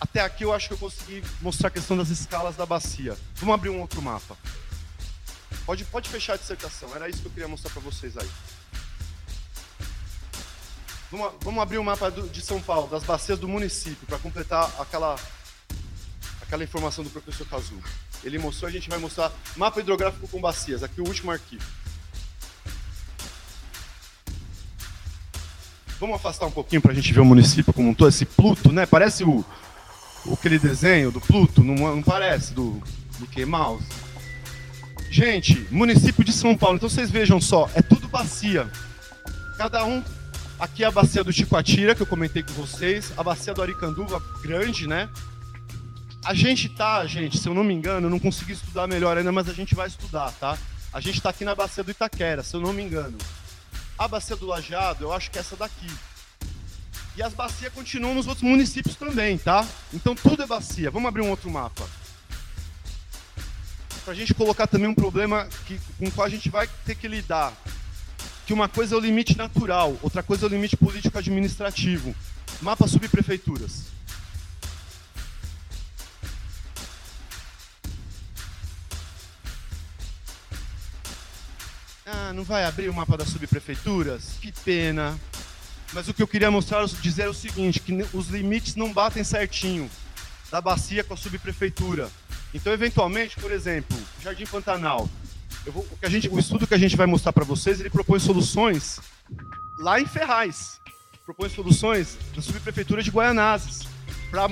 Até 0.00 0.20
aqui 0.20 0.44
eu 0.44 0.52
acho 0.52 0.68
que 0.68 0.74
eu 0.74 0.78
consegui 0.78 1.22
mostrar 1.40 1.68
a 1.68 1.70
questão 1.70 1.96
das 1.96 2.10
escalas 2.10 2.56
da 2.56 2.64
bacia. 2.64 3.16
Vamos 3.36 3.54
abrir 3.54 3.70
um 3.70 3.80
outro 3.80 4.00
mapa. 4.00 4.36
Pode, 5.64 5.84
pode 5.84 6.08
fechar 6.08 6.34
a 6.34 6.36
dissertação, 6.36 6.94
era 6.94 7.08
isso 7.08 7.20
que 7.20 7.26
eu 7.26 7.32
queria 7.32 7.48
mostrar 7.48 7.70
para 7.70 7.82
vocês 7.82 8.16
aí. 8.18 8.28
Vamos, 11.10 11.32
vamos 11.42 11.62
abrir 11.62 11.78
o 11.78 11.82
um 11.82 11.84
mapa 11.84 12.10
do, 12.10 12.28
de 12.28 12.40
São 12.40 12.60
Paulo, 12.60 12.88
das 12.88 13.04
bacias 13.04 13.38
do 13.38 13.46
município, 13.46 14.06
para 14.06 14.18
completar 14.18 14.72
aquela, 14.80 15.16
aquela 16.40 16.64
informação 16.64 17.04
do 17.04 17.10
professor 17.10 17.46
Kazu. 17.46 17.78
Ele 18.24 18.38
mostrou, 18.38 18.68
a 18.68 18.72
gente 18.72 18.88
vai 18.88 18.98
mostrar 18.98 19.30
mapa 19.56 19.80
hidrográfico 19.80 20.26
com 20.26 20.40
bacias, 20.40 20.82
aqui 20.82 21.00
o 21.00 21.06
último 21.06 21.30
arquivo. 21.30 21.64
Vamos 26.00 26.16
afastar 26.16 26.46
um 26.46 26.50
pouquinho 26.50 26.82
para 26.82 26.90
a 26.90 26.94
gente 26.94 27.12
ver 27.12 27.20
o 27.20 27.24
município 27.24 27.72
como 27.72 27.88
um 27.88 27.94
todo, 27.94 28.08
esse 28.08 28.24
Pluto, 28.24 28.72
né? 28.72 28.86
Parece 28.86 29.22
o, 29.22 29.44
aquele 30.32 30.58
desenho 30.58 31.12
do 31.12 31.20
Pluto, 31.20 31.62
não, 31.62 31.76
não 31.76 32.02
parece, 32.02 32.52
do 32.52 32.82
Mickey 33.20 33.44
Mouse. 33.44 33.86
Gente, 35.12 35.68
município 35.70 36.24
de 36.24 36.32
São 36.32 36.56
Paulo, 36.56 36.76
então 36.76 36.88
vocês 36.88 37.10
vejam 37.10 37.38
só, 37.38 37.68
é 37.74 37.82
tudo 37.82 38.08
bacia. 38.08 38.66
Cada 39.58 39.84
um, 39.84 40.02
aqui 40.58 40.84
é 40.84 40.86
a 40.86 40.90
bacia 40.90 41.22
do 41.22 41.30
Ticoatira, 41.30 41.94
que 41.94 42.00
eu 42.00 42.06
comentei 42.06 42.42
com 42.42 42.54
vocês, 42.54 43.12
a 43.14 43.22
bacia 43.22 43.52
do 43.52 43.60
Aricanduva, 43.60 44.22
grande, 44.42 44.88
né? 44.88 45.10
A 46.24 46.32
gente 46.32 46.66
tá, 46.66 47.04
gente, 47.04 47.36
se 47.36 47.46
eu 47.46 47.52
não 47.52 47.62
me 47.62 47.74
engano, 47.74 48.06
eu 48.06 48.10
não 48.10 48.18
consegui 48.18 48.52
estudar 48.52 48.86
melhor 48.86 49.18
ainda, 49.18 49.30
mas 49.30 49.50
a 49.50 49.52
gente 49.52 49.74
vai 49.74 49.86
estudar, 49.86 50.32
tá? 50.40 50.56
A 50.90 50.98
gente 50.98 51.20
tá 51.20 51.28
aqui 51.28 51.44
na 51.44 51.54
bacia 51.54 51.84
do 51.84 51.90
Itaquera, 51.90 52.42
se 52.42 52.56
eu 52.56 52.62
não 52.62 52.72
me 52.72 52.82
engano. 52.82 53.18
A 53.98 54.08
bacia 54.08 54.34
do 54.34 54.46
Lajeado, 54.46 55.04
eu 55.04 55.12
acho 55.12 55.30
que 55.30 55.36
é 55.36 55.42
essa 55.42 55.56
daqui. 55.56 55.92
E 57.18 57.22
as 57.22 57.34
bacias 57.34 57.70
continuam 57.70 58.14
nos 58.14 58.26
outros 58.26 58.48
municípios 58.48 58.96
também, 58.96 59.36
tá? 59.36 59.66
Então 59.92 60.14
tudo 60.14 60.42
é 60.42 60.46
bacia. 60.46 60.90
Vamos 60.90 61.08
abrir 61.08 61.20
um 61.20 61.28
outro 61.28 61.50
mapa. 61.50 61.86
Para 64.04 64.14
a 64.14 64.16
gente 64.16 64.34
colocar 64.34 64.66
também 64.66 64.88
um 64.88 64.94
problema 64.94 65.48
que, 65.66 65.80
com 65.98 66.06
o 66.06 66.10
qual 66.10 66.26
a 66.26 66.30
gente 66.30 66.48
vai 66.50 66.68
ter 66.84 66.96
que 66.96 67.06
lidar. 67.06 67.52
Que 68.46 68.52
uma 68.52 68.68
coisa 68.68 68.96
é 68.96 68.98
o 68.98 69.00
limite 69.00 69.36
natural, 69.36 69.96
outra 70.02 70.22
coisa 70.22 70.44
é 70.44 70.48
o 70.48 70.50
limite 70.50 70.76
político-administrativo. 70.76 72.14
Mapa 72.60 72.88
subprefeituras. 72.88 73.84
Ah, 82.04 82.32
não 82.32 82.42
vai 82.42 82.64
abrir 82.64 82.88
o 82.88 82.94
mapa 82.94 83.16
das 83.16 83.28
subprefeituras? 83.28 84.32
Que 84.40 84.50
pena. 84.50 85.18
Mas 85.92 86.08
o 86.08 86.14
que 86.14 86.22
eu 86.22 86.26
queria 86.26 86.50
mostrar, 86.50 86.84
dizer 86.86 87.22
é 87.22 87.28
o 87.28 87.34
seguinte, 87.34 87.78
que 87.78 87.92
os 88.12 88.28
limites 88.28 88.74
não 88.74 88.92
batem 88.92 89.22
certinho 89.22 89.88
da 90.50 90.60
bacia 90.60 91.04
com 91.04 91.14
a 91.14 91.16
subprefeitura. 91.16 92.10
Então, 92.54 92.72
eventualmente, 92.72 93.36
por 93.36 93.50
exemplo, 93.50 93.96
Jardim 94.22 94.44
Pantanal, 94.44 95.08
vou, 95.66 95.86
o, 96.02 96.08
gente, 96.08 96.28
o, 96.28 96.38
estudo 96.38 96.66
que 96.66 96.74
a 96.74 96.78
gente 96.78 96.96
vai 96.96 97.06
mostrar 97.06 97.32
para 97.32 97.44
vocês, 97.44 97.80
ele 97.80 97.90
propõe 97.90 98.18
soluções 98.18 99.00
lá 99.78 100.00
em 100.00 100.06
Ferraz. 100.06 100.80
Propõe 101.24 101.48
soluções 101.48 102.18
da 102.34 102.42
subprefeitura 102.42 103.02
de 103.02 103.10
Guaianazes, 103.10 103.86
para 104.30 104.44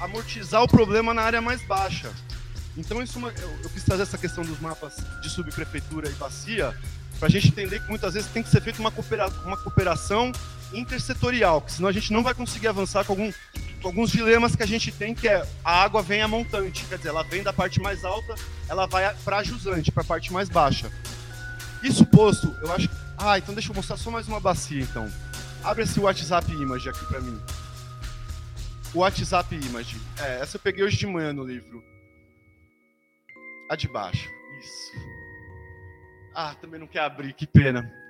amortizar 0.00 0.62
o 0.62 0.68
problema 0.68 1.12
na 1.12 1.22
área 1.22 1.40
mais 1.40 1.62
baixa. 1.66 2.12
Então, 2.76 3.02
isso, 3.02 3.18
é 3.28 3.34
eu, 3.42 3.50
eu 3.64 3.70
quis 3.70 3.82
trazer 3.84 4.04
essa 4.04 4.16
questão 4.16 4.44
dos 4.44 4.58
mapas 4.60 4.96
de 5.20 5.28
subprefeitura 5.28 6.08
e 6.08 6.12
bacia, 6.14 6.74
para 7.18 7.28
a 7.28 7.30
gente 7.30 7.48
entender 7.48 7.80
que 7.80 7.88
muitas 7.88 8.14
vezes 8.14 8.30
tem 8.30 8.42
que 8.42 8.50
ser 8.50 8.60
feita 8.62 8.80
uma, 8.80 8.90
coopera 8.90 9.28
uma 9.44 9.56
cooperação 9.56 10.32
intersetorial, 10.74 11.60
que 11.60 11.72
senão 11.72 11.88
a 11.88 11.92
gente 11.92 12.12
não 12.12 12.22
vai 12.22 12.34
conseguir 12.34 12.68
avançar 12.68 13.04
com, 13.04 13.12
algum, 13.12 13.32
com, 13.80 13.88
alguns 13.88 14.10
dilemas 14.10 14.56
que 14.56 14.62
a 14.62 14.66
gente 14.66 14.90
tem, 14.92 15.14
que 15.14 15.28
é 15.28 15.46
a 15.64 15.82
água 15.82 16.02
vem 16.02 16.22
a 16.22 16.28
montante, 16.28 16.84
quer 16.86 16.96
dizer, 16.96 17.10
ela 17.10 17.22
vem 17.22 17.42
da 17.42 17.52
parte 17.52 17.80
mais 17.80 18.04
alta, 18.04 18.34
ela 18.68 18.86
vai 18.86 19.14
para 19.24 19.38
a 19.38 19.42
jusante, 19.42 19.92
para 19.92 20.02
a 20.02 20.06
parte 20.06 20.32
mais 20.32 20.48
baixa. 20.48 20.90
Isso 21.82 22.06
posto, 22.06 22.54
eu 22.62 22.72
acho. 22.72 22.88
Ah, 23.18 23.38
então 23.38 23.54
deixa 23.54 23.70
eu 23.70 23.74
mostrar 23.74 23.96
só 23.96 24.10
mais 24.10 24.28
uma 24.28 24.40
bacia, 24.40 24.82
então. 24.82 25.10
Abre 25.64 25.84
esse 25.84 25.98
WhatsApp 25.98 26.50
Image 26.52 26.88
aqui 26.88 27.04
para 27.06 27.20
mim. 27.20 27.40
WhatsApp 28.94 29.54
Image. 29.54 30.00
É, 30.18 30.40
essa 30.40 30.56
eu 30.56 30.60
peguei 30.60 30.84
hoje 30.84 30.96
de 30.96 31.06
manhã 31.06 31.32
no 31.32 31.44
livro. 31.44 31.82
A 33.68 33.76
de 33.76 33.88
baixo. 33.88 34.28
Isso. 34.60 34.92
Ah, 36.34 36.54
também 36.60 36.80
não 36.80 36.86
quer 36.86 37.00
abrir, 37.00 37.32
que 37.32 37.46
pena. 37.46 38.01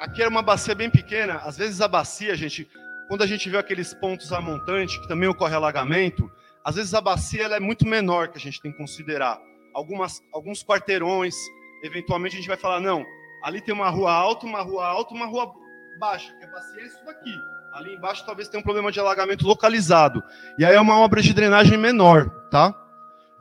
Aqui 0.00 0.20
era 0.20 0.30
uma 0.30 0.42
bacia 0.42 0.74
bem 0.74 0.90
pequena. 0.90 1.36
Às 1.36 1.56
vezes 1.56 1.80
a 1.80 1.88
bacia, 1.88 2.34
gente, 2.36 2.68
quando 3.08 3.22
a 3.22 3.26
gente 3.26 3.48
vê 3.48 3.56
aqueles 3.56 3.94
pontos 3.94 4.32
a 4.32 4.40
montante, 4.40 5.00
que 5.00 5.08
também 5.08 5.28
ocorre 5.28 5.54
alagamento, 5.54 6.30
às 6.64 6.76
vezes 6.76 6.94
a 6.94 7.00
bacia 7.00 7.44
ela 7.44 7.56
é 7.56 7.60
muito 7.60 7.86
menor 7.86 8.28
que 8.28 8.38
a 8.38 8.40
gente 8.40 8.60
tem 8.60 8.72
que 8.72 8.78
considerar. 8.78 9.38
Algumas, 9.74 10.20
alguns 10.32 10.62
quarteirões, 10.62 11.34
eventualmente 11.82 12.36
a 12.36 12.38
gente 12.38 12.48
vai 12.48 12.56
falar, 12.56 12.80
não, 12.80 13.04
Ali 13.44 13.60
tem 13.60 13.74
uma 13.74 13.90
rua 13.90 14.10
alta, 14.10 14.46
uma 14.46 14.62
rua 14.62 14.86
alta, 14.86 15.12
uma 15.12 15.26
rua 15.26 15.52
baixa, 16.00 16.32
que 16.38 16.44
a 16.46 16.50
bacia 16.50 16.80
é 16.80 16.86
isso 16.86 17.04
daqui. 17.04 17.38
Ali 17.74 17.94
embaixo 17.94 18.24
talvez 18.24 18.48
tenha 18.48 18.58
um 18.58 18.64
problema 18.64 18.90
de 18.90 18.98
alagamento 18.98 19.46
localizado. 19.46 20.24
E 20.58 20.64
aí 20.64 20.74
é 20.74 20.80
uma 20.80 20.98
obra 20.98 21.20
de 21.20 21.34
drenagem 21.34 21.76
menor, 21.76 22.30
tá? 22.50 22.74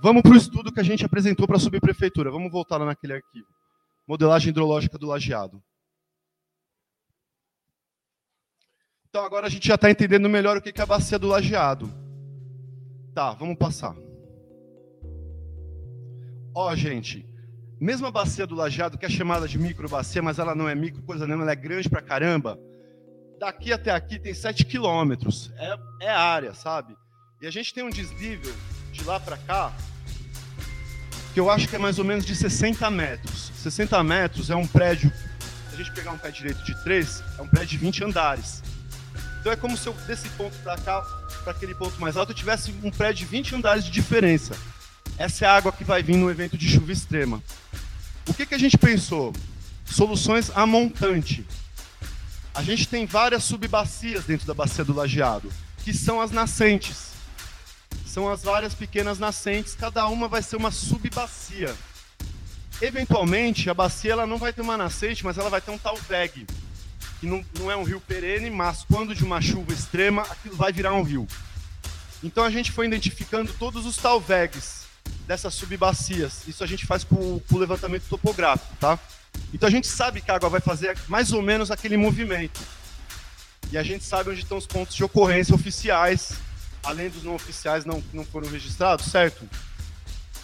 Vamos 0.01 0.21
para 0.21 0.33
o 0.33 0.35
estudo 0.35 0.73
que 0.73 0.81
a 0.81 0.83
gente 0.83 1.05
apresentou 1.05 1.47
para 1.47 1.55
a 1.55 1.59
subprefeitura. 1.59 2.29
Vamos 2.29 2.51
voltar 2.51 2.75
lá 2.75 2.85
naquele 2.85 3.13
arquivo. 3.13 3.47
Modelagem 4.05 4.49
hidrológica 4.49 4.97
do 4.97 5.07
lajeado. 5.07 5.63
Então 9.13 9.23
agora 9.23 9.45
a 9.45 9.49
gente 9.49 9.67
já 9.67 9.75
está 9.75 9.91
entendendo 9.91 10.27
melhor 10.27 10.57
o 10.57 10.61
que 10.61 10.73
é 10.75 10.81
a 10.81 10.87
bacia 10.87 11.19
do 11.19 11.27
lajeado. 11.27 11.87
Tá, 13.13 13.31
vamos 13.33 13.55
passar. 13.59 13.95
Ó, 16.55 16.75
gente, 16.75 17.23
mesmo 17.79 18.07
a 18.07 18.11
bacia 18.11 18.47
do 18.47 18.55
lajeado, 18.55 18.97
que 18.97 19.05
é 19.05 19.09
chamada 19.09 19.47
de 19.47 19.59
micro 19.59 19.87
bacia, 19.87 20.19
mas 20.19 20.39
ela 20.39 20.55
não 20.55 20.67
é 20.67 20.73
micro, 20.73 21.03
coisa 21.03 21.27
nenhuma, 21.27 21.43
ela 21.43 21.51
é 21.51 21.55
grande 21.55 21.87
pra 21.87 22.01
caramba. 22.01 22.59
Daqui 23.39 23.71
até 23.71 23.91
aqui 23.91 24.17
tem 24.17 24.33
7 24.33 24.65
quilômetros. 24.65 25.53
É, 25.57 26.07
é 26.07 26.09
área, 26.09 26.55
sabe? 26.55 26.97
E 27.39 27.45
a 27.45 27.51
gente 27.51 27.71
tem 27.71 27.83
um 27.83 27.91
desnível 27.91 28.55
de 28.91 29.03
lá 29.03 29.19
para 29.19 29.37
cá, 29.37 29.71
que 31.35 31.39
eu 31.39 31.51
acho 31.51 31.69
que 31.69 31.75
é 31.75 31.79
mais 31.79 31.99
ou 31.99 32.03
menos 32.03 32.25
de 32.25 32.35
60 32.35 32.89
metros. 32.89 33.51
60 33.57 34.03
metros 34.03 34.49
é 34.49 34.55
um 34.55 34.65
prédio, 34.65 35.13
se 35.69 35.75
a 35.75 35.77
gente 35.77 35.91
pegar 35.91 36.13
um 36.13 36.17
pé 36.17 36.31
direito 36.31 36.63
de 36.63 36.83
3, 36.83 37.23
é 37.37 37.41
um 37.43 37.47
prédio 37.47 37.67
de 37.67 37.77
20 37.77 38.05
andares. 38.05 38.72
Então 39.43 39.51
é 39.51 39.57
como 39.57 39.75
se 39.75 39.85
eu 39.85 39.93
desse 40.07 40.29
ponto 40.29 40.57
para 40.59 40.77
cá, 40.77 41.01
para 41.43 41.51
aquele 41.51 41.75
ponto 41.75 41.99
mais 41.99 42.15
alto, 42.15 42.31
eu 42.31 42.35
tivesse 42.35 42.73
um 42.81 42.89
prédio 42.89 43.25
de 43.25 43.31
20 43.31 43.55
andares 43.55 43.83
de 43.83 43.91
diferença. 43.91 44.55
Essa 45.17 45.43
é 45.43 45.47
a 45.49 45.53
água 45.53 45.69
que 45.73 45.83
vai 45.83 46.01
vir 46.01 46.15
no 46.15 46.31
evento 46.31 46.57
de 46.57 46.65
chuva 46.69 46.93
extrema. 46.93 47.43
O 48.25 48.33
que, 48.33 48.45
que 48.45 48.55
a 48.55 48.57
gente 48.57 48.77
pensou? 48.77 49.33
Soluções 49.83 50.49
a 50.55 50.65
montante. 50.65 51.45
A 52.55 52.63
gente 52.63 52.87
tem 52.87 53.05
várias 53.05 53.43
subbacias 53.43 54.23
dentro 54.23 54.47
da 54.47 54.53
bacia 54.53 54.85
do 54.85 54.93
lajeado, 54.93 55.51
que 55.83 55.93
são 55.93 56.21
as 56.21 56.31
nascentes. 56.31 57.07
São 58.05 58.31
as 58.31 58.43
várias 58.43 58.73
pequenas 58.73 59.19
nascentes, 59.19 59.75
cada 59.75 60.07
uma 60.07 60.29
vai 60.29 60.41
ser 60.41 60.55
uma 60.55 60.71
subbacia. 60.71 61.75
Eventualmente, 62.81 63.69
a 63.69 63.73
bacia 63.73 64.13
ela 64.13 64.25
não 64.25 64.37
vai 64.37 64.53
ter 64.53 64.61
uma 64.61 64.77
nascente, 64.77 65.25
mas 65.25 65.37
ela 65.37 65.49
vai 65.49 65.59
ter 65.59 65.71
um 65.71 65.77
talveg, 65.77 66.47
que 67.23 67.25
não, 67.25 67.45
não 67.57 67.71
é 67.71 67.77
um 67.77 67.83
rio 67.83 68.01
perene, 68.01 68.49
mas 68.49 68.83
quando 68.83 69.15
de 69.15 69.23
uma 69.23 69.39
chuva 69.39 69.71
extrema, 69.71 70.23
aquilo 70.23 70.57
vai 70.57 70.73
virar 70.73 70.93
um 70.93 71.03
rio. 71.03 71.25
Então 72.21 72.43
a 72.43 72.49
gente 72.49 72.69
foi 72.69 72.85
identificando 72.85 73.53
todos 73.53 73.85
os 73.85 73.95
talvegs 73.95 74.83
dessas 75.25 75.53
subbacias. 75.53 76.45
Isso 76.49 76.61
a 76.65 76.67
gente 76.67 76.85
faz 76.85 77.05
com 77.05 77.41
o 77.49 77.57
levantamento 77.57 78.03
topográfico, 78.09 78.75
tá? 78.77 78.99
Então 79.53 79.67
a 79.67 79.71
gente 79.71 79.87
sabe 79.87 80.19
que 80.19 80.29
a 80.29 80.35
água 80.35 80.49
vai 80.49 80.59
fazer 80.59 80.97
mais 81.07 81.31
ou 81.31 81.41
menos 81.41 81.71
aquele 81.71 81.95
movimento. 81.95 82.59
E 83.71 83.77
a 83.77 83.83
gente 83.83 84.03
sabe 84.03 84.29
onde 84.29 84.41
estão 84.41 84.57
os 84.57 84.67
pontos 84.67 84.93
de 84.93 85.03
ocorrência 85.03 85.55
oficiais 85.55 86.33
além 86.83 87.09
dos 87.09 87.23
não 87.23 87.35
oficiais 87.35 87.85
não, 87.85 88.03
não 88.11 88.25
foram 88.25 88.49
registrados, 88.49 89.05
certo? 89.05 89.47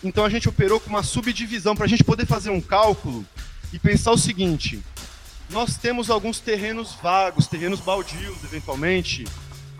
Então 0.02 0.24
a 0.24 0.30
gente 0.30 0.48
operou 0.48 0.80
com 0.80 0.90
uma 0.90 1.04
subdivisão 1.04 1.76
para 1.76 1.84
a 1.84 1.90
gente 1.90 2.06
poder 2.06 2.26
fazer 2.26 2.50
um 2.50 2.62
cálculo 2.62 3.26
e 3.74 3.78
pensar 3.78 4.12
o 4.12 4.18
seguinte: 4.18 4.82
nós 5.50 5.78
temos 5.78 6.10
alguns 6.10 6.39
terrenos 6.39 6.93
vagos, 7.02 7.47
terrenos 7.47 7.80
baldios, 7.80 8.43
eventualmente, 8.43 9.26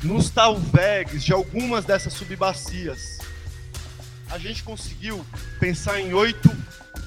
nos 0.03 0.30
talvegs 0.30 1.24
de 1.24 1.32
algumas 1.32 1.86
dessas 1.86 2.13
subbacias. 2.13 3.20
A 4.30 4.38
gente 4.38 4.63
conseguiu 4.63 5.26
pensar 5.59 5.99
em 5.99 6.13
oito 6.13 6.49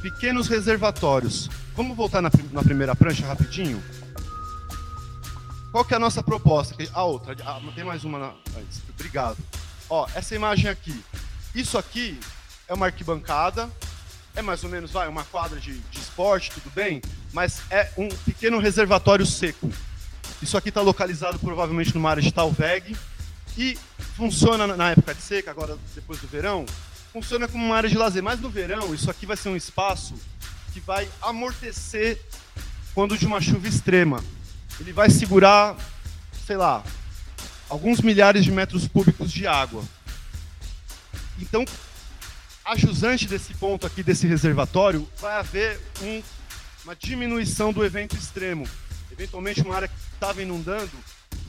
pequenos 0.01 0.49
reservatórios. 0.49 1.49
Vamos 1.75 1.97
voltar 1.97 2.21
na, 2.21 2.31
na 2.53 2.63
primeira 2.63 2.95
prancha 2.95 3.27
rapidinho? 3.27 3.83
Qual 5.71 5.85
que 5.85 5.95
é 5.95 5.97
a 5.97 6.01
nossa 6.01 6.23
proposta? 6.23 6.77
A 6.93 7.05
outra, 7.05 7.35
ah, 7.45 7.61
tem 7.75 7.85
mais 7.85 8.05
uma 8.05 8.35
antes. 8.57 8.83
Obrigado. 8.91 9.39
Ó, 9.89 10.07
essa 10.15 10.35
imagem 10.35 10.71
aqui. 10.71 11.03
Isso 11.55 11.79
aqui 11.79 12.19
é 12.69 12.75
uma 12.75 12.87
arquibancada, 12.87 13.71
é 14.35 14.43
mais 14.43 14.63
ou 14.65 14.71
menos, 14.71 14.91
vai, 14.91 15.09
uma 15.09 15.25
quadra 15.25 15.59
de, 15.59 15.79
de 15.79 15.99
esporte, 15.99 16.51
tudo 16.51 16.71
bem, 16.75 17.01
mas 17.33 17.63
é 17.71 17.91
um 17.97 18.09
pequeno 18.09 18.59
reservatório 18.59 19.25
seco. 19.27 19.71
Isso 20.41 20.57
aqui 20.57 20.69
está 20.69 20.81
localizado 20.81 21.39
provavelmente 21.39 21.95
numa 21.95 22.11
área 22.11 22.23
de 22.23 22.33
Talveg 22.33 22.97
e 23.57 23.79
funciona 24.17 24.67
na 24.67 24.91
época 24.91 25.15
de 25.15 25.23
seca, 25.23 25.51
agora 25.51 25.79
depois 25.95 26.21
do 26.21 26.27
verão, 26.27 26.67
funciona 27.13 27.47
como 27.47 27.65
uma 27.65 27.77
área 27.77 27.89
de 27.89 27.97
lazer. 27.97 28.23
Mas 28.23 28.41
no 28.41 28.51
verão, 28.51 28.95
isso 28.95 29.11
aqui 29.11 29.27
vai 29.27 29.37
ser 29.37 29.49
um 29.49 29.57
espaço 29.57 30.15
que 30.73 30.81
vai 30.81 31.09
amortecer 31.21 32.21
quando 32.95 33.17
de 33.17 33.27
uma 33.27 33.41
chuva 33.41 33.69
extrema 33.69 34.23
ele 34.81 34.93
vai 34.93 35.11
segurar, 35.11 35.77
sei 36.47 36.57
lá, 36.57 36.83
alguns 37.69 38.01
milhares 38.01 38.45
de 38.45 38.51
metros 38.51 38.89
cúbicos 38.89 39.31
de 39.31 39.47
água. 39.47 39.83
Então, 41.39 41.65
a 42.65 42.77
jusante 42.77 43.27
desse 43.27 43.55
ponto 43.55 43.87
aqui, 43.87 44.03
desse 44.03 44.27
reservatório, 44.27 45.09
vai 45.21 45.35
haver 45.39 45.81
um, 46.03 46.23
uma 46.85 46.95
diminuição 46.97 47.73
do 47.73 47.85
evento 47.85 48.17
extremo. 48.17 48.67
Eventualmente, 49.11 49.61
uma 49.63 49.77
área 49.77 49.89
que 49.89 49.95
estava 50.15 50.43
inundando, 50.43 50.91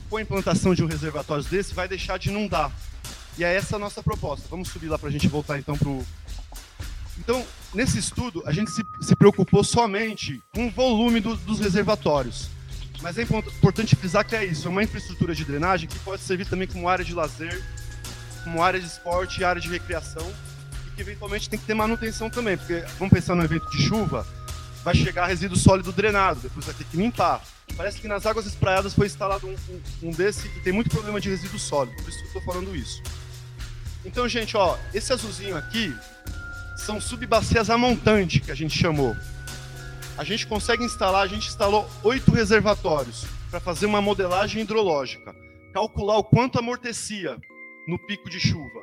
com 0.08 0.16
a 0.16 0.22
implantação 0.22 0.74
de 0.74 0.82
um 0.84 0.86
reservatório 0.86 1.44
desse, 1.44 1.74
vai 1.74 1.88
deixar 1.88 2.18
de 2.18 2.28
inundar. 2.28 2.70
E 3.36 3.44
é 3.44 3.54
essa 3.54 3.76
a 3.76 3.78
nossa 3.78 4.02
proposta. 4.02 4.46
Vamos 4.48 4.68
subir 4.68 4.88
lá 4.88 4.98
para 4.98 5.08
a 5.08 5.12
gente 5.12 5.26
voltar 5.26 5.58
então 5.58 5.76
para 5.76 5.88
o. 5.88 6.06
Então, 7.18 7.44
nesse 7.72 7.98
estudo, 7.98 8.42
a 8.46 8.52
gente 8.52 8.70
se, 8.70 8.84
se 9.00 9.16
preocupou 9.16 9.64
somente 9.64 10.42
com 10.52 10.66
o 10.66 10.70
volume 10.70 11.20
do, 11.20 11.36
dos 11.36 11.58
reservatórios. 11.58 12.48
Mas 13.02 13.18
é 13.18 13.22
importante 13.22 13.96
frisar 13.96 14.24
que 14.24 14.34
é 14.34 14.44
isso, 14.44 14.66
é 14.66 14.70
uma 14.70 14.82
infraestrutura 14.82 15.34
de 15.34 15.44
drenagem 15.44 15.88
que 15.88 15.98
pode 15.98 16.22
servir 16.22 16.46
também 16.46 16.66
como 16.66 16.88
área 16.88 17.04
de 17.04 17.12
lazer, 17.12 17.62
como 18.44 18.62
área 18.62 18.80
de 18.80 18.86
esporte 18.86 19.44
área 19.44 19.60
de 19.60 19.68
recreação, 19.68 20.26
e 20.86 20.90
que 20.96 21.02
eventualmente 21.02 21.50
tem 21.50 21.58
que 21.58 21.66
ter 21.66 21.74
manutenção 21.74 22.30
também, 22.30 22.56
porque 22.56 22.82
vamos 22.98 23.12
pensar 23.12 23.34
no 23.34 23.44
evento 23.44 23.68
de 23.70 23.82
chuva, 23.82 24.26
vai 24.84 24.94
chegar 24.94 25.26
resíduo 25.26 25.56
sólido 25.56 25.90
drenado, 25.90 26.40
depois 26.40 26.66
vai 26.66 26.74
ter 26.74 26.84
que 26.84 26.96
limpar. 26.96 27.42
Parece 27.76 28.00
que 28.00 28.06
nas 28.06 28.26
águas 28.26 28.46
espraiadas 28.46 28.94
foi 28.94 29.06
instalado 29.06 29.46
um, 29.48 29.56
um, 29.68 30.08
um 30.08 30.10
desse 30.10 30.46
e 30.46 30.60
tem 30.60 30.72
muito 30.72 30.90
problema 30.90 31.20
de 31.20 31.28
resíduo 31.30 31.58
sólido, 31.58 31.96
por 31.96 32.08
isso 32.08 32.18
que 32.18 32.24
eu 32.24 32.28
estou 32.28 32.42
falando 32.42 32.76
isso. 32.76 33.02
Então, 34.04 34.28
gente, 34.28 34.56
ó, 34.56 34.76
esse 34.92 35.12
azulzinho 35.12 35.56
aqui 35.56 35.92
são 36.76 37.00
subbacias 37.00 37.70
a 37.70 37.78
montante, 37.78 38.38
que 38.40 38.52
a 38.52 38.54
gente 38.54 38.78
chamou 38.78 39.16
a 40.16 40.22
gente 40.22 40.46
consegue 40.46 40.84
instalar, 40.84 41.22
a 41.22 41.26
gente 41.26 41.48
instalou 41.48 41.88
oito 42.04 42.30
reservatórios 42.30 43.26
para 43.50 43.58
fazer 43.58 43.86
uma 43.86 44.00
modelagem 44.00 44.62
hidrológica, 44.62 45.34
calcular 45.72 46.18
o 46.18 46.24
quanto 46.24 46.58
amortecia 46.58 47.36
no 47.88 47.98
pico 47.98 48.30
de 48.30 48.38
chuva. 48.38 48.82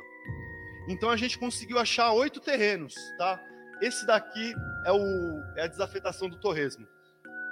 Então 0.86 1.08
a 1.08 1.16
gente 1.16 1.38
conseguiu 1.38 1.78
achar 1.78 2.12
oito 2.12 2.38
terrenos, 2.38 2.94
tá? 3.16 3.40
Esse 3.82 4.06
daqui 4.06 4.54
é, 4.86 4.92
o, 4.92 5.42
é 5.56 5.64
a 5.64 5.66
desafetação 5.66 6.28
do 6.28 6.36
torresmo. 6.36 6.86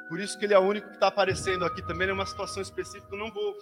Por 0.09 0.21
isso 0.21 0.39
que 0.39 0.45
ele 0.45 0.55
é 0.55 0.59
o 0.59 0.63
único 0.63 0.89
que 0.89 0.95
está 0.95 1.09
aparecendo 1.09 1.65
aqui 1.65 1.83
também, 1.83 2.09
é 2.09 2.13
uma 2.13 2.25
situação 2.25 2.63
específica, 2.63 3.09
eu 3.13 3.19
não 3.19 3.33
vou 3.33 3.59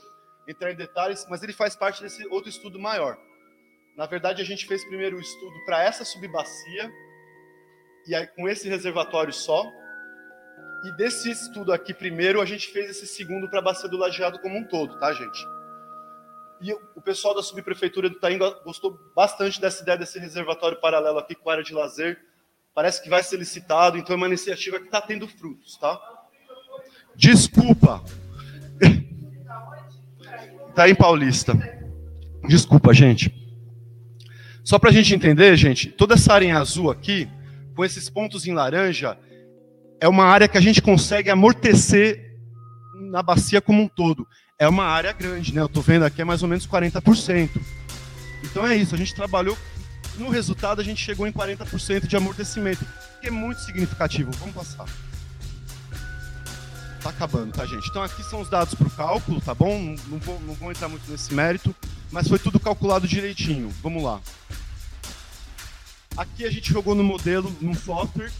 entrar 0.46 0.70
em 0.70 0.76
detalhes, 0.76 1.26
mas 1.30 1.42
ele 1.42 1.54
faz 1.54 1.74
parte 1.74 2.02
desse 2.02 2.26
outro 2.28 2.50
estudo 2.50 2.78
maior. 2.78 3.16
Na 3.96 4.04
verdade, 4.04 4.42
a 4.42 4.44
gente 4.44 4.66
fez 4.66 4.84
primeiro 4.84 5.16
o 5.16 5.20
estudo 5.20 5.64
para 5.64 5.82
essa 5.82 6.04
subbacia, 6.04 6.92
e 8.06 8.14
aí 8.14 8.26
com 8.26 8.46
esse 8.46 8.68
reservatório 8.68 9.32
só, 9.32 9.64
e 10.84 10.92
desse 10.92 11.30
estudo 11.30 11.72
aqui, 11.72 11.94
primeiro, 11.94 12.40
a 12.40 12.44
gente 12.44 12.68
fez 12.68 12.90
esse 12.90 13.06
segundo 13.06 13.48
para 13.48 13.60
a 13.60 13.62
Bacia 13.62 13.88
do 13.88 13.96
Lajeado 13.96 14.38
como 14.40 14.58
um 14.58 14.64
todo, 14.64 14.98
tá, 14.98 15.10
gente? 15.12 15.38
E 16.60 16.72
o 16.72 17.00
pessoal 17.00 17.34
da 17.34 17.42
subprefeitura 17.42 18.10
do 18.10 18.16
Itaim 18.16 18.38
gostou 18.62 18.98
bastante 19.16 19.58
dessa 19.58 19.82
ideia 19.82 19.96
desse 19.96 20.18
reservatório 20.18 20.78
paralelo 20.80 21.18
aqui 21.18 21.34
com 21.34 21.48
a 21.48 21.54
área 21.54 21.64
de 21.64 21.72
lazer. 21.72 22.27
Parece 22.78 23.02
que 23.02 23.10
vai 23.10 23.24
ser 23.24 23.38
licitado, 23.38 23.98
então 23.98 24.14
é 24.14 24.16
uma 24.16 24.28
iniciativa 24.28 24.78
que 24.78 24.84
está 24.84 25.00
tendo 25.00 25.26
frutos, 25.26 25.76
tá? 25.78 26.00
Desculpa. 27.16 28.04
Itaim 30.70 30.94
Paulista. 30.94 31.54
Desculpa, 32.46 32.94
gente. 32.94 33.34
Só 34.62 34.78
para 34.78 34.90
a 34.90 34.92
gente 34.92 35.12
entender, 35.12 35.56
gente, 35.56 35.88
toda 35.88 36.14
essa 36.14 36.32
área 36.32 36.46
em 36.46 36.52
azul 36.52 36.88
aqui, 36.88 37.28
com 37.74 37.84
esses 37.84 38.08
pontos 38.08 38.46
em 38.46 38.54
laranja, 38.54 39.18
é 40.00 40.06
uma 40.06 40.26
área 40.26 40.46
que 40.46 40.56
a 40.56 40.60
gente 40.60 40.80
consegue 40.80 41.30
amortecer 41.30 42.38
na 43.10 43.24
bacia 43.24 43.60
como 43.60 43.82
um 43.82 43.88
todo. 43.88 44.24
É 44.56 44.68
uma 44.68 44.84
área 44.84 45.12
grande, 45.12 45.52
né? 45.52 45.62
Eu 45.62 45.66
estou 45.66 45.82
vendo 45.82 46.04
aqui 46.04 46.22
é 46.22 46.24
mais 46.24 46.44
ou 46.44 46.48
menos 46.48 46.64
40%. 46.64 47.60
Então 48.44 48.64
é 48.64 48.76
isso, 48.76 48.94
a 48.94 48.98
gente 48.98 49.16
trabalhou, 49.16 49.58
no 50.18 50.30
resultado 50.30 50.80
a 50.80 50.84
gente 50.84 51.02
chegou 51.02 51.26
em 51.26 51.32
40% 51.32 52.06
de 52.06 52.16
amortecimento, 52.16 52.84
que 53.20 53.28
é 53.28 53.30
muito 53.30 53.60
significativo. 53.60 54.30
Vamos 54.32 54.54
passar. 54.54 54.86
Tá 57.02 57.10
acabando, 57.10 57.52
tá, 57.52 57.64
gente? 57.64 57.88
Então 57.88 58.02
aqui 58.02 58.22
são 58.24 58.40
os 58.40 58.50
dados 58.50 58.74
para 58.74 58.86
o 58.86 58.90
cálculo, 58.90 59.40
tá 59.40 59.54
bom? 59.54 59.96
Não 60.08 60.18
vou, 60.18 60.40
não 60.40 60.54
vou 60.54 60.70
entrar 60.70 60.88
muito 60.88 61.08
nesse 61.10 61.32
mérito, 61.32 61.74
mas 62.10 62.28
foi 62.28 62.38
tudo 62.38 62.58
calculado 62.58 63.06
direitinho. 63.06 63.72
Vamos 63.82 64.02
lá. 64.02 64.20
Aqui 66.16 66.44
a 66.44 66.50
gente 66.50 66.72
jogou 66.72 66.96
no 66.96 67.04
modelo, 67.04 67.56
num 67.60 67.74
software, 67.74 68.32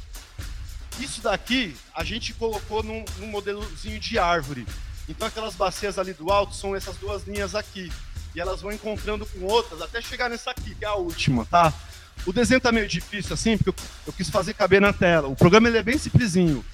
Isso 0.99 1.21
daqui 1.23 1.77
a 1.95 2.03
gente 2.03 2.35
colocou 2.35 2.83
num, 2.83 3.05
num 3.19 3.29
modelozinho 3.29 4.01
de 4.01 4.19
árvore. 4.19 4.67
Então 5.09 5.29
aquelas 5.29 5.55
bacias 5.55 5.97
ali 5.97 6.13
do 6.13 6.31
alto 6.31 6.55
são 6.55 6.75
essas 6.75 6.97
duas 6.97 7.25
linhas 7.25 7.55
aqui. 7.55 7.93
E 8.39 8.41
elas 8.41 8.63
vão 8.63 8.71
encontrando 8.71 9.27
com 9.27 9.47
outras 9.47 9.83
até 9.83 10.01
chegar 10.01 10.31
nessa 10.31 10.53
aqui, 10.53 10.73
que 10.73 10.85
é 10.85 10.89
a 10.89 10.95
última, 10.95 11.45
tá? 11.45 11.75
O 12.25 12.33
desenho 12.33 12.61
tá 12.61 12.71
meio 12.71 12.87
difícil 12.87 13.35
assim, 13.35 13.59
porque 13.59 13.71
eu, 13.71 13.75
eu 14.07 14.13
quis 14.13 14.31
fazer 14.31 14.55
caber 14.55 14.81
na 14.81 14.93
tela. 14.93 15.27
O 15.27 15.35
programa 15.35 15.67
ele 15.67 15.79
é 15.79 15.83
bem 15.83 15.99
simplesinho. 15.99 16.65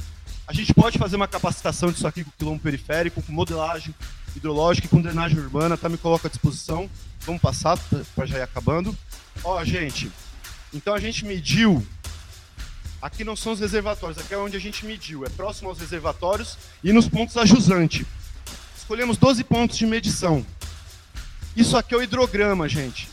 A 0.47 0.53
gente 0.53 0.75
pode 0.75 0.99
fazer 0.99 1.17
uma 1.17 1.27
capacitação 1.27 1.91
disso 1.91 2.07
aqui 2.07 2.23
com 2.23 2.31
quilombo 2.33 2.61
periférico, 2.61 3.23
com 3.23 3.33
modelagem 3.33 3.95
hidrológica 4.37 4.87
e 4.87 4.91
com 4.91 5.01
drenagem 5.01 5.39
urbana, 5.39 5.75
tá? 5.75 5.89
Me 5.89 5.97
coloca 5.97 6.29
à 6.29 6.31
disposição. 6.31 6.87
Vamos 7.21 7.41
passar 7.41 7.79
para 8.15 8.27
já 8.27 8.37
ir 8.41 8.43
acabando. 8.43 8.95
Ó, 9.43 9.65
gente, 9.65 10.13
então 10.71 10.93
a 10.93 11.01
gente 11.01 11.25
mediu. 11.25 11.83
Aqui 13.01 13.25
não 13.25 13.37
são 13.37 13.55
os 13.55 13.61
reservatórios, 13.61 14.19
aqui 14.19 14.35
é 14.35 14.37
onde 14.37 14.59
a 14.59 14.61
gente 14.61 14.85
mediu. 14.85 15.25
É 15.25 15.31
próximo 15.31 15.71
aos 15.71 15.79
reservatórios 15.79 16.59
e 16.83 16.93
nos 16.93 17.09
pontos 17.09 17.39
ajusante. 17.39 18.07
Escolhemos 18.77 19.17
12 19.17 19.43
pontos 19.45 19.79
de 19.79 19.87
medição. 19.87 20.45
Isso 21.57 21.77
aqui 21.77 21.95
é 21.95 21.99
o 21.99 22.03
hidrograma, 22.03 22.69
gente. 22.69 23.09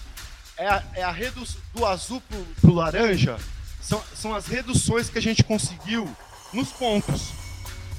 É 0.57 0.67
a, 0.67 0.83
é 0.95 1.03
a 1.03 1.11
redu 1.11 1.43
do 1.73 1.85
azul 1.85 2.21
para 2.21 2.69
o 2.69 2.73
laranja. 2.73 3.37
São, 3.81 4.01
são 4.15 4.35
as 4.35 4.45
reduções 4.45 5.09
que 5.09 5.17
a 5.17 5.21
gente 5.21 5.43
conseguiu 5.43 6.09
nos 6.53 6.69
pontos. 6.71 7.33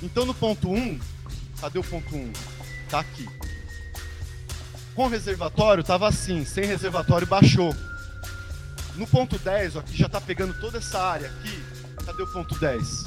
Então 0.02 0.24
no 0.24 0.34
ponto 0.34 0.70
1, 0.70 1.00
cadê 1.60 1.78
o 1.78 1.84
ponto 1.84 2.14
1? 2.14 2.32
Tá 2.88 3.00
aqui. 3.00 3.26
Com 4.94 5.06
reservatório 5.06 5.82
tava 5.82 6.08
assim, 6.08 6.44
sem 6.44 6.64
reservatório 6.64 7.26
baixou. 7.26 7.74
No 8.96 9.06
ponto 9.06 9.38
10, 9.38 9.76
ó, 9.76 9.78
aqui 9.80 9.96
já 9.96 10.08
tá 10.08 10.20
pegando 10.20 10.52
toda 10.60 10.78
essa 10.78 11.00
área 11.00 11.28
aqui. 11.28 11.62
Cadê 12.04 12.22
o 12.22 12.32
ponto 12.32 12.58
10? 12.58 13.04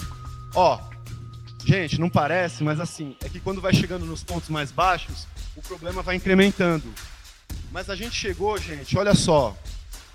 Ó, 0.55 0.79
gente, 1.63 1.99
não 1.99 2.09
parece, 2.09 2.63
mas 2.63 2.79
assim, 2.79 3.15
é 3.23 3.29
que 3.29 3.39
quando 3.39 3.61
vai 3.61 3.73
chegando 3.73 4.05
nos 4.05 4.23
pontos 4.23 4.49
mais 4.49 4.71
baixos, 4.71 5.27
o 5.55 5.61
problema 5.61 6.01
vai 6.01 6.15
incrementando. 6.15 6.91
Mas 7.75 7.89
a 7.89 7.95
gente 7.97 8.15
chegou, 8.15 8.57
gente, 8.57 8.97
olha 8.97 9.13
só. 9.13 9.53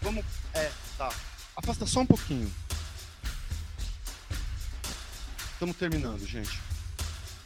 Vamos. 0.01 0.25
É, 0.55 0.71
tá. 0.97 1.13
Afasta 1.55 1.85
só 1.85 2.01
um 2.01 2.07
pouquinho. 2.07 2.51
Estamos 5.53 5.77
terminando, 5.77 6.27
gente. 6.27 6.59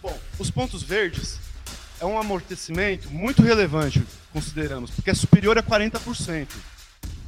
Bom, 0.01 0.17
os 0.39 0.53
pontos 0.53 0.85
verdes 0.85 1.41
é 1.99 2.05
um 2.05 2.17
amortecimento 2.17 3.11
muito 3.11 3.43
relevante, 3.43 4.07
consideramos, 4.33 4.93
porque 4.93 5.11
é 5.11 5.15
superior 5.15 5.59
a 5.59 5.65
40%. 5.65 6.47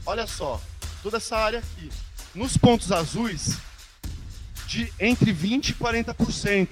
Olha 0.06 0.28
só, 0.28 0.62
toda 1.02 1.16
essa 1.16 1.36
área 1.36 1.58
aqui. 1.58 1.90
Nos 2.36 2.56
pontos 2.56 2.92
azuis, 2.92 3.58
de 4.68 4.92
entre 5.00 5.34
20% 5.34 5.70
e 5.70 5.74
40%. 5.74 6.68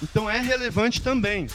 Então 0.00 0.30
é 0.30 0.38
relevante 0.38 1.02
também 1.02 1.48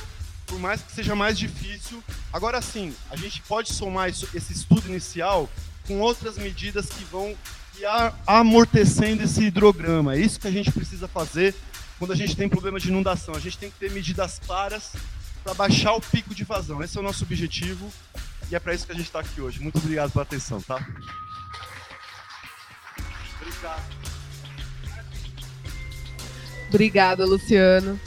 por 0.45 0.59
mais 0.59 0.81
que 0.81 0.91
seja 0.91 1.15
mais 1.15 1.37
difícil. 1.37 2.03
Agora 2.31 2.61
sim, 2.61 2.93
a 3.09 3.15
gente 3.15 3.41
pode 3.41 3.73
somar 3.73 4.09
isso, 4.09 4.27
esse 4.33 4.53
estudo 4.53 4.87
inicial 4.87 5.49
com 5.87 5.99
outras 5.99 6.37
medidas 6.37 6.87
que 6.87 7.03
vão 7.05 7.35
amortecendo 8.25 9.23
esse 9.23 9.43
hidrograma. 9.43 10.15
É 10.15 10.19
isso 10.19 10.39
que 10.39 10.47
a 10.47 10.51
gente 10.51 10.71
precisa 10.71 11.07
fazer 11.07 11.53
quando 11.97 12.11
a 12.11 12.15
gente 12.15 12.35
tem 12.35 12.47
problema 12.47 12.79
de 12.79 12.89
inundação. 12.89 13.35
A 13.35 13.39
gente 13.39 13.57
tem 13.57 13.69
que 13.69 13.77
ter 13.77 13.91
medidas 13.91 14.39
claras 14.45 14.93
para 15.43 15.53
baixar 15.53 15.93
o 15.93 16.01
pico 16.01 16.33
de 16.33 16.43
vazão. 16.43 16.81
Esse 16.83 16.97
é 16.97 16.99
o 16.99 17.03
nosso 17.03 17.23
objetivo 17.23 17.91
e 18.49 18.55
é 18.55 18.59
para 18.59 18.73
isso 18.73 18.85
que 18.85 18.91
a 18.91 18.95
gente 18.95 19.05
está 19.05 19.19
aqui 19.19 19.41
hoje. 19.41 19.59
Muito 19.59 19.77
obrigado 19.77 20.11
pela 20.11 20.23
atenção, 20.23 20.61
tá? 20.61 20.85
Obrigado. 23.41 24.05
Obrigada, 26.69 27.25
Luciano. 27.25 27.99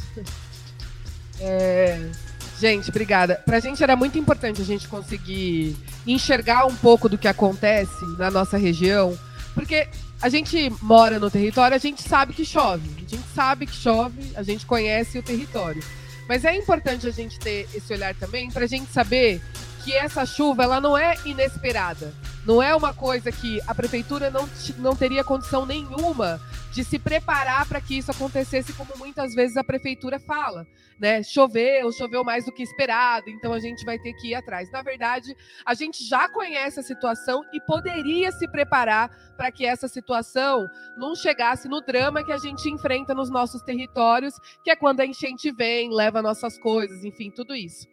É, 1.40 2.10
Gente, 2.58 2.90
obrigada. 2.90 3.40
Pra 3.44 3.60
gente 3.60 3.82
era 3.82 3.94
muito 3.94 4.18
importante 4.18 4.60
a 4.60 4.64
gente 4.64 4.88
conseguir 4.88 5.76
enxergar 6.06 6.66
um 6.66 6.74
pouco 6.74 7.08
do 7.08 7.16
que 7.16 7.28
acontece 7.28 8.04
na 8.18 8.30
nossa 8.30 8.58
região, 8.58 9.16
porque 9.54 9.88
a 10.20 10.28
gente 10.28 10.72
mora 10.82 11.20
no 11.20 11.30
território, 11.30 11.76
a 11.76 11.78
gente 11.78 12.02
sabe 12.02 12.34
que 12.34 12.44
chove. 12.44 12.90
A 12.96 13.08
gente 13.08 13.24
sabe 13.32 13.66
que 13.66 13.74
chove, 13.74 14.32
a 14.34 14.42
gente 14.42 14.66
conhece 14.66 15.18
o 15.18 15.22
território. 15.22 15.82
Mas 16.28 16.44
é 16.44 16.54
importante 16.54 17.06
a 17.06 17.12
gente 17.12 17.38
ter 17.38 17.68
esse 17.72 17.92
olhar 17.92 18.14
também 18.14 18.50
para 18.50 18.64
a 18.64 18.68
gente 18.68 18.92
saber 18.92 19.40
que 19.84 19.92
essa 19.92 20.26
chuva 20.26 20.64
ela 20.64 20.80
não 20.80 20.98
é 20.98 21.14
inesperada. 21.24 22.12
Não 22.44 22.62
é 22.62 22.74
uma 22.74 22.92
coisa 22.92 23.30
que 23.30 23.60
a 23.66 23.74
prefeitura 23.74 24.30
não, 24.30 24.48
não 24.78 24.96
teria 24.96 25.22
condição 25.22 25.64
nenhuma 25.64 26.40
de 26.72 26.84
se 26.84 26.98
preparar 26.98 27.66
para 27.66 27.80
que 27.80 27.98
isso 27.98 28.10
acontecesse, 28.10 28.72
como 28.72 28.96
muitas 28.96 29.34
vezes 29.34 29.56
a 29.56 29.64
prefeitura 29.64 30.18
fala. 30.18 30.66
Né? 30.98 31.22
Choveu, 31.22 31.92
choveu 31.92 32.24
mais 32.24 32.44
do 32.44 32.52
que 32.52 32.62
esperado, 32.62 33.30
então 33.30 33.52
a 33.52 33.60
gente 33.60 33.84
vai 33.84 33.98
ter 33.98 34.12
que 34.14 34.28
ir 34.28 34.34
atrás. 34.34 34.70
Na 34.70 34.82
verdade, 34.82 35.34
a 35.64 35.74
gente 35.74 36.04
já 36.04 36.28
conhece 36.28 36.80
a 36.80 36.82
situação 36.82 37.42
e 37.52 37.60
poderia 37.60 38.32
se 38.32 38.48
preparar 38.48 39.08
para 39.36 39.52
que 39.52 39.64
essa 39.64 39.86
situação 39.86 40.66
não 40.96 41.14
chegasse 41.14 41.68
no 41.68 41.80
drama 41.80 42.24
que 42.24 42.32
a 42.32 42.38
gente 42.38 42.68
enfrenta 42.68 43.14
nos 43.14 43.30
nossos 43.30 43.62
territórios, 43.62 44.34
que 44.64 44.70
é 44.70 44.76
quando 44.76 45.00
a 45.00 45.06
enchente 45.06 45.52
vem, 45.52 45.94
leva 45.94 46.20
nossas 46.20 46.58
coisas, 46.58 47.04
enfim, 47.04 47.30
tudo 47.30 47.54
isso. 47.54 47.86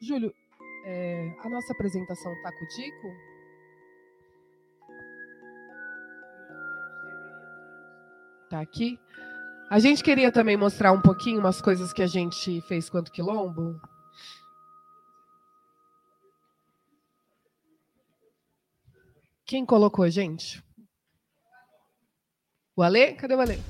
Júlio, 0.00 0.32
é, 0.84 1.32
a 1.44 1.48
nossa 1.48 1.72
apresentação 1.72 2.32
está 2.32 2.50
contigo? 2.52 3.28
Tá 8.48 8.60
aqui. 8.60 8.98
A 9.68 9.78
gente 9.78 10.02
queria 10.02 10.32
também 10.32 10.56
mostrar 10.56 10.92
um 10.92 11.00
pouquinho 11.00 11.38
umas 11.38 11.60
coisas 11.60 11.92
que 11.92 12.02
a 12.02 12.06
gente 12.06 12.62
fez 12.62 12.88
quanto 12.88 13.12
quilombo. 13.12 13.78
Quem 19.44 19.66
colocou, 19.66 20.08
gente? 20.08 20.62
O 22.74 22.82
Ale? 22.82 23.12
Cadê 23.14 23.34
o 23.34 23.40
Ale? 23.40 23.62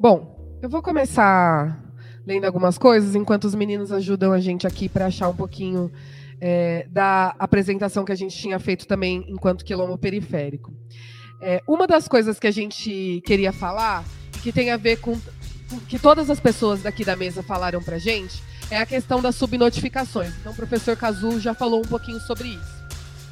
Bom, 0.00 0.58
eu 0.60 0.68
vou 0.68 0.82
começar 0.82 1.80
lendo 2.26 2.44
algumas 2.44 2.76
coisas 2.76 3.14
enquanto 3.14 3.44
os 3.44 3.54
meninos 3.54 3.92
ajudam 3.92 4.32
a 4.32 4.40
gente 4.40 4.66
aqui 4.66 4.88
para 4.88 5.06
achar 5.06 5.28
um 5.28 5.36
pouquinho 5.36 5.92
é, 6.46 6.86
da 6.90 7.34
apresentação 7.38 8.04
que 8.04 8.12
a 8.12 8.14
gente 8.14 8.36
tinha 8.36 8.58
feito 8.58 8.86
também 8.86 9.24
enquanto 9.28 9.64
quilombo 9.64 9.96
periférico. 9.96 10.74
É, 11.40 11.62
uma 11.66 11.86
das 11.86 12.06
coisas 12.06 12.38
que 12.38 12.46
a 12.46 12.50
gente 12.50 13.22
queria 13.24 13.50
falar, 13.50 14.04
que 14.42 14.52
tem 14.52 14.70
a 14.70 14.76
ver 14.76 14.98
com, 14.98 15.18
que 15.88 15.98
todas 15.98 16.28
as 16.28 16.38
pessoas 16.38 16.82
daqui 16.82 17.02
da 17.02 17.16
mesa 17.16 17.42
falaram 17.42 17.82
para 17.82 17.96
gente, 17.96 18.42
é 18.70 18.76
a 18.76 18.84
questão 18.84 19.22
das 19.22 19.36
subnotificações. 19.36 20.34
Então, 20.38 20.52
o 20.52 20.54
professor 20.54 20.94
Cazu 20.98 21.40
já 21.40 21.54
falou 21.54 21.80
um 21.80 21.88
pouquinho 21.88 22.20
sobre 22.20 22.48
isso. 22.48 22.84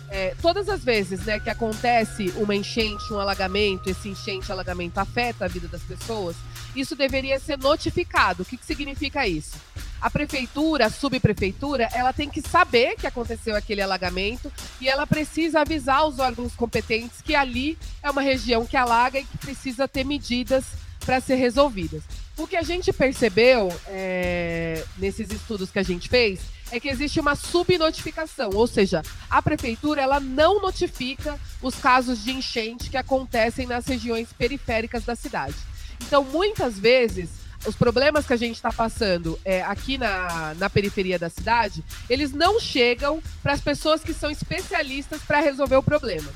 É, 0.08 0.34
todas 0.40 0.70
as 0.70 0.82
vezes 0.82 1.22
né, 1.26 1.38
que 1.38 1.50
acontece 1.50 2.32
uma 2.36 2.54
enchente, 2.56 3.12
um 3.12 3.20
alagamento, 3.20 3.90
esse 3.90 4.08
enchente, 4.08 4.50
alagamento 4.50 4.96
afeta 4.96 5.44
a 5.44 5.48
vida 5.48 5.68
das 5.68 5.82
pessoas, 5.82 6.34
isso 6.74 6.96
deveria 6.96 7.38
ser 7.38 7.58
notificado. 7.58 8.42
O 8.42 8.46
que, 8.46 8.56
que 8.56 8.64
significa 8.64 9.28
isso? 9.28 9.58
A 10.02 10.10
prefeitura, 10.10 10.86
a 10.86 10.90
subprefeitura, 10.90 11.88
ela 11.94 12.12
tem 12.12 12.28
que 12.28 12.42
saber 12.42 12.96
que 12.96 13.06
aconteceu 13.06 13.54
aquele 13.54 13.80
alagamento 13.80 14.52
e 14.80 14.88
ela 14.88 15.06
precisa 15.06 15.60
avisar 15.60 16.04
os 16.08 16.18
órgãos 16.18 16.56
competentes 16.56 17.22
que 17.22 17.36
ali 17.36 17.78
é 18.02 18.10
uma 18.10 18.20
região 18.20 18.66
que 18.66 18.76
alaga 18.76 19.20
e 19.20 19.24
que 19.24 19.38
precisa 19.38 19.86
ter 19.86 20.04
medidas 20.04 20.64
para 21.06 21.20
ser 21.20 21.36
resolvidas. 21.36 22.02
O 22.36 22.48
que 22.48 22.56
a 22.56 22.62
gente 22.62 22.92
percebeu 22.92 23.72
é, 23.86 24.84
nesses 24.98 25.30
estudos 25.30 25.70
que 25.70 25.78
a 25.78 25.84
gente 25.84 26.08
fez 26.08 26.40
é 26.72 26.80
que 26.80 26.88
existe 26.88 27.20
uma 27.20 27.36
subnotificação, 27.36 28.50
ou 28.54 28.66
seja, 28.66 29.02
a 29.30 29.40
prefeitura 29.40 30.02
ela 30.02 30.18
não 30.18 30.60
notifica 30.60 31.38
os 31.60 31.76
casos 31.76 32.24
de 32.24 32.32
enchente 32.32 32.90
que 32.90 32.96
acontecem 32.96 33.66
nas 33.66 33.86
regiões 33.86 34.32
periféricas 34.32 35.04
da 35.04 35.14
cidade. 35.14 35.54
Então, 36.00 36.24
muitas 36.24 36.76
vezes, 36.78 37.41
os 37.66 37.76
problemas 37.76 38.26
que 38.26 38.32
a 38.32 38.36
gente 38.36 38.56
está 38.56 38.72
passando 38.72 39.38
é, 39.44 39.62
aqui 39.62 39.98
na, 39.98 40.54
na 40.54 40.68
periferia 40.68 41.18
da 41.18 41.28
cidade, 41.28 41.84
eles 42.08 42.32
não 42.32 42.58
chegam 42.58 43.22
para 43.42 43.52
as 43.52 43.60
pessoas 43.60 44.02
que 44.02 44.12
são 44.12 44.30
especialistas 44.30 45.22
para 45.22 45.40
resolver 45.40 45.76
o 45.76 45.82
problema. 45.82 46.30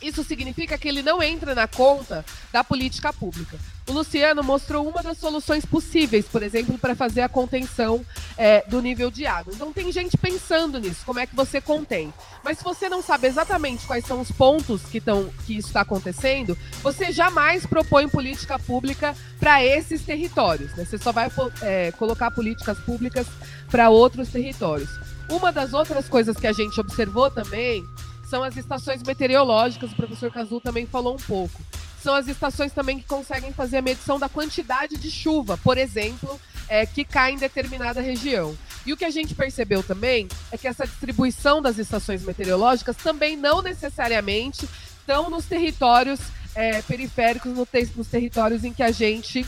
Isso 0.00 0.22
significa 0.22 0.78
que 0.78 0.88
ele 0.88 1.02
não 1.02 1.22
entra 1.22 1.54
na 1.54 1.66
conta 1.66 2.24
da 2.52 2.62
política 2.62 3.12
pública. 3.12 3.58
O 3.88 3.92
Luciano 3.92 4.44
mostrou 4.44 4.86
uma 4.86 5.02
das 5.02 5.18
soluções 5.18 5.64
possíveis, 5.64 6.26
por 6.26 6.42
exemplo, 6.42 6.78
para 6.78 6.94
fazer 6.94 7.22
a 7.22 7.28
contenção 7.28 8.04
é, 8.36 8.62
do 8.68 8.82
nível 8.82 9.10
de 9.10 9.26
água. 9.26 9.52
Então 9.52 9.72
tem 9.72 9.90
gente 9.90 10.16
pensando 10.16 10.78
nisso, 10.78 11.00
como 11.06 11.18
é 11.18 11.26
que 11.26 11.34
você 11.34 11.60
contém. 11.60 12.12
Mas 12.44 12.58
se 12.58 12.64
você 12.64 12.88
não 12.88 13.02
sabe 13.02 13.26
exatamente 13.26 13.86
quais 13.86 14.04
são 14.04 14.20
os 14.20 14.30
pontos 14.30 14.82
que, 14.82 15.00
tão, 15.00 15.30
que 15.46 15.56
isso 15.56 15.68
está 15.68 15.80
acontecendo, 15.80 16.56
você 16.82 17.10
jamais 17.10 17.66
propõe 17.66 18.08
política 18.08 18.58
pública 18.58 19.16
para 19.40 19.64
esses 19.64 20.02
territórios. 20.02 20.74
Né? 20.76 20.84
Você 20.84 20.98
só 20.98 21.10
vai 21.10 21.30
é, 21.62 21.90
colocar 21.92 22.30
políticas 22.30 22.78
públicas 22.80 23.26
para 23.70 23.88
outros 23.88 24.28
territórios. 24.28 24.90
Uma 25.30 25.50
das 25.50 25.72
outras 25.72 26.08
coisas 26.08 26.36
que 26.36 26.46
a 26.46 26.52
gente 26.52 26.78
observou 26.80 27.30
também 27.30 27.84
são 28.28 28.42
as 28.42 28.56
estações 28.56 29.02
meteorológicas, 29.02 29.92
o 29.92 29.96
professor 29.96 30.30
Cazu 30.30 30.60
também 30.60 30.86
falou 30.86 31.14
um 31.14 31.18
pouco. 31.18 31.60
são 32.02 32.14
as 32.14 32.28
estações 32.28 32.72
também 32.72 32.98
que 32.98 33.06
conseguem 33.06 33.52
fazer 33.52 33.78
a 33.78 33.82
medição 33.82 34.18
da 34.18 34.28
quantidade 34.28 34.96
de 34.96 35.10
chuva, 35.10 35.56
por 35.58 35.76
exemplo, 35.76 36.38
é, 36.68 36.86
que 36.86 37.04
cai 37.04 37.32
em 37.32 37.38
determinada 37.38 38.00
região. 38.00 38.56
E 38.86 38.92
o 38.92 38.96
que 38.96 39.04
a 39.04 39.10
gente 39.10 39.34
percebeu 39.34 39.82
também 39.82 40.28
é 40.52 40.56
que 40.56 40.68
essa 40.68 40.86
distribuição 40.86 41.60
das 41.60 41.76
estações 41.76 42.22
meteorológicas 42.22 42.96
também 42.96 43.36
não 43.36 43.60
necessariamente 43.62 44.68
estão 45.00 45.28
nos 45.28 45.46
territórios 45.46 46.20
é, 46.54 46.82
periféricos, 46.82 47.52
no 47.52 47.66
te 47.66 47.90
nos 47.96 48.06
territórios 48.06 48.62
em 48.62 48.72
que 48.72 48.82
a 48.82 48.92
gente 48.92 49.44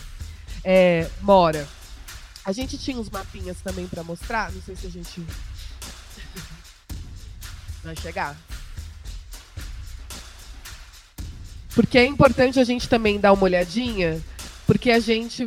é, 0.64 1.08
mora. 1.20 1.68
A 2.44 2.52
gente 2.52 2.76
tinha 2.76 2.98
uns 2.98 3.10
mapinhas 3.10 3.58
também 3.62 3.86
para 3.86 4.02
mostrar, 4.02 4.50
não 4.50 4.62
sei 4.62 4.74
se 4.74 4.86
a 4.86 4.90
gente 4.90 5.24
vai 7.84 7.94
chegar. 7.96 8.36
Porque 11.74 11.98
é 11.98 12.06
importante 12.06 12.58
a 12.58 12.64
gente 12.64 12.88
também 12.88 13.18
dar 13.18 13.32
uma 13.32 13.44
olhadinha, 13.44 14.20
porque 14.66 14.90
a 14.90 14.98
gente 14.98 15.44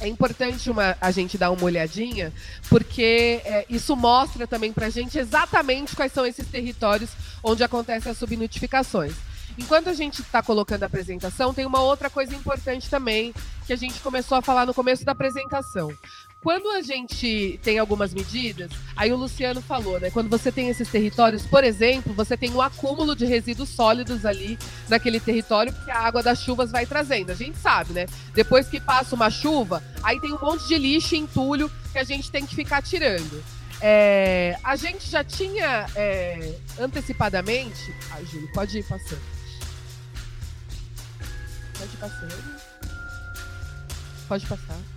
é 0.00 0.06
importante 0.06 0.70
uma, 0.70 0.96
a 1.00 1.10
gente 1.10 1.38
dar 1.38 1.50
uma 1.50 1.64
olhadinha, 1.64 2.32
porque 2.68 3.40
é, 3.44 3.66
isso 3.68 3.96
mostra 3.96 4.46
também 4.46 4.72
para 4.72 4.86
a 4.86 4.90
gente 4.90 5.18
exatamente 5.18 5.96
quais 5.96 6.12
são 6.12 6.26
esses 6.26 6.46
territórios 6.46 7.10
onde 7.42 7.64
acontecem 7.64 8.12
as 8.12 8.18
subnotificações. 8.18 9.14
Enquanto 9.58 9.88
a 9.88 9.94
gente 9.94 10.20
está 10.20 10.42
colocando 10.42 10.82
a 10.82 10.86
apresentação, 10.86 11.54
tem 11.54 11.64
uma 11.64 11.80
outra 11.80 12.10
coisa 12.10 12.34
importante 12.34 12.90
também 12.90 13.32
que 13.66 13.72
a 13.72 13.76
gente 13.76 14.00
começou 14.00 14.36
a 14.36 14.42
falar 14.42 14.66
no 14.66 14.74
começo 14.74 15.04
da 15.04 15.12
apresentação. 15.12 15.90
Quando 16.46 16.70
a 16.70 16.80
gente 16.80 17.58
tem 17.60 17.76
algumas 17.76 18.14
medidas, 18.14 18.70
aí 18.94 19.12
o 19.12 19.16
Luciano 19.16 19.60
falou, 19.60 19.98
né? 19.98 20.12
Quando 20.12 20.28
você 20.28 20.52
tem 20.52 20.68
esses 20.68 20.88
territórios, 20.88 21.44
por 21.44 21.64
exemplo, 21.64 22.14
você 22.14 22.36
tem 22.36 22.52
um 22.52 22.62
acúmulo 22.62 23.16
de 23.16 23.26
resíduos 23.26 23.68
sólidos 23.68 24.24
ali 24.24 24.56
naquele 24.88 25.18
território 25.18 25.72
que 25.72 25.90
a 25.90 25.98
água 25.98 26.22
das 26.22 26.40
chuvas 26.40 26.70
vai 26.70 26.86
trazendo. 26.86 27.32
A 27.32 27.34
gente 27.34 27.58
sabe, 27.58 27.94
né? 27.94 28.06
Depois 28.32 28.68
que 28.68 28.78
passa 28.78 29.16
uma 29.16 29.28
chuva, 29.28 29.82
aí 30.04 30.20
tem 30.20 30.32
um 30.32 30.38
monte 30.38 30.68
de 30.68 30.78
lixo 30.78 31.16
e 31.16 31.18
entulho 31.18 31.68
que 31.90 31.98
a 31.98 32.04
gente 32.04 32.30
tem 32.30 32.46
que 32.46 32.54
ficar 32.54 32.80
tirando. 32.80 33.42
É, 33.80 34.56
a 34.62 34.76
gente 34.76 35.10
já 35.10 35.24
tinha 35.24 35.88
é, 35.96 36.54
antecipadamente. 36.78 37.92
Ai, 38.12 38.24
Júlio, 38.24 38.52
pode 38.52 38.78
ir 38.78 38.84
passando. 38.84 39.20
Pode 41.76 41.96
passar. 41.96 42.28
Pode 44.28 44.46
passar. 44.46 44.95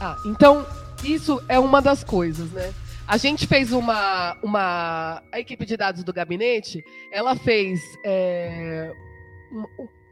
Ah, 0.00 0.16
então 0.26 0.66
isso 1.04 1.42
é 1.48 1.58
uma 1.58 1.80
das 1.80 2.04
coisas, 2.04 2.50
né? 2.52 2.72
A 3.06 3.16
gente 3.16 3.46
fez 3.46 3.72
uma, 3.72 4.36
uma 4.42 5.22
a 5.32 5.38
equipe 5.38 5.64
de 5.64 5.76
dados 5.76 6.02
do 6.02 6.12
gabinete, 6.12 6.84
ela 7.12 7.36
fez, 7.36 7.80
é, 8.04 8.92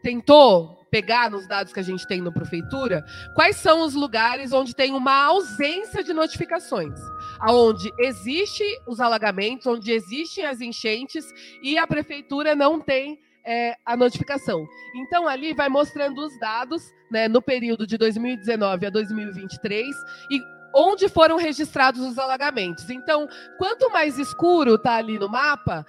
tentou 0.01 0.79
pegar 0.91 1.29
nos 1.29 1.49
dados 1.49 1.73
que 1.73 1.81
a 1.81 1.83
gente 1.83 2.07
tem 2.07 2.21
na 2.21 2.31
prefeitura, 2.31 3.05
quais 3.35 3.57
são 3.57 3.83
os 3.83 3.95
lugares 3.95 4.53
onde 4.53 4.77
tem 4.77 4.93
uma 4.93 5.25
ausência 5.25 6.05
de 6.05 6.13
notificações, 6.13 6.97
aonde 7.41 7.91
existe 7.99 8.63
os 8.87 9.01
alagamentos, 9.01 9.67
onde 9.67 9.91
existem 9.91 10.47
as 10.47 10.61
enchentes 10.61 11.25
e 11.61 11.77
a 11.77 11.85
prefeitura 11.85 12.55
não 12.55 12.81
tem 12.81 13.19
é, 13.45 13.77
a 13.85 13.97
notificação. 13.97 14.67
Então, 14.95 15.29
ali 15.29 15.53
vai 15.53 15.69
mostrando 15.69 16.25
os 16.25 16.39
dados 16.39 16.83
né, 17.11 17.29
no 17.29 17.43
período 17.43 17.87
de 17.87 17.99
2019 17.99 18.87
a 18.87 18.91
2023 18.91 19.95
e 20.31 20.41
onde 20.75 21.09
foram 21.09 21.37
registrados 21.37 22.01
os 22.01 22.19
alagamentos. 22.19 22.91
Então, 22.91 23.29
quanto 23.59 23.91
mais 23.91 24.19
escuro 24.19 24.75
está 24.75 24.97
ali 24.97 25.19
no 25.19 25.29
mapa, 25.29 25.87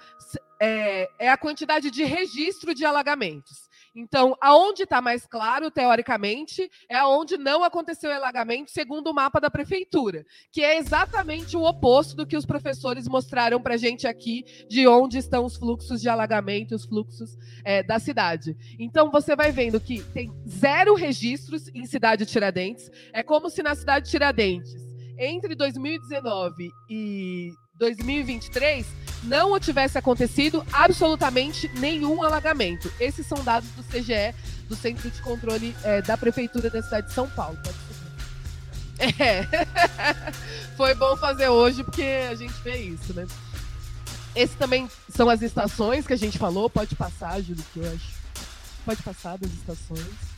é, 0.60 1.08
é 1.18 1.28
a 1.28 1.36
quantidade 1.36 1.90
de 1.90 2.04
registro 2.04 2.74
de 2.74 2.84
alagamentos. 2.84 3.68
Então, 3.96 4.36
aonde 4.42 4.82
está 4.82 5.00
mais 5.00 5.26
claro, 5.26 5.70
teoricamente, 5.70 6.70
é 6.86 6.96
aonde 6.96 7.38
não 7.38 7.64
aconteceu 7.64 8.12
alagamento, 8.12 8.70
segundo 8.70 9.10
o 9.10 9.14
mapa 9.14 9.40
da 9.40 9.48
prefeitura, 9.48 10.26
que 10.52 10.62
é 10.62 10.76
exatamente 10.76 11.56
o 11.56 11.64
oposto 11.64 12.14
do 12.14 12.26
que 12.26 12.36
os 12.36 12.44
professores 12.44 13.08
mostraram 13.08 13.58
para 13.58 13.72
a 13.72 13.78
gente 13.78 14.06
aqui, 14.06 14.44
de 14.68 14.86
onde 14.86 15.16
estão 15.16 15.46
os 15.46 15.56
fluxos 15.56 16.02
de 16.02 16.10
alagamento, 16.10 16.74
os 16.74 16.84
fluxos 16.84 17.38
é, 17.64 17.82
da 17.82 17.98
cidade. 17.98 18.54
Então, 18.78 19.10
você 19.10 19.34
vai 19.34 19.50
vendo 19.50 19.80
que 19.80 20.02
tem 20.12 20.30
zero 20.46 20.94
registros 20.94 21.68
em 21.74 21.86
cidade 21.86 22.26
Tiradentes. 22.26 22.90
É 23.14 23.22
como 23.22 23.48
se 23.48 23.62
na 23.62 23.74
cidade 23.74 24.10
Tiradentes, 24.10 24.74
entre 25.18 25.54
2019 25.54 26.68
e 26.90 27.50
2023 27.78 28.86
não 29.22 29.58
tivesse 29.58 29.98
acontecido 29.98 30.64
absolutamente 30.72 31.68
nenhum 31.78 32.22
alagamento. 32.22 32.92
Esses 33.00 33.26
são 33.26 33.42
dados 33.42 33.68
do 33.70 33.82
CGE, 33.82 34.34
do 34.68 34.76
Centro 34.76 35.10
de 35.10 35.20
Controle 35.22 35.76
é, 35.82 36.02
da 36.02 36.16
Prefeitura 36.16 36.70
da 36.70 36.82
cidade 36.82 37.08
de 37.08 37.12
São 37.12 37.28
Paulo. 37.28 37.58
É. 38.98 39.46
Foi 40.76 40.94
bom 40.94 41.16
fazer 41.16 41.48
hoje 41.48 41.82
porque 41.82 42.28
a 42.30 42.34
gente 42.34 42.54
vê 42.62 42.76
isso, 42.78 43.12
né? 43.14 43.26
Esses 44.34 44.56
também 44.56 44.88
são 45.08 45.28
as 45.30 45.42
estações 45.42 46.06
que 46.06 46.12
a 46.12 46.18
gente 46.18 46.38
falou. 46.38 46.68
Pode 46.68 46.94
passar, 46.94 47.40
Júlio, 47.40 47.64
que 47.72 47.80
eu 47.80 47.92
acho. 47.92 48.16
Pode 48.84 49.02
passar 49.02 49.38
das 49.38 49.50
estações. 49.50 50.35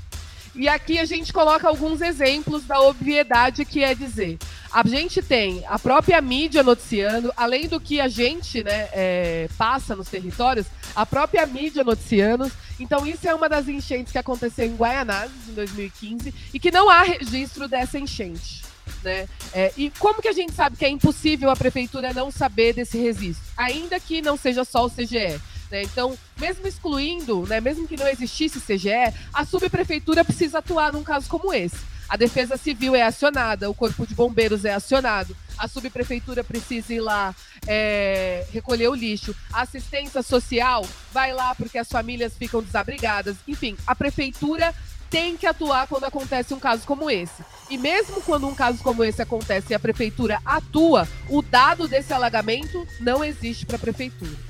E 0.55 0.69
aqui 0.69 0.99
a 0.99 1.05
gente 1.05 1.33
coloca 1.33 1.69
alguns 1.69 2.01
exemplos 2.01 2.65
da 2.65 2.81
obviedade 2.81 3.65
que 3.65 3.83
é 3.83 3.95
dizer. 3.95 4.39
A 4.73 4.87
gente 4.87 5.23
tem 5.23 5.65
a 5.67 5.79
própria 5.79 6.21
mídia 6.21 6.63
noticiando, 6.63 7.33
além 7.37 7.69
do 7.69 7.81
que 7.81 8.01
a 8.01 8.09
gente 8.09 8.63
né, 8.63 8.89
é, 8.93 9.49
passa 9.57 9.97
nos 9.97 10.09
territórios, 10.09 10.67
a 10.95 11.07
própria 11.07 11.47
mídia 11.47 11.83
noticiando. 11.83 12.51
Então, 12.79 13.07
isso 13.07 13.27
é 13.29 13.35
uma 13.35 13.49
das 13.49 13.67
enchentes 13.67 14.13
que 14.13 14.19
aconteceu 14.19 14.67
em 14.67 14.77
Guaianazes, 14.77 15.49
em 15.49 15.55
2015, 15.55 16.35
e 16.53 16.61
que 16.61 16.71
não 16.71 16.91
há 16.91 17.03
registro 17.03 17.67
dessa 17.67 17.99
enchente. 17.99 18.63
Né? 19.03 19.29
É, 19.53 19.73
e 19.77 19.91
como 19.99 20.21
que 20.21 20.29
a 20.29 20.33
gente 20.33 20.53
sabe 20.53 20.77
que 20.77 20.85
é 20.85 20.89
impossível 20.89 21.51
a 21.51 21.57
prefeitura 21.57 22.13
não 22.13 22.31
saber 22.31 22.75
desse 22.75 22.99
registro? 22.99 23.45
Ainda 23.57 23.99
que 23.99 24.21
não 24.21 24.37
seja 24.37 24.65
só 24.65 24.85
o 24.85 24.91
CGE. 24.91 25.41
Né? 25.71 25.83
Então, 25.83 26.17
mesmo 26.39 26.67
excluindo, 26.67 27.47
né, 27.47 27.61
mesmo 27.61 27.87
que 27.87 27.97
não 27.97 28.09
existisse 28.09 28.61
CGE, 28.61 29.13
a 29.33 29.45
subprefeitura 29.45 30.25
precisa 30.25 30.59
atuar 30.59 30.93
num 30.93 31.03
caso 31.03 31.29
como 31.29 31.53
esse. 31.53 31.79
A 32.09 32.17
Defesa 32.17 32.57
Civil 32.57 32.97
é 32.97 33.03
acionada, 33.03 33.69
o 33.69 33.75
Corpo 33.75 34.07
de 34.07 34.15
Bombeiros 34.15 34.65
é 34.65 34.73
acionado, 34.73 35.37
a 35.59 35.69
subprefeitura 35.69 36.43
precisa 36.43 36.95
ir 36.95 37.01
lá 37.01 37.35
é, 37.67 38.47
recolher 38.51 38.89
o 38.89 38.95
lixo, 38.95 39.37
a 39.53 39.63
assistência 39.63 40.23
social 40.23 40.87
vai 41.13 41.35
lá 41.35 41.55
porque 41.55 41.77
as 41.77 41.89
famílias 41.89 42.33
ficam 42.35 42.63
desabrigadas. 42.63 43.37
Enfim, 43.47 43.77
a 43.87 43.95
prefeitura 43.95 44.75
tem 45.11 45.37
que 45.37 45.47
atuar 45.47 45.87
quando 45.87 46.05
acontece 46.05 46.55
um 46.55 46.61
caso 46.61 46.87
como 46.87 47.11
esse. 47.11 47.43
E 47.69 47.77
mesmo 47.77 48.23
quando 48.23 48.47
um 48.47 48.55
caso 48.55 48.83
como 48.83 49.05
esse 49.05 49.21
acontece 49.21 49.73
e 49.73 49.75
a 49.75 49.81
prefeitura 49.81 50.41
atua, 50.45 51.07
o 51.29 51.43
dado 51.43 51.87
desse 51.89 52.13
alagamento 52.13 52.87
não 53.01 53.23
existe 53.23 53.67
para 53.67 53.77
a 53.77 53.81
prefeitura. 53.81 54.48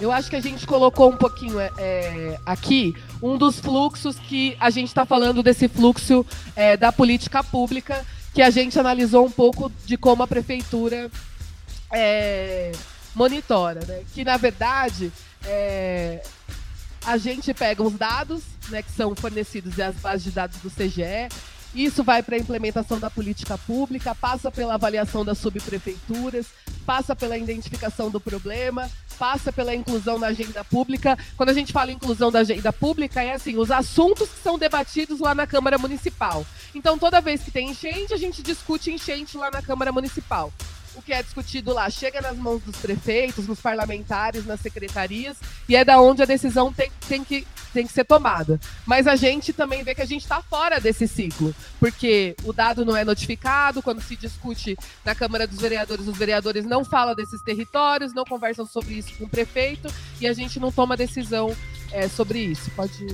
Eu 0.00 0.10
acho 0.10 0.28
que 0.28 0.36
a 0.36 0.40
gente 0.40 0.66
colocou 0.66 1.10
um 1.10 1.16
pouquinho 1.16 1.58
é, 1.60 1.70
é 1.78 2.40
aqui 2.44 2.94
um 3.22 3.38
dos 3.38 3.60
fluxos 3.60 4.18
que 4.18 4.56
a 4.60 4.70
gente 4.70 4.88
está 4.88 5.06
falando 5.06 5.42
desse 5.42 5.68
fluxo 5.68 6.26
é, 6.56 6.76
da 6.76 6.90
política 6.90 7.42
pública, 7.42 8.04
que 8.32 8.42
a 8.42 8.50
gente 8.50 8.78
analisou 8.78 9.24
um 9.24 9.30
pouco 9.30 9.70
de 9.86 9.96
como 9.96 10.22
a 10.22 10.26
prefeitura 10.26 11.10
é, 11.92 12.72
monitora, 13.14 13.80
né? 13.86 14.02
Que 14.12 14.24
na 14.24 14.36
verdade 14.36 15.12
é, 15.44 16.22
a 17.06 17.16
gente 17.16 17.54
pega 17.54 17.82
os 17.82 17.92
dados, 17.94 18.42
né, 18.68 18.82
que 18.82 18.90
são 18.90 19.14
fornecidos 19.14 19.78
e 19.78 19.82
as 19.82 19.94
bases 19.96 20.24
de 20.24 20.30
dados 20.30 20.58
do 20.58 20.70
CGE, 20.70 21.28
isso 21.74 22.04
vai 22.04 22.22
para 22.22 22.36
a 22.36 22.38
implementação 22.38 23.00
da 23.00 23.10
política 23.10 23.58
pública, 23.58 24.14
passa 24.14 24.50
pela 24.50 24.74
avaliação 24.74 25.24
das 25.24 25.38
subprefeituras, 25.38 26.46
passa 26.86 27.16
pela 27.16 27.36
identificação 27.36 28.10
do 28.10 28.20
problema, 28.20 28.88
passa 29.14 29.52
pela 29.52 29.74
inclusão 29.74 30.18
na 30.18 30.28
agenda 30.28 30.64
pública. 30.64 31.18
Quando 31.36 31.50
a 31.50 31.54
gente 31.54 31.72
fala 31.72 31.92
inclusão 31.92 32.30
da 32.30 32.40
agenda 32.40 32.72
pública, 32.72 33.22
é 33.22 33.34
assim, 33.34 33.56
os 33.56 33.70
assuntos 33.70 34.28
que 34.28 34.42
são 34.42 34.58
debatidos 34.58 35.20
lá 35.20 35.34
na 35.34 35.46
Câmara 35.46 35.78
Municipal. 35.78 36.44
Então, 36.74 36.98
toda 36.98 37.20
vez 37.20 37.42
que 37.42 37.50
tem 37.50 37.70
enchente, 37.70 38.12
a 38.12 38.18
gente 38.18 38.42
discute 38.42 38.90
enchente 38.90 39.36
lá 39.36 39.50
na 39.50 39.62
Câmara 39.62 39.92
Municipal 39.92 40.52
o 40.96 41.02
que 41.02 41.12
é 41.12 41.22
discutido 41.22 41.72
lá 41.72 41.88
chega 41.90 42.20
nas 42.20 42.36
mãos 42.36 42.62
dos 42.62 42.76
prefeitos, 42.76 43.46
nos 43.46 43.60
parlamentares, 43.60 44.46
nas 44.46 44.60
secretarias, 44.60 45.36
e 45.68 45.76
é 45.76 45.84
da 45.84 46.00
onde 46.00 46.22
a 46.22 46.26
decisão 46.26 46.72
tem, 46.72 46.90
tem, 47.08 47.24
que, 47.24 47.46
tem 47.72 47.86
que 47.86 47.92
ser 47.92 48.04
tomada. 48.04 48.60
Mas 48.86 49.06
a 49.06 49.16
gente 49.16 49.52
também 49.52 49.82
vê 49.82 49.94
que 49.94 50.02
a 50.02 50.06
gente 50.06 50.22
está 50.22 50.40
fora 50.42 50.80
desse 50.80 51.06
ciclo, 51.08 51.54
porque 51.80 52.36
o 52.44 52.52
dado 52.52 52.84
não 52.84 52.96
é 52.96 53.04
notificado, 53.04 53.82
quando 53.82 54.02
se 54.02 54.16
discute 54.16 54.76
na 55.04 55.14
Câmara 55.14 55.46
dos 55.46 55.60
Vereadores, 55.60 56.06
os 56.06 56.16
vereadores 56.16 56.64
não 56.64 56.84
falam 56.84 57.14
desses 57.14 57.42
territórios, 57.42 58.14
não 58.14 58.24
conversam 58.24 58.66
sobre 58.66 58.94
isso 58.94 59.14
com 59.18 59.24
o 59.24 59.28
prefeito, 59.28 59.92
e 60.20 60.26
a 60.26 60.32
gente 60.32 60.60
não 60.60 60.70
toma 60.70 60.96
decisão 60.96 61.54
é, 61.92 62.08
sobre 62.08 62.38
isso. 62.38 62.70
Pode. 62.72 63.04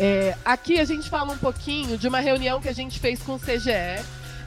É, 0.00 0.36
aqui 0.44 0.80
a 0.80 0.84
gente 0.84 1.08
fala 1.08 1.32
um 1.32 1.38
pouquinho 1.38 1.96
de 1.96 2.08
uma 2.08 2.18
reunião 2.18 2.60
que 2.60 2.68
a 2.68 2.72
gente 2.72 2.98
fez 2.98 3.22
com 3.22 3.34
o 3.34 3.38
CGE 3.38 4.02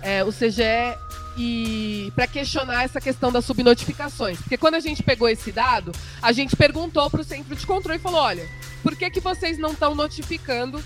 é, 0.05 0.23
o 0.23 0.31
CGE 0.31 0.95
e 1.35 2.13
para 2.15 2.27
questionar 2.27 2.83
essa 2.83 3.01
questão 3.01 3.31
das 3.31 3.43
subnotificações. 3.43 4.37
Porque 4.37 4.57
quando 4.57 4.75
a 4.75 4.79
gente 4.79 5.01
pegou 5.01 5.27
esse 5.27 5.51
dado, 5.51 5.91
a 6.21 6.31
gente 6.31 6.55
perguntou 6.55 7.09
para 7.09 7.21
o 7.21 7.23
centro 7.23 7.55
de 7.55 7.65
controle 7.65 7.97
e 7.97 8.01
falou: 8.01 8.21
olha, 8.21 8.47
por 8.83 8.95
que, 8.95 9.09
que 9.09 9.19
vocês 9.19 9.57
não 9.57 9.71
estão 9.71 9.95
notificando 9.95 10.81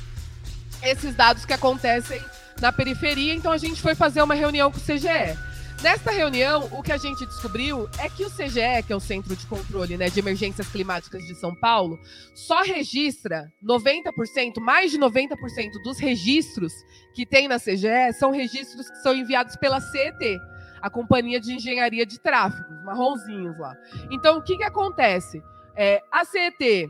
esses 0.81 1.13
dados 1.13 1.45
que 1.45 1.53
acontecem 1.53 2.21
na 2.61 2.71
periferia? 2.71 3.35
Então 3.35 3.51
a 3.51 3.57
gente 3.57 3.81
foi 3.81 3.93
fazer 3.93 4.21
uma 4.23 4.33
reunião 4.33 4.71
com 4.71 4.77
o 4.77 4.81
CGE. 4.81 5.37
Nesta 5.81 6.11
reunião, 6.11 6.67
o 6.73 6.83
que 6.83 6.91
a 6.91 6.97
gente 6.97 7.25
descobriu 7.25 7.89
é 7.99 8.09
que 8.09 8.25
o 8.25 8.29
CGE, 8.29 8.83
que 8.85 8.91
é 8.91 8.95
o 8.95 8.99
Centro 8.99 9.33
de 9.33 9.47
Controle 9.47 9.95
né, 9.95 10.09
de 10.09 10.19
Emergências 10.19 10.67
Climáticas 10.67 11.25
de 11.25 11.33
São 11.35 11.55
Paulo, 11.55 11.97
só 12.35 12.61
registra 12.63 13.49
90%, 13.63 14.59
mais 14.59 14.91
de 14.91 14.99
90% 14.99 15.37
dos 15.81 15.97
registros 15.97 16.73
que 17.15 17.25
tem 17.25 17.47
na 17.47 17.57
CGE 17.57 18.11
são 18.19 18.29
registros 18.29 18.89
que 18.89 18.97
são 18.97 19.15
enviados 19.15 19.55
pela 19.55 19.79
CET, 19.79 20.37
a 20.81 20.89
Companhia 20.89 21.39
de 21.39 21.53
Engenharia 21.53 22.05
de 22.05 22.19
Tráfego, 22.19 22.69
marronzinhos 22.83 23.57
lá. 23.57 23.73
Então, 24.11 24.37
o 24.37 24.43
que, 24.43 24.57
que 24.57 24.65
acontece? 24.65 25.41
É, 25.77 26.03
a 26.11 26.25
CET 26.25 26.89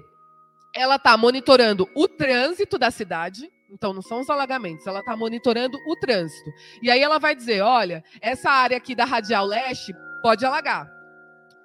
ela 0.73 0.95
está 0.95 1.15
monitorando 1.15 1.87
o 1.93 2.07
trânsito 2.07 2.79
da 2.79 2.89
cidade, 2.89 3.51
então, 3.69 3.93
não 3.93 4.01
são 4.01 4.21
os 4.21 4.29
alagamentos, 4.29 4.87
ela 4.87 4.99
está 4.99 5.15
monitorando 5.15 5.77
o 5.87 5.95
trânsito. 5.95 6.49
E 6.81 6.89
aí 6.89 6.99
ela 6.99 7.19
vai 7.19 7.35
dizer: 7.35 7.61
olha, 7.61 8.03
essa 8.19 8.49
área 8.49 8.77
aqui 8.77 8.95
da 8.95 9.05
Radial 9.05 9.45
Leste 9.45 9.93
pode 10.21 10.45
alagar. 10.45 10.89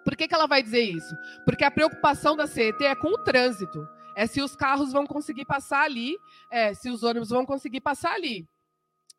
Por 0.04 0.14
que, 0.14 0.28
que 0.28 0.34
ela 0.34 0.46
vai 0.46 0.62
dizer 0.62 0.82
isso? 0.82 1.16
Porque 1.46 1.64
a 1.64 1.70
preocupação 1.70 2.36
da 2.36 2.46
CET 2.46 2.84
é 2.84 2.94
com 2.94 3.08
o 3.08 3.24
trânsito. 3.24 3.88
É 4.14 4.26
se 4.26 4.42
os 4.42 4.54
carros 4.54 4.92
vão 4.92 5.06
conseguir 5.06 5.46
passar 5.46 5.82
ali, 5.82 6.14
é, 6.52 6.74
se 6.74 6.90
os 6.90 7.02
ônibus 7.02 7.30
vão 7.30 7.46
conseguir 7.46 7.80
passar 7.80 8.12
ali. 8.12 8.46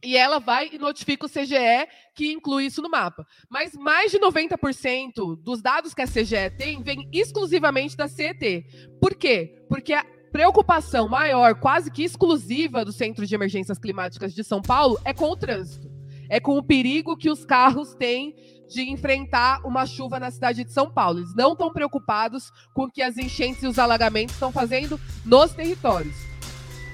E 0.04 0.16
ela 0.16 0.40
vai 0.40 0.70
e 0.72 0.78
notifica 0.78 1.26
o 1.26 1.30
CGE 1.30 1.88
que 2.14 2.32
inclui 2.32 2.66
isso 2.66 2.82
no 2.82 2.90
mapa. 2.90 3.26
Mas 3.50 3.74
mais 3.74 4.12
de 4.12 4.20
90% 4.20 5.42
dos 5.42 5.62
dados 5.62 5.94
que 5.94 6.02
a 6.02 6.08
CGE 6.08 6.52
tem 6.58 6.84
vem 6.84 7.10
exclusivamente 7.12 7.98
da 7.98 8.08
CET. 8.08 8.64
Por 9.02 9.16
quê? 9.16 9.66
Porque 9.68 9.94
preocupação 10.36 11.08
maior, 11.08 11.56
quase 11.56 11.90
que 11.90 12.04
exclusiva 12.04 12.84
do 12.84 12.92
Centro 12.92 13.26
de 13.26 13.34
Emergências 13.34 13.80
Climáticas 13.80 14.34
de 14.34 14.44
São 14.44 14.62
Paulo 14.62 15.00
é 15.06 15.14
com 15.14 15.30
o 15.30 15.36
trânsito. 15.38 15.90
É 16.30 16.42
com 16.42 16.58
o 16.58 16.64
perigo 16.64 17.16
que 17.16 17.30
os 17.30 17.46
carros 17.46 17.96
têm 17.96 18.36
de 18.68 18.82
enfrentar 18.82 19.66
uma 19.66 19.86
chuva 19.86 20.20
na 20.20 20.30
cidade 20.30 20.66
de 20.66 20.74
São 20.74 20.92
Paulo. 20.92 21.20
Eles 21.20 21.34
não 21.34 21.54
estão 21.54 21.72
preocupados 21.72 22.52
com 22.74 22.84
o 22.84 22.92
que 22.92 23.02
as 23.02 23.16
enchentes 23.16 23.64
e 23.64 23.68
os 23.68 23.80
alagamentos 23.80 24.36
estão 24.36 24.52
fazendo 24.52 25.00
nos 25.24 25.54
territórios. 25.54 26.18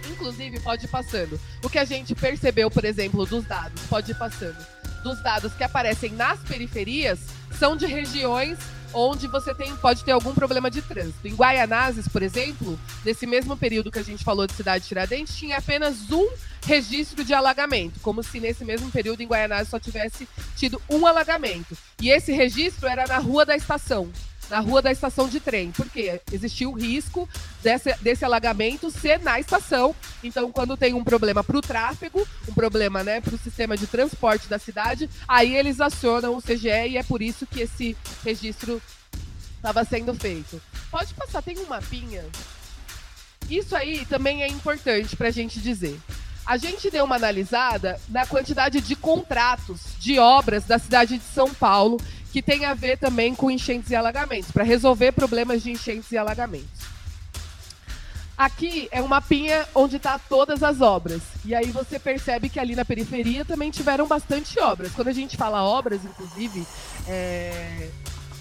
Inclusive, 0.08 0.60
pode 0.60 0.86
ir 0.86 0.90
passando. 0.90 1.40
O 1.66 1.70
que 1.70 1.80
a 1.80 1.86
gente 1.86 2.14
percebeu, 2.14 2.70
por 2.70 2.86
exemplo, 2.86 3.26
dos 3.26 3.44
dados, 3.46 3.82
pode 3.88 4.12
ir 4.12 4.16
passando, 4.20 4.64
dos 5.02 5.22
dados 5.22 5.54
que 5.54 5.64
aparecem 5.64 6.12
nas 6.12 6.40
periferias, 6.40 7.20
são 7.58 7.76
de 7.76 7.86
regiões 7.86 8.58
onde 8.94 9.28
você 9.28 9.54
tem, 9.54 9.76
pode 9.78 10.04
ter 10.04 10.12
algum 10.12 10.34
problema 10.34 10.70
de 10.70 10.82
trânsito. 10.82 11.28
Em 11.28 11.34
Guaianazes, 11.34 12.08
por 12.08 12.22
exemplo, 12.22 12.78
nesse 13.06 13.26
mesmo 13.26 13.56
período 13.56 13.92
que 13.92 14.00
a 14.00 14.04
gente 14.04 14.24
falou 14.24 14.46
de 14.46 14.54
Cidade 14.54 14.86
Tiradentes, 14.86 15.36
tinha 15.36 15.58
apenas 15.58 16.12
um 16.12 16.28
registro 16.66 17.24
de 17.24 17.34
alagamento, 17.34 18.00
como 18.02 18.22
se 18.22 18.40
nesse 18.40 18.64
mesmo 18.64 18.92
período 18.92 19.22
em 19.22 19.28
Guaianazes 19.28 19.70
só 19.70 19.80
tivesse 19.80 20.28
tido 20.56 20.82
um 20.90 21.06
alagamento. 21.06 21.78
E 22.02 22.10
esse 22.10 22.32
registro 22.32 22.88
era 22.88 23.08
na 23.08 23.18
Rua 23.18 23.46
da 23.46 23.56
Estação, 23.56 24.12
na 24.52 24.60
rua 24.60 24.82
da 24.82 24.92
estação 24.92 25.30
de 25.30 25.40
trem, 25.40 25.72
porque 25.72 26.20
existia 26.32 26.70
o 26.70 26.74
risco 26.74 27.28
desse, 27.64 27.94
desse 28.02 28.26
alagamento 28.26 28.92
ser 28.92 29.20
na 29.22 29.40
estação. 29.40 29.96
Então, 30.22 30.52
quando 30.52 30.76
tem 30.76 30.94
um 30.94 31.04
problema 31.04 31.42
para 31.42 31.58
o 31.58 31.62
tráfego, 31.62 32.28
um 32.48 32.54
problema 32.54 33.02
né, 33.02 33.22
para 33.22 33.34
o 33.34 33.38
sistema 33.38 33.78
de 33.78 33.88
transporte 33.88 34.50
da 34.50 34.60
cidade, 34.60 35.10
aí 35.26 35.56
eles 35.56 35.80
acionam 35.80 36.36
o 36.36 36.42
CGE 36.42 36.90
e 36.90 36.98
é 36.98 37.04
por 37.04 37.22
isso 37.22 37.48
que 37.48 37.62
esse 37.62 37.96
registro 38.26 38.82
estava 39.56 39.86
sendo 39.86 40.14
feito. 40.14 40.62
Pode 40.92 41.14
passar, 41.14 41.42
tem 41.42 41.58
um 41.58 41.68
mapinha. 41.68 42.26
Isso 43.50 43.74
aí 43.74 44.06
também 44.06 44.44
é 44.44 44.48
importante 44.48 45.16
para 45.16 45.30
a 45.30 45.32
gente 45.32 45.62
dizer. 45.62 45.98
A 46.46 46.58
gente 46.58 46.90
deu 46.90 47.06
uma 47.06 47.16
analisada 47.16 48.00
na 48.10 48.26
quantidade 48.26 48.82
de 48.82 48.96
contratos 48.96 49.80
de 50.00 50.20
obras 50.20 50.66
da 50.66 50.78
cidade 50.78 51.18
de 51.18 51.24
São 51.24 51.54
Paulo 51.54 51.98
que 52.32 52.42
tem 52.42 52.66
a 52.66 52.74
ver 52.74 52.98
também 52.98 53.36
com 53.36 53.52
enchentes 53.52 53.90
e 53.90 53.96
alagamentos, 53.96 54.52
para 54.52 54.64
resolver 54.64 55.12
problemas 55.12 55.62
de 55.62 55.72
enchentes 55.72 56.12
e 56.12 56.18
alagamentos. 56.18 56.92
Aqui 58.38 58.88
é 58.92 59.02
um 59.02 59.08
mapinha 59.08 59.68
onde 59.76 59.98
está 59.98 60.18
todas 60.18 60.64
as 60.64 60.82
obras. 60.82 61.22
E 61.46 61.54
aí 61.54 61.68
você 61.68 62.00
percebe 62.00 62.50
que 62.50 62.60
ali 62.60 62.76
na 62.76 62.84
periferia 62.84 63.46
também 63.46 63.70
tiveram 63.70 64.08
bastante 64.08 64.60
obras. 64.60 64.92
Quando 64.94 65.10
a 65.10 65.14
gente 65.14 65.38
fala 65.38 65.64
obras, 65.64 66.04
inclusive, 66.04 66.66
é, 67.08 67.90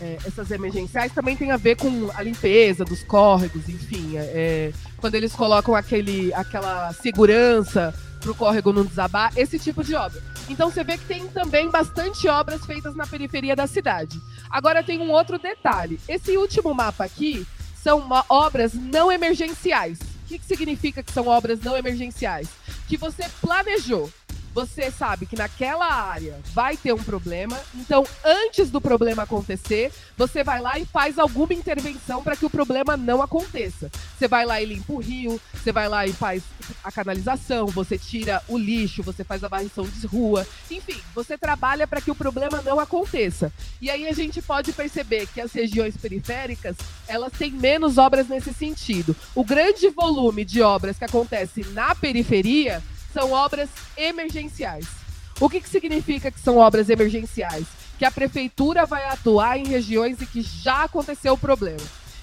é, 0.01 0.17
essas 0.27 0.51
emergenciais 0.51 1.13
também 1.13 1.37
tem 1.37 1.51
a 1.51 1.59
ver 1.59 1.77
com 1.77 2.11
a 2.15 2.23
limpeza 2.23 2.83
dos 2.83 3.03
córregos, 3.05 3.69
enfim. 3.69 4.17
É, 4.17 4.21
é 4.21 4.73
quando 4.97 5.17
eles 5.17 5.35
colocam 5.35 5.75
aquele, 5.75 6.33
aquela 6.33 6.95
segurança 6.95 7.95
para 8.21 8.31
o 8.31 8.35
córrego 8.35 8.73
não 8.73 8.85
desabar, 8.85 9.33
esse 9.37 9.59
tipo 9.59 9.83
de 9.83 9.95
obra. 9.95 10.23
Então 10.49 10.71
você 10.71 10.85
vê 10.85 10.99
que 10.99 11.07
tem 11.07 11.27
também 11.29 11.71
bastante 11.71 12.29
obras 12.29 12.65
feitas 12.65 12.95
na 12.95 13.07
periferia 13.07 13.57
da 13.57 13.67
cidade. 13.67 14.21
Agora 14.51 14.83
tem 14.83 15.01
um 15.01 15.11
outro 15.11 15.39
detalhe. 15.39 15.99
Esse 16.09 16.37
último 16.37 16.75
mapa 16.75 17.05
aqui 17.05 17.47
são 17.83 18.09
obras 18.29 18.75
não 18.75 19.11
emergenciais. 19.11 19.99
O 19.99 20.29
que, 20.29 20.39
que 20.39 20.47
significa 20.47 21.03
que 21.03 21.13
são 21.13 21.27
obras 21.27 21.61
não 21.61 21.77
emergenciais? 21.77 22.49
Que 22.87 22.97
você 22.97 23.29
planejou 23.41 24.11
você 24.55 24.91
sabe 24.91 25.27
que 25.27 25.37
naquela 25.37 25.87
área 25.87 26.39
vai 26.53 26.77
ter 26.77 26.93
um 26.93 27.03
problema, 27.03 27.59
então 27.75 28.05
antes 28.25 28.71
do 28.71 28.81
problema 28.81 29.23
acontecer, 29.23 29.93
você 30.17 30.43
vai 30.43 30.61
lá 30.61 30.79
e 30.79 30.85
faz 30.85 31.19
alguma 31.19 31.55
intervenção 31.55 32.23
para 32.23 32.37
que 32.37 32.45
o 32.45 32.51
problema 32.51 32.97
não 32.97 33.23
aconteça. 33.23 33.91
Você 34.19 34.29
vai 34.29 34.45
lá 34.45 34.61
e 34.61 34.67
limpa 34.67 34.93
o 34.93 34.99
rio, 34.99 35.41
você 35.55 35.73
vai 35.73 35.89
lá 35.89 36.07
e 36.07 36.13
faz 36.13 36.43
a 36.83 36.91
canalização, 36.91 37.67
você 37.67 37.97
tira 37.97 38.43
o 38.49 38.59
lixo, 38.59 39.03
você 39.03 39.25
faz 39.25 39.43
a 39.45 39.49
varrição 39.49 39.85
de 39.85 40.07
rua, 40.07 40.47
enfim, 40.71 41.01
você 41.15 41.39
trabalha 41.39 41.87
para 41.87 42.01
que 42.01 42.11
o 42.11 42.15
problema 42.15 42.61
não 42.63 42.81
aconteça. 42.81 43.53
E 43.81 43.91
aí 43.91 44.07
a 44.07 44.13
gente 44.13 44.43
pode 44.43 44.73
perceber 44.73 45.27
que 45.27 45.41
as 45.41 45.53
regiões 45.53 45.97
periféricas, 45.97 46.77
elas 47.07 47.33
têm 47.33 47.53
menos 47.53 47.99
obras 47.99 48.29
nesse 48.29 48.53
sentido. 48.53 49.17
O 49.35 49.45
grande 49.45 49.89
volume 49.89 50.45
de 50.45 50.61
obras 50.61 50.99
que 50.99 51.05
acontece 51.05 51.65
na 51.73 51.95
periferia 51.95 52.83
são 53.13 53.33
obras 53.33 53.69
emergenciais. 53.97 54.87
O 55.41 55.49
que, 55.49 55.61
que 55.61 55.69
significa 55.69 56.31
que 56.31 56.41
são 56.41 56.59
obras 56.59 56.91
emergenciais? 56.91 57.67
Que 57.99 58.05
a 58.05 58.11
prefeitura 58.11 58.87
vai 58.87 59.05
atuar 59.07 59.59
em 59.59 59.67
regiões 59.67 60.21
em 60.21 60.27
que 60.27 60.43
já 60.43 60.85
aconteceu 60.85 61.35
o 61.35 61.39
problema. 61.39 61.81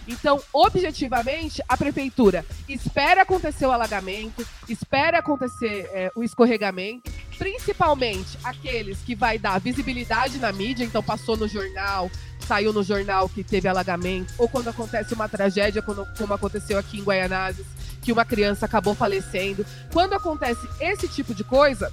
Então, 0.08 0.42
objetivamente, 0.54 1.62
a 1.68 1.76
prefeitura 1.76 2.46
espera 2.70 3.24
acontecer 3.24 3.66
o 3.66 3.72
alagamento, 3.72 4.48
espera 4.70 5.20
acontecer 5.20 5.90
é, 5.92 6.12
o 6.16 6.24
escorregamento, 6.24 7.12
principalmente 7.38 8.38
aqueles 8.44 9.00
que 9.00 9.14
vai 9.14 9.38
dar 9.38 9.60
visibilidade 9.60 10.40
na 10.40 10.52
mídia, 10.54 10.86
então 10.86 11.04
passou 11.04 11.36
no 11.36 11.48
jornal, 11.48 12.10
saiu 12.48 12.72
no 12.72 12.84
jornal 12.84 13.28
que 13.28 13.44
teve 13.44 13.68
alagamento, 13.68 14.34
ou 14.38 14.48
quando 14.48 14.70
acontece 14.70 15.14
uma 15.14 15.28
tragédia, 15.28 15.82
como, 15.82 16.34
aconteceu 16.34 16.80
aqui 16.80 17.00
em 17.00 17.04
Guaianazes, 17.04 17.66
que 18.08 18.12
uma 18.14 18.24
criança 18.24 18.66
acabou 18.66 18.96
falecendo. 18.96 19.66
Quando 19.92 20.14
acontece 20.14 20.66
esse 20.80 21.10
tipo 21.10 21.36
de 21.36 21.44
coisa, 21.44 21.92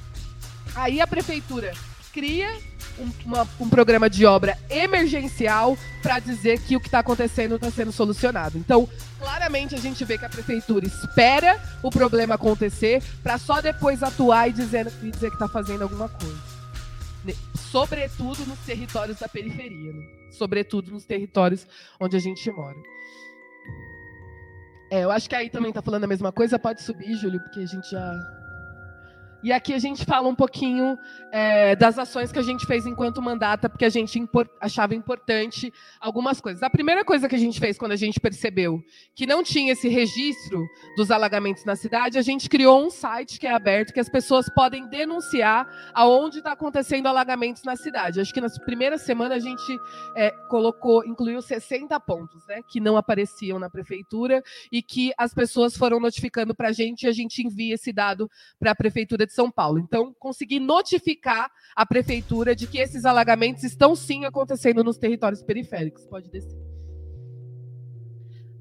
aí 0.76 1.00
a 1.00 1.08
prefeitura 1.08 1.72
cria 2.12 2.56
um, 2.96 3.10
uma, 3.26 3.48
um 3.58 3.68
programa 3.68 4.08
de 4.08 4.24
obra 4.24 4.56
emergencial 4.70 5.76
para 6.00 6.20
dizer 6.20 6.60
que 6.60 6.76
o 6.76 6.80
que 6.80 6.86
está 6.86 7.00
acontecendo 7.00 7.56
está 7.56 7.68
sendo 7.68 7.90
solucionado. 7.90 8.56
Então, 8.56 8.88
claramente 9.18 9.74
a 9.74 9.78
gente 9.78 10.04
vê 10.04 10.16
que 10.16 10.24
a 10.24 10.28
prefeitura 10.28 10.86
espera 10.86 11.60
o 11.82 11.90
problema 11.90 12.36
acontecer 12.36 13.02
para 13.20 13.36
só 13.36 13.60
depois 13.60 14.00
atuar 14.00 14.48
e 14.48 14.52
dizer, 14.52 14.86
e 15.02 15.10
dizer 15.10 15.30
que 15.30 15.34
está 15.34 15.48
fazendo 15.48 15.82
alguma 15.82 16.08
coisa. 16.08 16.54
Sobretudo 17.56 18.46
nos 18.46 18.60
territórios 18.60 19.18
da 19.18 19.26
periferia, 19.26 19.92
né? 19.92 20.06
sobretudo 20.30 20.92
nos 20.92 21.04
territórios 21.04 21.66
onde 21.98 22.16
a 22.16 22.20
gente 22.20 22.48
mora. 22.52 22.93
É, 24.94 25.02
eu 25.02 25.10
acho 25.10 25.28
que 25.28 25.34
aí 25.34 25.50
também 25.50 25.72
tá 25.72 25.82
falando 25.82 26.04
a 26.04 26.06
mesma 26.06 26.30
coisa. 26.30 26.56
Pode 26.56 26.80
subir, 26.80 27.16
Júlio, 27.16 27.40
porque 27.40 27.58
a 27.58 27.66
gente 27.66 27.90
já 27.90 28.12
e 29.44 29.52
aqui 29.52 29.74
a 29.74 29.78
gente 29.78 30.06
fala 30.06 30.26
um 30.26 30.34
pouquinho 30.34 30.98
é, 31.30 31.76
das 31.76 31.98
ações 31.98 32.32
que 32.32 32.38
a 32.38 32.42
gente 32.42 32.64
fez 32.64 32.86
enquanto 32.86 33.20
mandata, 33.20 33.68
porque 33.68 33.84
a 33.84 33.90
gente 33.90 34.18
import 34.18 34.48
achava 34.58 34.94
importante 34.94 35.70
algumas 36.00 36.40
coisas. 36.40 36.62
A 36.62 36.70
primeira 36.70 37.04
coisa 37.04 37.28
que 37.28 37.34
a 37.34 37.38
gente 37.38 37.60
fez 37.60 37.76
quando 37.76 37.92
a 37.92 37.96
gente 37.96 38.18
percebeu 38.18 38.82
que 39.14 39.26
não 39.26 39.42
tinha 39.42 39.72
esse 39.72 39.86
registro 39.86 40.64
dos 40.96 41.10
alagamentos 41.10 41.62
na 41.66 41.76
cidade, 41.76 42.16
a 42.16 42.22
gente 42.22 42.48
criou 42.48 42.86
um 42.86 42.88
site 42.88 43.38
que 43.38 43.46
é 43.46 43.52
aberto, 43.52 43.92
que 43.92 44.00
as 44.00 44.08
pessoas 44.08 44.48
podem 44.48 44.88
denunciar 44.88 45.68
aonde 45.92 46.38
está 46.38 46.52
acontecendo 46.52 47.06
alagamentos 47.06 47.64
na 47.64 47.76
cidade. 47.76 48.20
Acho 48.20 48.32
que 48.32 48.40
na 48.40 48.48
primeira 48.64 48.96
semana 48.96 49.34
a 49.34 49.38
gente 49.38 49.78
é, 50.16 50.30
colocou, 50.48 51.04
incluiu 51.04 51.42
60 51.42 52.00
pontos, 52.00 52.46
né, 52.46 52.62
que 52.66 52.80
não 52.80 52.96
apareciam 52.96 53.58
na 53.58 53.68
prefeitura 53.68 54.42
e 54.72 54.82
que 54.82 55.12
as 55.18 55.34
pessoas 55.34 55.76
foram 55.76 56.00
notificando 56.00 56.54
para 56.54 56.68
a 56.68 56.72
gente 56.72 57.02
e 57.02 57.08
a 57.08 57.12
gente 57.12 57.46
envia 57.46 57.74
esse 57.74 57.92
dado 57.92 58.30
para 58.58 58.70
a 58.70 58.74
prefeitura 58.74 59.26
de 59.26 59.33
São 59.34 59.50
Paulo. 59.50 59.78
Então, 59.78 60.14
consegui 60.18 60.60
notificar 60.60 61.50
a 61.74 61.84
prefeitura 61.84 62.54
de 62.54 62.66
que 62.66 62.78
esses 62.78 63.04
alagamentos 63.04 63.64
estão 63.64 63.94
sim 63.94 64.24
acontecendo 64.24 64.84
nos 64.84 64.96
territórios 64.96 65.42
periféricos. 65.42 66.06
Pode 66.06 66.30
descer. 66.30 66.58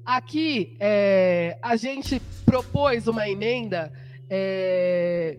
Aqui, 0.04 0.76
é, 0.80 1.58
a 1.62 1.76
gente 1.76 2.20
propôs 2.44 3.06
uma 3.06 3.26
emenda 3.26 3.90
é, 4.28 5.38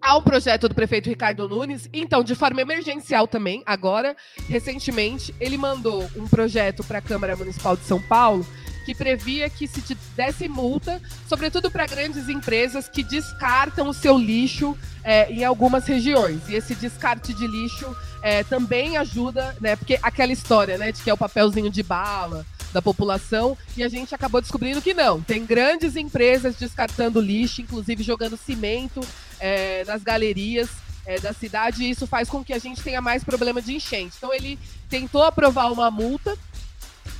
ao 0.00 0.22
projeto 0.22 0.68
do 0.68 0.74
prefeito 0.74 1.08
Ricardo 1.08 1.48
Nunes. 1.48 1.88
Então, 1.92 2.22
de 2.22 2.34
forma 2.34 2.60
emergencial 2.60 3.26
também, 3.26 3.62
agora, 3.64 4.16
recentemente, 4.48 5.34
ele 5.40 5.56
mandou 5.56 6.08
um 6.16 6.26
projeto 6.26 6.84
para 6.84 6.98
a 6.98 7.02
Câmara 7.02 7.36
Municipal 7.36 7.76
de 7.76 7.84
São 7.84 8.00
Paulo 8.02 8.44
que 8.84 8.94
previa 8.94 9.48
que 9.48 9.66
se 9.66 9.80
desse 10.16 10.48
multa, 10.48 11.00
sobretudo 11.28 11.70
para 11.70 11.86
grandes 11.86 12.28
empresas 12.28 12.88
que 12.88 13.02
descartam 13.02 13.88
o 13.88 13.94
seu 13.94 14.18
lixo 14.18 14.76
é, 15.04 15.30
em 15.32 15.44
algumas 15.44 15.86
regiões. 15.86 16.48
E 16.48 16.54
esse 16.54 16.74
descarte 16.74 17.32
de 17.32 17.46
lixo 17.46 17.94
é, 18.22 18.44
também 18.44 18.96
ajuda, 18.96 19.56
né? 19.60 19.76
Porque 19.76 19.98
aquela 20.02 20.32
história, 20.32 20.76
né, 20.78 20.92
de 20.92 21.02
que 21.02 21.10
é 21.10 21.14
o 21.14 21.18
papelzinho 21.18 21.70
de 21.70 21.82
bala 21.82 22.44
da 22.72 22.80
população, 22.80 23.56
e 23.76 23.82
a 23.82 23.88
gente 23.88 24.14
acabou 24.14 24.40
descobrindo 24.40 24.80
que 24.80 24.94
não. 24.94 25.20
Tem 25.20 25.44
grandes 25.44 25.96
empresas 25.96 26.54
descartando 26.54 27.20
lixo, 27.20 27.62
inclusive 27.62 28.02
jogando 28.02 28.36
cimento 28.36 29.00
é, 29.40 29.84
nas 29.84 30.02
galerias 30.02 30.68
é, 31.04 31.18
da 31.18 31.32
cidade, 31.32 31.82
e 31.82 31.90
isso 31.90 32.06
faz 32.06 32.28
com 32.28 32.44
que 32.44 32.52
a 32.52 32.58
gente 32.58 32.82
tenha 32.82 33.00
mais 33.00 33.24
problema 33.24 33.60
de 33.60 33.74
enchente. 33.74 34.14
Então 34.16 34.32
ele 34.32 34.58
tentou 34.88 35.24
aprovar 35.24 35.72
uma 35.72 35.90
multa 35.90 36.36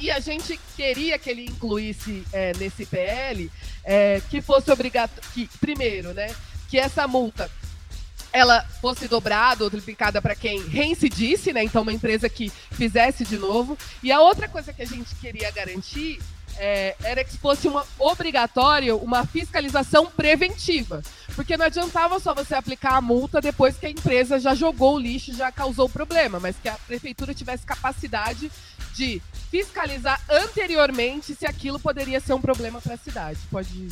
e 0.00 0.10
a 0.10 0.18
gente 0.18 0.58
queria 0.76 1.18
que 1.18 1.28
ele 1.28 1.44
incluísse 1.44 2.24
é, 2.32 2.52
nesse 2.56 2.86
PL 2.86 3.50
é, 3.84 4.22
que 4.30 4.40
fosse 4.40 4.70
obrigatório. 4.70 5.22
Que, 5.34 5.48
primeiro, 5.60 6.14
né? 6.14 6.34
Que 6.68 6.78
essa 6.78 7.06
multa 7.06 7.50
ela 8.32 8.62
fosse 8.80 9.08
dobrada 9.08 9.64
ou 9.64 9.70
triplicada 9.70 10.22
para 10.22 10.34
quem 10.34 10.66
reincidisse, 10.68 11.52
né? 11.52 11.64
Então, 11.64 11.82
uma 11.82 11.92
empresa 11.92 12.28
que 12.28 12.50
fizesse 12.70 13.24
de 13.24 13.36
novo. 13.36 13.76
E 14.02 14.12
a 14.12 14.20
outra 14.20 14.48
coisa 14.48 14.72
que 14.72 14.82
a 14.82 14.86
gente 14.86 15.14
queria 15.16 15.50
garantir 15.50 16.20
é, 16.58 16.94
era 17.02 17.24
que 17.24 17.36
fosse 17.38 17.68
uma 17.68 17.84
obrigatório 17.98 18.96
uma 18.96 19.26
fiscalização 19.26 20.06
preventiva. 20.06 21.02
Porque 21.34 21.56
não 21.56 21.66
adiantava 21.66 22.18
só 22.18 22.34
você 22.34 22.54
aplicar 22.54 22.96
a 22.96 23.00
multa 23.00 23.40
depois 23.40 23.76
que 23.76 23.86
a 23.86 23.90
empresa 23.90 24.38
já 24.38 24.54
jogou 24.54 24.96
o 24.96 24.98
lixo, 24.98 25.34
já 25.34 25.50
causou 25.50 25.86
o 25.86 25.90
problema, 25.90 26.38
mas 26.40 26.56
que 26.60 26.68
a 26.68 26.74
prefeitura 26.86 27.34
tivesse 27.34 27.64
capacidade 27.64 28.50
de 28.94 29.22
fiscalizar 29.50 30.20
anteriormente 30.28 31.34
se 31.34 31.46
aquilo 31.46 31.78
poderia 31.78 32.20
ser 32.20 32.34
um 32.34 32.40
problema 32.40 32.80
para 32.80 32.94
a 32.94 32.98
cidade. 32.98 33.38
Pode 33.50 33.88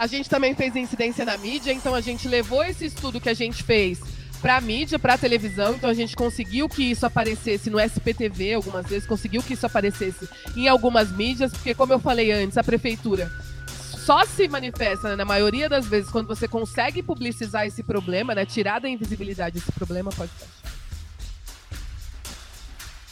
a 0.00 0.06
gente 0.06 0.30
também 0.30 0.54
fez 0.54 0.74
incidência 0.76 1.26
na 1.26 1.36
mídia, 1.36 1.74
então 1.74 1.94
a 1.94 2.00
gente 2.00 2.26
levou 2.26 2.64
esse 2.64 2.86
estudo 2.86 3.20
que 3.20 3.28
a 3.28 3.34
gente 3.34 3.62
fez 3.62 4.00
para 4.40 4.60
mídia, 4.60 4.98
para 4.98 5.18
televisão, 5.18 5.74
então 5.74 5.90
a 5.90 5.94
gente 5.94 6.16
conseguiu 6.16 6.68
que 6.68 6.90
isso 6.90 7.04
aparecesse 7.04 7.68
no 7.68 7.78
SPTV 7.78 8.54
algumas 8.54 8.86
vezes, 8.86 9.06
conseguiu 9.06 9.42
que 9.42 9.54
isso 9.54 9.66
aparecesse 9.66 10.28
em 10.56 10.66
algumas 10.66 11.12
mídias, 11.12 11.52
porque 11.52 11.74
como 11.74 11.92
eu 11.92 11.98
falei 11.98 12.32
antes, 12.32 12.56
a 12.56 12.64
prefeitura 12.64 13.30
só 13.66 14.24
se 14.24 14.48
manifesta, 14.48 15.10
né, 15.10 15.16
na 15.16 15.24
maioria 15.24 15.68
das 15.68 15.86
vezes, 15.86 16.10
quando 16.10 16.26
você 16.26 16.48
consegue 16.48 17.02
publicizar 17.02 17.66
esse 17.66 17.82
problema, 17.82 18.34
né, 18.34 18.44
tirar 18.44 18.80
da 18.80 18.88
invisibilidade 18.88 19.58
esse 19.58 19.70
problema, 19.72 20.10
pode 20.10 20.30
ser. 20.32 20.79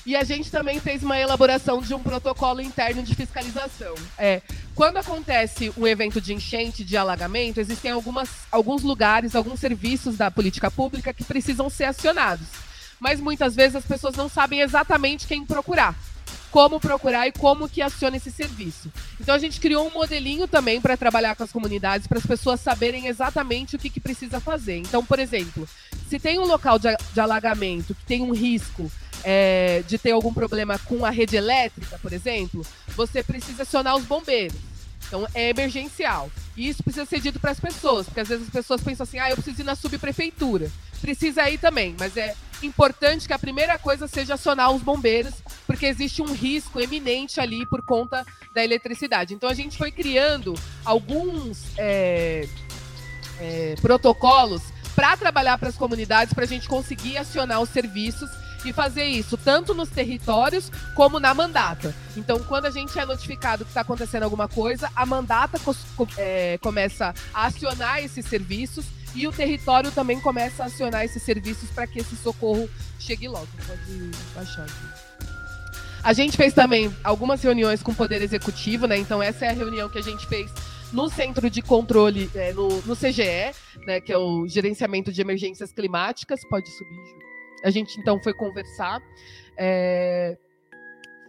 E 0.09 0.17
a 0.17 0.25
gente 0.25 0.51
também 0.51 0.81
fez 0.81 1.03
uma 1.03 1.19
elaboração 1.19 1.83
de 1.83 1.93
um 1.93 1.99
protocolo 1.99 2.63
interno 2.63 3.03
de 3.03 3.15
fiscalização. 3.15 3.95
É, 4.17 4.41
quando 4.75 4.97
acontece 4.97 5.71
um 5.77 5.87
evento 5.87 6.19
de 6.19 6.33
enchente, 6.33 6.83
de 6.83 6.97
alagamento, 6.97 7.61
existem 7.61 7.91
algumas, 7.91 8.31
alguns 8.51 8.83
lugares, 8.83 9.37
alguns 9.37 9.61
serviços 9.61 10.17
da 10.17 10.31
política 10.31 10.71
pública 10.71 11.13
que 11.13 11.23
precisam 11.25 11.69
ser 11.69 11.85
acionados. 11.85 12.47
Mas 12.99 13.21
muitas 13.21 13.55
vezes 13.55 13.77
as 13.77 13.85
pessoas 13.85 14.17
não 14.17 14.31
sabem 14.31 14.63
exatamente 14.63 15.27
quem 15.27 15.45
procurar 15.45 15.95
como 16.51 16.81
procurar 16.81 17.29
e 17.29 17.33
como 17.33 17.69
que 17.69 17.83
aciona 17.83 18.17
esse 18.17 18.31
serviço. 18.31 18.91
Então 19.21 19.35
a 19.35 19.39
gente 19.39 19.61
criou 19.61 19.87
um 19.87 19.93
modelinho 19.93 20.49
também 20.49 20.81
para 20.81 20.97
trabalhar 20.97 21.37
com 21.37 21.43
as 21.43 21.53
comunidades, 21.53 22.07
para 22.07 22.17
as 22.17 22.25
pessoas 22.25 22.59
saberem 22.59 23.07
exatamente 23.07 23.77
o 23.77 23.79
que, 23.79 23.91
que, 23.91 24.01
precisa 24.01 24.41
fazer. 24.41 24.79
Então, 24.79 25.05
por 25.05 25.19
exemplo, 25.19 25.69
se 26.09 26.19
tem 26.19 26.39
um 26.39 26.47
local 26.47 26.79
de, 26.79 26.89
de 27.13 27.21
alagamento 27.21 27.95
que 27.95 28.07
tem 28.07 28.23
um 28.23 28.33
risco 28.33 28.91
é, 29.25 29.83
de 29.87 29.99
ter 29.99 30.13
algum 30.13 30.33
problema 30.33 30.79
com 30.79 31.05
a 31.05 31.11
rede 31.11 31.37
elétrica, 31.37 31.99
por 31.99 32.13
exemplo, 32.13 32.65
você 32.97 33.23
precisa 33.23 33.63
acionar 33.63 33.97
os 33.97 34.05
bombeiros. 34.05 34.57
Então 35.07 35.27
é 35.35 35.49
emergencial. 35.49 36.31
E 36.57 36.69
isso 36.69 36.83
precisa 36.83 37.07
ser 37.07 37.21
dito 37.21 37.41
para 37.41 37.51
as 37.51 37.61
pessoas, 37.61 38.07
porque 38.07 38.21
às 38.21 38.29
vezes 38.29 38.47
as 38.47 38.53
pessoas 38.53 38.83
pensam 38.83 39.05
assim: 39.05 39.19
ah, 39.19 39.31
eu 39.31 39.37
preciso 39.37 39.63
ir 39.63 39.65
na 39.65 39.75
subprefeitura. 39.75 40.71
Precisa 41.01 41.49
ir 41.49 41.59
também, 41.59 41.95
mas 41.99 42.17
é 42.17 42.35
importante 42.63 43.27
que 43.27 43.33
a 43.33 43.39
primeira 43.39 43.79
coisa 43.79 44.09
seja 44.09 44.35
acionar 44.35 44.71
os 44.73 44.83
bombeiros, 44.83 45.35
porque 45.67 45.87
existe 45.87 46.21
um 46.21 46.33
risco 46.33 46.81
eminente 46.81 47.41
ali 47.41 47.65
por 47.65 47.83
conta 47.83 48.27
da 48.53 48.63
eletricidade. 48.65 49.33
Então 49.33 49.49
a 49.49 49.55
gente 49.55 49.79
foi 49.79 49.93
criando 49.93 50.55
alguns 50.85 51.67
é, 51.79 52.49
é, 53.41 53.75
protocolos 53.81 54.63
para 54.95 55.17
trabalhar 55.17 55.57
para 55.59 55.69
as 55.69 55.77
comunidades, 55.77 56.35
para 56.35 56.45
a 56.45 56.49
gente 56.49 56.69
conseguir 56.69 57.17
acionar 57.17 57.61
os 57.61 57.69
serviços 57.69 58.29
e 58.69 58.73
fazer 58.73 59.05
isso 59.05 59.37
tanto 59.37 59.75
nos 59.75 59.89
territórios 59.89 60.71
como 60.95 61.19
na 61.19 61.33
mandata. 61.33 61.95
Então, 62.17 62.39
quando 62.41 62.67
a 62.67 62.71
gente 62.71 62.99
é 62.99 63.07
notificado 63.07 63.65
que 63.65 63.71
está 63.71 63.81
acontecendo 63.81 64.25
alguma 64.25 64.49
coisa, 64.49 64.91
a 64.95 65.07
mandata 65.07 65.59
é, 66.17 66.59
começa 66.59 67.15
a 67.33 67.47
acionar 67.47 68.03
esses 68.03 68.27
serviços 68.27 68.85
e 69.15 69.27
o 69.27 69.33
território 69.33 69.91
também 69.91 70.21
começa 70.21 70.63
a 70.63 70.67
acionar 70.67 71.05
esses 71.05 71.23
serviços 71.23 71.71
para 71.71 71.87
que 71.87 72.01
esse 72.01 72.17
socorro 72.17 72.69
chegue 72.99 73.27
logo. 73.27 73.49
Pode 73.67 74.11
baixar 74.35 74.63
aqui. 74.63 75.09
A 76.03 76.13
gente 76.13 76.37
fez 76.37 76.55
também 76.55 76.95
algumas 77.03 77.43
reuniões 77.43 77.83
com 77.83 77.91
o 77.91 77.95
Poder 77.95 78.23
Executivo, 78.23 78.87
né? 78.87 78.97
Então, 78.97 79.23
essa 79.23 79.47
é 79.47 79.49
a 79.49 79.53
reunião 79.53 79.89
que 79.89 79.99
a 79.99 80.03
gente 80.03 80.27
fez 80.27 80.51
no 80.93 81.11
Centro 81.11 81.51
de 81.51 81.61
Controle, 81.61 82.31
é, 82.35 82.53
no, 82.53 82.69
no 82.83 82.97
CGE, 82.97 83.53
né? 83.85 84.01
Que 84.01 84.13
é 84.13 84.19
o 84.19 84.47
Gerenciamento 84.47 85.13
de 85.13 85.21
Emergências 85.21 85.73
Climáticas. 85.73 86.41
Pode 86.49 86.71
subir, 86.71 86.95
Júlio. 86.95 87.28
A 87.65 87.71
gente 87.71 87.99
então 87.99 88.21
foi 88.23 88.33
conversar. 88.33 89.01
É, 89.57 90.37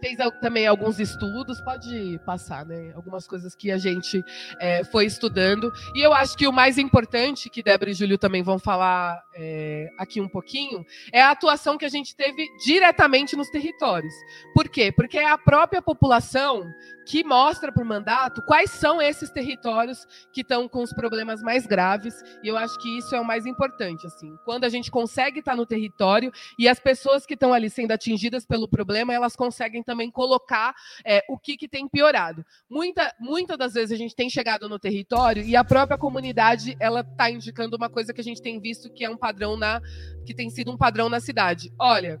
fez 0.00 0.16
também 0.40 0.66
alguns 0.66 0.98
estudos, 0.98 1.60
pode 1.60 2.18
passar, 2.24 2.64
né? 2.64 2.92
Algumas 2.94 3.26
coisas 3.26 3.54
que 3.54 3.70
a 3.70 3.78
gente 3.78 4.22
é, 4.58 4.82
foi 4.84 5.04
estudando. 5.04 5.70
E 5.94 6.00
eu 6.04 6.12
acho 6.12 6.36
que 6.36 6.48
o 6.48 6.52
mais 6.52 6.78
importante, 6.78 7.50
que 7.50 7.62
Débora 7.62 7.90
e 7.90 7.94
Júlio 7.94 8.18
também 8.18 8.42
vão 8.42 8.58
falar 8.58 9.22
é, 9.36 9.88
aqui 9.98 10.20
um 10.20 10.28
pouquinho, 10.28 10.84
é 11.12 11.20
a 11.20 11.30
atuação 11.30 11.76
que 11.76 11.84
a 11.84 11.88
gente 11.88 12.16
teve 12.16 12.46
diretamente 12.64 13.36
nos 13.36 13.50
territórios. 13.50 14.14
Por 14.54 14.68
quê? 14.68 14.90
Porque 14.90 15.18
é 15.18 15.28
a 15.28 15.38
própria 15.38 15.82
população 15.82 16.64
que 17.10 17.24
mostra 17.24 17.72
para 17.72 17.82
o 17.82 17.86
mandato 17.86 18.40
quais 18.40 18.70
são 18.70 19.02
esses 19.02 19.30
territórios 19.30 20.06
que 20.32 20.42
estão 20.42 20.68
com 20.68 20.80
os 20.80 20.92
problemas 20.92 21.42
mais 21.42 21.66
graves, 21.66 22.14
e 22.40 22.46
eu 22.46 22.56
acho 22.56 22.78
que 22.78 22.98
isso 22.98 23.12
é 23.16 23.20
o 23.20 23.24
mais 23.24 23.46
importante, 23.46 24.06
assim. 24.06 24.32
Quando 24.44 24.62
a 24.62 24.68
gente 24.68 24.92
consegue 24.92 25.40
estar 25.40 25.56
no 25.56 25.66
território 25.66 26.30
e 26.56 26.68
as 26.68 26.78
pessoas 26.78 27.26
que 27.26 27.34
estão 27.34 27.52
ali 27.52 27.68
sendo 27.68 27.90
atingidas 27.90 28.46
pelo 28.46 28.68
problema, 28.68 29.12
elas 29.12 29.34
conseguem 29.34 29.82
também 29.82 30.08
colocar 30.08 30.72
é, 31.04 31.24
o 31.28 31.36
que, 31.36 31.56
que 31.56 31.66
tem 31.66 31.88
piorado. 31.88 32.46
Muita, 32.70 33.12
muitas 33.18 33.58
das 33.58 33.74
vezes 33.74 33.90
a 33.90 33.98
gente 33.98 34.14
tem 34.14 34.30
chegado 34.30 34.68
no 34.68 34.78
território 34.78 35.42
e 35.42 35.56
a 35.56 35.64
própria 35.64 35.98
comunidade 35.98 36.76
ela 36.78 37.00
está 37.00 37.28
indicando 37.28 37.76
uma 37.76 37.90
coisa 37.90 38.14
que 38.14 38.20
a 38.20 38.24
gente 38.24 38.40
tem 38.40 38.60
visto 38.60 38.88
que 38.88 39.04
é 39.04 39.10
um 39.10 39.16
padrão 39.16 39.56
na 39.56 39.80
que 40.24 40.32
tem 40.32 40.48
sido 40.48 40.70
um 40.70 40.76
padrão 40.76 41.08
na 41.08 41.18
cidade. 41.18 41.72
Olha, 41.76 42.20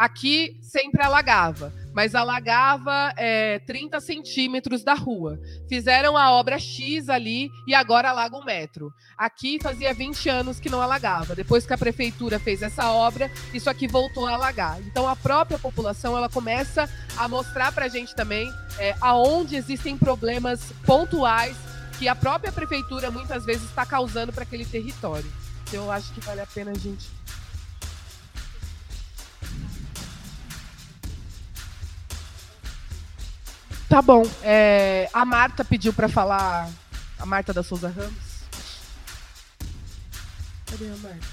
Aqui 0.00 0.56
sempre 0.62 1.02
alagava, 1.02 1.74
mas 1.92 2.14
alagava 2.14 3.12
é, 3.18 3.58
30 3.58 4.00
centímetros 4.00 4.82
da 4.82 4.94
rua. 4.94 5.38
Fizeram 5.68 6.16
a 6.16 6.32
obra 6.32 6.58
X 6.58 7.10
ali 7.10 7.50
e 7.66 7.74
agora 7.74 8.08
alaga 8.08 8.34
um 8.34 8.42
metro. 8.42 8.90
Aqui 9.14 9.58
fazia 9.62 9.92
20 9.92 10.26
anos 10.30 10.58
que 10.58 10.70
não 10.70 10.80
alagava. 10.80 11.34
Depois 11.34 11.66
que 11.66 11.74
a 11.74 11.76
prefeitura 11.76 12.38
fez 12.38 12.62
essa 12.62 12.90
obra, 12.90 13.30
isso 13.52 13.68
aqui 13.68 13.86
voltou 13.86 14.26
a 14.26 14.32
alagar. 14.32 14.80
Então 14.86 15.06
a 15.06 15.14
própria 15.14 15.58
população 15.58 16.16
ela 16.16 16.30
começa 16.30 16.88
a 17.18 17.28
mostrar 17.28 17.70
para 17.70 17.84
a 17.84 17.88
gente 17.88 18.14
também 18.14 18.50
é, 18.78 18.94
aonde 19.02 19.54
existem 19.54 19.98
problemas 19.98 20.72
pontuais 20.86 21.58
que 21.98 22.08
a 22.08 22.14
própria 22.16 22.50
prefeitura 22.50 23.10
muitas 23.10 23.44
vezes 23.44 23.64
está 23.64 23.84
causando 23.84 24.32
para 24.32 24.44
aquele 24.44 24.64
território. 24.64 25.30
Então 25.68 25.84
eu 25.84 25.92
acho 25.92 26.10
que 26.14 26.22
vale 26.22 26.40
a 26.40 26.46
pena 26.46 26.70
a 26.70 26.78
gente 26.78 27.20
Tá 33.90 34.00
bom. 34.00 34.22
É, 34.40 35.10
a 35.12 35.24
Marta 35.24 35.64
pediu 35.64 35.92
para 35.92 36.08
falar. 36.08 36.70
A 37.18 37.26
Marta 37.26 37.52
da 37.52 37.64
Souza 37.64 37.88
Ramos. 37.88 38.44
Cadê 40.64 40.86
a 40.86 40.96
Marta? 40.96 41.26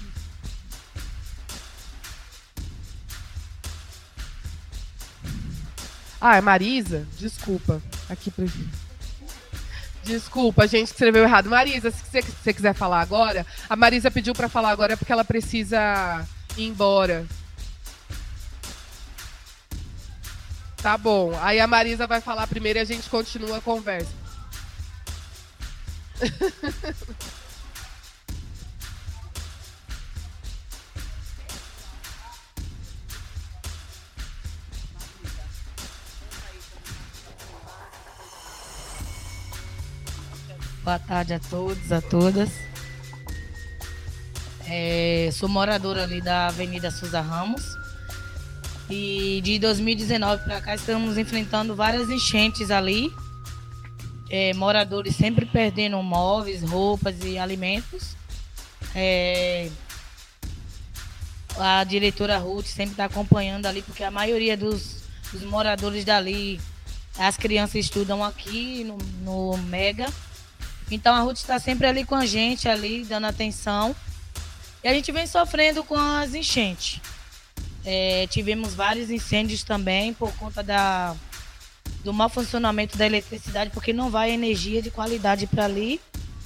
Ah, 6.20 6.36
é 6.36 6.40
Marisa? 6.40 7.06
Desculpa. 7.16 7.80
Aqui 8.10 8.28
pra 8.28 8.44
Desculpa, 10.02 10.64
a 10.64 10.66
gente 10.66 10.88
escreveu 10.88 11.22
errado. 11.22 11.48
Marisa, 11.48 11.92
se 11.92 12.02
você, 12.02 12.22
se 12.22 12.32
você 12.42 12.52
quiser 12.52 12.74
falar 12.74 13.00
agora, 13.00 13.46
a 13.70 13.76
Marisa 13.76 14.10
pediu 14.10 14.34
para 14.34 14.48
falar 14.48 14.70
agora 14.70 14.96
porque 14.96 15.12
ela 15.12 15.24
precisa 15.24 16.26
ir 16.56 16.64
embora. 16.64 17.24
Tá 20.82 20.96
bom. 20.96 21.36
Aí 21.40 21.58
a 21.60 21.66
Marisa 21.66 22.06
vai 22.06 22.20
falar 22.20 22.46
primeiro 22.46 22.78
e 22.78 22.82
a 22.82 22.84
gente 22.84 23.10
continua 23.10 23.58
a 23.58 23.60
conversa. 23.60 24.12
Boa 40.88 40.98
tarde 40.98 41.34
a 41.34 41.38
todos, 41.38 41.92
a 41.92 42.00
todas. 42.00 42.48
É, 44.66 45.28
sou 45.34 45.46
moradora 45.46 46.04
ali 46.04 46.22
da 46.22 46.46
Avenida 46.46 46.90
Souza 46.90 47.20
Ramos. 47.20 47.77
E 48.90 49.40
de 49.42 49.58
2019 49.58 50.44
para 50.44 50.60
cá 50.60 50.74
estamos 50.74 51.18
enfrentando 51.18 51.74
várias 51.74 52.08
enchentes 52.08 52.70
ali. 52.70 53.12
É, 54.30 54.52
moradores 54.54 55.16
sempre 55.16 55.46
perdendo 55.46 56.02
móveis, 56.02 56.62
roupas 56.62 57.16
e 57.24 57.38
alimentos. 57.38 58.16
É, 58.94 59.70
a 61.58 61.84
diretora 61.84 62.38
Ruth 62.38 62.66
sempre 62.66 62.92
está 62.92 63.04
acompanhando 63.04 63.66
ali, 63.66 63.82
porque 63.82 64.04
a 64.04 64.10
maioria 64.10 64.56
dos, 64.56 65.02
dos 65.32 65.42
moradores 65.42 66.04
dali, 66.04 66.60
as 67.18 67.36
crianças 67.36 67.76
estudam 67.76 68.24
aqui 68.24 68.84
no, 68.84 68.98
no 69.22 69.56
Mega. 69.58 70.06
Então 70.90 71.14
a 71.14 71.20
Ruth 71.20 71.38
está 71.38 71.58
sempre 71.58 71.86
ali 71.86 72.04
com 72.04 72.14
a 72.14 72.24
gente, 72.24 72.68
ali, 72.68 73.04
dando 73.04 73.26
atenção. 73.26 73.94
E 74.82 74.88
a 74.88 74.94
gente 74.94 75.10
vem 75.12 75.26
sofrendo 75.26 75.82
com 75.84 75.96
as 75.96 76.34
enchentes. 76.34 77.00
É, 77.90 78.26
tivemos 78.26 78.74
vários 78.74 79.08
incêndios 79.08 79.62
também 79.62 80.12
por 80.12 80.30
conta 80.36 80.62
da, 80.62 81.16
do 82.04 82.12
mau 82.12 82.28
funcionamento 82.28 82.98
da 82.98 83.06
eletricidade, 83.06 83.70
porque 83.70 83.94
não 83.94 84.10
vai 84.10 84.30
energia 84.30 84.82
de 84.82 84.90
qualidade 84.90 85.46
para 85.46 85.64
ali, 85.64 85.98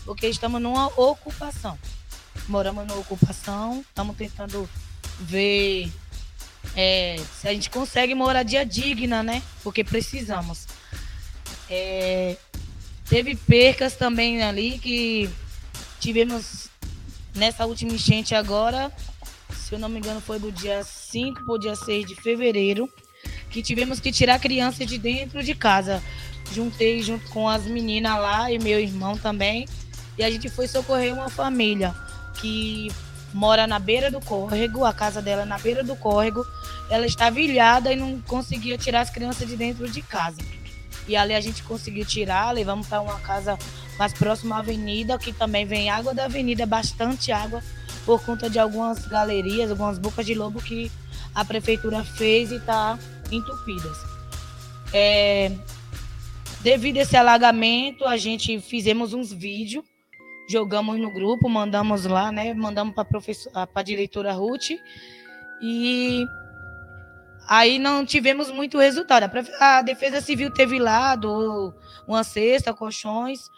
porque 0.05 0.28
estamos 0.28 0.62
numa 0.62 0.86
ocupação. 0.97 1.77
Moramos 2.47 2.86
numa 2.86 3.01
ocupação, 3.01 3.85
estamos 3.89 4.16
tentando 4.16 4.70
ver 5.19 5.90
é, 6.77 7.20
se 7.40 7.48
a 7.48 7.52
gente 7.52 7.70
consegue 7.70 8.14
moradia 8.14 8.64
digna, 8.64 9.23
né? 9.23 9.43
Porque 9.64 9.82
precisamos. 9.82 10.69
É, 11.69 12.36
Teve 13.12 13.35
percas 13.35 13.94
também 13.94 14.43
ali 14.43 14.78
que 14.78 15.28
tivemos 16.01 16.69
nessa 17.35 17.66
última 17.66 17.93
enchente 17.93 18.35
agora, 18.35 18.90
se 19.73 19.77
eu 19.77 19.81
não 19.81 19.89
me 19.89 20.01
engano, 20.01 20.20
foi 20.20 20.39
do 20.39 20.53
dia 20.53 20.85
5 20.85 21.44
para 21.47 21.55
o 21.55 21.59
dia 21.59 21.74
6 21.74 22.07
de 22.07 22.15
fevereiro, 22.15 22.90
que 23.49 23.62
tivemos 23.62 24.01
que 24.01 24.12
tirar 24.12 24.39
crianças 24.39 24.86
de 24.86 24.99
dentro 24.99 25.43
de 25.43 25.55
casa. 25.55 26.03
Juntei 26.53 27.03
junto 27.03 27.31
com 27.31 27.49
as 27.49 27.62
meninas 27.65 28.20
lá 28.20 28.53
e 28.53 28.59
meu 28.59 28.78
irmão 28.78 29.16
também. 29.16 29.66
E 30.19 30.23
a 30.23 30.31
gente 30.31 30.51
foi 30.51 30.69
socorrer 30.69 31.15
uma 31.15 31.31
família 31.31 31.94
que 32.35 32.93
mora 33.32 33.66
na 33.66 33.78
beira 33.78 34.11
do 34.11 34.20
córrego, 34.20 34.85
a 34.85 34.93
casa 34.93 35.23
dela 35.23 35.40
é 35.40 35.47
na 35.47 35.59
beira 35.59 35.82
do 35.82 35.97
córrego. 35.97 36.44
Ela 36.90 37.07
estava 37.07 37.40
ilhada 37.40 37.90
e 37.90 37.97
não 37.97 38.20
conseguia 38.20 38.77
tirar 38.77 39.01
as 39.01 39.09
crianças 39.09 39.49
de 39.49 39.57
dentro 39.57 39.89
de 39.89 40.03
casa. 40.03 40.43
E 41.09 41.16
ali 41.16 41.35
a 41.35 41.40
gente 41.40 41.62
conseguiu 41.62 42.05
tirar, 42.05 42.53
levamos 42.53 42.86
para 42.89 43.01
uma 43.01 43.19
casa 43.20 43.59
mais 43.99 44.12
próxima 44.12 44.57
à 44.57 44.59
avenida, 44.59 45.19
que 45.19 45.32
também 45.32 45.65
vem 45.65 45.89
água 45.89 46.12
da 46.12 46.27
avenida, 46.27 46.66
bastante 46.66 47.32
água, 47.32 47.62
por 48.05 48.24
conta 48.24 48.51
de 48.51 48.59
algumas 48.59 49.07
galerias, 49.07 49.70
algumas 49.70 49.99
bocas 49.99 50.27
de 50.27 50.35
lobo 50.35 50.61
que 50.61 50.91
a 51.35 51.45
prefeitura 51.45 52.05
fez 52.05 52.51
e 52.51 52.57
está 52.57 52.99
entupidas. 53.31 53.97
É, 54.93 55.53
devido 56.61 56.99
a 56.99 57.01
esse 57.01 57.16
alagamento, 57.16 58.05
a 58.05 58.16
gente 58.16 58.61
fizemos 58.61 59.12
uns 59.12 59.33
vídeos, 59.33 59.85
jogamos 60.51 60.99
no 60.99 61.12
grupo, 61.12 61.49
mandamos 61.49 62.05
lá, 62.05 62.31
né? 62.31 62.53
Mandamos 62.53 62.95
para 62.95 63.07
a 63.74 63.83
diretora 63.83 64.33
Ruth. 64.33 64.70
E 65.62 66.27
Aí 67.49 67.79
não 67.79 68.05
tivemos 68.05 68.51
muito 68.51 68.79
resultado. 68.79 69.31
A 69.61 69.83
Defesa 69.83 70.20
Civil 70.20 70.53
teve 70.53 70.79
lá 70.79 71.16
do, 71.16 71.74
uma 72.07 72.24
cesta, 72.24 72.73
colchões. 72.73 73.51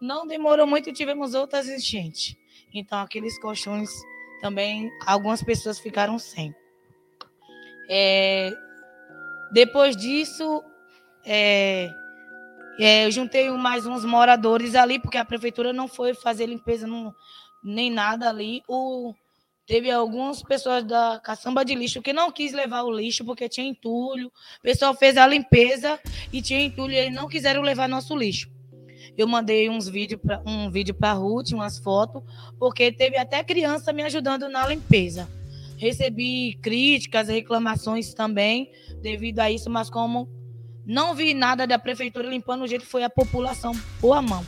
Não 0.00 0.26
demorou 0.26 0.66
muito 0.66 0.92
tivemos 0.92 1.34
outras 1.34 1.68
enchentes. 1.68 2.36
Então, 2.72 2.98
aqueles 2.98 3.38
colchões 3.38 3.90
também, 4.40 4.90
algumas 5.06 5.42
pessoas 5.42 5.78
ficaram 5.78 6.18
sem. 6.18 6.54
É, 7.88 8.52
depois 9.52 9.96
disso, 9.96 10.62
é, 11.24 11.90
é, 12.78 13.06
eu 13.06 13.10
juntei 13.10 13.50
mais 13.50 13.86
uns 13.86 14.04
moradores 14.04 14.74
ali, 14.74 14.98
porque 14.98 15.16
a 15.16 15.24
prefeitura 15.24 15.72
não 15.72 15.88
foi 15.88 16.14
fazer 16.14 16.46
limpeza 16.46 16.86
nem 17.62 17.90
nada 17.90 18.28
ali. 18.28 18.62
O, 18.68 19.14
Teve 19.68 19.90
algumas 19.90 20.42
pessoas 20.42 20.82
da 20.82 21.20
caçamba 21.22 21.62
de 21.62 21.74
lixo 21.74 22.00
que 22.00 22.10
não 22.10 22.32
quis 22.32 22.54
levar 22.54 22.84
o 22.84 22.90
lixo 22.90 23.22
porque 23.22 23.50
tinha 23.50 23.68
entulho. 23.68 24.28
O 24.28 24.62
pessoal 24.62 24.94
fez 24.94 25.18
a 25.18 25.26
limpeza 25.26 26.00
e 26.32 26.40
tinha 26.40 26.62
entulho 26.62 26.94
e 26.94 26.96
eles 26.96 27.14
não 27.14 27.28
quiseram 27.28 27.60
levar 27.60 27.86
nosso 27.86 28.16
lixo. 28.16 28.50
Eu 29.18 29.26
mandei 29.26 29.68
uns 29.68 29.88
vídeo 29.88 30.16
pra, 30.16 30.40
um 30.46 30.70
vídeo 30.70 30.94
para 30.94 31.12
Ruth, 31.14 31.50
umas 31.50 31.76
fotos, 31.76 32.22
porque 32.56 32.92
teve 32.92 33.18
até 33.18 33.42
criança 33.42 33.92
me 33.92 34.04
ajudando 34.04 34.48
na 34.48 34.64
limpeza. 34.68 35.28
Recebi 35.76 36.56
críticas, 36.62 37.26
reclamações 37.26 38.14
também 38.14 38.70
devido 39.02 39.40
a 39.40 39.50
isso, 39.50 39.68
mas 39.68 39.90
como 39.90 40.28
não 40.86 41.16
vi 41.16 41.34
nada 41.34 41.66
da 41.66 41.80
prefeitura 41.80 42.28
limpando 42.28 42.62
o 42.62 42.68
jeito 42.68 42.86
foi 42.86 43.02
a 43.02 43.10
população 43.10 43.72
por 44.00 44.12
a 44.12 44.22
mão. 44.22 44.46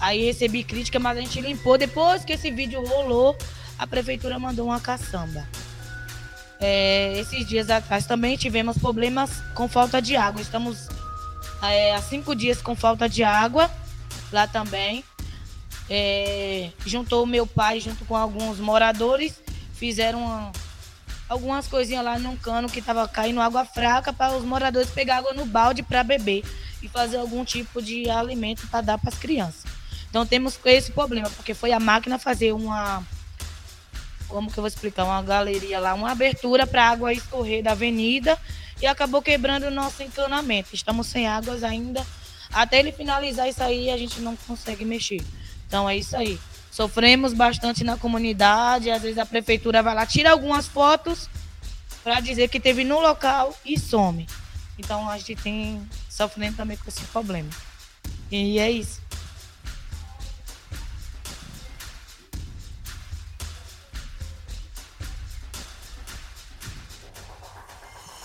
Aí 0.00 0.24
recebi 0.24 0.64
crítica, 0.64 0.98
mas 0.98 1.16
a 1.16 1.20
gente 1.20 1.40
limpou. 1.40 1.78
Depois 1.78 2.24
que 2.24 2.32
esse 2.32 2.50
vídeo 2.50 2.84
rolou, 2.84 3.36
a 3.78 3.86
prefeitura 3.86 4.36
mandou 4.36 4.66
uma 4.66 4.80
caçamba. 4.80 5.46
É, 6.58 7.20
esses 7.20 7.46
dias 7.46 7.70
atrás 7.70 8.04
também 8.04 8.36
tivemos 8.36 8.76
problemas 8.78 9.40
com 9.54 9.68
falta 9.68 10.02
de 10.02 10.16
água. 10.16 10.42
Estamos 10.42 10.88
é, 11.62 11.94
há 11.94 12.02
cinco 12.02 12.34
dias 12.34 12.60
com 12.60 12.74
falta 12.74 13.08
de 13.08 13.22
água 13.22 13.70
lá 14.32 14.46
também. 14.46 15.04
É, 15.90 16.70
juntou 16.86 17.26
meu 17.26 17.46
pai 17.46 17.80
junto 17.80 18.04
com 18.04 18.16
alguns 18.16 18.58
moradores, 18.58 19.40
fizeram 19.74 20.24
uma, 20.24 20.52
algumas 21.28 21.66
coisinhas 21.66 22.04
lá 22.04 22.18
num 22.18 22.36
cano 22.36 22.68
que 22.68 22.78
estava 22.78 23.06
caindo 23.06 23.40
água 23.40 23.64
fraca 23.64 24.12
para 24.12 24.34
os 24.36 24.44
moradores 24.44 24.90
pegar 24.90 25.18
água 25.18 25.34
no 25.34 25.44
balde 25.44 25.82
para 25.82 26.02
beber 26.02 26.44
e 26.82 26.88
fazer 26.88 27.18
algum 27.18 27.44
tipo 27.44 27.82
de 27.82 28.08
alimento 28.08 28.66
para 28.68 28.80
dar 28.80 28.98
para 28.98 29.10
as 29.10 29.18
crianças. 29.18 29.64
Então 30.08 30.26
temos 30.26 30.58
esse 30.64 30.92
problema, 30.92 31.30
porque 31.30 31.54
foi 31.54 31.72
a 31.72 31.80
máquina 31.80 32.18
fazer 32.18 32.52
uma 32.52 33.02
como 34.28 34.50
que 34.50 34.58
eu 34.58 34.62
vou 34.62 34.68
explicar, 34.68 35.04
uma 35.04 35.22
galeria 35.22 35.78
lá, 35.78 35.92
uma 35.92 36.10
abertura 36.10 36.66
para 36.66 36.84
a 36.84 36.90
água 36.90 37.12
escorrer 37.12 37.62
da 37.62 37.72
avenida 37.72 38.38
e 38.80 38.86
acabou 38.86 39.20
quebrando 39.20 39.64
o 39.64 39.70
nosso 39.70 40.02
encanamento. 40.02 40.74
Estamos 40.74 41.06
sem 41.06 41.28
águas 41.28 41.62
ainda. 41.62 42.04
Até 42.52 42.78
ele 42.78 42.92
finalizar 42.92 43.48
isso 43.48 43.62
aí, 43.62 43.90
a 43.90 43.96
gente 43.96 44.20
não 44.20 44.36
consegue 44.36 44.84
mexer. 44.84 45.22
Então 45.66 45.88
é 45.88 45.96
isso 45.96 46.16
aí. 46.16 46.38
Sofremos 46.70 47.32
bastante 47.32 47.84
na 47.84 47.96
comunidade, 47.96 48.90
às 48.90 49.02
vezes 49.02 49.18
a 49.18 49.26
prefeitura 49.26 49.82
vai 49.82 49.94
lá, 49.94 50.06
tira 50.06 50.30
algumas 50.30 50.66
fotos 50.66 51.28
para 52.02 52.20
dizer 52.20 52.48
que 52.48 52.60
teve 52.60 52.84
no 52.84 53.00
local 53.00 53.56
e 53.64 53.78
some. 53.78 54.26
Então 54.78 55.08
a 55.08 55.18
gente 55.18 55.36
tem 55.36 55.86
sofrendo 56.08 56.56
também 56.56 56.76
com 56.76 56.88
esse 56.88 57.02
problema. 57.02 57.50
E 58.30 58.58
é 58.58 58.70
isso. 58.70 59.00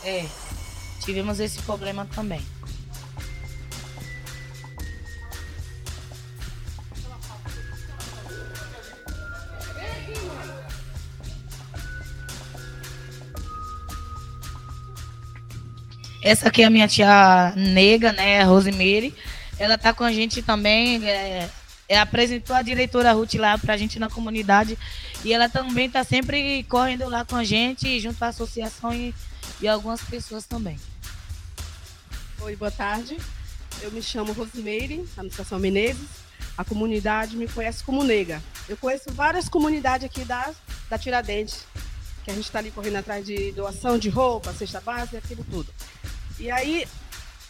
É, 0.03 0.25
tivemos 1.03 1.39
esse 1.41 1.61
problema 1.63 2.05
também. 2.05 2.41
Essa 16.21 16.47
aqui 16.47 16.63
é 16.63 16.65
a 16.65 16.69
minha 16.69 16.87
tia 16.87 17.53
nega, 17.55 18.11
né, 18.11 18.41
a 18.41 18.45
Rosemary. 18.45 19.13
Ela 19.59 19.77
tá 19.77 19.93
com 19.93 20.03
a 20.03 20.11
gente 20.11 20.41
também, 20.41 21.03
é, 21.07 21.49
é, 21.87 21.99
apresentou 21.99 22.55
a 22.55 22.61
diretora 22.61 23.13
Ruth 23.13 23.35
lá 23.35 23.57
pra 23.57 23.77
gente 23.77 23.99
na 23.99 24.09
comunidade. 24.09 24.77
E 25.23 25.33
ela 25.33 25.49
também 25.49 25.89
tá 25.89 26.03
sempre 26.03 26.63
correndo 26.63 27.07
lá 27.09 27.25
com 27.25 27.35
a 27.35 27.43
gente, 27.43 27.99
junto 27.99 28.21
à 28.23 28.27
associação 28.27 28.93
e 28.93 29.13
e 29.61 29.67
algumas 29.67 30.01
pessoas 30.01 30.45
também. 30.45 30.79
Oi, 32.41 32.55
boa 32.55 32.71
tarde. 32.71 33.17
eu 33.81 33.91
me 33.91 34.01
chamo 34.01 34.33
Rosimeire, 34.33 35.07
Anunciação 35.17 35.59
Menezes. 35.59 36.07
A 36.57 36.63
comunidade 36.63 37.35
me 37.35 37.47
conhece 37.47 37.83
como 37.83 38.03
Nega. 38.03 38.41
Eu 38.67 38.77
conheço 38.77 39.11
várias 39.11 39.47
comunidades 39.47 40.05
aqui 40.05 40.23
da, 40.25 40.53
da 40.89 40.97
Tiradentes, 40.97 41.65
que 42.23 42.31
a 42.31 42.33
gente 42.33 42.45
está 42.45 42.59
ali 42.59 42.71
correndo 42.71 42.97
atrás 42.97 43.25
de 43.25 43.51
doação 43.51 43.97
de 43.97 44.09
roupa, 44.09 44.53
cesta 44.53 44.81
básica, 44.81 45.17
aquilo 45.17 45.45
tudo. 45.49 45.71
E 46.39 46.51
aí, 46.51 46.87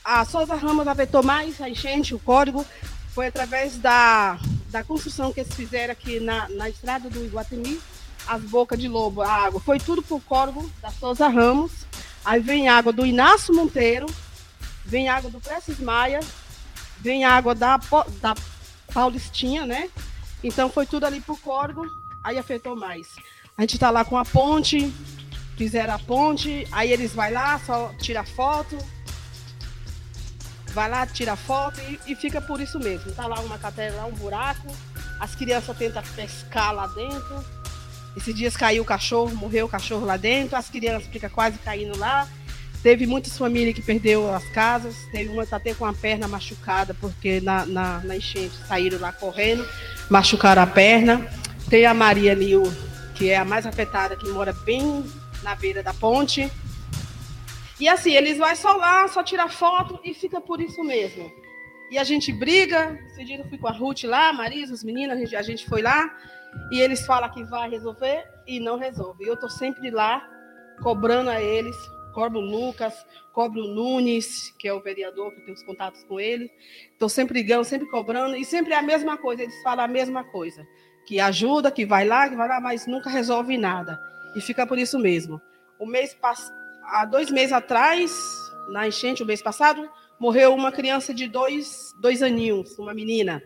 a 0.03 0.23
Souza 0.23 0.55
Ramos 0.55 0.87
aventou 0.87 1.21
mais 1.21 1.59
a 1.61 1.69
enchente, 1.69 2.15
o 2.15 2.19
código, 2.19 2.65
foi 3.13 3.27
através 3.27 3.77
da, 3.77 4.39
da 4.69 4.83
construção 4.83 5.33
que 5.33 5.41
eles 5.41 5.53
fizeram 5.53 5.91
aqui 5.91 6.19
na, 6.19 6.47
na 6.49 6.69
estrada 6.69 7.09
do 7.09 7.25
Iguatemi, 7.25 7.79
as 8.27 8.41
bocas 8.41 8.79
de 8.79 8.87
lobo, 8.87 9.21
a 9.21 9.31
água. 9.31 9.59
Foi 9.59 9.79
tudo 9.79 10.01
por 10.01 10.21
córrego 10.21 10.69
da 10.81 10.89
Souza 10.91 11.27
Ramos. 11.27 11.71
Aí 12.23 12.39
vem 12.39 12.69
água 12.69 12.93
do 12.93 13.05
Inácio 13.05 13.53
Monteiro, 13.53 14.05
vem 14.85 15.09
água 15.09 15.29
do 15.29 15.39
Prestes 15.39 15.79
Maia, 15.79 16.19
vem 16.99 17.25
água 17.25 17.55
da, 17.55 17.77
da 18.21 18.35
Paulistinha, 18.93 19.65
né? 19.65 19.89
Então 20.43 20.69
foi 20.69 20.85
tudo 20.85 21.05
ali 21.05 21.19
por 21.19 21.39
córrego, 21.39 21.85
aí 22.23 22.37
afetou 22.37 22.75
mais. 22.75 23.15
A 23.57 23.61
gente 23.61 23.77
tá 23.79 23.89
lá 23.89 24.05
com 24.05 24.17
a 24.17 24.23
ponte, 24.23 24.93
fizeram 25.57 25.95
a 25.95 25.99
ponte, 25.99 26.67
aí 26.71 26.91
eles 26.91 27.13
vai 27.13 27.31
lá, 27.31 27.59
só 27.65 27.91
tira 27.97 28.23
foto, 28.23 28.77
vai 30.71 30.87
lá, 30.89 31.05
tira 31.07 31.35
foto 31.35 31.81
e, 31.81 32.11
e, 32.11 32.15
fica 32.15 32.39
por 32.39 32.61
isso 32.61 32.79
mesmo. 32.79 33.11
Tá 33.11 33.25
lá 33.25 33.39
uma 33.39 33.57
catela, 33.57 34.05
um 34.05 34.11
buraco, 34.11 34.67
as 35.19 35.33
crianças 35.35 35.75
tentam 35.75 36.03
pescar 36.15 36.73
lá 36.73 36.85
dentro. 36.87 37.43
Esses 38.15 38.33
dias 38.33 38.55
caiu 38.55 38.83
o 38.83 38.85
cachorro, 38.85 39.35
morreu 39.35 39.65
o 39.65 39.69
cachorro 39.69 40.05
lá 40.05 40.15
dentro, 40.15 40.55
as 40.55 40.69
crianças 40.69 41.07
ficam 41.07 41.29
quase 41.29 41.57
caindo 41.57 41.97
lá. 41.97 42.27
Teve 42.83 43.07
muitas 43.07 43.35
famílias 43.35 43.75
que 43.75 43.81
perdeu 43.81 44.33
as 44.33 44.45
casas, 44.49 44.95
teve 45.11 45.29
uma 45.29 45.45
tá 45.45 45.57
até 45.57 45.73
com 45.73 45.85
a 45.85 45.93
perna 45.93 46.27
machucada, 46.27 46.93
porque 46.93 47.41
na, 47.41 47.65
na, 47.65 47.99
na 48.01 48.15
enchente 48.15 48.55
saíram 48.67 48.99
lá 48.99 49.11
correndo, 49.11 49.67
machucaram 50.09 50.61
a 50.61 50.67
perna. 50.67 51.27
Tem 51.69 51.85
a 51.85 51.93
Maria 51.93 52.35
Nil, 52.35 52.63
que 53.15 53.29
é 53.29 53.37
a 53.37 53.43
mais 53.43 53.65
afetada, 53.65 54.15
que 54.15 54.29
mora 54.29 54.53
bem 54.53 55.03
na 55.47 55.55
beira 55.55 55.81
da 55.81 55.93
ponte. 55.93 56.51
E 57.79 57.87
assim, 57.87 58.11
eles 58.11 58.37
vão 58.37 58.53
só 58.53 58.73
lá, 58.73 59.07
só 59.07 59.23
tirar 59.23 59.49
foto 59.49 59.97
e 60.03 60.13
fica 60.13 60.41
por 60.41 60.59
isso 60.59 60.83
mesmo. 60.83 61.31
E 61.89 61.97
a 61.97 62.03
gente 62.03 62.33
briga. 62.33 62.99
Esse 63.07 63.23
dia 63.23 63.37
eu 63.37 63.47
fui 63.47 63.57
com 63.57 63.67
a 63.67 63.71
Ruth 63.71 64.03
lá, 64.03 64.29
a 64.29 64.33
Marisa, 64.33 64.73
os 64.73 64.83
meninos, 64.83 65.15
a 65.15 65.19
gente, 65.19 65.35
a 65.37 65.41
gente 65.41 65.65
foi 65.69 65.81
lá. 65.81 66.13
E 66.69 66.81
eles 66.81 67.05
falam 67.05 67.29
que 67.29 67.45
vai 67.45 67.69
resolver 67.69 68.25
e 68.45 68.59
não 68.59 68.77
resolve. 68.77 69.23
E 69.23 69.27
eu 69.27 69.39
tô 69.39 69.47
sempre 69.47 69.89
lá, 69.89 70.27
cobrando 70.83 71.29
a 71.29 71.41
eles. 71.41 71.75
Cobro 72.13 72.39
o 72.39 72.41
Lucas, 72.41 72.93
cobro 73.31 73.63
o 73.63 73.67
Nunes, 73.67 74.51
que 74.57 74.67
é 74.67 74.73
o 74.73 74.81
vereador, 74.81 75.31
que 75.33 75.41
tem 75.41 75.53
os 75.53 75.63
contatos 75.63 76.03
com 76.05 76.19
ele. 76.19 76.51
Estou 76.91 77.07
sempre 77.07 77.39
ligando, 77.39 77.63
sempre 77.63 77.87
cobrando. 77.87 78.35
E 78.35 78.43
sempre 78.43 78.73
é 78.73 78.77
a 78.77 78.81
mesma 78.81 79.17
coisa, 79.17 79.43
eles 79.43 79.61
falam 79.61 79.85
a 79.85 79.87
mesma 79.87 80.25
coisa. 80.25 80.67
Que 81.05 81.21
ajuda, 81.21 81.71
que 81.71 81.85
vai 81.85 82.05
lá, 82.05 82.27
que 82.27 82.35
vai 82.35 82.49
lá, 82.49 82.59
mas 82.59 82.85
nunca 82.85 83.09
resolve 83.09 83.55
nada. 83.55 83.97
E 84.37 84.41
fica 84.41 84.67
por 84.67 84.77
isso 84.77 84.99
mesmo. 84.99 85.41
O 85.79 85.85
mês 85.87 86.13
passado 86.13 86.55
há 86.87 87.05
dois 87.05 87.29
meses 87.29 87.51
atrás, 87.51 88.11
na 88.69 88.87
enchente, 88.87 89.23
o 89.23 89.25
mês 89.25 89.41
passado, 89.41 89.89
morreu 90.19 90.53
uma 90.53 90.71
criança 90.71 91.13
de 91.13 91.27
dois, 91.27 91.93
dois 92.01 92.23
aninhos, 92.23 92.77
uma 92.79 92.93
menina. 92.93 93.41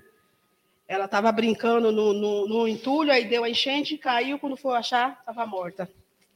Ela 0.88 1.06
estava 1.06 1.32
brincando 1.32 1.92
no, 1.92 2.14
no, 2.14 2.48
no, 2.48 2.68
entulho, 2.68 3.12
aí 3.12 3.26
deu 3.26 3.44
a 3.44 3.50
enchente, 3.50 3.98
caiu, 3.98 4.38
quando 4.38 4.58
foi 4.58 4.76
achar, 4.76 5.18
estava 5.20 5.46
morta. 5.46 5.90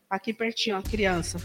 Aqui 0.09 0.33
pertinho, 0.33 0.77
a 0.77 0.81
criança. 0.81 1.37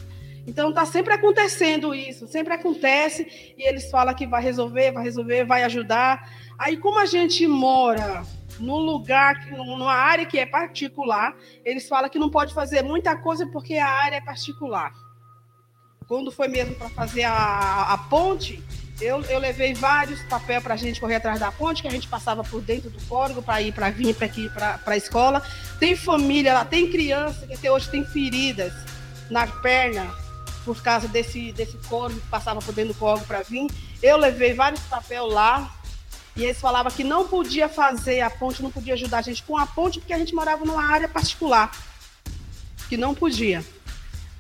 Então 0.47 0.71
está 0.71 0.87
sempre 0.87 1.13
acontecendo 1.13 1.95
isso, 1.95 2.27
sempre 2.27 2.55
acontece, 2.55 3.55
e 3.59 3.69
eles 3.69 3.91
falam 3.91 4.15
que 4.15 4.27
vai 4.27 4.43
resolver, 4.43 4.93
vai 4.93 5.03
resolver, 5.03 5.45
vai 5.45 5.65
ajudar. 5.65 6.31
Aí, 6.59 6.77
como 6.77 6.99
a 6.99 7.07
gente 7.07 7.47
mora 7.47 8.23
num 8.61 8.79
lugar, 8.79 9.35
numa 9.51 9.93
área 9.93 10.27
que 10.27 10.39
é 10.39 10.47
particular, 10.47 11.35
eles 11.65 11.89
falam 11.89 12.09
que 12.09 12.19
não 12.19 12.31
pode 12.31 12.55
fazer 12.55 12.83
muita 12.83 13.17
coisa 13.17 13.47
porque 13.47 13.75
a 13.77 13.89
área 13.89 14.17
é 14.17 14.21
particular 14.21 14.93
quando 16.11 16.33
foi 16.33 16.49
mesmo 16.49 16.75
para 16.75 16.89
fazer 16.89 17.23
a, 17.23 17.93
a 17.93 17.97
ponte, 17.97 18.61
eu, 19.01 19.23
eu, 19.27 19.39
levei 19.39 19.75
vários 19.75 20.21
papéis 20.25 20.61
para 20.61 20.75
a 20.75 20.77
gente 20.77 21.01
correr 21.01 21.15
atrás 21.15 21.39
da 21.39 21.53
ponte, 21.53 21.83
que 21.83 21.87
a 21.87 21.91
gente 21.91 22.09
passava 22.09 22.43
por 22.43 22.61
dentro 22.61 22.91
do 22.91 23.01
córrego 23.05 23.41
para 23.41 23.63
ir 23.63 23.73
para 23.73 23.91
vir 23.91 24.13
para 24.17 24.27
aqui 24.27 24.49
para 24.49 24.81
a 24.85 24.97
escola. 24.97 25.41
Tem 25.79 25.95
família 25.95 26.53
lá, 26.53 26.65
tem 26.65 26.91
criança 26.91 27.47
que 27.47 27.55
até 27.55 27.71
hoje 27.71 27.89
tem 27.89 28.05
feridas 28.05 28.73
na 29.31 29.47
perna 29.47 30.13
por 30.65 30.83
causa 30.83 31.07
desse, 31.07 31.53
desse 31.53 31.77
córrego 31.89 32.21
que 32.21 32.27
passava 32.27 32.59
por 32.59 32.75
dentro 32.75 32.93
do 32.93 32.99
córrego 32.99 33.25
para 33.29 33.43
vir. 33.43 33.69
Eu 34.03 34.17
levei 34.17 34.53
vários 34.53 34.83
papéis 34.83 35.23
lá 35.33 35.80
e 36.37 36.45
eles 36.45 36.61
falavam 36.61 36.93
que 36.93 37.05
não 37.05 37.27
podia 37.27 37.69
fazer 37.69 38.21
a 38.21 38.31
ponte, 38.31 38.63
não 38.63 38.71
podia 38.71 38.95
ajudar 38.95 39.19
a 39.19 39.23
gente 39.23 39.43
com 39.43 39.57
a 39.57 39.67
ponte 39.67 39.99
porque 39.99 40.13
a 40.13 40.19
gente 40.19 40.35
morava 40.35 40.65
numa 40.65 40.85
área 40.85 41.09
particular, 41.09 41.71
que 42.89 42.97
não 42.97 43.15
podia. 43.15 43.65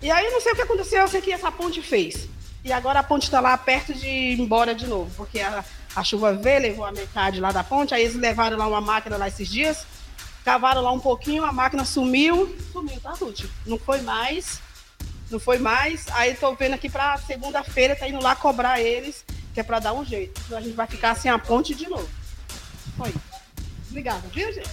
E 0.03 0.11
aí 0.11 0.31
não 0.31 0.41
sei 0.41 0.53
o 0.53 0.57
que 0.57 0.63
aconteceu, 0.63 1.01
eu 1.01 1.09
sei 1.09 1.21
que 1.21 1.33
essa 1.33 1.53
ponte 1.53 1.83
fez. 1.83 2.29
E 2.65 2.73
agora 2.73 3.01
a 3.01 3.03
ponte 3.03 3.25
está 3.25 3.41
lá 3.41 3.57
perto 3.57 3.93
de 3.93 4.07
ir 4.07 4.41
embora 4.41 4.75
de 4.75 4.87
novo, 4.87 5.11
porque 5.17 5.41
a, 5.41 5.65
a 5.95 6.05
chuva 6.05 6.35
veio, 6.35 6.61
levou 6.61 6.85
a 6.85 6.93
metade 6.93 7.41
lá 7.41 7.53
da 7.53 7.65
ponte, 7.65 7.95
aí 7.95 8.03
eles 8.03 8.15
levaram 8.15 8.57
lá 8.57 8.67
uma 8.67 8.81
máquina 8.81 9.17
lá 9.17 9.29
esses 9.29 9.49
dias, 9.49 9.87
cavaram 10.45 10.83
lá 10.83 10.93
um 10.93 11.01
pouquinho, 11.01 11.45
a 11.45 11.53
máquina 11.53 11.85
sumiu, 11.85 12.55
sumiu, 12.73 13.01
tá, 13.01 13.13
Ruth? 13.13 13.45
Não 13.67 13.79
foi 13.79 14.01
mais, 14.03 14.61
não 15.31 15.39
foi 15.39 15.59
mais. 15.59 16.07
Aí 16.13 16.33
estou 16.33 16.55
vendo 16.55 16.75
aqui 16.75 16.89
para 16.89 17.17
segunda-feira, 17.19 17.97
tá 17.97 18.09
indo 18.09 18.23
lá 18.23 18.37
cobrar 18.37 18.81
eles, 18.81 19.25
que 19.61 19.63
é 19.63 19.63
para 19.63 19.79
dar 19.79 19.93
um 19.93 20.05
jeito. 20.05 20.41
Então 20.47 20.57
a 20.57 20.61
gente 20.61 20.75
vai 20.75 20.87
ficar 20.87 21.15
sem 21.15 21.31
a 21.31 21.39
ponte 21.39 21.75
de 21.75 21.89
novo. 21.89 22.09
Foi. 22.97 23.13
Obrigada, 23.91 24.23
viu, 24.33 24.51
gente? 24.53 24.71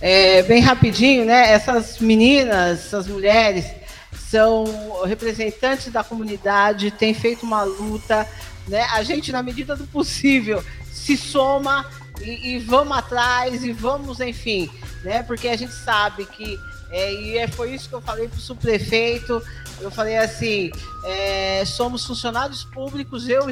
É, 0.00 0.42
bem 0.42 0.60
rapidinho, 0.60 1.24
né? 1.24 1.52
Essas 1.52 1.98
meninas, 1.98 2.86
essas 2.86 3.06
mulheres, 3.06 3.66
são 4.12 5.02
representantes 5.04 5.92
da 5.92 6.02
comunidade, 6.04 6.90
têm 6.90 7.14
feito 7.14 7.44
uma 7.44 7.62
luta, 7.62 8.28
né? 8.68 8.82
A 8.92 9.02
gente, 9.02 9.32
na 9.32 9.42
medida 9.42 9.76
do 9.76 9.86
possível, 9.86 10.62
se 10.92 11.16
soma 11.16 11.86
e, 12.24 12.54
e 12.54 12.58
vamos 12.58 12.96
atrás 12.96 13.64
e 13.64 13.72
vamos, 13.72 14.20
enfim, 14.20 14.70
né? 15.02 15.22
Porque 15.22 15.48
a 15.48 15.56
gente 15.56 15.72
sabe 15.72 16.24
que 16.26 16.58
é, 16.92 17.12
e 17.14 17.38
é, 17.38 17.48
foi 17.48 17.74
isso 17.74 17.88
que 17.88 17.94
eu 17.94 18.02
falei 18.02 18.28
para 18.28 18.36
o 18.36 18.40
subprefeito. 18.40 19.42
Eu 19.80 19.90
falei 19.90 20.18
assim: 20.18 20.70
é, 21.04 21.64
somos 21.64 22.04
funcionários 22.04 22.64
públicos, 22.64 23.26
eu 23.28 23.46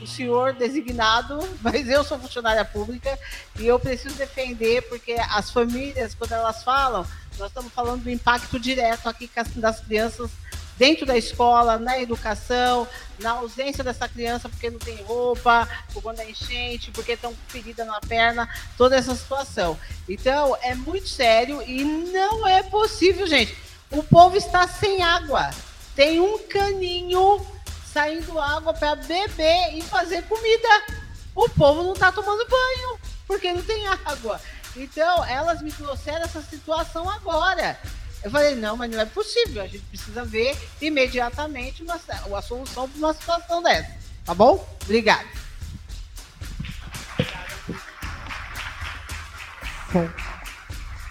o 0.00 0.06
senhor 0.06 0.52
designado, 0.54 1.38
mas 1.60 1.88
eu 1.88 2.04
sou 2.04 2.18
funcionária 2.18 2.64
pública 2.64 3.18
e 3.58 3.66
eu 3.66 3.80
preciso 3.80 4.14
defender, 4.14 4.82
porque 4.82 5.16
as 5.30 5.50
famílias, 5.50 6.14
quando 6.14 6.32
elas 6.32 6.62
falam, 6.62 7.04
nós 7.36 7.48
estamos 7.48 7.72
falando 7.72 8.04
do 8.04 8.10
impacto 8.10 8.60
direto 8.60 9.08
aqui 9.08 9.28
das 9.56 9.80
crianças 9.80 10.30
dentro 10.78 11.04
da 11.04 11.18
escola, 11.18 11.76
na 11.76 11.98
educação, 11.98 12.86
na 13.18 13.32
ausência 13.32 13.82
dessa 13.82 14.08
criança 14.08 14.48
porque 14.48 14.70
não 14.70 14.78
tem 14.78 14.96
roupa, 15.02 15.68
por 15.92 16.02
quando 16.02 16.20
é 16.20 16.30
enchente, 16.30 16.92
porque 16.92 17.12
estão 17.12 17.34
ferida 17.48 17.84
na 17.84 18.00
perna, 18.00 18.48
toda 18.76 18.96
essa 18.96 19.14
situação. 19.14 19.78
Então, 20.08 20.56
é 20.62 20.74
muito 20.74 21.08
sério 21.08 21.60
e 21.62 21.84
não 21.84 22.46
é 22.46 22.62
possível, 22.62 23.26
gente. 23.26 23.56
O 23.90 24.02
povo 24.02 24.36
está 24.36 24.66
sem 24.68 25.02
água. 25.02 25.50
Tem 25.96 26.20
um 26.20 26.38
caninho 26.38 27.44
saindo 27.92 28.38
água 28.38 28.72
para 28.72 28.94
beber 28.94 29.74
e 29.74 29.82
fazer 29.82 30.22
comida. 30.22 30.68
O 31.34 31.48
povo 31.48 31.82
não 31.82 31.92
está 31.92 32.12
tomando 32.12 32.46
banho 32.48 33.00
porque 33.26 33.52
não 33.52 33.62
tem 33.62 33.86
água. 33.88 34.40
Então, 34.76 35.24
elas 35.24 35.60
me 35.60 35.72
trouxeram 35.72 36.22
essa 36.22 36.40
situação 36.42 37.08
agora. 37.10 37.78
Eu 38.22 38.30
falei, 38.30 38.54
não, 38.54 38.76
mas 38.76 38.90
não 38.90 39.00
é 39.00 39.04
possível. 39.06 39.62
A 39.62 39.66
gente 39.66 39.84
precisa 39.84 40.24
ver 40.24 40.56
imediatamente 40.80 41.82
uma, 41.82 41.98
uma 42.26 42.42
solução 42.42 42.88
para 42.88 42.98
uma 42.98 43.14
situação 43.14 43.62
dessa. 43.62 43.96
Tá 44.24 44.34
bom? 44.34 44.66
Obrigada. 44.84 45.26
Bom, 49.92 50.08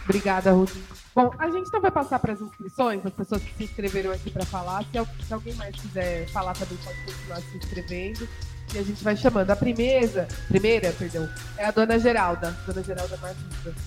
obrigada, 0.04 0.52
Ruth. 0.52 0.76
Bom, 1.16 1.34
a 1.40 1.50
gente 1.50 1.68
então 1.68 1.82
vai 1.82 1.90
passar 1.90 2.20
para 2.20 2.34
as 2.34 2.42
inscrições, 2.42 3.04
as 3.04 3.12
pessoas 3.12 3.42
que 3.42 3.52
se 3.56 3.64
inscreveram 3.64 4.12
aqui 4.12 4.30
para 4.30 4.46
falar. 4.46 4.86
Se, 5.26 5.34
alguém 5.34 5.56
mais 5.56 5.76
quiser 5.76 6.30
falar 6.30 6.54
também, 6.54 6.78
pode 6.78 7.00
continuar 7.06 7.42
se 7.42 7.58
inscrevendo. 7.58 8.30
E 8.72 8.78
a 8.78 8.84
gente 8.84 9.04
vai 9.04 9.18
chamando. 9.18 9.50
A 9.50 9.56
primeira, 9.56 10.28
primeira, 10.48 10.92
perdão, 10.92 11.28
é 11.58 11.66
a 11.66 11.72
dona 11.72 11.98
Geralda. 11.98 12.52
Dona 12.68 12.84
Geralda 12.84 13.18
Martins. 13.18 13.80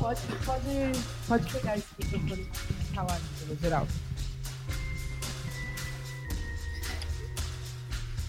Pode, 0.00 0.20
pode, 0.46 0.92
pode 1.28 1.52
pegar 1.52 1.76
esse 1.76 1.86
microfone 1.98 2.50
e 2.70 2.94
falar, 2.94 3.20
geral. 3.60 3.86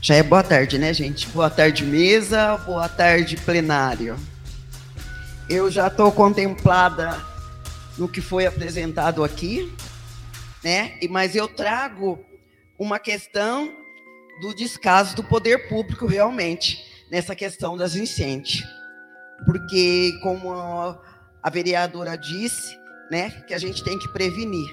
Já 0.02 0.15
é 0.15 0.23
boa 0.23 0.43
tarde, 0.43 0.77
né, 0.77 0.93
gente? 0.93 1.30
Boa 1.30 1.49
tarde, 1.49 1.85
mesa. 1.85 2.57
Boa 2.57 2.89
tarde, 2.89 3.38
plenário. 3.38 4.19
Eu 5.49 5.72
já 5.72 5.88
estou 5.88 6.11
contemplada 6.11 7.18
no 7.98 8.10
que 8.10 8.19
foi 8.19 8.45
apresentado 8.45 9.23
aqui, 9.23 9.73
né? 10.61 10.99
Mas 11.10 11.38
eu 11.38 11.48
trago 11.48 12.19
uma 12.77 12.99
questão 12.99 13.73
do 14.41 14.53
descaso 14.53 15.15
do 15.15 15.23
poder 15.23 15.69
público 15.69 16.06
realmente 16.06 16.84
nessa 17.10 17.34
questão 17.34 17.77
das 17.77 17.95
enchentes. 17.95 18.61
Porque, 19.45 20.19
como 20.22 20.99
a 21.41 21.49
vereadora 21.49 22.18
disse, 22.18 22.77
né, 23.09 23.30
que 23.47 23.53
a 23.53 23.57
gente 23.57 23.84
tem 23.84 23.97
que 23.97 24.07
prevenir. 24.09 24.69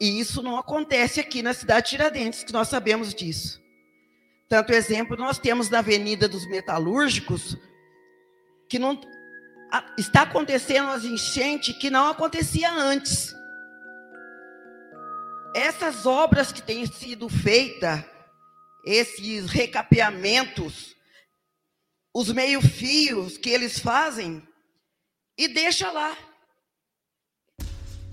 E 0.00 0.20
isso 0.20 0.42
não 0.42 0.56
acontece 0.56 1.18
aqui 1.18 1.42
na 1.42 1.52
cidade 1.52 1.86
de 1.86 1.90
Tiradentes, 1.90 2.44
que 2.44 2.52
nós 2.52 2.68
sabemos 2.68 3.12
disso. 3.12 3.60
Tanto 4.48 4.72
exemplo 4.72 5.16
nós 5.16 5.38
temos 5.38 5.68
na 5.68 5.80
Avenida 5.80 6.28
dos 6.28 6.48
Metalúrgicos, 6.48 7.56
que 8.68 8.78
não 8.78 8.98
está 9.98 10.22
acontecendo 10.22 10.88
as 10.90 11.04
enchentes 11.04 11.76
que 11.76 11.90
não 11.90 12.08
acontecia 12.08 12.72
antes. 12.72 13.34
Essas 15.54 16.06
obras 16.06 16.52
que 16.52 16.62
têm 16.62 16.86
sido 16.86 17.28
feitas, 17.28 18.04
esses 18.84 19.46
recapeamentos, 19.46 20.94
os 22.14 22.32
meio-fios 22.32 23.36
que 23.36 23.50
eles 23.50 23.78
fazem, 23.78 24.47
e 25.38 25.46
deixa 25.46 25.90
lá. 25.92 26.18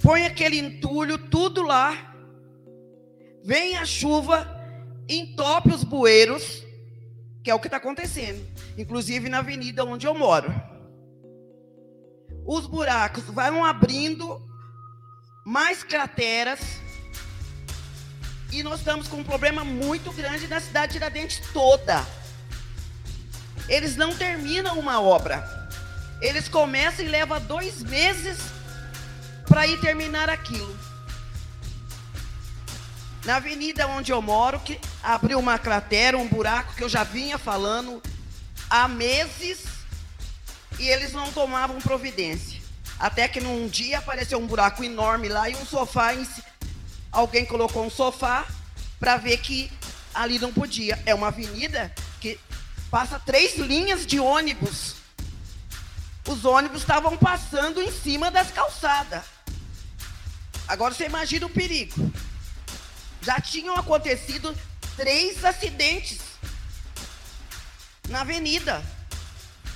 Põe 0.02 0.26
aquele 0.26 0.60
entulho 0.60 1.18
tudo 1.18 1.64
lá. 1.64 2.14
Vem 3.44 3.76
a 3.76 3.86
chuva, 3.86 4.48
entope 5.10 5.70
os 5.70 5.84
bueiros, 5.84 6.64
que 7.44 7.50
é 7.50 7.56
o 7.56 7.60
que 7.60 7.68
está 7.68 7.78
acontecendo, 7.78 8.46
inclusive 8.78 9.28
na 9.28 9.40
avenida 9.40 9.84
onde 9.84 10.06
eu 10.06 10.14
moro. 10.14 10.54
Os 12.46 12.68
buracos 12.68 13.24
vão 13.24 13.66
abrindo 13.66 14.40
mais 15.44 15.84
crateras 15.84 16.60
e 18.52 18.62
nós 18.64 18.80
estamos 18.80 19.08
com 19.08 19.18
um 19.18 19.24
problema 19.24 19.64
muito 19.64 20.12
grande 20.12 20.48
na 20.48 20.60
cidade 20.60 20.94
de 20.94 21.00
Tiradentes 21.00 21.42
toda. 21.52 22.06
Eles 23.68 23.96
não 23.96 24.16
terminam 24.16 24.80
uma 24.80 25.02
obra. 25.02 25.65
Eles 26.22 26.48
começam 26.48 27.06
e 27.06 27.08
levam 27.08 27.40
dois 27.42 27.84
meses 27.84 28.38
para 29.48 29.68
ir 29.68 29.80
terminar 29.80 30.30
aquilo. 30.30 30.76
Na 33.26 33.38
avenida 33.38 33.88
onde 33.88 34.12
eu 34.12 34.22
moro, 34.22 34.60
que 34.60 34.80
abriu 35.02 35.40
uma 35.40 35.58
cratera, 35.58 36.18
um 36.18 36.28
buraco 36.28 36.76
que 36.76 36.84
eu 36.84 36.90
já 36.90 37.04
vinha 37.04 37.38
falando 37.38 38.02
há 38.70 38.88
meses 38.88 39.66
e 40.80 40.88
eles 40.88 41.12
não 41.12 41.32
tomavam 41.32 41.80
providência. 41.80 42.62
Até 43.00 43.28
que 43.28 43.42
num 43.42 43.68
dia 43.68 43.98
apareceu 43.98 44.40
um 44.40 44.48
buraco 44.48 44.84
enorme 44.84 45.28
lá 45.28 45.50
e 45.50 45.56
um 45.56 45.66
sofá. 45.66 46.14
Em... 46.14 46.26
Alguém 47.12 47.46
colocou 47.46 47.86
um 47.86 47.90
sofá 47.90 48.46
para 49.00 49.18
ver 49.18 49.38
que 49.38 49.72
ali 50.14 50.40
não 50.40 50.54
podia. 50.54 51.02
É 51.06 51.14
uma 51.14 51.28
avenida 51.28 51.94
que 52.22 52.40
passa 52.90 53.20
três 53.20 53.58
linhas 53.58 54.06
de 54.06 54.20
ônibus. 54.20 54.95
Os 56.28 56.44
ônibus 56.44 56.82
estavam 56.82 57.18
passando 57.18 57.82
em 57.82 57.92
cima 57.92 58.32
das 58.32 58.52
calçadas. 58.52 59.24
Agora 60.68 60.94
você 60.94 61.06
imagina 61.06 61.46
o 61.46 61.50
perigo. 61.50 62.12
Já 63.22 63.40
tinham 63.40 63.76
acontecido 63.76 64.56
três 64.96 65.44
acidentes 65.46 66.20
na 68.10 68.22
avenida 68.22 68.84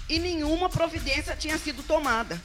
e 0.08 0.18
nenhuma 0.18 0.70
providência 0.70 1.36
tinha 1.36 1.58
sido 1.58 1.84
tomada. 1.84 2.42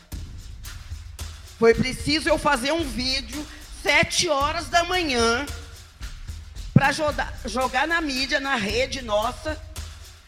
Foi 1.59 1.72
preciso 1.72 2.28
eu 2.28 2.39
fazer 2.39 2.72
um 2.72 2.85
vídeo 2.85 3.47
sete 3.82 4.28
horas 4.28 4.68
da 4.68 4.85
manhã 4.85 5.47
para 6.74 6.90
jogar 7.47 7.86
na 7.86 8.01
mídia, 8.01 8.40
na 8.40 8.56
rede 8.56 9.01
nossa. 9.01 9.60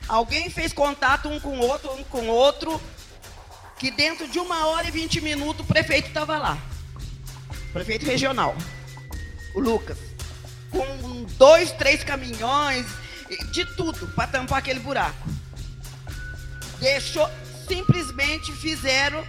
Alguém 0.08 0.48
fez 0.48 0.72
contato 0.72 1.28
um 1.28 1.40
com 1.40 1.58
o 1.58 1.60
outro, 1.60 1.92
um 1.92 2.04
com 2.04 2.28
o 2.28 2.28
outro, 2.28 2.80
que 3.78 3.90
dentro 3.90 4.26
de 4.28 4.38
uma 4.38 4.66
hora 4.66 4.88
e 4.88 4.90
vinte 4.90 5.20
minutos 5.20 5.64
o 5.64 5.68
prefeito 5.68 6.08
estava 6.08 6.38
lá 6.38 6.58
prefeito 7.76 8.06
regional, 8.06 8.56
o 9.54 9.60
Lucas, 9.60 9.98
com 10.70 11.24
dois, 11.36 11.70
três 11.72 12.02
caminhões, 12.02 12.86
de 13.52 13.66
tudo, 13.76 14.06
para 14.14 14.28
tampar 14.28 14.60
aquele 14.60 14.80
buraco. 14.80 15.28
Deixou, 16.80 17.28
simplesmente 17.68 18.50
fizeram 18.52 19.22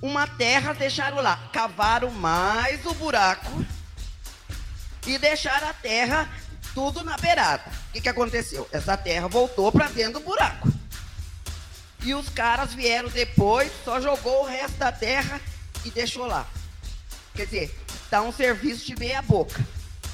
uma 0.00 0.26
terra, 0.26 0.72
deixaram 0.72 1.20
lá, 1.20 1.36
cavaram 1.52 2.10
mais 2.10 2.86
o 2.86 2.94
buraco 2.94 3.62
e 5.06 5.18
deixaram 5.18 5.68
a 5.68 5.74
terra 5.74 6.30
tudo 6.72 7.04
na 7.04 7.18
beirada. 7.18 7.70
O 7.90 7.92
que, 7.92 8.00
que 8.00 8.08
aconteceu? 8.08 8.66
Essa 8.72 8.96
terra 8.96 9.28
voltou 9.28 9.70
para 9.70 9.88
dentro 9.88 10.14
do 10.14 10.20
buraco. 10.20 10.72
E 12.02 12.14
os 12.14 12.28
caras 12.28 12.72
vieram 12.72 13.08
depois, 13.08 13.70
só 13.84 14.00
jogou 14.00 14.42
o 14.42 14.46
resto 14.46 14.76
da 14.78 14.90
terra 14.90 15.40
e 15.84 15.90
deixou 15.90 16.26
lá. 16.26 16.46
Quer 17.34 17.44
dizer, 17.44 17.78
tá 18.08 18.22
um 18.22 18.32
serviço 18.32 18.86
de 18.86 18.98
meia 18.98 19.20
boca. 19.22 19.64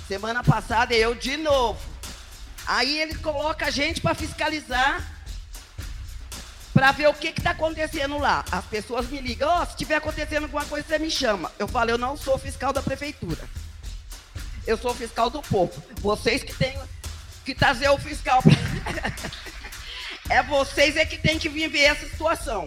Semana 0.08 0.42
passada 0.42 0.94
eu 0.94 1.14
de 1.14 1.36
novo. 1.36 1.80
Aí 2.66 2.98
ele 2.98 3.14
coloca 3.16 3.66
a 3.66 3.70
gente 3.70 4.00
para 4.00 4.14
fiscalizar, 4.14 5.00
para 6.74 6.92
ver 6.92 7.08
o 7.08 7.14
que 7.14 7.28
está 7.28 7.50
acontecendo 7.50 8.18
lá. 8.18 8.44
As 8.50 8.64
pessoas 8.64 9.08
me 9.08 9.20
ligam, 9.20 9.48
oh, 9.48 9.64
se 9.64 9.70
estiver 9.70 9.96
acontecendo 9.96 10.44
alguma 10.44 10.64
coisa, 10.64 10.86
você 10.86 10.98
me 10.98 11.10
chama. 11.10 11.50
Eu 11.58 11.68
falo, 11.68 11.90
eu 11.90 11.98
não 11.98 12.16
sou 12.16 12.36
fiscal 12.36 12.72
da 12.72 12.82
prefeitura. 12.82 13.48
Eu 14.66 14.76
sou 14.76 14.92
fiscal 14.94 15.30
do 15.30 15.40
povo. 15.42 15.80
Vocês 16.00 16.42
que 16.42 16.52
têm 16.52 16.76
que 17.44 17.54
trazer 17.54 17.88
o 17.88 17.98
fiscal. 17.98 18.42
é 20.28 20.42
vocês 20.42 20.96
é 20.96 21.04
que 21.04 21.18
tem 21.18 21.38
que 21.38 21.48
viver 21.48 21.84
essa 21.84 22.08
situação. 22.08 22.66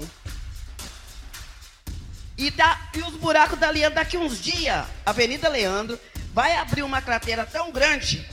E, 2.37 2.51
tá, 2.51 2.89
e 2.95 3.01
os 3.01 3.15
buracos 3.15 3.59
da 3.59 3.69
Leandro, 3.69 3.95
daqui 3.95 4.17
uns 4.17 4.41
dias, 4.41 4.85
Avenida 5.05 5.49
Leandro, 5.49 5.99
vai 6.33 6.55
abrir 6.55 6.83
uma 6.83 7.01
cratera 7.01 7.45
tão 7.45 7.71
grande 7.71 8.25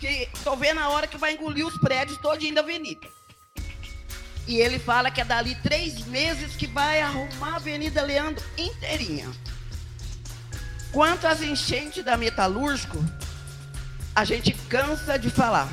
que 0.00 0.28
estou 0.34 0.56
vendo 0.56 0.80
a 0.80 0.88
hora 0.88 1.06
que 1.06 1.16
vai 1.16 1.34
engolir 1.34 1.66
os 1.66 1.78
prédios 1.78 2.18
todinho 2.18 2.54
da 2.54 2.60
avenida. 2.62 3.06
E 4.46 4.56
ele 4.60 4.78
fala 4.78 5.10
que 5.10 5.20
é 5.20 5.24
dali 5.24 5.54
três 5.56 6.04
meses 6.06 6.56
que 6.56 6.66
vai 6.66 7.02
arrumar 7.02 7.52
a 7.52 7.56
Avenida 7.56 8.02
Leandro 8.02 8.42
inteirinha. 8.56 9.30
Quanto 10.90 11.26
às 11.26 11.42
enchentes 11.42 12.02
da 12.02 12.16
Metalúrgico, 12.16 12.98
a 14.14 14.24
gente 14.24 14.54
cansa 14.68 15.18
de 15.18 15.28
falar. 15.28 15.68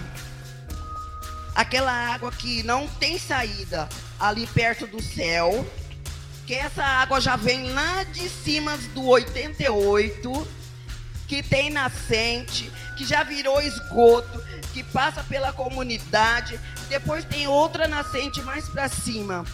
Aquela 1.56 1.92
água 1.92 2.32
que 2.32 2.62
não 2.64 2.86
tem 2.86 3.18
saída 3.18 3.88
ali 4.20 4.46
perto 4.48 4.86
do 4.86 5.02
céu, 5.02 5.66
que 6.46 6.54
essa 6.54 6.84
água 6.84 7.22
já 7.22 7.38
vem 7.38 7.72
lá 7.72 8.04
de 8.04 8.28
cima 8.30 8.78
do 8.94 9.06
88, 9.06 10.48
que 11.28 11.42
tem 11.42 11.70
nascente, 11.70 12.70
que 12.98 13.06
já 13.06 13.24
virou 13.24 13.62
esgoto, 13.62 14.44
que 14.74 14.84
passa 14.84 15.24
pela 15.24 15.54
comunidade. 15.54 16.60
Depois 16.90 17.24
tem 17.26 17.48
outra 17.48 17.88
nascente 17.88 18.42
mais 18.42 18.68
para 18.68 18.90
cima, 18.90 19.46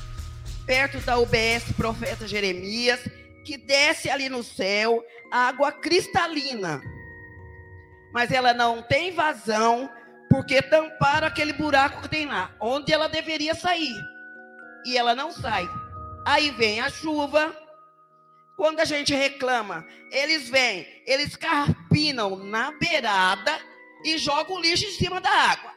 perto 0.66 1.00
da 1.00 1.18
UBS 1.18 1.72
Profeta 1.78 2.28
Jeremias, 2.28 3.00
que 3.46 3.58
desce 3.58 4.10
ali 4.10 4.28
no 4.28 4.44
céu, 4.44 5.04
água 5.32 5.72
cristalina. 5.72 6.82
Mas 8.12 8.32
ela 8.32 8.54
não 8.54 8.82
tem 8.82 9.14
vazão, 9.14 9.90
porque 10.32 10.62
tamparam 10.62 11.28
aquele 11.28 11.52
buraco 11.52 12.04
que 12.04 12.08
tem 12.08 12.26
lá, 12.26 12.56
onde 12.58 12.94
ela 12.94 13.10
deveria 13.10 13.54
sair. 13.54 14.02
E 14.86 14.98
ela 14.98 15.14
não 15.14 15.30
sai. 15.30 15.70
Aí 16.26 16.52
vem 16.52 16.80
a 16.80 16.90
chuva. 16.90 17.54
Quando 18.56 18.80
a 18.80 18.86
gente 18.86 19.14
reclama, 19.14 19.86
eles 20.10 20.50
vêm, 20.50 20.88
eles 21.06 21.36
carpinam 21.36 22.38
na 22.38 22.72
beirada 22.80 23.60
e 24.06 24.18
jogam 24.18 24.56
o 24.56 24.62
lixo 24.62 24.86
em 24.86 24.92
cima 24.92 25.20
da 25.20 25.30
água. 25.30 25.74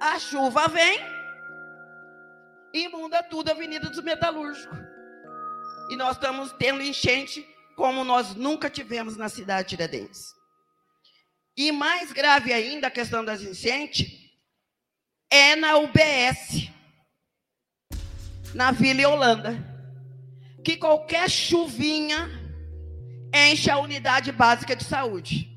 A 0.00 0.18
chuva 0.18 0.66
vem 0.66 0.98
e 2.74 2.86
imunda 2.86 3.22
tudo 3.22 3.50
a 3.50 3.52
Avenida 3.52 3.88
dos 3.88 4.02
Metalúrgicos. 4.02 4.76
E 5.90 5.94
nós 5.94 6.16
estamos 6.16 6.52
tendo 6.58 6.82
enchente 6.82 7.46
como 7.76 8.02
nós 8.02 8.34
nunca 8.34 8.68
tivemos 8.68 9.16
na 9.16 9.28
cidade 9.28 9.68
de 9.68 9.76
Tiradentes. 9.76 10.37
E 11.58 11.72
mais 11.72 12.12
grave 12.12 12.52
ainda 12.52 12.86
a 12.86 12.90
questão 12.90 13.24
das 13.24 13.42
enchentes 13.42 14.30
é 15.28 15.56
na 15.56 15.76
UBS 15.76 16.70
na 18.54 18.70
Vila 18.70 19.08
Holanda. 19.08 19.58
Que 20.62 20.76
qualquer 20.76 21.28
chuvinha 21.28 22.30
enche 23.34 23.68
a 23.72 23.78
unidade 23.80 24.30
básica 24.30 24.76
de 24.76 24.84
saúde. 24.84 25.50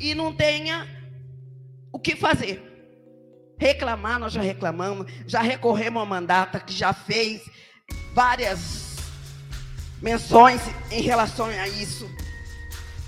E 0.00 0.12
não 0.12 0.34
tenha 0.34 0.88
o 1.92 1.98
que 2.00 2.16
fazer. 2.16 2.60
Reclamar, 3.56 4.18
nós 4.18 4.32
já 4.32 4.42
reclamamos, 4.42 5.06
já 5.24 5.40
recorremos 5.40 6.02
a 6.02 6.06
mandata 6.06 6.58
que 6.58 6.72
já 6.72 6.92
fez 6.92 7.48
várias 8.12 8.96
menções 10.02 10.60
em 10.90 11.00
relação 11.00 11.46
a 11.46 11.68
isso. 11.68 12.10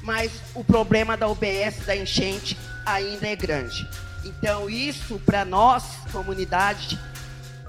Mas 0.04 0.30
o 0.54 0.62
problema 0.62 1.16
da 1.16 1.26
UBS, 1.26 1.86
da 1.86 1.96
enchente, 1.96 2.58
ainda 2.84 3.26
é 3.26 3.34
grande. 3.34 3.88
Então, 4.22 4.68
isso, 4.68 5.18
para 5.20 5.46
nós, 5.46 5.82
comunidade, 6.12 6.98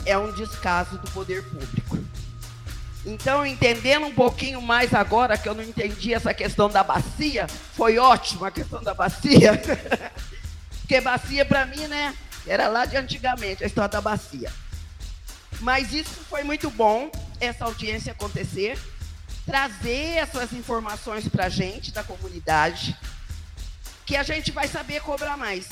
é 0.06 0.18
um 0.18 0.34
descaso 0.34 0.98
do 0.98 1.10
poder 1.12 1.42
público. 1.44 1.98
Então, 3.06 3.46
entendendo 3.46 4.06
um 4.06 4.14
pouquinho 4.14 4.62
mais 4.62 4.94
agora, 4.94 5.38
que 5.38 5.48
eu 5.48 5.56
não 5.56 5.64
entendi 5.64 6.14
essa 6.14 6.34
questão 6.34 6.70
da 6.70 6.84
bacia, 6.84 7.48
foi 7.48 7.98
ótimo 7.98 8.44
a 8.44 8.52
questão 8.52 8.84
da 8.84 8.94
bacia. 8.94 9.54
Porque 10.82 11.00
bacia, 11.00 11.46
para 11.46 11.66
mim, 11.66 11.88
né, 11.88 12.14
era 12.46 12.68
lá 12.68 12.86
de 12.86 12.98
antigamente, 12.98 13.64
a 13.64 13.68
história 13.68 13.90
da 13.90 14.02
bacia. 14.02 14.52
Mas 15.62 15.94
isso 15.94 16.26
foi 16.30 16.44
muito 16.44 16.70
bom, 16.70 17.10
essa 17.40 17.64
audiência 17.64 18.12
acontecer, 18.12 18.78
trazer 19.46 20.18
essas 20.18 20.52
informações 20.54 21.28
para 21.28 21.46
a 21.46 21.50
gente, 21.50 21.92
da 21.92 22.04
comunidade, 22.04 22.98
que 24.06 24.16
a 24.16 24.24
gente 24.24 24.52
vai 24.52 24.68
saber 24.68 25.02
cobrar 25.02 25.38
mais. 25.38 25.68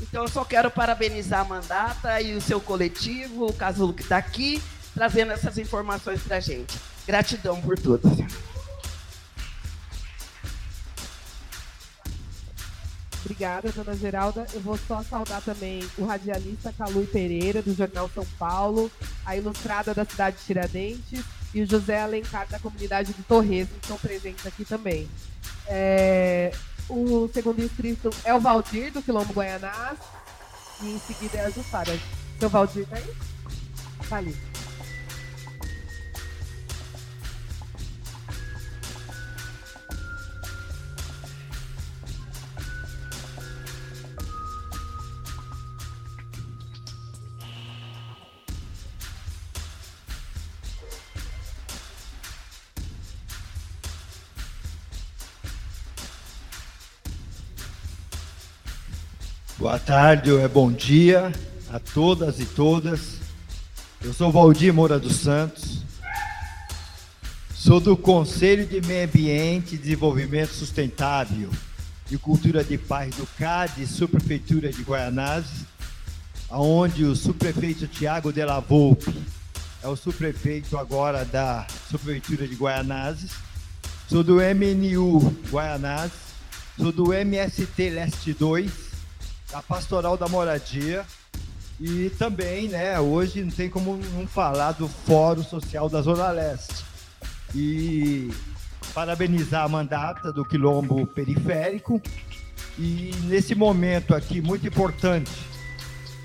Então, 0.00 0.22
eu 0.22 0.28
só 0.28 0.44
quero 0.44 0.70
parabenizar 0.70 1.40
a 1.40 1.44
Mandata 1.44 2.20
e 2.20 2.34
o 2.34 2.40
seu 2.40 2.60
coletivo, 2.60 3.46
o 3.46 3.52
Casulo 3.52 3.92
que 3.92 4.02
está 4.02 4.16
aqui, 4.16 4.62
trazendo 4.92 5.32
essas 5.32 5.58
informações 5.58 6.20
para 6.22 6.36
a 6.36 6.40
gente. 6.40 6.78
Gratidão 7.06 7.60
por 7.60 7.78
tudo. 7.78 8.08
Obrigada, 13.24 13.72
dona 13.72 13.96
Geralda. 13.96 14.46
Eu 14.52 14.60
vou 14.60 14.78
só 14.86 15.02
saudar 15.02 15.40
também 15.40 15.82
o 15.96 16.04
radialista 16.04 16.74
Calui 16.76 17.06
Pereira, 17.06 17.62
do 17.62 17.74
Jornal 17.74 18.10
São 18.14 18.26
Paulo, 18.38 18.90
a 19.24 19.36
ilustrada 19.36 19.94
da 19.94 20.04
cidade 20.04 20.36
de 20.36 20.44
Tiradentes 20.44 21.24
e 21.54 21.62
o 21.62 21.66
José 21.66 22.00
Alencar, 22.00 22.48
da 22.48 22.58
comunidade 22.58 23.12
de 23.12 23.22
Torres, 23.22 23.68
que 23.68 23.78
estão 23.80 23.96
presentes 23.96 24.44
aqui 24.44 24.64
também. 24.64 25.08
É, 25.66 26.52
o 26.88 27.30
segundo 27.32 27.62
inscrito 27.62 28.10
é 28.24 28.34
o 28.34 28.40
Valdir, 28.40 28.92
do 28.92 29.00
Quilombo 29.00 29.32
Guaianás, 29.32 29.98
e 30.82 30.94
em 30.94 30.98
seguida 30.98 31.38
é 31.38 31.46
a 31.46 31.50
Jussara. 31.50 31.96
Seu 32.40 32.48
Valdir 32.48 32.86
tá 32.86 32.96
aí? 32.96 33.14
Tá 34.08 34.16
ali. 34.16 34.53
Boa 59.56 59.78
tarde 59.78 60.32
ou 60.32 60.40
é 60.40 60.48
bom 60.48 60.72
dia 60.72 61.30
a 61.70 61.78
todas 61.78 62.40
e 62.40 62.44
todas. 62.44 63.18
Eu 64.02 64.12
sou 64.12 64.32
Valdir 64.32 64.74
Moura 64.74 64.98
dos 64.98 65.14
Santos. 65.14 65.84
Sou 67.54 67.78
do 67.78 67.96
Conselho 67.96 68.66
de 68.66 68.84
Meio 68.84 69.04
Ambiente 69.04 69.76
e 69.76 69.78
Desenvolvimento 69.78 70.50
Sustentável 70.50 71.50
e 72.10 72.18
Cultura 72.18 72.64
de 72.64 72.76
Paz 72.76 73.14
do 73.14 73.24
CAD, 73.38 73.86
Subprefeitura 73.86 74.72
de 74.72 74.82
Guaianazes, 74.82 75.64
onde 76.50 77.04
o 77.04 77.14
subprefeito 77.14 77.86
Tiago 77.86 78.32
Della 78.32 78.58
Volpe 78.58 79.14
é 79.84 79.86
o 79.86 79.94
subprefeito 79.94 80.76
agora 80.76 81.24
da 81.24 81.64
Subprefeitura 81.88 82.48
de 82.48 82.56
Guaianazes. 82.56 83.30
Sou 84.08 84.24
do 84.24 84.38
MNU 84.38 85.20
Guaianazes, 85.48 86.18
sou 86.76 86.90
do 86.90 87.12
MST 87.12 87.90
Leste 87.90 88.32
2 88.32 88.83
a 89.54 89.62
Pastoral 89.62 90.16
da 90.16 90.28
Moradia. 90.28 91.04
E 91.80 92.10
também, 92.18 92.68
né, 92.68 92.98
hoje 93.00 93.42
não 93.42 93.50
tem 93.50 93.68
como 93.68 93.96
não 94.14 94.26
falar 94.26 94.72
do 94.72 94.88
Fórum 94.88 95.42
Social 95.42 95.88
da 95.88 96.02
Zona 96.02 96.30
Leste. 96.30 96.84
E 97.54 98.30
parabenizar 98.92 99.64
a 99.64 99.68
mandata 99.68 100.32
do 100.32 100.44
Quilombo 100.44 101.06
Periférico. 101.06 102.00
E 102.78 103.12
nesse 103.24 103.54
momento 103.54 104.14
aqui, 104.14 104.40
muito 104.40 104.66
importante, 104.66 105.30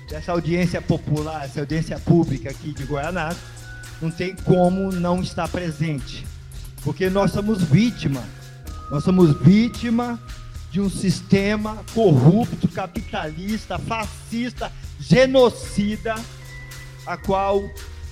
dessa 0.08 0.32
audiência 0.32 0.82
popular, 0.82 1.44
essa 1.44 1.60
audiência 1.60 1.98
pública 1.98 2.50
aqui 2.50 2.72
de 2.72 2.84
Goianá, 2.84 3.34
não 4.02 4.10
tem 4.10 4.34
como 4.34 4.90
não 4.90 5.20
estar 5.20 5.48
presente. 5.48 6.26
Porque 6.82 7.08
nós 7.08 7.30
somos 7.30 7.62
vítima. 7.62 8.22
Nós 8.90 9.04
somos 9.04 9.32
vítima 9.40 10.18
de 10.70 10.80
um 10.80 10.88
sistema 10.88 11.84
corrupto, 11.94 12.68
capitalista, 12.68 13.78
fascista, 13.78 14.72
genocida, 14.98 16.14
a 17.06 17.16
qual 17.16 17.62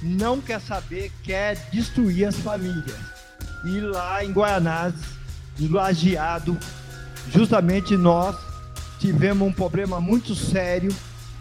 não 0.02 0.40
quer 0.40 0.60
saber, 0.60 1.12
quer 1.22 1.56
destruir 1.70 2.26
as 2.26 2.36
famílias. 2.36 2.98
E 3.64 3.80
lá 3.80 4.24
em 4.24 4.32
Guaianazes, 4.32 5.05
em 5.59 5.68
Lajeado, 5.68 6.59
justamente 7.32 7.97
nós 7.97 8.36
tivemos 8.98 9.47
um 9.47 9.52
problema 9.52 10.01
muito 10.01 10.35
sério 10.35 10.94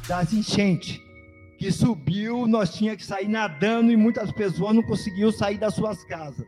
das 0.07 0.34
enchentes, 0.34 0.99
que 1.57 1.72
subiu, 1.72 2.48
nós 2.48 2.73
tínhamos 2.73 3.02
que 3.02 3.07
sair 3.07 3.27
nadando 3.27 3.91
e 3.91 3.98
muitas 3.98 4.31
pessoas 4.31 4.76
não 4.76 4.84
conseguiam 4.84 5.31
sair 5.31 5.57
das 5.57 5.73
suas 5.73 6.03
casas. 6.03 6.45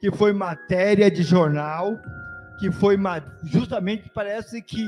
Que 0.00 0.10
foi 0.10 0.32
matéria 0.32 1.10
de 1.10 1.22
jornal, 1.22 1.98
que 2.62 2.70
foi 2.70 2.96
justamente 3.42 4.08
parece 4.14 4.62
que 4.62 4.86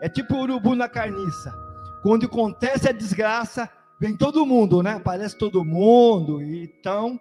é 0.00 0.08
tipo 0.08 0.36
urubu 0.36 0.76
na 0.76 0.88
carniça. 0.88 1.52
Quando 2.00 2.26
acontece 2.26 2.88
a 2.88 2.92
desgraça, 2.92 3.68
vem 4.00 4.16
todo 4.16 4.46
mundo, 4.46 4.80
né? 4.80 4.92
Aparece 4.92 5.36
todo 5.36 5.64
mundo. 5.64 6.40
Então, 6.40 7.18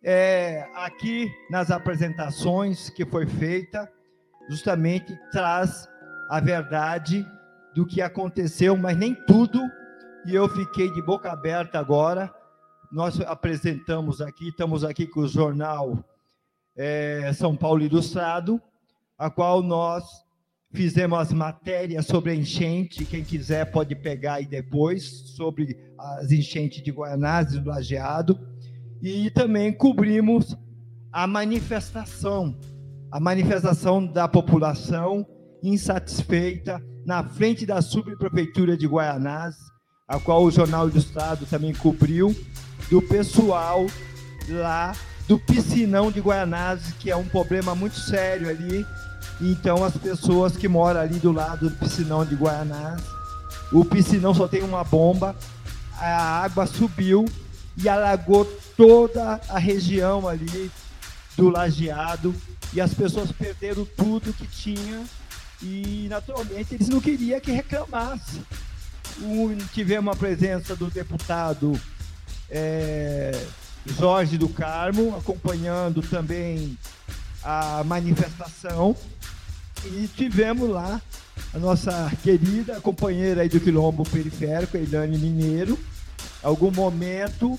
é, 0.00 0.64
aqui 0.76 1.28
nas 1.50 1.72
apresentações 1.72 2.88
que 2.90 3.04
foi 3.04 3.26
feita, 3.26 3.90
justamente 4.48 5.12
traz 5.32 5.88
a 6.30 6.38
verdade 6.38 7.26
do 7.74 7.84
que 7.84 8.00
aconteceu, 8.00 8.76
mas 8.76 8.96
nem 8.96 9.12
tudo. 9.26 9.60
E 10.24 10.36
eu 10.36 10.48
fiquei 10.48 10.88
de 10.92 11.02
boca 11.02 11.32
aberta 11.32 11.80
agora. 11.80 12.32
Nós 12.92 13.20
apresentamos 13.22 14.20
aqui, 14.20 14.50
estamos 14.50 14.84
aqui 14.84 15.04
com 15.04 15.22
o 15.22 15.26
jornal 15.26 15.98
é, 16.76 17.32
São 17.34 17.56
Paulo 17.56 17.82
Ilustrado 17.82 18.62
a 19.22 19.30
qual 19.30 19.62
nós 19.62 20.04
fizemos 20.72 21.16
as 21.16 21.32
matérias 21.32 22.06
sobre 22.06 22.32
a 22.32 22.34
enchente, 22.34 23.04
quem 23.04 23.22
quiser 23.22 23.70
pode 23.70 23.94
pegar 23.94 24.34
aí 24.34 24.46
depois, 24.46 25.04
sobre 25.36 25.78
as 25.96 26.32
enchentes 26.32 26.82
de 26.82 26.90
Guaianazes, 26.90 27.60
do 27.60 27.68
Lajeado, 27.68 28.36
e 29.00 29.30
também 29.30 29.72
cobrimos 29.72 30.56
a 31.12 31.24
manifestação, 31.24 32.58
a 33.12 33.20
manifestação 33.20 34.04
da 34.04 34.26
população 34.26 35.24
insatisfeita 35.62 36.82
na 37.06 37.22
frente 37.22 37.64
da 37.64 37.80
subprefeitura 37.80 38.76
de 38.76 38.88
Guaianazes, 38.88 39.60
a 40.08 40.18
qual 40.18 40.42
o 40.42 40.50
Jornal 40.50 40.90
do 40.90 40.98
Estado 40.98 41.46
também 41.46 41.72
cobriu, 41.72 42.34
do 42.90 43.00
pessoal 43.00 43.86
lá 44.48 44.96
do 45.28 45.38
piscinão 45.38 46.10
de 46.10 46.20
Guaianazes, 46.20 46.92
que 46.94 47.08
é 47.08 47.16
um 47.16 47.28
problema 47.28 47.72
muito 47.74 47.96
sério 47.96 48.48
ali, 48.48 48.84
então 49.50 49.84
as 49.84 49.96
pessoas 49.96 50.56
que 50.56 50.68
moram 50.68 51.00
ali 51.00 51.18
do 51.18 51.32
lado 51.32 51.68
do 51.68 51.76
piscinão 51.76 52.24
de 52.24 52.34
Guaraná, 52.34 52.96
o 53.72 53.84
piscinão 53.84 54.32
só 54.32 54.46
tem 54.46 54.62
uma 54.62 54.84
bomba, 54.84 55.34
a 55.98 56.42
água 56.42 56.66
subiu 56.66 57.24
e 57.76 57.88
alagou 57.88 58.44
toda 58.76 59.40
a 59.48 59.58
região 59.58 60.28
ali 60.28 60.70
do 61.36 61.48
lajeado 61.48 62.34
e 62.72 62.80
as 62.80 62.94
pessoas 62.94 63.32
perderam 63.32 63.86
tudo 63.96 64.32
que 64.32 64.46
tinha 64.46 65.04
e 65.60 66.06
naturalmente 66.08 66.74
eles 66.74 66.88
não 66.88 67.00
queriam 67.00 67.40
que 67.40 67.50
reclamasse. 67.50 68.42
Um, 69.20 69.56
tivemos 69.72 70.14
a 70.14 70.16
presença 70.16 70.74
do 70.74 70.86
deputado 70.86 71.78
é, 72.50 73.46
Jorge 73.86 74.38
do 74.38 74.48
Carmo, 74.48 75.16
acompanhando 75.16 76.02
também 76.02 76.76
a 77.42 77.82
manifestação. 77.84 78.96
E 79.84 80.08
tivemos 80.16 80.68
lá 80.70 81.00
a 81.52 81.58
nossa 81.58 82.10
querida 82.22 82.80
companheira 82.80 83.42
aí 83.42 83.48
do 83.48 83.60
Quilombo 83.60 84.04
Periférico, 84.04 84.76
Elane 84.76 85.18
Mineiro, 85.18 85.78
algum 86.42 86.70
momento 86.70 87.58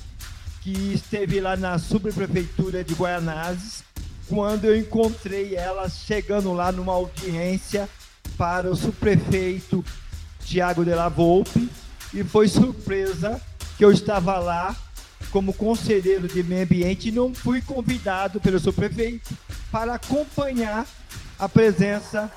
que 0.62 0.94
esteve 0.94 1.42
lá 1.42 1.58
na 1.58 1.78
subprefeitura 1.78 2.84
de 2.84 2.94
Guaianazes, 2.94 3.84
quando 4.30 4.66
eu 4.66 4.78
encontrei 4.78 5.56
ela 5.56 5.90
chegando 5.90 6.54
lá 6.54 6.72
numa 6.72 6.94
audiência 6.94 7.90
para 8.38 8.72
o 8.72 8.76
subprefeito 8.76 9.84
Tiago 10.46 10.86
de 10.86 10.96
la 10.96 11.10
Volpe, 11.10 11.70
e 12.14 12.24
foi 12.24 12.48
surpresa 12.48 13.42
que 13.78 13.84
eu 13.84 13.92
estava 13.92 14.40
lá 14.40 14.76
como 15.32 15.54
conselheiro 15.54 16.28
de 16.28 16.44
meio 16.44 16.64
ambiente 16.64 17.10
e 17.10 17.12
não 17.12 17.34
fui 17.34 17.62
convidado 17.62 18.40
pelo 18.40 18.60
seu 18.60 18.72
prefeito 18.72 19.36
para 19.74 19.96
acompanhar 19.96 20.86
a 21.40 21.50
presença 21.50 22.32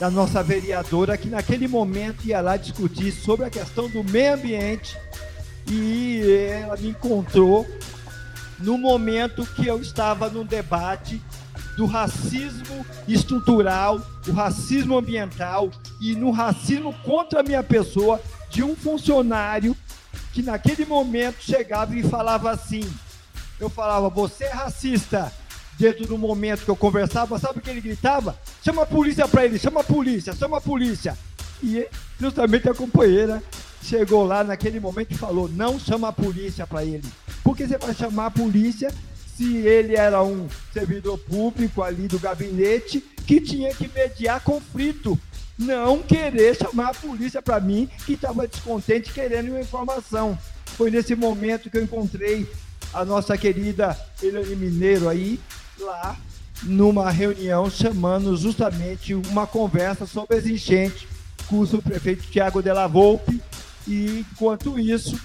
da 0.00 0.10
nossa 0.10 0.42
vereadora, 0.42 1.18
que 1.18 1.28
naquele 1.28 1.68
momento 1.68 2.24
ia 2.24 2.40
lá 2.40 2.56
discutir 2.56 3.12
sobre 3.12 3.44
a 3.44 3.50
questão 3.50 3.86
do 3.90 4.02
meio 4.02 4.32
ambiente 4.32 4.96
e 5.70 6.22
ela 6.48 6.78
me 6.78 6.88
encontrou 6.88 7.68
no 8.58 8.78
momento 8.78 9.44
que 9.44 9.66
eu 9.66 9.78
estava 9.78 10.30
num 10.30 10.42
debate 10.42 11.22
do 11.76 11.84
racismo 11.84 12.86
estrutural, 13.06 13.98
do 14.24 14.32
racismo 14.32 14.96
ambiental 14.96 15.70
e 16.00 16.16
no 16.16 16.30
racismo 16.30 16.94
contra 17.04 17.40
a 17.40 17.42
minha 17.42 17.62
pessoa 17.62 18.18
de 18.48 18.62
um 18.62 18.74
funcionário 18.74 19.76
que 20.32 20.42
naquele 20.42 20.86
momento 20.86 21.42
chegava 21.42 21.94
e 21.94 22.02
falava 22.02 22.50
assim. 22.50 22.90
Eu 23.58 23.68
falava, 23.68 24.08
você 24.08 24.44
é 24.44 24.50
racista. 24.50 25.30
Dentro 25.80 26.04
do 26.04 26.18
momento 26.18 26.62
que 26.62 26.70
eu 26.70 26.76
conversava, 26.76 27.38
sabe 27.38 27.58
o 27.58 27.62
que 27.62 27.70
ele 27.70 27.80
gritava? 27.80 28.38
Chama 28.62 28.82
a 28.82 28.86
polícia 28.86 29.26
para 29.26 29.46
ele, 29.46 29.58
chama 29.58 29.80
a 29.80 29.84
polícia, 29.84 30.34
chama 30.34 30.58
a 30.58 30.60
polícia. 30.60 31.16
E 31.62 31.88
justamente 32.20 32.68
a 32.68 32.74
companheira 32.74 33.42
chegou 33.82 34.26
lá 34.26 34.44
naquele 34.44 34.78
momento 34.78 35.12
e 35.12 35.16
falou: 35.16 35.48
não 35.48 35.80
chama 35.80 36.08
a 36.08 36.12
polícia 36.12 36.66
para 36.66 36.84
ele. 36.84 37.08
Porque 37.42 37.66
você 37.66 37.78
vai 37.78 37.94
chamar 37.94 38.26
a 38.26 38.30
polícia 38.30 38.92
se 39.34 39.56
ele 39.56 39.96
era 39.96 40.22
um 40.22 40.46
servidor 40.70 41.16
público 41.16 41.82
ali 41.82 42.06
do 42.06 42.18
gabinete 42.18 43.00
que 43.26 43.40
tinha 43.40 43.74
que 43.74 43.88
mediar 43.88 44.44
conflito. 44.44 45.18
Não 45.58 46.02
querer 46.02 46.56
chamar 46.56 46.90
a 46.90 46.94
polícia 46.94 47.40
para 47.40 47.58
mim 47.58 47.88
que 48.04 48.12
estava 48.12 48.46
descontente 48.46 49.14
querendo 49.14 49.48
uma 49.48 49.60
informação. 49.60 50.38
Foi 50.76 50.90
nesse 50.90 51.16
momento 51.16 51.70
que 51.70 51.78
eu 51.78 51.82
encontrei 51.82 52.46
a 52.92 53.02
nossa 53.02 53.38
querida 53.38 53.96
Elane 54.22 54.56
Mineiro 54.56 55.08
aí, 55.08 55.40
lá, 55.80 56.16
numa 56.62 57.10
reunião, 57.10 57.70
chamando 57.70 58.36
justamente 58.36 59.14
uma 59.14 59.46
conversa 59.46 60.06
sobre 60.06 60.36
as 60.36 60.46
enchentes 60.46 61.06
com 61.46 61.60
o 61.60 61.82
prefeito 61.82 62.26
Tiago 62.30 62.62
Della 62.62 62.86
Volpe. 62.86 63.42
E 63.86 64.20
enquanto 64.20 64.78
isso, 64.78 65.18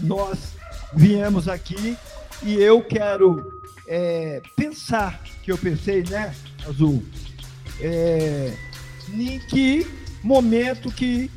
nós 0.00 0.54
viemos 0.92 1.48
aqui 1.48 1.96
e 2.42 2.54
eu 2.54 2.82
quero 2.82 3.60
é, 3.86 4.40
pensar, 4.56 5.22
que 5.42 5.52
eu 5.52 5.58
pensei, 5.58 6.02
né, 6.02 6.34
Azul, 6.68 7.04
é, 7.80 8.52
em 9.12 9.38
que 9.38 9.86
momento 10.22 10.90
que 10.90 11.30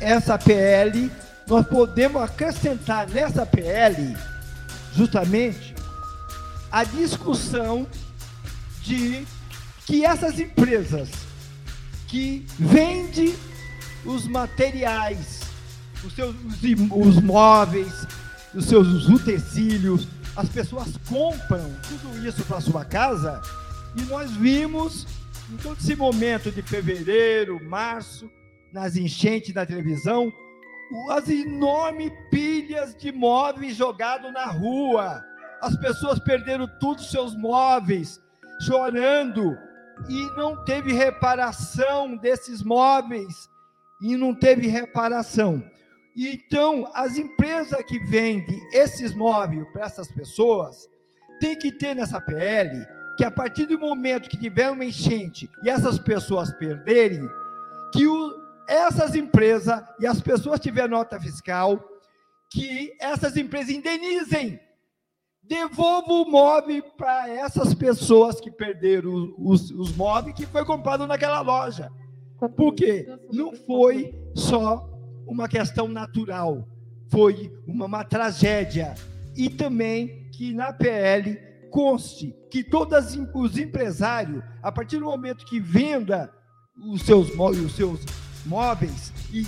essa 0.00 0.38
PL, 0.38 1.10
nós 1.46 1.66
podemos 1.66 2.20
acrescentar 2.22 3.08
nessa 3.08 3.46
PL, 3.46 4.16
justamente, 4.94 5.74
a 6.70 6.84
discussão 6.84 7.86
de 8.82 9.26
que 9.86 10.04
essas 10.04 10.38
empresas 10.38 11.10
que 12.06 12.44
vendem 12.58 13.34
os 14.04 14.26
materiais, 14.26 15.42
os 16.04 16.12
seus 16.14 16.34
os, 16.44 17.16
os 17.16 17.22
móveis, 17.22 18.06
os 18.54 18.66
seus 18.66 19.08
utensílios, 19.08 20.08
as 20.36 20.48
pessoas 20.48 20.96
compram 21.08 21.74
tudo 21.88 22.26
isso 22.26 22.44
para 22.44 22.60
sua 22.60 22.84
casa 22.84 23.40
e 23.96 24.02
nós 24.02 24.30
vimos 24.30 25.06
em 25.50 25.56
todo 25.56 25.78
esse 25.78 25.96
momento 25.96 26.50
de 26.50 26.62
fevereiro, 26.62 27.62
março, 27.64 28.30
nas 28.72 28.96
enchentes 28.96 29.52
da 29.52 29.64
televisão, 29.64 30.32
as 31.10 31.28
enormes 31.28 32.12
pilhas 32.30 32.94
de 32.94 33.10
móveis 33.12 33.76
jogados 33.76 34.32
na 34.32 34.46
rua. 34.46 35.22
As 35.60 35.76
pessoas 35.76 36.18
perderam 36.18 36.66
todos 36.78 37.10
seus 37.10 37.34
móveis, 37.34 38.20
chorando, 38.60 39.56
e 40.08 40.36
não 40.36 40.64
teve 40.64 40.92
reparação 40.92 42.16
desses 42.16 42.62
móveis, 42.62 43.48
e 44.00 44.16
não 44.16 44.34
teve 44.34 44.66
reparação. 44.66 45.62
Então, 46.16 46.90
as 46.94 47.16
empresas 47.16 47.82
que 47.84 47.98
vendem 48.06 48.60
esses 48.72 49.14
móveis 49.14 49.66
para 49.72 49.86
essas 49.86 50.08
pessoas, 50.12 50.88
tem 51.40 51.56
que 51.56 51.72
ter 51.72 51.94
nessa 51.94 52.20
PL 52.20 52.86
que 53.16 53.24
a 53.24 53.30
partir 53.30 53.66
do 53.66 53.78
momento 53.78 54.28
que 54.28 54.36
tiver 54.36 54.70
uma 54.70 54.84
enchente 54.84 55.50
e 55.64 55.68
essas 55.68 55.98
pessoas 55.98 56.52
perderem, 56.52 57.28
que 57.92 58.06
o, 58.06 58.32
essas 58.68 59.16
empresas 59.16 59.82
e 59.98 60.06
as 60.06 60.20
pessoas 60.20 60.60
tiverem 60.60 60.90
nota 60.90 61.20
fiscal, 61.20 61.82
que 62.50 62.96
essas 63.00 63.36
empresas 63.36 63.70
indenizem, 63.70 64.60
devolvam 65.48 66.22
o 66.22 66.30
móvel 66.30 66.82
para 66.96 67.28
essas 67.28 67.72
pessoas 67.72 68.38
que 68.38 68.50
perderam 68.50 69.34
os, 69.38 69.70
os 69.70 69.94
móveis 69.96 70.36
que 70.36 70.46
foi 70.46 70.64
comprado 70.64 71.06
naquela 71.06 71.40
loja. 71.40 71.90
Porque 72.54 73.08
não 73.32 73.52
foi 73.52 74.14
só 74.34 74.88
uma 75.26 75.48
questão 75.48 75.88
natural, 75.88 76.68
foi 77.08 77.52
uma, 77.66 77.86
uma 77.86 78.04
tragédia. 78.04 78.94
E 79.34 79.48
também 79.48 80.28
que 80.30 80.52
na 80.52 80.72
PL 80.72 81.38
conste 81.70 82.34
que 82.50 82.62
todos 82.62 83.16
os 83.34 83.58
empresários, 83.58 84.42
a 84.62 84.70
partir 84.70 84.98
do 84.98 85.06
momento 85.06 85.46
que 85.46 85.58
venda 85.58 86.32
os 86.92 87.02
seus, 87.02 87.30
os 87.30 87.74
seus 87.74 88.00
móveis 88.46 89.12
e 89.32 89.46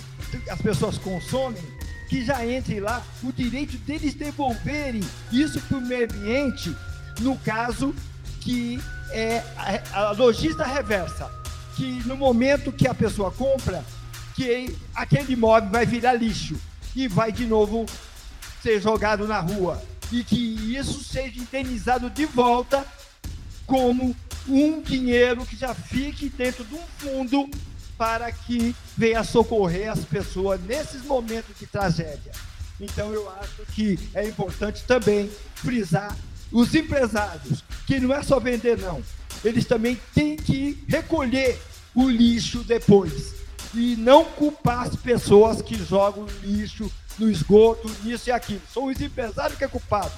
as 0.50 0.60
pessoas 0.60 0.98
consomem, 0.98 1.62
que 2.10 2.24
já 2.24 2.44
entre 2.44 2.80
lá 2.80 3.06
o 3.22 3.32
direito 3.32 3.78
deles 3.78 4.14
devolverem 4.14 5.00
isso 5.30 5.60
para 5.60 5.78
o 5.78 5.80
meio 5.80 6.06
ambiente, 6.06 6.76
no 7.20 7.38
caso 7.38 7.94
que 8.40 8.80
é 9.12 9.38
a, 9.92 10.00
a 10.00 10.10
logística 10.10 10.66
reversa, 10.66 11.30
que 11.76 12.02
no 12.06 12.16
momento 12.16 12.72
que 12.72 12.88
a 12.88 12.94
pessoa 12.94 13.30
compra, 13.30 13.84
que 14.34 14.76
aquele 14.92 15.34
imóvel 15.34 15.70
vai 15.70 15.86
virar 15.86 16.14
lixo 16.14 16.60
e 16.96 17.06
vai 17.06 17.30
de 17.30 17.46
novo 17.46 17.86
ser 18.60 18.80
jogado 18.82 19.28
na 19.28 19.38
rua. 19.38 19.80
E 20.10 20.24
que 20.24 20.76
isso 20.76 21.04
seja 21.04 21.38
indenizado 21.38 22.10
de 22.10 22.26
volta 22.26 22.84
como 23.64 24.16
um 24.48 24.82
dinheiro 24.82 25.46
que 25.46 25.54
já 25.54 25.72
fique 25.72 26.28
dentro 26.28 26.64
de 26.64 26.74
um 26.74 26.82
fundo 26.98 27.48
para 28.00 28.32
que 28.32 28.74
venha 28.96 29.22
socorrer 29.22 29.92
as 29.92 30.02
pessoas 30.06 30.58
nesses 30.62 31.04
momentos 31.04 31.54
de 31.58 31.66
tragédia. 31.66 32.32
Então 32.80 33.12
eu 33.12 33.28
acho 33.28 33.62
que 33.74 33.98
é 34.14 34.26
importante 34.26 34.84
também 34.84 35.30
frisar 35.56 36.16
os 36.50 36.74
empresários, 36.74 37.62
que 37.86 38.00
não 38.00 38.14
é 38.14 38.22
só 38.22 38.40
vender 38.40 38.78
não, 38.78 39.02
eles 39.44 39.66
também 39.66 40.00
têm 40.14 40.34
que 40.34 40.82
recolher 40.88 41.60
o 41.94 42.08
lixo 42.08 42.64
depois 42.64 43.34
e 43.74 43.96
não 43.96 44.24
culpar 44.24 44.86
as 44.86 44.96
pessoas 44.96 45.60
que 45.60 45.76
jogam 45.76 46.24
lixo 46.42 46.90
no 47.18 47.30
esgoto, 47.30 47.86
nisso 48.02 48.30
e 48.30 48.32
aquilo. 48.32 48.62
São 48.72 48.86
os 48.86 48.98
empresários 48.98 49.58
que 49.58 49.64
é 49.64 49.68
culpado. 49.68 50.14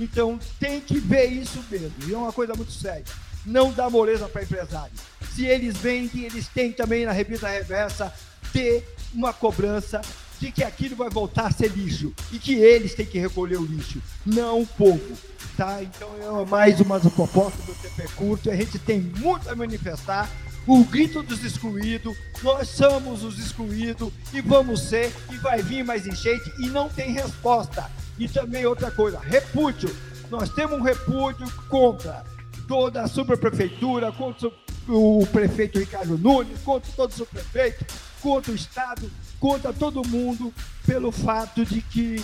Então 0.00 0.36
tem 0.58 0.80
que 0.80 0.98
ver 0.98 1.26
isso 1.26 1.64
mesmo. 1.70 1.94
E 2.08 2.12
é 2.12 2.16
uma 2.16 2.32
coisa 2.32 2.54
muito 2.54 2.72
séria. 2.72 3.04
Não 3.46 3.72
dá 3.72 3.88
moleza 3.88 4.28
para 4.28 4.42
empresário. 4.42 4.92
Se 5.34 5.44
eles 5.46 5.76
vendem, 5.76 6.24
eles 6.24 6.48
têm 6.48 6.72
também 6.72 7.04
na 7.04 7.12
revista 7.12 7.48
reversa 7.48 8.12
ter 8.52 8.84
uma 9.14 9.32
cobrança 9.32 10.00
de 10.40 10.50
que 10.50 10.64
aquilo 10.64 10.96
vai 10.96 11.10
voltar 11.10 11.46
a 11.46 11.50
ser 11.50 11.68
lixo 11.68 12.12
e 12.32 12.38
que 12.38 12.54
eles 12.54 12.94
têm 12.94 13.04
que 13.04 13.18
recolher 13.18 13.58
o 13.58 13.64
lixo, 13.64 14.02
não 14.24 14.62
o 14.62 14.66
povo. 14.66 15.16
Tá? 15.56 15.82
Então 15.82 16.08
é 16.42 16.46
mais 16.46 16.80
uma 16.80 16.98
proposta 16.98 17.60
do 17.62 17.74
TP 17.74 18.08
Curto. 18.16 18.50
A 18.50 18.56
gente 18.56 18.78
tem 18.78 19.00
muito 19.00 19.48
a 19.50 19.54
manifestar 19.54 20.30
o 20.66 20.84
grito 20.84 21.22
dos 21.22 21.44
excluídos, 21.44 22.16
nós 22.42 22.68
somos 22.68 23.24
os 23.24 23.38
excluídos 23.38 24.12
e 24.32 24.40
vamos 24.40 24.82
ser, 24.82 25.12
e 25.30 25.36
vai 25.36 25.62
vir 25.62 25.84
mais 25.84 26.06
enchente 26.06 26.50
e 26.58 26.68
não 26.68 26.88
tem 26.88 27.12
resposta. 27.12 27.90
E 28.18 28.28
também 28.28 28.64
outra 28.66 28.90
coisa, 28.90 29.18
repúdio. 29.18 29.94
Nós 30.30 30.48
temos 30.50 30.78
um 30.78 30.82
repúdio 30.82 31.50
contra 31.68 32.24
toda 32.70 33.02
a 33.02 33.08
superprefeitura, 33.08 34.12
contra 34.12 34.48
o 34.86 35.26
prefeito 35.32 35.80
Ricardo 35.80 36.16
Nunes, 36.16 36.60
contra 36.62 36.88
todos 36.92 37.18
os 37.18 37.26
prefeitos, 37.26 37.84
contra 38.22 38.52
o 38.52 38.54
Estado, 38.54 39.10
contra 39.40 39.72
todo 39.72 40.06
mundo, 40.06 40.54
pelo 40.86 41.10
fato 41.10 41.66
de 41.66 41.82
que 41.82 42.22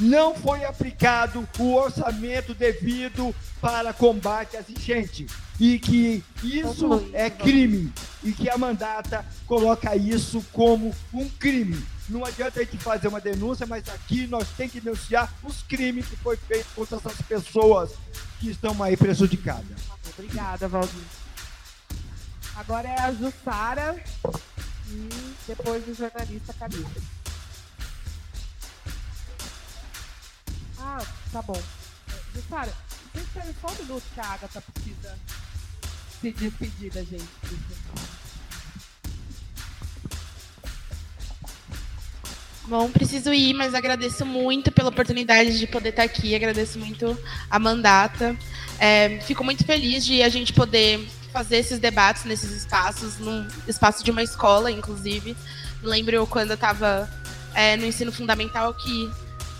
não 0.00 0.34
foi 0.34 0.64
aplicado 0.64 1.46
o 1.58 1.74
orçamento 1.74 2.54
devido 2.54 3.34
para 3.60 3.92
combate 3.92 4.56
às 4.56 4.70
enchentes. 4.70 5.30
E 5.60 5.78
que 5.78 6.24
isso 6.42 7.06
é 7.12 7.28
crime. 7.28 7.92
E 8.24 8.32
que 8.32 8.48
a 8.48 8.56
mandata 8.56 9.26
coloca 9.46 9.94
isso 9.94 10.42
como 10.54 10.94
um 11.12 11.28
crime. 11.28 11.76
Não 12.08 12.24
adianta 12.24 12.60
a 12.60 12.64
gente 12.64 12.78
fazer 12.78 13.08
uma 13.08 13.20
denúncia, 13.20 13.66
mas 13.66 13.88
aqui 13.88 14.26
nós 14.26 14.48
temos 14.56 14.72
que 14.72 14.80
denunciar 14.80 15.32
os 15.42 15.62
crimes 15.62 16.06
que 16.06 16.16
foi 16.16 16.36
feito 16.36 16.66
contra 16.74 16.96
essas 16.96 17.22
pessoas 17.22 17.92
que 18.40 18.50
estão 18.50 18.82
aí 18.82 18.96
prejudicadas. 18.96 19.78
Obrigada, 20.18 20.68
Valdir. 20.68 21.04
Agora 22.56 22.88
é 22.88 23.00
a 23.00 23.12
Jussara. 23.12 24.02
E 24.88 25.08
depois 25.46 25.88
o 25.88 25.94
jornalista 25.94 26.52
Calil. 26.52 26.86
Ah, 30.78 31.02
tá 31.32 31.40
bom. 31.42 31.62
Jussara, 32.34 32.72
vocês 33.12 33.24
esperem 33.24 33.54
só 33.60 33.68
um 33.68 33.82
minuto 33.82 34.04
que 34.12 34.20
a 34.20 34.24
Agatha 34.26 34.60
precisa 34.60 35.18
se 36.20 36.32
despedir 36.32 36.92
da 36.92 37.02
gente. 37.04 37.28
Bom, 42.66 42.88
preciso 42.90 43.32
ir, 43.32 43.54
mas 43.54 43.74
agradeço 43.74 44.24
muito 44.24 44.70
pela 44.70 44.88
oportunidade 44.88 45.58
de 45.58 45.66
poder 45.66 45.88
estar 45.88 46.04
aqui. 46.04 46.34
Agradeço 46.34 46.78
muito 46.78 47.18
a 47.50 47.58
mandata. 47.58 48.36
É, 48.78 49.20
fico 49.20 49.42
muito 49.42 49.64
feliz 49.64 50.04
de 50.04 50.22
a 50.22 50.28
gente 50.28 50.52
poder 50.52 51.04
fazer 51.32 51.56
esses 51.56 51.80
debates 51.80 52.24
nesses 52.24 52.50
espaços, 52.52 53.18
num 53.18 53.46
espaço 53.66 54.04
de 54.04 54.10
uma 54.10 54.22
escola, 54.22 54.70
inclusive. 54.70 55.36
Lembro 55.82 56.26
quando 56.28 56.50
eu 56.50 56.54
estava 56.54 57.10
é, 57.54 57.76
no 57.76 57.84
ensino 57.84 58.12
fundamental 58.12 58.72
que 58.74 59.10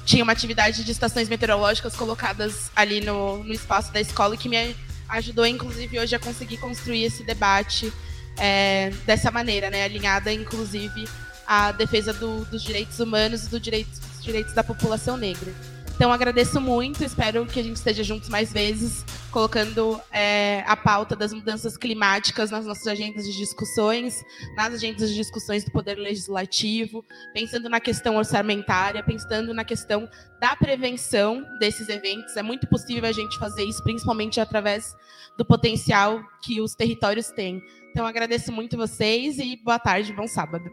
tinha 0.05 0.23
uma 0.23 0.33
atividade 0.33 0.85
de 0.85 0.93
estações 0.93 1.29
meteorológicas 1.29 1.97
colocadas 1.97 2.71
ali 2.75 3.01
no, 3.01 3.43
no 3.43 3.53
espaço 3.53 3.93
da 3.93 4.01
escola 4.01 4.37
que 4.37 4.49
me 4.49 4.77
ajudou, 5.09 5.47
inclusive, 5.47 5.99
hoje 5.99 6.15
a 6.15 6.19
conseguir 6.19 6.57
construir 6.59 7.05
esse 7.05 7.25
debate 7.25 7.93
é, 8.39 8.91
dessa 9.05 9.31
maneira, 9.31 9.71
né, 9.71 9.85
alinhada, 9.85 10.33
inclusive, 10.33 11.05
à 11.47 11.73
defesa 11.73 12.13
do, 12.13 12.45
dos 12.47 12.63
direitos 12.63 13.01
humanos 13.01 13.47
e 13.47 13.49
do 13.49 13.61
direito, 13.61 13.91
dos 13.91 14.23
direitos 14.23 14.53
da 14.55 14.65
população 14.65 15.17
negra. 15.17 15.53
Então, 15.95 16.11
agradeço 16.11 16.61
muito, 16.61 17.05
espero 17.05 17.47
que 17.47 17.61
a 17.61 17.63
gente 17.63 17.77
esteja 17.77 18.03
juntos 18.03 18.29
mais 18.29 18.53
vezes, 18.53 19.05
colocando 19.31 20.01
é, 20.11 20.65
a 20.67 20.77
pauta 20.77 21.15
das 21.15 21.33
mudanças 21.33 21.77
climáticas 21.77 22.51
nas 22.51 22.67
nossas 22.67 22.87
agendas 22.89 23.25
de 23.25 23.37
discussões, 23.37 24.21
nas 24.57 24.75
agendas 24.75 25.11
de 25.11 25.15
discussões 25.15 25.65
do 25.65 25.71
Poder 25.71 25.95
Legislativo, 25.97 27.05
pensando 27.33 27.69
na 27.69 27.79
questão 27.79 28.17
orçamentária, 28.17 29.01
pensando 29.05 29.55
na 29.55 29.65
questão 29.65 30.09
da 30.41 30.57
prevenção 30.57 31.47
desses 31.61 31.89
eventos. 31.89 32.37
É 32.37 32.43
muito 32.43 32.67
possível 32.67 33.09
a 33.09 33.13
gente 33.13 33.39
fazer 33.39 33.63
isso, 33.63 33.81
principalmente 33.85 34.41
através 34.41 34.97
do 35.39 35.45
potencial 35.45 36.21
que 36.43 36.61
os 36.61 36.75
territórios 36.75 37.29
têm. 37.29 37.63
Então, 37.93 38.05
agradeço 38.05 38.51
muito 38.51 38.77
vocês 38.77 39.39
e 39.39 39.57
boa 39.63 39.79
tarde, 39.79 40.13
bom 40.13 40.27
sábado. 40.27 40.69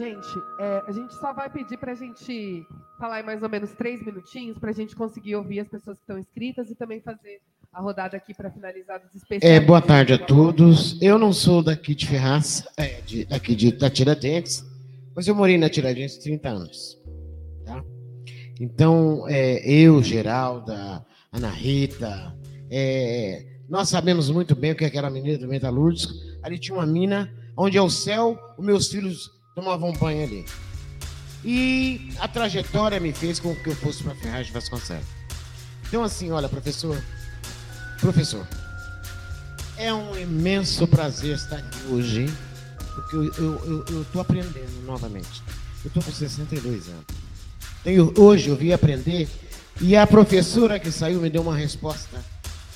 Gente, 0.00 0.42
é, 0.58 0.82
a 0.86 0.92
gente 0.92 1.14
só 1.16 1.30
vai 1.34 1.50
pedir 1.50 1.76
para 1.76 1.92
a 1.92 1.94
gente 1.94 2.66
falar 2.98 3.20
em 3.20 3.22
mais 3.22 3.42
ou 3.42 3.50
menos 3.50 3.70
três 3.72 4.02
minutinhos 4.02 4.56
para 4.56 4.70
a 4.70 4.72
gente 4.72 4.96
conseguir 4.96 5.36
ouvir 5.36 5.60
as 5.60 5.68
pessoas 5.68 5.98
que 5.98 6.04
estão 6.04 6.18
inscritas 6.18 6.70
e 6.70 6.74
também 6.74 7.02
fazer 7.02 7.42
a 7.70 7.82
rodada 7.82 8.16
aqui 8.16 8.32
para 8.32 8.50
finalizar 8.50 8.98
os. 9.04 9.22
É, 9.42 9.60
boa 9.60 9.82
tarde 9.82 10.14
a 10.14 10.18
todos. 10.18 10.96
Eu 11.02 11.18
não 11.18 11.34
sou 11.34 11.62
daqui 11.62 11.94
de 11.94 12.06
Ferraz, 12.06 12.66
é, 12.78 13.02
de, 13.02 13.26
daqui 13.26 13.54
de, 13.54 13.72
da 13.72 13.90
Tiradentes, 13.90 14.64
mas 15.14 15.28
eu 15.28 15.34
morei 15.34 15.58
na 15.58 15.68
Tiradentes 15.68 16.16
30 16.16 16.48
anos. 16.48 16.98
Tá? 17.66 17.84
Então, 18.58 19.28
é, 19.28 19.70
eu, 19.70 20.02
Geralda, 20.02 21.04
Ana 21.30 21.50
Rita, 21.50 22.34
é, 22.70 23.44
nós 23.68 23.90
sabemos 23.90 24.30
muito 24.30 24.56
bem 24.56 24.72
o 24.72 24.74
que 24.74 24.84
é 24.84 24.86
aquela 24.86 25.10
menina 25.10 25.36
do 25.36 25.46
Metalúrgico. 25.46 26.14
Ali 26.42 26.58
tinha 26.58 26.78
uma 26.78 26.86
mina 26.86 27.30
onde 27.54 27.76
é 27.76 27.82
o 27.82 27.90
céu, 27.90 28.38
os 28.56 28.64
meus 28.64 28.88
filhos 28.88 29.38
tomavam 29.54 29.92
banho 29.92 30.24
ali. 30.24 30.46
E 31.44 32.12
a 32.18 32.28
trajetória 32.28 33.00
me 33.00 33.12
fez 33.12 33.40
com 33.40 33.54
que 33.54 33.68
eu 33.68 33.76
fosse 33.76 34.02
para 34.02 34.14
Ferraz 34.14 34.46
de 34.48 34.52
Vasconcelos. 34.52 35.06
Então, 35.88 36.04
assim, 36.04 36.30
olha, 36.30 36.48
professor, 36.48 37.02
professor, 38.00 38.46
é 39.76 39.92
um 39.92 40.16
imenso 40.18 40.86
prazer 40.86 41.36
estar 41.36 41.56
aqui 41.56 41.78
hoje, 41.88 42.26
porque 42.94 43.16
eu 43.16 44.02
estou 44.02 44.20
aprendendo 44.20 44.82
novamente. 44.84 45.42
Eu 45.82 45.88
estou 45.88 46.02
com 46.02 46.12
62 46.12 46.88
anos. 46.88 47.04
Então, 47.84 48.12
hoje 48.22 48.50
eu 48.50 48.56
vim 48.56 48.72
aprender 48.72 49.28
e 49.80 49.96
a 49.96 50.06
professora 50.06 50.78
que 50.78 50.92
saiu 50.92 51.20
me 51.20 51.30
deu 51.30 51.40
uma 51.40 51.56
resposta 51.56 52.22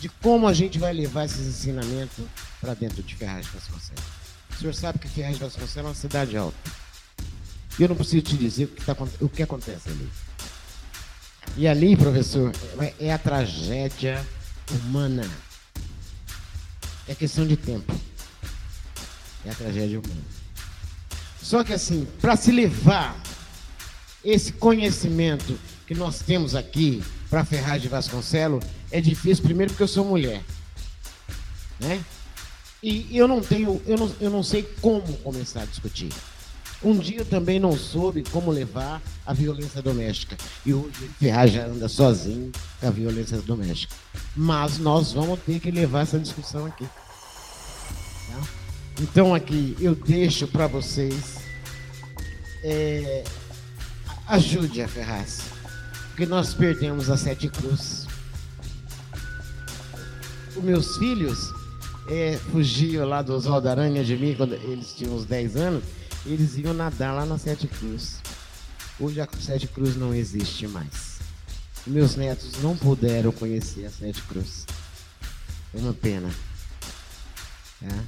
de 0.00 0.08
como 0.08 0.48
a 0.48 0.54
gente 0.54 0.78
vai 0.78 0.92
levar 0.92 1.26
esses 1.26 1.46
ensinamentos 1.46 2.24
para 2.60 2.72
dentro 2.72 3.02
de 3.02 3.14
Ferraz 3.14 3.44
de 3.44 3.52
Vasconcelos. 3.52 4.23
O 4.54 4.58
senhor 4.60 4.74
sabe 4.74 4.98
que 4.98 5.08
Ferraz 5.08 5.36
de 5.36 5.42
Vasconcelos 5.42 5.76
é 5.76 5.82
uma 5.82 5.94
cidade 5.94 6.36
alta. 6.36 6.56
E 7.78 7.82
eu 7.82 7.88
não 7.88 7.96
preciso 7.96 8.22
te 8.22 8.36
dizer 8.36 8.64
o 8.64 8.68
que, 8.68 8.84
tá, 8.84 8.96
o 9.20 9.28
que 9.28 9.42
acontece 9.42 9.88
ali. 9.88 10.08
E 11.56 11.68
ali, 11.68 11.96
professor, 11.96 12.52
é 12.98 13.12
a 13.12 13.18
tragédia 13.18 14.24
humana. 14.70 15.28
É 17.06 17.14
questão 17.14 17.46
de 17.46 17.56
tempo. 17.56 17.92
É 19.44 19.50
a 19.50 19.54
tragédia 19.54 20.00
humana. 20.00 20.22
Só 21.42 21.62
que 21.62 21.72
assim, 21.72 22.06
para 22.20 22.36
se 22.36 22.50
levar 22.50 23.20
esse 24.24 24.52
conhecimento 24.52 25.58
que 25.86 25.94
nós 25.94 26.20
temos 26.20 26.54
aqui 26.54 27.02
para 27.28 27.44
Ferraz 27.44 27.82
de 27.82 27.88
Vasconcelos, 27.88 28.64
é 28.90 29.00
difícil, 29.00 29.44
primeiro 29.44 29.72
porque 29.72 29.82
eu 29.82 29.88
sou 29.88 30.04
mulher. 30.04 30.42
Né? 31.78 32.02
E 32.86 33.16
eu 33.16 33.26
não 33.26 33.40
tenho, 33.40 33.80
eu 33.86 33.96
não, 33.96 34.12
eu 34.20 34.28
não 34.28 34.42
sei 34.42 34.62
como 34.82 35.10
começar 35.18 35.62
a 35.62 35.64
discutir. 35.64 36.12
Um 36.82 36.98
dia 36.98 37.24
também 37.24 37.58
não 37.58 37.74
soube 37.74 38.22
como 38.30 38.50
levar 38.50 39.00
a 39.24 39.32
violência 39.32 39.80
doméstica. 39.80 40.36
E 40.66 40.74
hoje 40.74 41.10
Ferraz 41.18 41.50
já 41.50 41.64
anda 41.64 41.88
sozinho 41.88 42.52
com 42.78 42.86
a 42.86 42.90
violência 42.90 43.38
doméstica. 43.38 43.94
Mas 44.36 44.76
nós 44.76 45.14
vamos 45.14 45.40
ter 45.40 45.60
que 45.60 45.70
levar 45.70 46.02
essa 46.02 46.18
discussão 46.18 46.66
aqui. 46.66 46.84
Tá? 46.84 48.42
Então 49.00 49.34
aqui 49.34 49.74
eu 49.80 49.94
deixo 49.94 50.46
para 50.46 50.66
vocês. 50.66 51.36
É, 52.62 53.24
ajude 54.28 54.82
a 54.82 54.88
Ferraz. 54.88 55.40
Porque 56.08 56.26
nós 56.26 56.52
perdemos 56.52 57.08
a 57.08 57.16
Sete 57.16 57.48
Cruz. 57.48 58.06
Os 60.54 60.62
meus 60.62 60.98
filhos 60.98 61.63
é, 62.08 62.36
fugiam 62.50 63.06
lá 63.08 63.22
do 63.22 63.34
Oswaldo 63.34 63.68
Aranha 63.68 64.04
de 64.04 64.16
mim 64.16 64.34
quando 64.34 64.54
eles 64.54 64.94
tinham 64.94 65.14
uns 65.14 65.24
10 65.24 65.56
anos, 65.56 65.84
eles 66.26 66.56
iam 66.56 66.74
nadar 66.74 67.14
lá 67.14 67.24
na 67.24 67.38
Sete 67.38 67.66
Cruz. 67.66 68.20
Hoje 68.98 69.20
a 69.20 69.28
Sete 69.40 69.66
Cruz 69.66 69.96
não 69.96 70.14
existe 70.14 70.66
mais. 70.66 71.18
Meus 71.86 72.16
netos 72.16 72.62
não 72.62 72.76
puderam 72.76 73.32
conhecer 73.32 73.86
a 73.86 73.90
Sete 73.90 74.22
Cruz. 74.22 74.66
É 75.74 75.78
uma 75.78 75.92
pena. 75.92 76.30
Tá? 77.80 78.04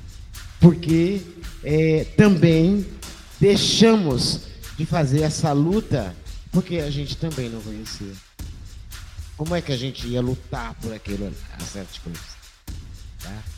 Porque 0.61 1.21
é, 1.63 2.05
também 2.17 2.87
deixamos 3.39 4.43
de 4.79 4.87
fazer 4.87 5.23
essa 5.23 5.53
luta 5.53 6.15
porque 6.51 6.77
a 6.79 6.91
gente 6.91 7.17
também 7.17 7.51
não 7.51 7.61
conhecia. 7.61 8.13
Como 9.37 9.55
é 9.55 9.61
que 9.61 9.73
a 9.73 9.77
gente 9.77 10.07
ia 10.07 10.23
lutar 10.23 10.75
por 10.77 10.95
aquilo, 10.95 11.31
a 11.53 11.61
Sete 11.61 12.01
Cruz? 12.01 12.21
Tá? 13.23 13.56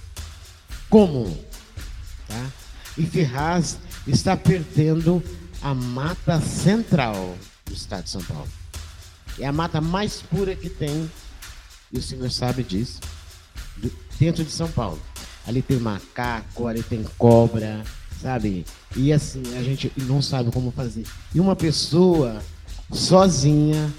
Como? 0.89 1.36
Tá? 2.27 2.51
E 2.97 3.05
Ferraz 3.05 3.78
está 4.06 4.36
perdendo 4.36 5.23
a 5.62 5.74
mata 5.74 6.40
central 6.40 7.36
do 7.66 7.74
estado 7.74 8.05
de 8.05 8.10
São 8.10 8.23
Paulo. 8.23 8.48
É 9.39 9.47
a 9.47 9.52
mata 9.52 9.81
mais 9.81 10.23
pura 10.23 10.56
que 10.56 10.69
tem, 10.69 11.10
e 11.93 11.98
o 11.98 12.02
senhor 12.02 12.31
sabe 12.31 12.62
disso, 12.62 13.01
dentro 14.19 14.44
de 14.44 14.51
São 14.51 14.70
Paulo. 14.70 15.01
Ali 15.47 15.62
tem 15.62 15.78
macaco, 15.78 16.66
ali 16.66 16.82
tem 16.82 17.05
cobra, 17.16 17.85
sabe? 18.20 18.65
E 18.97 19.12
assim, 19.12 19.43
a 19.56 19.62
gente 19.62 19.93
não 19.97 20.20
sabe 20.20 20.51
como 20.51 20.70
fazer. 20.70 21.06
E 21.35 21.40
uma 21.40 21.55
pessoa 21.55 22.43
sozinha 22.93 23.93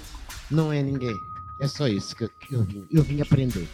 não 0.50 0.72
é 0.72 0.82
ninguém. 0.82 1.16
É 1.58 1.66
só 1.66 1.88
isso 1.88 2.14
que 2.14 2.24
eu, 2.24 2.30
eu. 2.50 2.66
Eu 2.90 3.02
vim 3.02 3.20
aprender. 3.20 3.68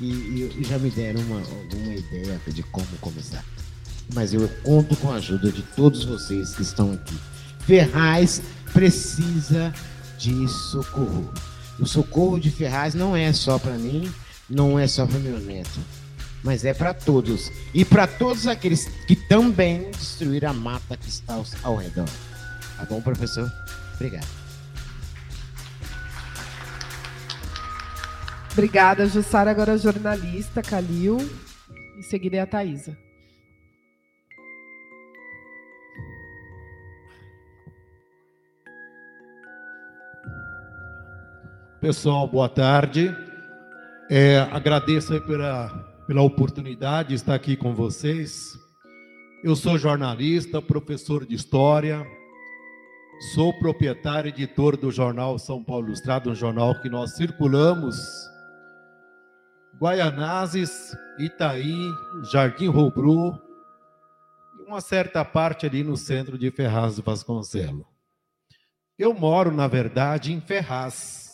E, 0.00 0.04
e, 0.60 0.64
já 0.68 0.78
me 0.78 0.90
deram 0.90 1.20
uma, 1.22 1.42
uma 1.74 1.94
ideia 1.94 2.40
de 2.46 2.62
como 2.64 2.86
começar. 3.00 3.44
Mas 4.14 4.34
eu 4.34 4.48
conto 4.62 4.94
com 4.96 5.10
a 5.10 5.16
ajuda 5.16 5.50
de 5.50 5.62
todos 5.62 6.04
vocês 6.04 6.54
que 6.54 6.62
estão 6.62 6.92
aqui. 6.92 7.16
Ferraz 7.60 8.42
precisa 8.72 9.72
de 10.18 10.48
socorro. 10.48 11.32
O 11.78 11.86
socorro 11.86 12.38
de 12.38 12.50
Ferraz 12.50 12.94
não 12.94 13.16
é 13.16 13.32
só 13.32 13.58
para 13.58 13.76
mim, 13.76 14.10
não 14.48 14.78
é 14.78 14.86
só 14.86 15.06
para 15.06 15.18
meu 15.18 15.38
neto, 15.40 15.80
mas 16.42 16.64
é 16.64 16.72
para 16.72 16.94
todos 16.94 17.50
e 17.74 17.84
para 17.84 18.06
todos 18.06 18.46
aqueles 18.46 18.86
que 19.06 19.16
também 19.16 19.90
destruíram 19.90 20.50
a 20.50 20.54
mata 20.54 20.96
que 20.96 21.08
está 21.08 21.42
ao 21.62 21.76
redor. 21.76 22.08
Tá 22.76 22.84
bom, 22.84 23.00
professor? 23.00 23.50
Obrigado. 23.94 24.35
Obrigada, 28.56 29.04
Jussara. 29.04 29.50
Agora 29.50 29.72
a 29.72 29.76
jornalista, 29.76 30.62
Calil. 30.62 31.18
Em 31.98 32.00
seguida 32.00 32.38
é 32.38 32.40
a 32.40 32.46
Thaisa. 32.46 32.96
Pessoal, 41.82 42.26
boa 42.26 42.48
tarde. 42.48 43.14
É, 44.08 44.38
agradeço 44.50 45.20
pela, 45.26 45.68
pela 46.06 46.22
oportunidade 46.22 47.10
de 47.10 47.16
estar 47.16 47.34
aqui 47.34 47.58
com 47.58 47.74
vocês. 47.74 48.58
Eu 49.44 49.54
sou 49.54 49.76
jornalista, 49.76 50.62
professor 50.62 51.26
de 51.26 51.34
história, 51.34 52.06
sou 53.34 53.52
proprietário 53.58 54.30
e 54.30 54.32
editor 54.32 54.78
do 54.78 54.90
jornal 54.90 55.38
São 55.38 55.62
Paulo 55.62 55.88
Ilustrado, 55.88 56.30
um 56.30 56.34
jornal 56.34 56.80
que 56.80 56.88
nós 56.88 57.16
circulamos 57.16 58.34
Guaianazes, 59.80 60.96
Itaí, 61.18 61.90
Jardim 62.32 62.68
Roubru, 62.68 63.38
e 64.58 64.62
uma 64.66 64.80
certa 64.80 65.24
parte 65.24 65.66
ali 65.66 65.84
no 65.84 65.96
centro 65.96 66.38
de 66.38 66.50
Ferraz 66.50 66.96
do 66.96 67.02
Vasconcelos. 67.02 67.84
Eu 68.98 69.12
moro, 69.12 69.50
na 69.50 69.68
verdade, 69.68 70.32
em 70.32 70.40
Ferraz, 70.40 71.30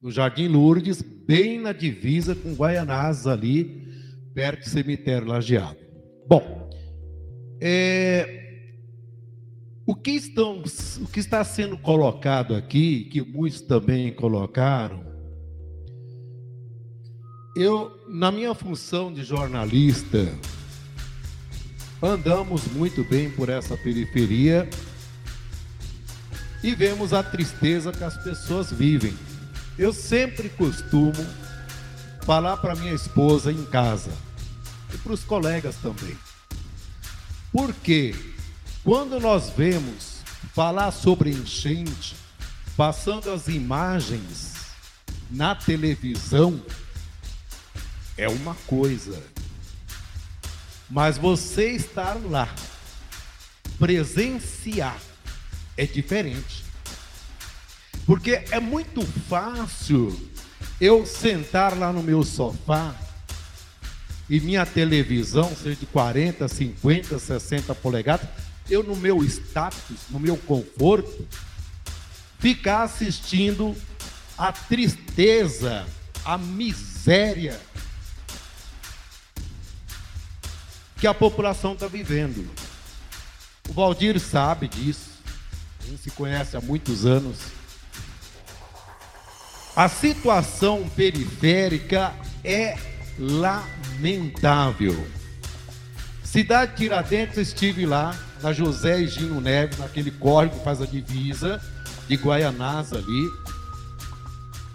no 0.00 0.10
Jardim 0.10 0.48
Lourdes, 0.48 1.02
bem 1.02 1.60
na 1.60 1.72
divisa 1.72 2.34
com 2.34 2.54
Guaianazes 2.54 3.26
ali, 3.26 3.86
perto 4.34 4.60
do 4.60 4.68
cemitério 4.68 5.28
Lajeado. 5.28 5.78
Bom, 6.26 6.70
é, 7.60 8.40
o, 9.86 9.94
que 9.94 10.12
estão, 10.12 10.62
o 11.02 11.06
que 11.08 11.20
está 11.20 11.44
sendo 11.44 11.76
colocado 11.76 12.54
aqui, 12.54 13.04
que 13.04 13.20
muitos 13.20 13.60
também 13.60 14.10
colocaram, 14.14 15.09
eu, 17.54 17.98
na 18.08 18.30
minha 18.30 18.54
função 18.54 19.12
de 19.12 19.24
jornalista, 19.24 20.32
andamos 22.02 22.64
muito 22.66 23.02
bem 23.04 23.30
por 23.30 23.48
essa 23.48 23.76
periferia 23.76 24.68
e 26.62 26.74
vemos 26.74 27.12
a 27.12 27.22
tristeza 27.22 27.92
que 27.92 28.04
as 28.04 28.16
pessoas 28.22 28.72
vivem. 28.72 29.16
Eu 29.78 29.92
sempre 29.92 30.48
costumo 30.50 31.26
falar 32.22 32.58
para 32.58 32.76
minha 32.76 32.92
esposa 32.92 33.50
em 33.50 33.64
casa 33.64 34.12
e 34.92 34.98
para 34.98 35.12
os 35.12 35.24
colegas 35.24 35.76
também. 35.76 36.16
Porque 37.50 38.14
quando 38.84 39.18
nós 39.18 39.50
vemos 39.50 40.20
falar 40.54 40.92
sobre 40.92 41.30
enchente, 41.30 42.14
passando 42.76 43.30
as 43.30 43.48
imagens 43.48 44.54
na 45.30 45.54
televisão, 45.54 46.60
é 48.20 48.28
uma 48.28 48.54
coisa. 48.66 49.18
Mas 50.90 51.16
você 51.16 51.70
estar 51.70 52.18
lá, 52.22 52.54
presenciar, 53.78 55.00
é 55.74 55.86
diferente. 55.86 56.62
Porque 58.04 58.44
é 58.50 58.60
muito 58.60 59.00
fácil 59.26 60.30
eu 60.78 61.06
sentar 61.06 61.76
lá 61.78 61.92
no 61.92 62.02
meu 62.02 62.22
sofá 62.22 62.94
e 64.28 64.38
minha 64.38 64.66
televisão 64.66 65.56
ser 65.56 65.76
de 65.76 65.86
40, 65.86 66.46
50, 66.46 67.18
60 67.18 67.74
polegadas, 67.76 68.28
eu 68.68 68.82
no 68.82 68.96
meu 68.96 69.24
status, 69.24 69.96
no 70.10 70.20
meu 70.20 70.36
conforto, 70.36 71.26
ficar 72.38 72.82
assistindo 72.82 73.74
a 74.36 74.52
tristeza, 74.52 75.86
a 76.22 76.36
miséria 76.36 77.58
que 81.00 81.06
a 81.06 81.14
população 81.14 81.72
está 81.72 81.86
vivendo. 81.86 82.46
O 83.68 83.72
Valdir 83.72 84.20
sabe 84.20 84.68
disso, 84.68 85.10
a 85.82 85.86
gente 85.86 86.02
se 86.02 86.10
conhece 86.10 86.56
há 86.56 86.60
muitos 86.60 87.06
anos. 87.06 87.38
A 89.74 89.88
situação 89.88 90.86
periférica 90.94 92.12
é 92.44 92.76
lamentável. 93.18 95.06
Cidade 96.22 96.76
Tiradentes, 96.76 97.38
estive 97.38 97.86
lá, 97.86 98.14
na 98.42 98.52
José 98.52 99.06
Gino 99.06 99.40
Neves, 99.40 99.78
naquele 99.78 100.10
córrego 100.10 100.58
que 100.58 100.64
faz 100.64 100.82
a 100.82 100.86
divisa 100.86 101.60
de 102.06 102.16
Guaianás 102.16 102.92
ali. 102.92 103.28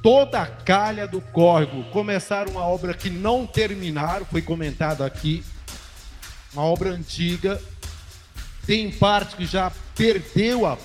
Toda 0.01 0.41
a 0.41 0.47
calha 0.47 1.07
do 1.07 1.21
córrego 1.21 1.83
começaram 1.91 2.53
uma 2.53 2.65
obra 2.65 2.93
que 2.93 3.09
não 3.09 3.45
terminaram, 3.45 4.25
foi 4.25 4.41
comentado 4.41 5.03
aqui, 5.03 5.43
uma 6.55 6.63
obra 6.63 6.91
antiga, 6.91 7.61
tem 8.65 8.89
parte 8.89 9.35
que 9.35 9.45
já 9.45 9.71
perdeu 9.93 10.65
a, 10.65 10.77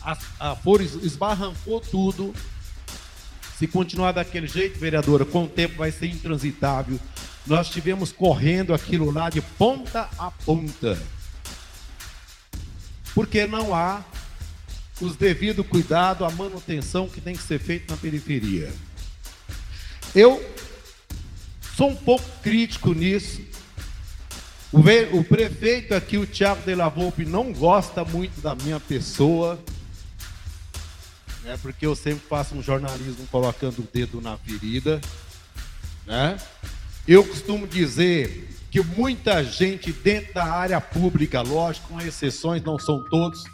a, 0.00 0.18
a 0.38 0.56
for, 0.56 0.80
esbarrancou 0.80 1.80
tudo. 1.80 2.32
Se 3.58 3.66
continuar 3.66 4.12
daquele 4.12 4.46
jeito, 4.46 4.78
vereadora, 4.78 5.24
com 5.24 5.44
o 5.44 5.48
tempo 5.48 5.76
vai 5.76 5.90
ser 5.90 6.06
intransitável. 6.06 6.98
Nós 7.44 7.68
tivemos 7.68 8.12
correndo 8.12 8.72
aquilo 8.72 9.10
lá 9.10 9.28
de 9.28 9.40
ponta 9.40 10.08
a 10.16 10.30
ponta. 10.30 10.96
Porque 13.12 13.46
não 13.46 13.74
há 13.74 14.04
os 15.00 15.16
devido 15.16 15.64
cuidado, 15.64 16.24
a 16.24 16.30
manutenção 16.30 17.08
que 17.08 17.20
tem 17.20 17.34
que 17.34 17.42
ser 17.42 17.58
feita 17.58 17.92
na 17.92 17.96
periferia. 18.00 18.72
Eu 20.14 20.44
sou 21.76 21.90
um 21.90 21.96
pouco 21.96 22.24
crítico 22.42 22.92
nisso, 22.92 23.40
o, 24.72 25.24
prefeito 25.24 25.94
aqui, 25.94 26.18
o 26.18 26.26
Tiago 26.26 26.62
de 26.62 26.74
la 26.74 26.88
Volpe, 26.88 27.24
não 27.24 27.52
gosta 27.52 28.04
muito 28.04 28.40
da 28.40 28.54
minha 28.54 28.78
pessoa, 28.78 29.58
né, 31.42 31.58
porque 31.62 31.86
eu 31.86 31.96
sempre 31.96 32.22
faço 32.28 32.54
um 32.54 32.62
jornalismo 32.62 33.26
colocando 33.30 33.78
o 33.78 33.88
dedo 33.92 34.20
na 34.20 34.36
ferida. 34.36 35.00
Né? 36.06 36.36
Eu 37.06 37.24
costumo 37.24 37.66
dizer 37.66 38.48
que 38.70 38.82
muita 38.82 39.42
gente 39.42 39.90
dentro 39.90 40.34
da 40.34 40.44
área 40.44 40.80
pública, 40.80 41.40
lógico, 41.40 41.88
com 41.88 42.00
exceções, 42.00 42.62
não 42.62 42.78
são 42.78 43.02
todos, 43.08 43.44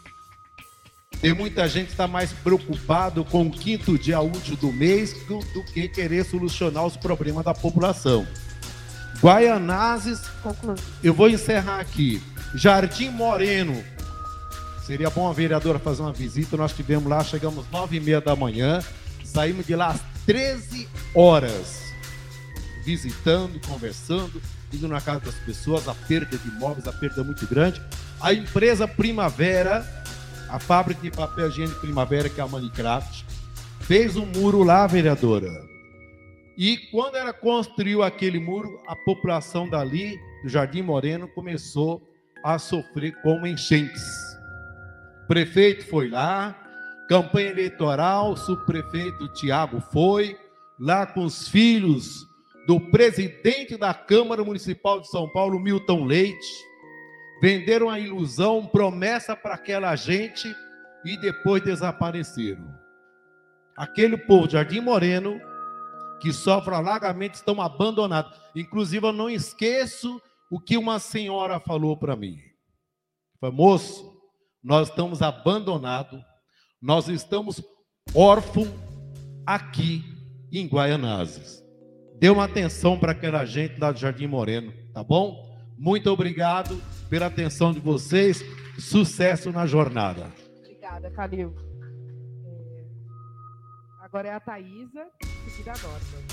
tem 1.21 1.33
muita 1.33 1.69
gente 1.69 1.87
que 1.87 1.93
está 1.93 2.09
mais 2.09 2.33
preocupado 2.33 3.25
com 3.25 3.47
o 3.47 3.51
quinto 3.51 3.97
dia 3.97 4.21
útil 4.21 4.57
do 4.57 4.73
mês 4.73 5.13
do, 5.27 5.39
do 5.39 5.65
que 5.65 5.89
querer 5.89 6.25
solucionar 6.25 6.85
os 6.85 6.97
problemas 6.97 7.45
da 7.45 7.55
população. 7.55 8.27
Guaianazes, 9.21 10.21
eu 11.03 11.15
vou 11.15 11.29
encerrar 11.29 11.81
aqui. 11.81 12.23
Jardim 12.55 13.11
Moreno, 13.11 13.83
seria 14.87 15.11
bom 15.11 15.29
a 15.29 15.33
vereadora 15.33 15.79
fazer 15.79 16.03
uma 16.03 16.13
visita. 16.13 16.57
Nós 16.57 16.73
tivemos 16.73 17.09
lá, 17.09 17.23
chegamos 17.25 17.65
nove 17.71 17.97
e 17.97 18.01
meia 18.01 18.21
da 18.21 18.37
manhã, 18.37 18.81
saímos 19.25 19.67
de 19.67 19.75
lá 19.75 19.89
às 19.89 20.01
13 20.27 20.89
horas, 21.15 21.83
visitando, 22.85 23.61
conversando, 23.67 24.41
indo 24.73 24.89
na 24.89 25.01
casa 25.01 25.21
das 25.21 25.35
pessoas. 25.37 25.89
A 25.89 25.95
perda 25.95 26.37
de 26.37 26.49
imóveis, 26.49 26.87
a 26.87 26.93
perda 26.93 27.23
é 27.23 27.25
muito 27.25 27.47
grande. 27.47 27.81
A 28.21 28.33
empresa 28.33 28.87
Primavera, 28.87 29.85
a 30.49 30.59
fábrica 30.59 31.01
de 31.01 31.11
papel 31.11 31.49
higiênico 31.49 31.81
Primavera, 31.81 32.29
que 32.29 32.41
é 32.41 32.45
a 32.45 32.49
Manicraft, 32.49 33.25
fez 33.81 34.17
um 34.17 34.27
muro 34.27 34.63
lá, 34.63 34.87
vereadora 34.87 35.64
e 36.57 36.77
quando 36.91 37.17
ela 37.17 37.33
construiu 37.33 38.03
aquele 38.03 38.39
muro, 38.39 38.81
a 38.87 38.95
população 38.95 39.69
dali, 39.69 40.19
do 40.43 40.49
Jardim 40.49 40.83
Moreno, 40.83 41.27
começou 41.29 42.03
a 42.45 42.59
sofrer 42.59 43.21
com 43.23 43.47
enchentes. 43.47 44.05
O 45.25 45.27
prefeito 45.27 45.87
foi 45.87 46.09
lá, 46.09 46.55
campanha 47.09 47.51
eleitoral, 47.51 48.33
o 48.33 48.37
subprefeito 48.37 49.33
Tiago 49.33 49.81
foi, 49.93 50.39
lá 50.79 51.07
com 51.07 51.25
os 51.25 51.49
filhos 51.49 52.27
do 52.67 52.81
presidente 52.91 53.77
da 53.77 53.93
Câmara 53.93 54.45
Municipal 54.45 55.01
de 55.01 55.09
São 55.09 55.29
Paulo, 55.29 55.59
Milton 55.59 56.05
Leite, 56.05 56.65
venderam 57.41 57.91
a 57.91 57.99
ilusão, 57.99 58.67
promessa 58.67 59.35
para 59.35 59.55
aquela 59.55 59.95
gente 59.97 60.55
e 61.05 61.17
depois 61.19 61.63
desapareceram. 61.63 62.65
Aquele 63.77 64.17
povo 64.17 64.47
de 64.47 64.53
Jardim 64.53 64.81
Moreno 64.81 65.41
que 66.21 66.33
sofrem 66.33 66.77
alagamento 66.77 67.35
estão 67.35 67.61
abandonados. 67.61 68.33
Inclusive, 68.55 69.07
eu 69.07 69.13
não 69.13 69.29
esqueço 69.29 70.21
o 70.51 70.61
que 70.61 70.77
uma 70.77 70.99
senhora 70.99 71.59
falou 71.61 71.97
para 71.97 72.17
mim. 72.17 72.39
Foi, 73.41 73.51
moço, 73.51 74.15
nós 74.63 74.89
estamos 74.89 75.21
abandonados, 75.21 76.21
nós 76.81 77.09
estamos 77.09 77.63
órfãos 78.15 78.69
aqui 79.47 80.03
em 80.53 80.67
Guaianazes. 80.67 81.63
Dê 82.19 82.31
uma 82.31 82.45
atenção 82.45 82.99
para 82.99 83.13
aquela 83.13 83.45
gente 83.45 83.79
lá 83.79 83.93
do 83.93 83.99
Jardim 83.99 84.27
Moreno, 84.27 84.73
tá 84.93 85.03
bom? 85.03 85.53
Muito 85.77 86.09
obrigado 86.11 86.81
pela 87.11 87.27
atenção 87.27 87.73
de 87.73 87.81
vocês. 87.81 88.43
Sucesso 88.79 89.53
na 89.53 89.67
jornada. 89.67 90.33
Obrigada, 90.59 91.11
Calil. 91.11 91.55
É... 92.47 94.05
Agora 94.05 94.29
é 94.29 94.33
a 94.33 94.41
Thaisa 94.41 95.07
seguida 95.51 95.73
a 95.73 95.79
Norma. 95.79 96.25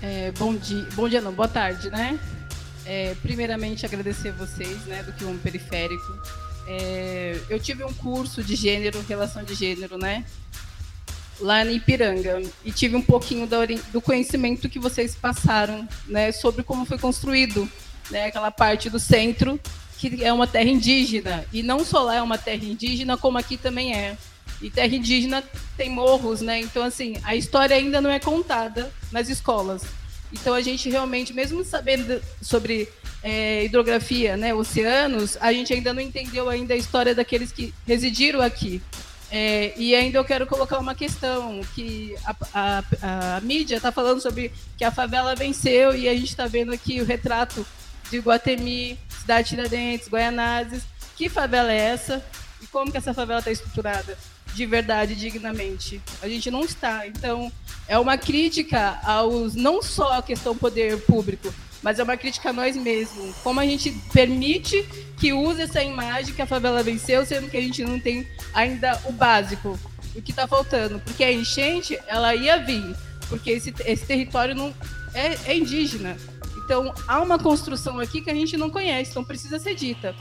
É, 0.00 0.30
bom 0.38 0.54
dia, 0.54 0.86
bom 0.94 1.08
dia 1.08 1.20
não, 1.20 1.32
boa 1.32 1.48
tarde, 1.48 1.90
né? 1.90 2.18
É, 2.86 3.14
primeiramente 3.20 3.84
agradecer 3.84 4.28
a 4.28 4.32
vocês, 4.32 4.84
né, 4.86 5.02
do 5.02 5.12
que 5.12 5.24
um 5.24 5.36
periférico. 5.38 6.18
é, 6.68 7.40
eu 7.48 7.58
tive 7.58 7.82
um 7.82 7.92
curso 7.92 8.42
de 8.42 8.54
gênero, 8.54 9.04
relação 9.08 9.42
de 9.42 9.54
gênero, 9.54 9.98
né? 9.98 10.24
Lá 11.40 11.64
em 11.64 11.76
Ipiranga. 11.76 12.42
E 12.64 12.72
tive 12.72 12.96
um 12.96 13.02
pouquinho 13.02 13.48
do 13.92 14.00
conhecimento 14.00 14.68
que 14.68 14.78
vocês 14.78 15.14
passaram, 15.14 15.88
né? 16.06 16.30
Sobre 16.32 16.62
como 16.62 16.84
foi 16.84 16.98
construído, 16.98 17.68
né? 18.10 18.26
Aquela 18.26 18.50
parte 18.50 18.90
do 18.90 18.98
centro, 18.98 19.58
que 19.98 20.24
é 20.24 20.32
uma 20.32 20.46
terra 20.46 20.70
indígena. 20.70 21.44
E 21.52 21.62
não 21.62 21.84
só 21.84 22.02
lá 22.04 22.14
é 22.14 22.22
uma 22.22 22.38
terra 22.38 22.64
indígena, 22.64 23.16
como 23.16 23.36
aqui 23.36 23.56
também 23.56 23.94
é. 23.94 24.16
E 24.62 24.70
terra 24.70 24.94
indígena 24.94 25.42
tem 25.76 25.90
morros, 25.90 26.40
né? 26.40 26.60
Então, 26.60 26.82
assim, 26.82 27.16
a 27.24 27.34
história 27.34 27.74
ainda 27.74 28.00
não 28.00 28.08
é 28.08 28.20
contada 28.20 28.92
nas 29.10 29.28
escolas. 29.28 29.82
Então, 30.32 30.54
a 30.54 30.60
gente 30.60 30.88
realmente, 30.88 31.32
mesmo 31.32 31.64
sabendo 31.64 32.20
sobre 32.40 32.88
é, 33.22 33.64
hidrografia, 33.64 34.36
né, 34.36 34.54
oceanos, 34.54 35.36
a 35.40 35.52
gente 35.52 35.72
ainda 35.72 35.92
não 35.92 36.00
entendeu 36.00 36.48
ainda 36.48 36.74
a 36.74 36.76
história 36.76 37.14
daqueles 37.14 37.50
que 37.50 37.74
residiram 37.86 38.40
aqui. 38.40 38.80
É, 39.30 39.74
e 39.76 39.94
ainda 39.94 40.18
eu 40.18 40.24
quero 40.24 40.46
colocar 40.46 40.78
uma 40.78 40.94
questão, 40.94 41.60
que 41.74 42.14
a, 42.24 42.36
a, 42.54 43.36
a 43.36 43.40
mídia 43.40 43.76
está 43.76 43.92
falando 43.92 44.20
sobre 44.20 44.52
que 44.76 44.84
a 44.84 44.90
favela 44.90 45.34
venceu 45.34 45.94
e 45.94 46.08
a 46.08 46.14
gente 46.14 46.30
está 46.30 46.46
vendo 46.46 46.72
aqui 46.72 47.00
o 47.00 47.04
retrato 47.04 47.66
de 48.10 48.18
Guatemi, 48.18 48.98
Cidade 49.08 49.50
Tiradentes, 49.50 50.08
Guaianazes. 50.08 50.82
Que 51.16 51.28
favela 51.28 51.72
é 51.72 51.76
essa? 51.76 52.24
E 52.62 52.66
como 52.66 52.90
que 52.90 52.98
essa 52.98 53.14
favela 53.14 53.40
está 53.40 53.50
estruturada? 53.50 54.16
De 54.54 54.66
verdade, 54.66 55.14
dignamente. 55.14 56.00
A 56.22 56.28
gente 56.28 56.50
não 56.50 56.62
está. 56.62 57.06
Então, 57.06 57.52
é 57.86 57.98
uma 57.98 58.16
crítica 58.16 58.98
aos 59.04 59.54
não 59.54 59.82
só 59.82 60.18
a 60.18 60.22
questão 60.22 60.56
poder 60.56 61.00
público, 61.02 61.52
mas 61.82 61.98
é 61.98 62.02
uma 62.02 62.16
crítica 62.16 62.50
a 62.50 62.52
nós 62.52 62.76
mesmos. 62.76 63.36
Como 63.36 63.60
a 63.60 63.64
gente 63.64 63.90
permite 64.12 64.82
que 65.18 65.32
use 65.32 65.62
essa 65.62 65.82
imagem 65.82 66.34
que 66.34 66.42
a 66.42 66.46
favela 66.46 66.82
venceu, 66.82 67.24
sendo 67.24 67.48
que 67.48 67.56
a 67.56 67.60
gente 67.60 67.84
não 67.84 67.98
tem 67.98 68.26
ainda 68.52 69.00
o 69.04 69.12
básico, 69.12 69.78
o 70.14 70.22
que 70.22 70.30
está 70.30 70.46
faltando. 70.46 71.00
Porque 71.00 71.24
a 71.24 71.32
enchente, 71.32 71.98
ela 72.06 72.34
ia 72.34 72.58
vir, 72.58 72.96
porque 73.28 73.50
esse, 73.50 73.74
esse 73.84 74.06
território 74.06 74.54
não 74.54 74.74
é, 75.14 75.36
é 75.46 75.56
indígena. 75.56 76.16
Então, 76.68 76.92
há 77.06 77.22
uma 77.22 77.38
construção 77.38 77.98
aqui 77.98 78.20
que 78.20 78.28
a 78.28 78.34
gente 78.34 78.54
não 78.58 78.68
conhece, 78.68 79.10
então 79.10 79.24
precisa 79.24 79.58
ser 79.58 79.74
dita. 79.74 80.14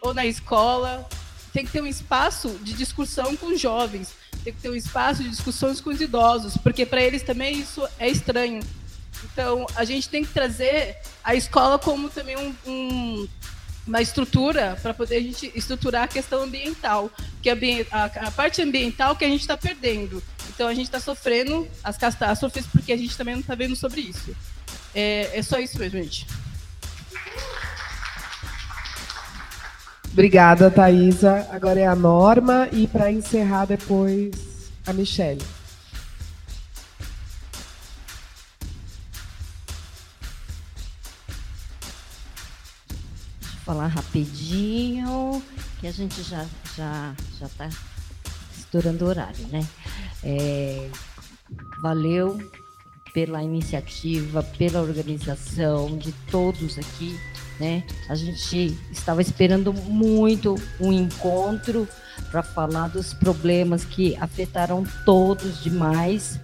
Ou 0.00 0.14
na 0.14 0.24
escola, 0.24 1.06
tem 1.52 1.62
que 1.62 1.70
ter 1.70 1.82
um 1.82 1.86
espaço 1.86 2.48
de 2.62 2.72
discussão 2.72 3.36
com 3.36 3.48
os 3.48 3.60
jovens, 3.60 4.14
tem 4.42 4.50
que 4.50 4.62
ter 4.62 4.70
um 4.70 4.74
espaço 4.74 5.22
de 5.22 5.28
discussões 5.28 5.78
com 5.78 5.90
os 5.90 6.00
idosos, 6.00 6.56
porque 6.56 6.86
para 6.86 7.02
eles 7.02 7.22
também 7.22 7.58
isso 7.58 7.86
é 7.98 8.08
estranho. 8.08 8.62
Então, 9.24 9.66
a 9.76 9.84
gente 9.84 10.08
tem 10.08 10.24
que 10.24 10.32
trazer 10.32 10.96
a 11.22 11.34
escola 11.34 11.78
como 11.78 12.08
também 12.08 12.38
um, 12.38 12.54
um, 12.66 13.28
uma 13.86 14.00
estrutura 14.00 14.78
para 14.80 14.94
poder 14.94 15.16
a 15.16 15.22
gente 15.22 15.52
estruturar 15.54 16.04
a 16.04 16.08
questão 16.08 16.44
ambiental, 16.44 17.10
que 17.42 17.50
a, 17.50 18.04
a 18.26 18.30
parte 18.30 18.62
ambiental 18.62 19.14
que 19.16 19.24
a 19.26 19.28
gente 19.28 19.42
está 19.42 19.54
perdendo. 19.54 20.22
Então, 20.48 20.66
a 20.66 20.72
gente 20.72 20.86
está 20.86 20.98
sofrendo 20.98 21.68
as 21.84 21.98
catástrofes 21.98 22.66
porque 22.66 22.90
a 22.90 22.96
gente 22.96 23.14
também 23.18 23.34
não 23.34 23.42
está 23.42 23.54
vendo 23.54 23.76
sobre 23.76 24.00
isso. 24.00 24.34
É, 24.94 25.38
é 25.38 25.42
só 25.42 25.58
isso 25.58 25.78
mesmo, 25.78 25.98
gente. 25.98 26.26
Obrigada, 30.12 30.70
Thaisa. 30.70 31.46
Agora 31.52 31.78
é 31.78 31.86
a 31.86 31.94
Norma 31.94 32.68
e 32.72 32.86
para 32.86 33.10
encerrar 33.12 33.66
depois 33.66 34.32
a 34.86 34.92
Michelle. 34.92 35.40
falar 43.70 43.86
rapidinho, 43.86 45.40
que 45.78 45.86
a 45.86 45.92
gente 45.92 46.24
já 46.24 46.44
já 46.76 47.14
já 47.38 47.46
está 47.46 47.68
estourando 48.58 49.04
o 49.04 49.08
horário, 49.08 49.46
né? 49.46 49.64
É, 50.24 50.90
valeu 51.80 52.36
pela 53.12 53.42
iniciativa, 53.42 54.42
pela 54.42 54.80
organização 54.80 55.96
de 55.96 56.12
todos 56.30 56.78
aqui, 56.78 57.18
né? 57.58 57.82
A 58.08 58.14
gente 58.14 58.76
estava 58.90 59.20
esperando 59.20 59.72
muito 59.72 60.54
um 60.80 60.92
encontro 60.92 61.86
para 62.30 62.42
falar 62.42 62.88
dos 62.88 63.12
problemas 63.12 63.84
que 63.84 64.16
afetaram 64.16 64.84
todos 65.04 65.62
demais, 65.62 66.40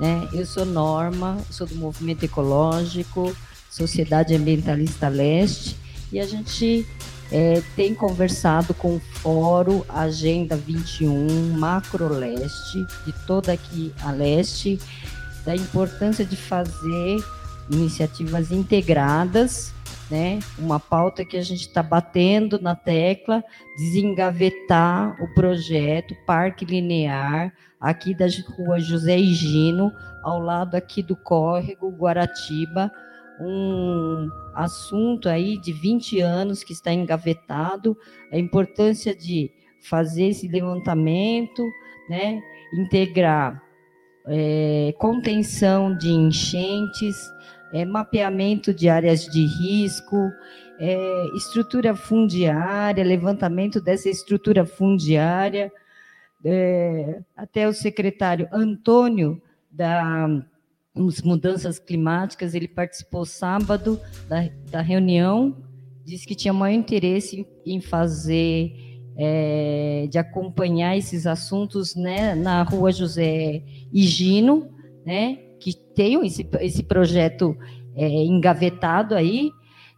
né? 0.00 0.28
Eu 0.32 0.46
sou 0.46 0.64
Norma, 0.64 1.38
sou 1.50 1.66
do 1.66 1.74
Movimento 1.74 2.24
Ecológico, 2.24 3.34
Sociedade 3.70 4.34
Ambientalista 4.34 5.08
Leste, 5.08 5.76
e 6.12 6.20
a 6.20 6.26
gente 6.26 6.86
é, 7.32 7.62
tem 7.74 7.94
conversado 7.94 8.72
com 8.74 8.96
o 8.96 9.00
Fórum 9.14 9.82
Agenda 9.88 10.56
21 10.56 11.50
Macro 11.58 12.08
Leste, 12.08 12.86
de 13.04 13.12
toda 13.26 13.52
aqui 13.52 13.92
a 14.02 14.12
leste, 14.12 14.78
da 15.44 15.54
importância 15.54 16.24
de 16.24 16.36
fazer 16.36 17.22
iniciativas 17.70 18.50
integradas, 18.50 19.74
né? 20.10 20.38
Uma 20.58 20.78
pauta 20.78 21.24
que 21.24 21.36
a 21.36 21.42
gente 21.42 21.62
está 21.62 21.82
batendo 21.82 22.60
na 22.60 22.74
tecla, 22.74 23.42
desengavetar 23.76 25.16
o 25.22 25.32
projeto 25.34 26.14
Parque 26.26 26.64
Linear 26.64 27.52
aqui 27.80 28.14
da 28.14 28.26
rua 28.56 28.80
José 28.80 29.18
Higino, 29.18 29.92
ao 30.22 30.40
lado 30.40 30.74
aqui 30.74 31.02
do 31.02 31.16
córrego 31.16 31.90
Guaratiba, 31.90 32.90
um 33.40 34.30
assunto 34.54 35.28
aí 35.28 35.58
de 35.58 35.72
20 35.72 36.20
anos 36.20 36.62
que 36.62 36.72
está 36.72 36.92
engavetado, 36.92 37.96
a 38.32 38.38
importância 38.38 39.14
de 39.14 39.50
fazer 39.82 40.28
esse 40.28 40.48
levantamento, 40.48 41.62
né, 42.08 42.40
integrar 42.72 43.63
é, 44.26 44.94
contenção 44.98 45.96
de 45.96 46.10
enchentes, 46.10 47.16
é, 47.72 47.84
mapeamento 47.84 48.72
de 48.72 48.88
áreas 48.88 49.26
de 49.26 49.44
risco, 49.44 50.16
é, 50.78 51.26
estrutura 51.36 51.94
fundiária, 51.94 53.04
levantamento 53.04 53.80
dessa 53.80 54.08
estrutura 54.08 54.64
fundiária. 54.64 55.72
É, 56.44 57.20
até 57.36 57.66
o 57.66 57.72
secretário 57.72 58.48
Antônio 58.52 59.40
da 59.70 60.28
as 60.96 61.22
mudanças 61.22 61.78
climáticas, 61.78 62.54
ele 62.54 62.68
participou 62.68 63.24
sábado 63.24 64.00
da, 64.28 64.48
da 64.70 64.80
reunião, 64.80 65.56
disse 66.04 66.26
que 66.26 66.36
tinha 66.36 66.52
maior 66.52 66.76
interesse 66.76 67.46
em 67.66 67.80
fazer, 67.80 68.72
é, 69.16 70.06
de 70.10 70.18
acompanhar 70.18 70.96
esses 70.96 71.26
assuntos 71.26 71.94
né, 71.94 72.34
na 72.34 72.62
rua 72.62 72.92
José 72.92 73.62
Higino, 73.92 74.68
né, 75.04 75.38
que 75.60 75.74
tem 75.94 76.24
esse, 76.26 76.46
esse 76.60 76.82
projeto 76.82 77.56
é, 77.94 78.08
engavetado 78.24 79.14
aí, 79.14 79.50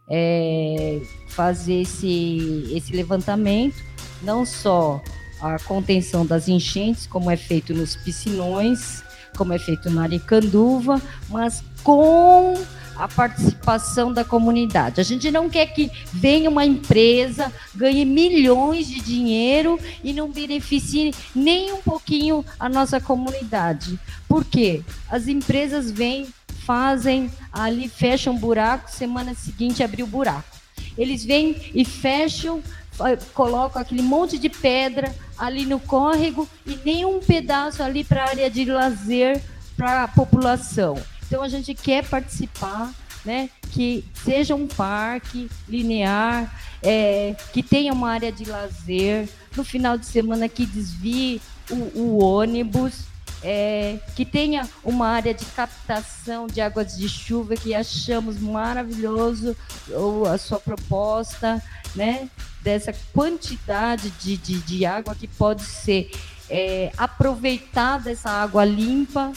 é, 0.09 1.01
fazer 1.27 1.81
esse, 1.81 2.69
esse 2.73 2.93
levantamento, 2.95 3.75
não 4.21 4.45
só 4.45 5.01
a 5.41 5.57
contenção 5.59 6.25
das 6.25 6.47
enchentes, 6.47 7.05
como 7.05 7.29
é 7.29 7.37
feito 7.37 7.73
nos 7.73 7.95
piscinões, 7.95 9.03
como 9.35 9.53
é 9.53 9.59
feito 9.59 9.89
na 9.89 10.03
Aricanduva, 10.03 11.01
mas 11.29 11.63
com 11.83 12.55
a 12.97 13.07
participação 13.07 14.11
da 14.11 14.23
comunidade. 14.23 14.99
A 14.99 15.03
gente 15.03 15.29
não 15.31 15.49
quer 15.49 15.67
que 15.67 15.91
venha 16.11 16.49
uma 16.49 16.65
empresa, 16.65 17.51
ganhe 17.75 18.05
milhões 18.05 18.87
de 18.87 18.99
dinheiro 19.01 19.79
e 20.03 20.13
não 20.13 20.31
beneficie 20.31 21.13
nem 21.35 21.71
um 21.73 21.81
pouquinho 21.81 22.43
a 22.59 22.67
nossa 22.67 22.99
comunidade. 22.99 23.99
Por 24.27 24.43
quê? 24.43 24.81
As 25.09 25.27
empresas 25.27 25.91
vêm, 25.91 26.27
fazem 26.65 27.31
ali, 27.51 27.87
fecham 27.87 28.37
buraco, 28.37 28.89
semana 28.89 29.33
seguinte 29.33 29.83
abriu 29.83 30.05
o 30.05 30.09
buraco. 30.09 30.57
Eles 30.97 31.23
vêm 31.23 31.55
e 31.73 31.85
fecham 31.85 32.61
colocam 33.33 33.81
aquele 33.81 34.01
monte 34.01 34.39
de 34.39 34.49
pedra 34.49 35.13
ali 35.37 35.65
no 35.65 35.79
córrego 35.79 36.49
e 36.65 36.79
nem 36.83 37.05
um 37.05 37.19
pedaço 37.19 37.83
ali 37.83 38.03
para 38.03 38.23
a 38.23 38.29
área 38.29 38.49
de 38.49 38.65
lazer 38.65 39.41
para 39.77 40.03
a 40.03 40.07
população. 40.07 40.97
Então 41.27 41.43
a 41.43 41.49
gente 41.49 41.75
quer 41.75 42.03
participar, 42.05 42.91
né? 43.23 43.49
Que 43.71 44.03
seja 44.23 44.55
um 44.55 44.67
parque 44.67 45.49
linear, 45.67 46.51
é, 46.81 47.35
que 47.53 47.61
tenha 47.61 47.93
uma 47.93 48.09
área 48.09 48.31
de 48.31 48.45
lazer, 48.45 49.29
no 49.55 49.63
final 49.63 49.97
de 49.97 50.05
semana 50.05 50.47
que 50.47 50.65
desvie 50.65 51.41
o, 51.69 51.99
o 51.99 52.23
ônibus, 52.23 53.05
é, 53.43 53.99
que 54.15 54.25
tenha 54.25 54.67
uma 54.83 55.07
área 55.07 55.33
de 55.33 55.45
captação 55.45 56.47
de 56.47 56.61
águas 56.61 56.97
de 56.97 57.07
chuva 57.07 57.55
que 57.55 57.75
achamos 57.75 58.39
maravilhoso 58.39 59.55
ou 59.89 60.25
a 60.25 60.37
sua 60.37 60.59
proposta, 60.59 61.61
né? 61.95 62.29
dessa 62.67 62.93
quantidade 63.13 64.09
de, 64.11 64.35
de, 64.35 64.59
de 64.59 64.85
água 64.85 65.15
que 65.15 65.25
pode 65.25 65.63
ser 65.63 66.11
é, 66.49 66.91
aproveitada, 66.97 68.11
essa 68.11 68.29
água 68.29 68.65
limpa, 68.65 69.31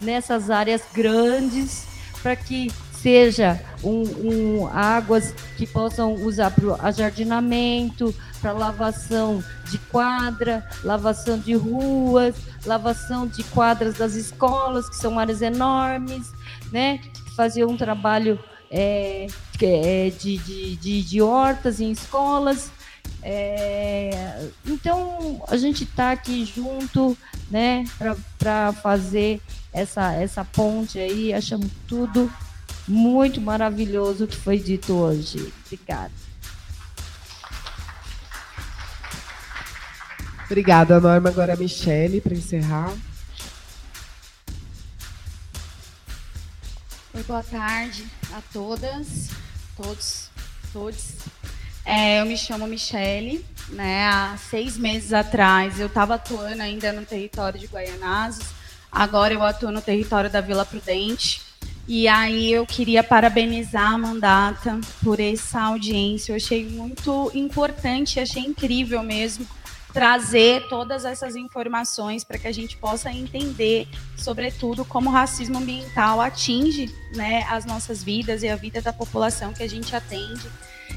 nessas 0.00 0.50
áreas 0.50 0.82
grandes, 0.94 1.86
para 2.22 2.36
que 2.36 2.70
seja 3.00 3.58
um, 3.82 4.02
um, 4.02 4.66
águas 4.68 5.32
que 5.56 5.66
possam 5.66 6.14
usar 6.14 6.50
para 6.50 6.76
ajardinamento, 6.86 8.14
para 8.40 8.52
lavação 8.52 9.42
de 9.70 9.78
quadra, 9.78 10.68
lavação 10.84 11.38
de 11.38 11.54
ruas, 11.54 12.34
lavação 12.66 13.26
de 13.26 13.42
quadras 13.44 13.94
das 13.94 14.14
escolas, 14.14 14.88
que 14.88 14.96
são 14.96 15.18
áreas 15.18 15.40
enormes, 15.40 16.30
né? 16.70 17.00
Fazer 17.34 17.64
um 17.64 17.76
trabalho 17.76 18.38
é, 18.70 19.26
é, 19.62 20.10
de, 20.10 20.36
de, 20.38 20.76
de, 20.76 21.02
de 21.02 21.22
hortas 21.22 21.80
em 21.80 21.90
escolas. 21.90 22.70
É, 23.22 24.48
então 24.64 25.42
a 25.48 25.56
gente 25.56 25.84
está 25.84 26.12
aqui 26.12 26.44
junto, 26.44 27.16
né, 27.50 27.84
para 28.38 28.72
fazer 28.72 29.40
essa, 29.72 30.12
essa 30.14 30.44
ponte 30.44 30.98
aí. 30.98 31.32
Achamos 31.32 31.70
tudo 31.86 32.32
muito 32.88 33.40
maravilhoso 33.40 34.24
o 34.24 34.26
que 34.26 34.36
foi 34.36 34.58
dito 34.58 34.94
hoje. 34.94 35.52
Obrigada. 35.66 36.12
Obrigada, 40.46 41.00
Norma. 41.00 41.28
Agora 41.28 41.52
a 41.52 41.56
Michele, 41.56 42.20
para 42.20 42.34
encerrar. 42.34 42.92
Oi, 47.14 47.22
boa 47.22 47.42
tarde 47.42 48.04
a 48.32 48.40
todas, 48.52 49.28
todos, 49.76 50.30
todos. 50.72 51.14
É, 51.84 52.20
eu 52.20 52.26
me 52.26 52.36
chamo 52.36 52.66
Michele, 52.66 53.44
né? 53.70 54.06
Há 54.06 54.36
seis 54.36 54.76
meses 54.76 55.12
atrás 55.12 55.80
eu 55.80 55.86
estava 55.86 56.14
atuando 56.14 56.62
ainda 56.62 56.92
no 56.92 57.04
território 57.04 57.58
de 57.58 57.66
Guaianazes, 57.66 58.48
agora 58.90 59.34
eu 59.34 59.42
atuo 59.42 59.70
no 59.70 59.80
território 59.80 60.30
da 60.30 60.40
Vila 60.40 60.64
Prudente. 60.64 61.42
E 61.88 62.06
aí 62.06 62.52
eu 62.52 62.64
queria 62.64 63.02
parabenizar 63.02 63.94
a 63.94 63.98
Mandata 63.98 64.78
por 65.02 65.18
essa 65.18 65.60
audiência. 65.60 66.30
Eu 66.30 66.36
achei 66.36 66.64
muito 66.64 67.32
importante, 67.34 68.20
achei 68.20 68.44
incrível 68.44 69.02
mesmo 69.02 69.44
trazer 69.92 70.68
todas 70.68 71.04
essas 71.04 71.34
informações 71.34 72.22
para 72.22 72.38
que 72.38 72.46
a 72.46 72.52
gente 72.52 72.76
possa 72.76 73.10
entender, 73.10 73.88
sobretudo, 74.16 74.84
como 74.84 75.10
o 75.10 75.12
racismo 75.12 75.58
ambiental 75.58 76.20
atinge 76.20 76.94
né, 77.14 77.44
as 77.50 77.64
nossas 77.64 78.04
vidas 78.04 78.42
e 78.42 78.48
a 78.48 78.54
vida 78.54 78.80
da 78.80 78.92
população 78.92 79.52
que 79.52 79.62
a 79.62 79.68
gente 79.68 79.94
atende. 79.94 80.48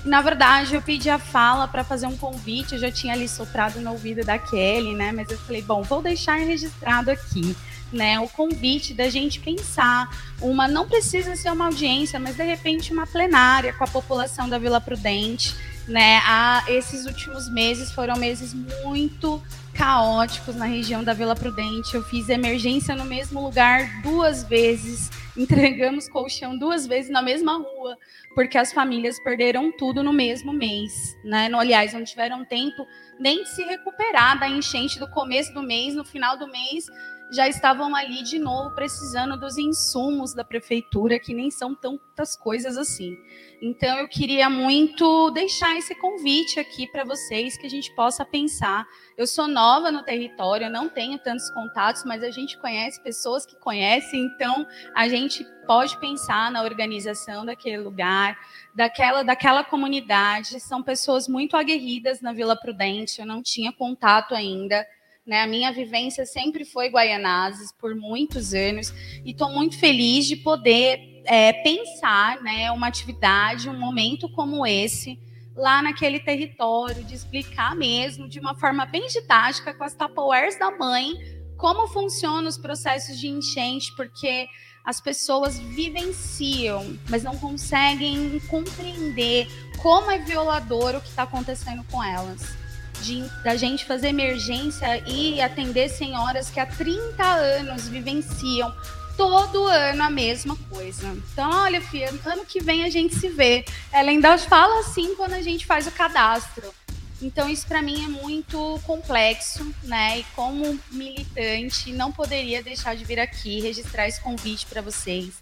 Na 0.03 0.21
verdade, 0.21 0.75
eu 0.75 0.81
pedi 0.81 1.09
a 1.09 1.17
fala 1.17 1.67
para 1.67 1.83
fazer 1.83 2.07
um 2.07 2.17
convite, 2.17 2.73
eu 2.73 2.79
já 2.79 2.91
tinha 2.91 3.13
ali 3.13 3.27
soprado 3.27 3.79
no 3.79 3.91
ouvido 3.91 4.23
da 4.23 4.37
Kelly, 4.37 4.93
né? 4.93 5.11
Mas 5.11 5.29
eu 5.29 5.37
falei, 5.37 5.61
bom, 5.61 5.81
vou 5.81 6.01
deixar 6.01 6.35
registrado 6.35 7.11
aqui. 7.11 7.55
Né, 7.91 8.19
o 8.19 8.27
convite 8.27 8.91
da 8.91 9.07
gente 9.07 9.39
pensar 9.39 10.09
uma 10.41 10.67
não 10.67 10.87
precisa 10.87 11.35
ser 11.35 11.51
uma 11.51 11.67
audiência, 11.67 12.19
mas 12.19 12.35
de 12.35 12.41
repente 12.41 12.91
uma 12.91 13.05
plenária 13.05 13.71
com 13.71 13.83
a 13.83 13.87
população 13.87 14.49
da 14.49 14.57
Vila 14.57 14.81
Prudente, 14.81 15.55
né? 15.87 16.17
A, 16.25 16.63
esses 16.67 17.05
últimos 17.05 17.49
meses 17.51 17.91
foram 17.91 18.15
meses 18.15 18.53
muito 18.83 19.41
caóticos 19.73 20.55
na 20.55 20.65
região 20.65 21.03
da 21.03 21.13
Vila 21.13 21.35
Prudente. 21.35 21.95
Eu 21.95 22.03
fiz 22.03 22.29
emergência 22.29 22.95
no 22.95 23.05
mesmo 23.05 23.41
lugar 23.41 24.01
duas 24.01 24.43
vezes, 24.43 25.09
entregamos 25.35 26.07
colchão 26.07 26.57
duas 26.57 26.85
vezes 26.85 27.11
na 27.11 27.21
mesma 27.21 27.57
rua, 27.57 27.97
porque 28.35 28.57
as 28.57 28.71
famílias 28.71 29.21
perderam 29.23 29.71
tudo 29.71 30.03
no 30.03 30.13
mesmo 30.13 30.53
mês, 30.53 31.17
né? 31.23 31.49
No, 31.49 31.59
aliás, 31.59 31.93
não 31.93 32.03
tiveram 32.03 32.45
tempo 32.45 32.85
nem 33.19 33.43
de 33.43 33.49
se 33.49 33.63
recuperar 33.63 34.39
da 34.39 34.47
enchente 34.47 34.99
do 34.99 35.09
começo 35.09 35.53
do 35.53 35.61
mês, 35.61 35.95
no 35.95 36.03
final 36.03 36.37
do 36.37 36.47
mês 36.47 36.85
já 37.31 37.47
estavam 37.47 37.95
ali 37.95 38.21
de 38.23 38.37
novo 38.37 38.71
precisando 38.75 39.37
dos 39.37 39.57
insumos 39.57 40.33
da 40.33 40.43
prefeitura, 40.43 41.19
que 41.19 41.33
nem 41.33 41.49
são 41.49 41.73
tantas 41.73 42.35
coisas 42.35 42.77
assim. 42.77 43.17
Então 43.61 43.97
eu 43.97 44.07
queria 44.07 44.49
muito 44.49 45.31
deixar 45.31 45.75
esse 45.77 45.95
convite 45.95 46.59
aqui 46.59 46.85
para 46.91 47.03
vocês 47.03 47.57
que 47.57 47.65
a 47.65 47.69
gente 47.69 47.93
possa 47.95 48.23
pensar. 48.23 48.85
Eu 49.17 49.25
sou 49.25 49.47
nova 49.47 49.91
no 49.91 50.03
território, 50.03 50.67
eu 50.67 50.71
não 50.71 50.89
tenho 50.89 51.17
tantos 51.17 51.49
contatos, 51.51 52.03
mas 52.05 52.23
a 52.23 52.29
gente 52.29 52.57
conhece 52.59 53.01
pessoas 53.01 53.45
que 53.45 53.55
conhecem, 53.55 54.25
então 54.25 54.67
a 54.93 55.07
gente 55.07 55.45
pode 55.65 55.97
pensar 55.99 56.51
na 56.51 56.61
organização 56.61 57.45
daquele 57.45 57.77
lugar, 57.77 58.37
daquela 58.75 59.23
daquela 59.23 59.63
comunidade. 59.63 60.59
São 60.59 60.83
pessoas 60.83 61.27
muito 61.27 61.55
aguerridas 61.55 62.21
na 62.21 62.33
Vila 62.33 62.55
Prudente, 62.55 63.21
eu 63.21 63.25
não 63.25 63.41
tinha 63.41 63.71
contato 63.71 64.35
ainda. 64.35 64.85
Né? 65.25 65.41
A 65.41 65.47
minha 65.47 65.71
vivência 65.71 66.25
sempre 66.25 66.65
foi 66.65 66.89
Guaianazes 66.89 67.71
por 67.71 67.95
muitos 67.95 68.53
anos 68.53 68.93
e 69.23 69.31
estou 69.31 69.49
muito 69.49 69.79
feliz 69.79 70.25
de 70.25 70.35
poder 70.35 70.99
é, 71.25 71.53
pensar 71.53 72.41
né, 72.41 72.69
uma 72.71 72.87
atividade, 72.87 73.69
um 73.69 73.79
momento 73.79 74.29
como 74.29 74.67
esse 74.67 75.17
lá 75.55 75.81
naquele 75.81 76.19
território, 76.19 77.03
de 77.03 77.13
explicar 77.13 77.75
mesmo 77.75 78.27
de 78.27 78.39
uma 78.39 78.55
forma 78.55 78.85
bem 78.85 79.07
didática 79.07 79.73
com 79.73 79.83
as 79.83 79.93
tapowares 79.93 80.59
da 80.59 80.71
mãe 80.71 81.13
como 81.55 81.87
funcionam 81.87 82.49
os 82.49 82.57
processos 82.57 83.17
de 83.17 83.27
enchente, 83.27 83.95
porque 83.95 84.47
as 84.83 84.99
pessoas 84.99 85.57
vivenciam, 85.57 86.97
mas 87.09 87.23
não 87.23 87.37
conseguem 87.37 88.37
compreender 88.49 89.47
como 89.81 90.11
é 90.11 90.19
violador 90.19 90.95
o 90.95 91.01
que 91.01 91.07
está 91.07 91.23
acontecendo 91.23 91.85
com 91.89 92.03
elas 92.03 92.62
de, 93.03 93.23
da 93.43 93.55
gente 93.55 93.85
fazer 93.85 94.07
emergência 94.07 95.03
e 95.05 95.41
atender 95.41 95.89
senhoras 95.89 96.49
que 96.49 96.59
há 96.59 96.65
30 96.65 97.23
anos 97.23 97.87
vivenciam 97.87 98.73
todo 99.17 99.67
ano 99.67 100.03
a 100.03 100.09
mesma 100.09 100.55
coisa. 100.69 101.07
Então, 101.31 101.49
olha, 101.51 101.81
filha, 101.81 102.13
ano 102.25 102.45
que 102.45 102.63
vem 102.63 102.83
a 102.83 102.89
gente 102.89 103.15
se 103.15 103.29
vê. 103.29 103.65
Ela 103.91 104.09
ainda 104.09 104.37
fala 104.37 104.79
assim 104.79 105.13
quando 105.15 105.33
a 105.33 105.41
gente 105.41 105.65
faz 105.65 105.85
o 105.85 105.91
cadastro. 105.91 106.73
Então, 107.21 107.49
isso 107.49 107.67
para 107.67 107.81
mim 107.81 108.03
é 108.03 108.07
muito 108.07 108.79
complexo, 108.85 109.73
né? 109.83 110.19
E 110.19 110.23
como 110.35 110.79
militante, 110.91 111.93
não 111.93 112.11
poderia 112.11 112.63
deixar 112.63 112.95
de 112.95 113.05
vir 113.05 113.19
aqui 113.19 113.61
registrar 113.61 114.07
esse 114.07 114.19
convite 114.19 114.65
para 114.65 114.81
vocês. 114.81 115.33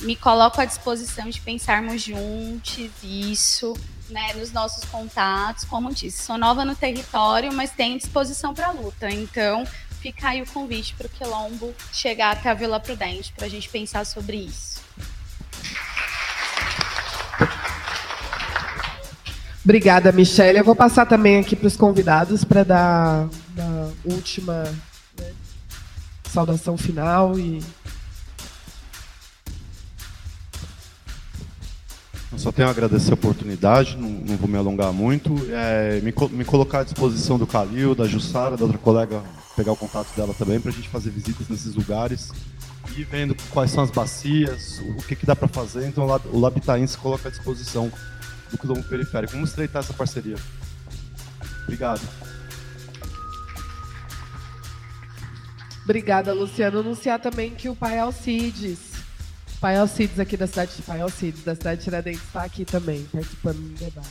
Me 0.00 0.16
coloco 0.16 0.60
à 0.60 0.64
disposição 0.64 1.30
de 1.30 1.40
pensarmos 1.40 2.02
juntos 2.02 2.90
isso 3.02 3.74
né, 4.08 4.32
nos 4.34 4.52
nossos 4.52 4.84
contatos. 4.84 5.64
Como 5.64 5.92
disse, 5.92 6.22
sou 6.22 6.38
nova 6.38 6.64
no 6.64 6.74
território, 6.74 7.52
mas 7.52 7.70
tenho 7.70 7.98
disposição 7.98 8.54
para 8.54 8.70
luta. 8.70 9.10
Então, 9.10 9.64
fica 10.00 10.28
aí 10.28 10.42
o 10.42 10.46
convite 10.46 10.94
para 10.94 11.06
o 11.06 11.10
Quilombo 11.10 11.74
chegar 11.92 12.32
até 12.32 12.50
a 12.50 12.54
Vila 12.54 12.78
Prudente 12.78 13.32
para 13.32 13.46
a 13.46 13.48
gente 13.48 13.68
pensar 13.68 14.04
sobre 14.04 14.36
isso. 14.36 14.82
Obrigada, 19.64 20.12
Michelle. 20.12 20.58
Eu 20.58 20.64
vou 20.64 20.76
passar 20.76 21.06
também 21.06 21.38
aqui 21.38 21.56
para 21.56 21.66
os 21.66 21.76
convidados 21.76 22.44
para 22.44 22.62
dar 22.62 23.28
a 23.58 23.88
última 24.04 24.64
né, 25.18 25.32
saudação 26.24 26.76
final 26.76 27.38
e 27.38 27.62
Eu 32.34 32.38
só 32.40 32.50
tenho 32.50 32.66
a 32.66 32.70
agradecer 32.72 33.12
a 33.12 33.14
oportunidade, 33.14 33.96
não, 33.96 34.10
não 34.10 34.36
vou 34.36 34.48
me 34.48 34.58
alongar 34.58 34.92
muito. 34.92 35.32
É, 35.50 36.00
me, 36.00 36.12
me, 36.32 36.44
colocar 36.44 36.80
à 36.80 36.82
disposição 36.82 37.38
do 37.38 37.46
Calil, 37.46 37.94
da 37.94 38.08
Jussara, 38.08 38.56
da 38.56 38.64
outra 38.64 38.76
colega, 38.76 39.22
pegar 39.54 39.70
o 39.70 39.76
contato 39.76 40.08
dela 40.16 40.34
também, 40.34 40.58
para 40.58 40.72
a 40.72 40.74
gente 40.74 40.88
fazer 40.88 41.10
visitas 41.10 41.48
nesses 41.48 41.76
lugares 41.76 42.32
e 42.96 43.04
vendo 43.04 43.36
quais 43.50 43.70
são 43.70 43.84
as 43.84 43.90
bacias, 43.90 44.80
o 44.80 45.02
que, 45.04 45.14
que 45.14 45.24
dá 45.24 45.36
para 45.36 45.46
fazer. 45.46 45.86
Então 45.86 46.08
o 46.32 46.40
Labitaim 46.40 46.84
se 46.88 46.98
coloca 46.98 47.28
à 47.28 47.30
disposição 47.30 47.90
do 48.50 48.58
quilombo 48.58 48.82
periférico. 48.82 49.34
Vamos 49.34 49.50
estreitar 49.50 49.84
essa 49.84 49.94
parceria. 49.94 50.36
Obrigado. 51.62 52.02
Obrigada, 55.84 56.32
Luciano. 56.32 56.80
Anunciar 56.80 57.20
também 57.20 57.54
que 57.54 57.68
o 57.68 57.76
pai 57.76 57.96
Alcides 57.96 58.93
Pai 59.60 59.76
Alcides 59.76 60.20
aqui 60.20 60.36
da 60.36 60.46
cidade 60.46 60.76
de 60.76 60.82
Pai 60.82 61.00
Alcides, 61.00 61.42
da 61.42 61.54
cidade 61.54 61.78
de 61.78 61.84
Tiradentes, 61.84 62.22
está 62.22 62.44
aqui 62.44 62.64
também, 62.64 63.02
participando 63.04 63.56
do 63.56 63.78
debate. 63.78 64.08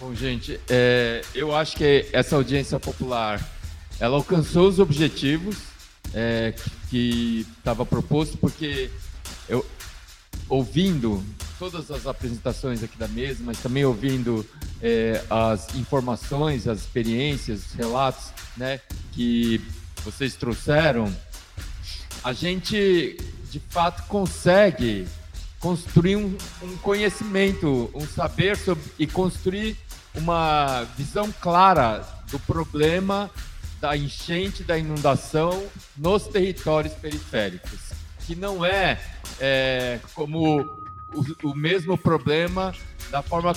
Bom, 0.00 0.14
gente, 0.14 0.58
é, 0.68 1.22
eu 1.32 1.54
acho 1.54 1.76
que 1.76 2.08
essa 2.12 2.34
audiência 2.34 2.80
popular, 2.80 3.40
ela 4.00 4.16
alcançou 4.16 4.66
os 4.66 4.80
objetivos 4.80 5.56
é, 6.12 6.54
que 6.90 7.46
estava 7.56 7.86
proposto, 7.86 8.36
porque 8.36 8.90
eu, 9.48 9.64
ouvindo 10.48 11.24
todas 11.56 11.88
as 11.90 12.06
apresentações 12.06 12.82
aqui 12.82 12.98
da 12.98 13.06
mesa, 13.06 13.44
mas 13.44 13.58
também 13.58 13.84
ouvindo 13.84 14.44
é, 14.82 15.22
as 15.30 15.72
informações, 15.76 16.66
as 16.66 16.80
experiências, 16.80 17.66
os 17.66 17.72
relatos, 17.74 18.32
né, 18.56 18.80
que 19.12 19.60
vocês 20.04 20.34
trouxeram, 20.34 21.12
a 22.22 22.32
gente 22.32 23.16
de 23.50 23.60
fato 23.60 24.06
consegue 24.06 25.06
construir 25.60 26.16
um, 26.16 26.36
um 26.62 26.76
conhecimento, 26.78 27.90
um 27.94 28.06
saber 28.06 28.56
sobre, 28.56 28.84
e 28.98 29.06
construir 29.06 29.76
uma 30.14 30.84
visão 30.96 31.32
clara 31.40 32.04
do 32.30 32.38
problema 32.38 33.30
da 33.80 33.96
enchente, 33.96 34.62
da 34.62 34.78
inundação 34.78 35.66
nos 35.96 36.26
territórios 36.26 36.94
periféricos, 36.94 37.92
que 38.26 38.34
não 38.34 38.64
é, 38.64 39.00
é 39.40 39.98
como 40.14 40.60
o, 41.12 41.48
o, 41.48 41.54
mesmo 41.54 41.98
problema 41.98 42.74
da 43.10 43.22
forma 43.22 43.52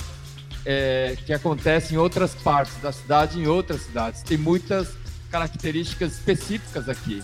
é, 0.64 1.16
que 1.24 1.32
acontece 1.32 1.94
em 1.94 1.96
outras 1.96 2.34
partes 2.34 2.76
da 2.82 2.92
cidade, 2.92 3.40
em 3.40 3.46
outras 3.46 3.82
cidades. 3.82 4.22
Tem 4.22 4.36
muitas 4.36 4.94
características 5.30 6.12
específicas 6.12 6.88
aqui, 6.88 7.22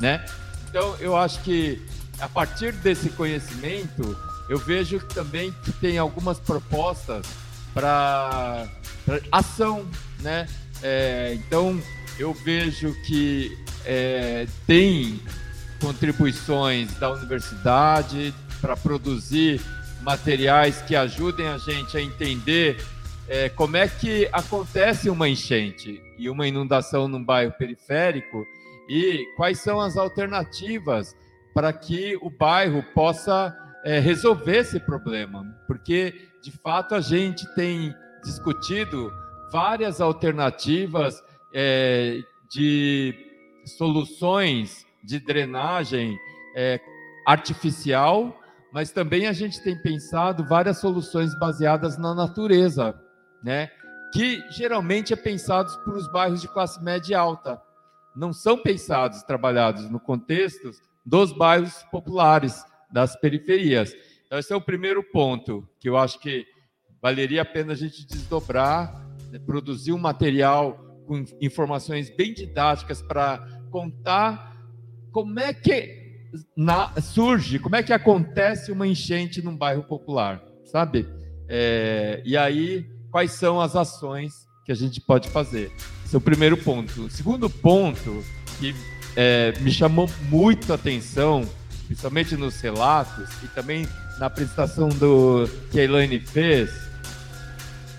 né? 0.00 0.24
Então, 0.68 0.96
eu 1.00 1.16
acho 1.16 1.40
que 1.42 1.80
a 2.18 2.28
partir 2.28 2.72
desse 2.72 3.10
conhecimento, 3.10 4.16
eu 4.48 4.58
vejo 4.58 4.98
também 5.00 5.52
que 5.64 5.72
tem 5.72 5.98
algumas 5.98 6.38
propostas 6.38 7.26
para 7.74 8.68
ação, 9.30 9.86
né? 10.20 10.48
É, 10.82 11.34
então, 11.34 11.80
eu 12.18 12.32
vejo 12.32 12.94
que 13.06 13.56
é, 13.84 14.46
tem 14.66 15.20
contribuições 15.80 16.92
da 16.94 17.10
universidade 17.10 18.34
para 18.60 18.76
produzir 18.76 19.60
materiais 20.00 20.80
que 20.82 20.94
ajudem 20.94 21.48
a 21.48 21.58
gente 21.58 21.96
a 21.96 22.00
entender 22.00 22.84
é, 23.28 23.48
como 23.48 23.76
é 23.76 23.88
que 23.88 24.28
acontece 24.32 25.08
uma 25.08 25.28
enchente 25.28 26.02
e 26.18 26.28
uma 26.28 26.46
inundação 26.46 27.08
num 27.08 27.24
bairro 27.24 27.52
periférico? 27.52 28.44
E 28.88 29.24
quais 29.36 29.60
são 29.60 29.80
as 29.80 29.96
alternativas 29.96 31.16
para 31.54 31.72
que 31.72 32.16
o 32.20 32.30
bairro 32.30 32.82
possa 32.94 33.56
é, 33.84 33.98
resolver 33.98 34.58
esse 34.58 34.80
problema, 34.80 35.44
porque 35.66 36.14
de 36.42 36.50
fato 36.50 36.94
a 36.94 37.00
gente 37.00 37.46
tem 37.54 37.94
discutido 38.22 39.12
várias 39.50 40.00
alternativas 40.00 41.22
é, 41.52 42.18
de 42.50 43.14
soluções 43.76 44.86
de 45.04 45.18
drenagem 45.18 46.16
é, 46.56 46.80
artificial, 47.26 48.38
mas 48.72 48.90
também 48.90 49.26
a 49.26 49.32
gente 49.32 49.62
tem 49.62 49.80
pensado 49.82 50.44
várias 50.44 50.78
soluções 50.78 51.36
baseadas 51.38 51.98
na 51.98 52.14
natureza, 52.14 52.94
né? 53.42 53.70
Que 54.12 54.44
geralmente 54.50 55.12
é 55.12 55.16
pensados 55.16 55.76
para 55.76 55.94
os 55.94 56.10
bairros 56.12 56.40
de 56.40 56.48
classe 56.48 56.82
média 56.82 57.12
e 57.12 57.14
alta, 57.14 57.60
não 58.14 58.32
são 58.32 58.58
pensados, 58.58 59.22
trabalhados 59.22 59.88
no 59.90 59.98
contexto 59.98 60.70
dos 61.04 61.32
bairros 61.32 61.82
populares, 61.90 62.62
das 62.90 63.16
periferias. 63.16 63.94
Então 64.26 64.38
esse 64.38 64.52
é 64.52 64.56
o 64.56 64.60
primeiro 64.60 65.02
ponto 65.02 65.66
que 65.80 65.88
eu 65.88 65.96
acho 65.96 66.18
que 66.20 66.46
valeria 67.00 67.42
a 67.42 67.44
pena 67.44 67.72
a 67.72 67.76
gente 67.76 68.06
desdobrar, 68.06 68.94
né? 69.30 69.38
produzir 69.38 69.92
um 69.92 69.98
material 69.98 70.78
com 71.06 71.24
informações 71.40 72.10
bem 72.10 72.32
didáticas 72.32 73.02
para 73.02 73.46
contar 73.70 74.52
como 75.10 75.40
é 75.40 75.52
que 75.52 76.02
na, 76.56 76.98
surge, 77.00 77.58
como 77.58 77.76
é 77.76 77.82
que 77.82 77.92
acontece 77.92 78.72
uma 78.72 78.86
enchente 78.86 79.42
num 79.42 79.56
bairro 79.56 79.82
popular, 79.82 80.42
sabe? 80.64 81.06
É, 81.48 82.22
e 82.24 82.36
aí, 82.36 82.88
quais 83.12 83.32
são 83.32 83.60
as 83.60 83.76
ações 83.76 84.48
que 84.64 84.72
a 84.72 84.74
gente 84.74 85.00
pode 85.00 85.28
fazer? 85.28 85.70
Esse 86.04 86.16
é 86.16 86.18
o 86.18 86.20
primeiro 86.20 86.56
ponto. 86.56 87.02
O 87.02 87.10
segundo 87.10 87.48
ponto 87.48 88.24
que 88.58 88.74
é, 89.14 89.52
me 89.60 89.70
chamou 89.70 90.10
muito 90.30 90.72
a 90.72 90.76
atenção, 90.76 91.48
principalmente 91.86 92.34
nos 92.36 92.58
relatos 92.60 93.28
e 93.42 93.48
também 93.48 93.86
na 94.18 94.26
apresentação 94.26 94.88
do 94.88 95.48
que 95.70 95.78
a 95.78 95.84
Elaine 95.84 96.18
fez, 96.18 96.70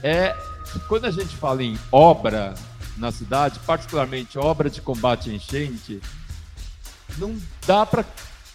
é 0.01 0.35
que 0.71 0.79
quando 0.87 1.05
a 1.05 1.11
gente 1.11 1.35
fala 1.35 1.63
em 1.63 1.77
obra 1.91 2.55
na 2.97 3.11
cidade, 3.11 3.59
particularmente 3.59 4.37
obra 4.39 4.69
de 4.69 4.81
combate 4.81 5.29
à 5.29 5.33
enchente, 5.33 6.01
não 7.17 7.37
dá 7.67 7.85
para 7.85 8.03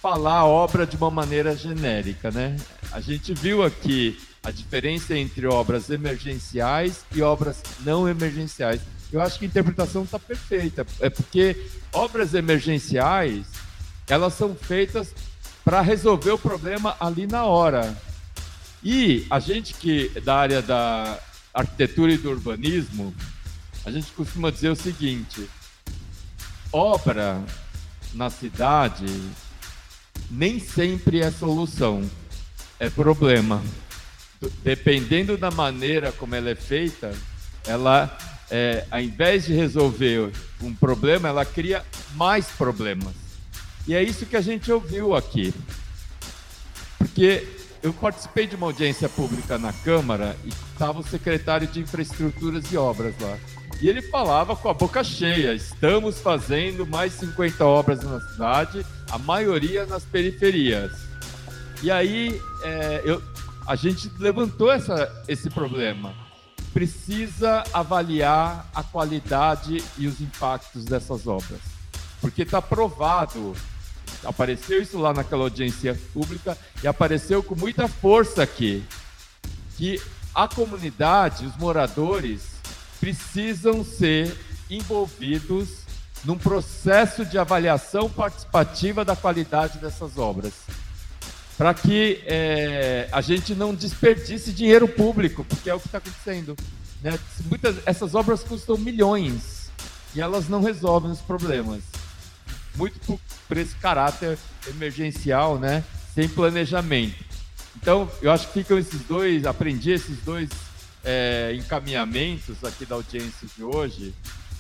falar 0.03 0.45
obra 0.45 0.87
de 0.87 0.97
uma 0.97 1.11
maneira 1.11 1.57
genérica, 1.57 2.31
né? 2.31 2.57
A 2.93 3.01
gente 3.01 3.33
viu 3.35 3.63
aqui 3.63 4.19
a 4.49 4.51
diferença 4.51 5.17
entre 5.17 5.47
obras 5.47 5.91
emergenciais 5.91 7.05
e 7.15 7.21
obras 7.21 7.63
não 7.81 8.09
emergenciais. 8.09 8.81
Eu 9.13 9.21
acho 9.21 9.39
que 9.39 9.45
a 9.45 9.49
interpretação 9.49 10.05
está 10.05 10.19
perfeita, 10.19 10.87
é 11.01 11.11
porque 11.11 11.69
obras 11.93 12.33
emergenciais 12.33 13.47
elas 14.09 14.33
são 14.33 14.55
feitas 14.55 15.15
para 15.63 15.83
resolver 15.83 16.31
o 16.31 16.39
problema 16.39 16.97
ali 16.99 17.27
na 17.27 17.45
hora. 17.45 17.95
E 18.83 19.27
a 19.29 19.39
gente 19.39 19.75
que 19.75 20.09
da 20.21 20.37
área 20.37 20.63
da 20.63 21.19
arquitetura 21.53 22.13
e 22.13 22.17
do 22.17 22.31
urbanismo, 22.31 23.15
a 23.85 23.91
gente 23.91 24.11
costuma 24.13 24.51
dizer 24.51 24.71
o 24.71 24.77
seguinte: 24.77 25.47
obra 26.73 27.43
na 28.15 28.31
cidade 28.31 29.07
nem 30.31 30.59
sempre 30.59 31.21
é 31.21 31.31
solução, 31.31 32.09
é 32.81 32.89
problema. 32.89 33.63
Dependendo 34.63 35.37
da 35.37 35.51
maneira 35.51 36.13
como 36.13 36.35
ela 36.35 36.51
é 36.51 36.55
feita, 36.55 37.13
ela, 37.67 38.17
é, 38.51 38.85
ao 38.91 39.01
invés 39.01 39.47
de 39.47 39.53
resolver 39.53 40.33
um 40.63 40.75
problema, 40.75 41.29
ela 41.29 41.45
cria 41.45 41.85
mais 42.15 42.47
problemas. 42.47 43.15
E 43.87 43.95
é 43.95 44.03
isso 44.03 44.27
que 44.27 44.37
a 44.37 44.41
gente 44.41 44.71
ouviu 44.71 45.15
aqui. 45.15 45.53
Porque 46.99 47.47
eu 47.83 47.93
participei 47.93 48.47
de 48.47 48.57
uma 48.57 48.67
audiência 48.67 49.09
pública 49.09 49.59
na 49.59 49.73
Câmara 49.73 50.37
e 50.45 50.49
estava 50.49 51.01
o 51.01 51.03
secretário 51.03 51.67
de 51.67 51.81
Infraestruturas 51.81 52.71
e 52.71 52.77
Obras 52.77 53.15
lá. 53.21 53.39
E 53.81 53.89
ele 53.89 54.03
falava 54.03 54.57
com 54.57 54.69
a 54.69 54.75
boca 54.75 55.05
cheia: 55.05 55.55
estamos 55.55 56.19
fazendo 56.19 56.87
mais 56.87 57.13
50 57.15 57.65
obras 57.65 58.03
na 58.03 58.21
cidade, 58.21 58.85
a 59.11 59.19
maioria 59.19 59.87
nas 59.87 60.05
periferias. 60.05 60.93
E 61.83 61.91
aí 61.91 62.41
é, 62.65 63.03
eu, 63.05 63.23
a 63.69 63.77
gente 63.77 64.11
levantou 64.19 64.73
essa, 64.73 65.23
esse 65.29 65.51
problema. 65.51 66.15
Precisa 66.73 67.63
avaliar 67.71 68.67
a 68.75 68.83
qualidade 68.83 69.85
e 69.99 70.07
os 70.07 70.23
impactos 70.23 70.87
dessas 70.87 71.27
obras. 71.27 71.61
Porque 72.19 72.43
está 72.43 72.63
provado, 72.63 73.55
apareceu 74.25 74.81
isso 74.81 74.99
lá 74.99 75.13
naquela 75.13 75.43
audiência 75.43 75.95
pública 76.15 76.57
e 76.83 76.89
apareceu 76.89 77.43
com 77.43 77.55
muita 77.55 77.87
força 77.87 78.43
aqui, 78.43 78.83
que 79.77 80.01
a 80.35 80.49
comunidade, 80.49 81.45
os 81.45 81.55
moradores, 81.59 82.53
precisam 82.99 83.85
ser 83.85 84.35
envolvidos 84.71 85.81
num 86.25 86.39
processo 86.39 87.23
de 87.23 87.37
avaliação 87.37 88.09
participativa 88.09 89.05
da 89.05 89.15
qualidade 89.15 89.79
dessas 89.79 90.17
obras, 90.17 90.55
para 91.59 91.75
que 91.75 92.23
é, 92.25 93.09
a 93.11 93.21
gente 93.21 93.53
não 93.53 93.75
desperdice 93.75 94.53
dinheiro 94.53 94.87
público, 94.87 95.45
porque 95.45 95.69
é 95.69 95.75
o 95.75 95.81
que 95.81 95.89
está 95.89 95.99
acontecendo. 95.99 96.55
Né? 97.03 97.19
Muitas, 97.47 97.77
essas 97.85 98.15
obras 98.15 98.45
custam 98.45 98.79
milhões 98.79 99.69
e 100.15 100.21
elas 100.21 100.49
não 100.49 100.63
resolvem 100.63 101.11
os 101.11 101.21
problemas, 101.21 101.83
muito 102.77 103.01
por, 103.01 103.19
por 103.49 103.57
esse 103.57 103.75
caráter 103.75 104.39
emergencial, 104.69 105.59
né? 105.59 105.83
sem 106.15 106.29
planejamento. 106.29 107.25
Então, 107.77 108.09
eu 108.23 108.31
acho 108.31 108.47
que 108.47 108.63
ficam 108.63 108.79
esses 108.79 109.01
dois, 109.03 109.45
aprendi 109.45 109.91
esses 109.91 110.19
dois 110.19 110.49
é, 111.05 111.55
encaminhamentos 111.57 112.63
aqui 112.63 112.87
da 112.87 112.95
audiência 112.95 113.49
de 113.57 113.65
hoje, 113.65 114.15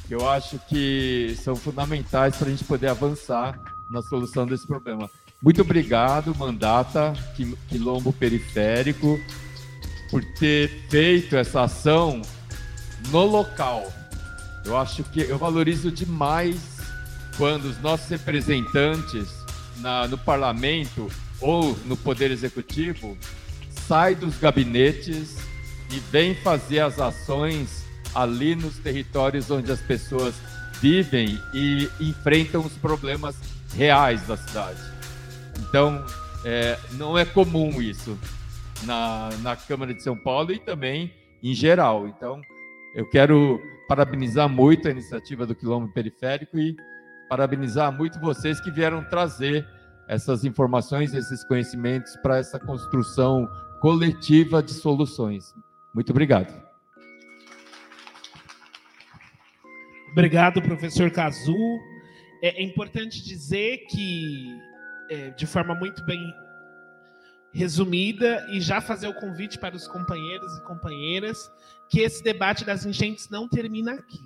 que 0.09 0.15
eu 0.17 0.29
acho 0.29 0.59
que 0.69 1.37
são 1.45 1.55
fundamentais 1.55 2.35
para 2.35 2.49
a 2.49 2.51
gente 2.51 2.65
poder 2.65 2.89
avançar 2.89 3.57
na 3.89 4.03
solução 4.03 4.47
desse 4.47 4.67
problema. 4.67 5.09
Muito 5.41 5.63
obrigado, 5.63 6.35
Mandata, 6.35 7.13
Quilombo 7.69 8.13
Periférico, 8.13 9.21
por 10.11 10.25
ter 10.25 10.69
feito 10.91 11.37
essa 11.37 11.63
ação 11.63 12.21
no 13.11 13.25
local. 13.25 13.93
Eu 14.65 14.77
acho 14.77 15.05
que 15.05 15.21
eu 15.21 15.39
valorizo 15.39 15.93
demais 15.93 16.79
quando 17.37 17.67
os 17.67 17.81
nossos 17.81 18.09
representantes 18.09 19.29
na, 19.77 20.09
no 20.09 20.19
parlamento 20.19 21.09
ou 21.41 21.79
no 21.85 21.97
poder 21.97 22.33
executivo 22.33 23.17
saem 23.87 24.17
dos 24.17 24.37
gabinetes 24.39 25.37
e 25.93 26.01
vem 26.11 26.35
fazer 26.35 26.81
as 26.81 26.99
ações 26.99 27.85
ali 28.13 28.57
nos 28.57 28.77
territórios 28.79 29.49
onde 29.53 29.71
as 29.71 29.81
pessoas 29.81 30.35
vivem 30.81 31.41
e 31.55 31.89
enfrentam 32.01 32.61
os 32.67 32.73
problemas 32.73 33.37
reais 33.73 34.27
da 34.27 34.37
cidade. 34.37 34.98
Então, 35.69 36.05
é, 36.45 36.79
não 36.93 37.19
é 37.19 37.25
comum 37.25 37.81
isso 37.83 38.19
na, 38.85 39.29
na 39.43 39.55
Câmara 39.55 39.93
de 39.93 40.03
São 40.03 40.17
Paulo 40.17 40.53
e 40.53 40.59
também 40.59 41.13
em 41.43 41.55
geral. 41.55 42.09
Então, 42.09 42.41
eu 42.95 43.09
quero 43.09 43.61
parabenizar 43.87 44.49
muito 44.49 44.89
a 44.89 44.91
iniciativa 44.91 45.47
do 45.47 45.55
Quilombo 45.55 45.93
Periférico 45.93 46.59
e 46.59 46.77
parabenizar 47.29 47.93
muito 47.93 48.19
vocês 48.19 48.61
que 48.61 48.71
vieram 48.71 49.05
trazer 49.05 49.67
essas 50.09 50.45
informações, 50.45 51.13
esses 51.13 51.45
conhecimentos 51.45 52.17
para 52.17 52.39
essa 52.39 52.59
construção 52.59 53.47
coletiva 53.81 54.63
de 54.63 54.73
soluções. 54.73 55.55
Muito 55.95 56.11
obrigado. 56.11 56.53
Obrigado, 60.13 60.63
professor 60.63 61.11
Cazu. 61.11 61.55
É, 62.43 62.61
é 62.61 62.63
importante 62.63 63.23
dizer 63.23 63.85
que 63.91 64.68
é, 65.09 65.31
de 65.31 65.47
forma 65.47 65.75
muito 65.75 66.05
bem 66.05 66.35
resumida 67.53 68.47
e 68.51 68.61
já 68.61 68.81
fazer 68.81 69.09
o 69.09 69.15
convite 69.15 69.59
para 69.59 69.75
os 69.75 69.89
companheiros 69.89 70.59
e 70.59 70.63
companheiras 70.63 71.51
que 71.89 72.01
esse 72.01 72.23
debate 72.23 72.65
das 72.65 72.85
enchentes 72.85 73.29
não 73.31 73.49
termina 73.49 73.95
aqui. 73.95 74.21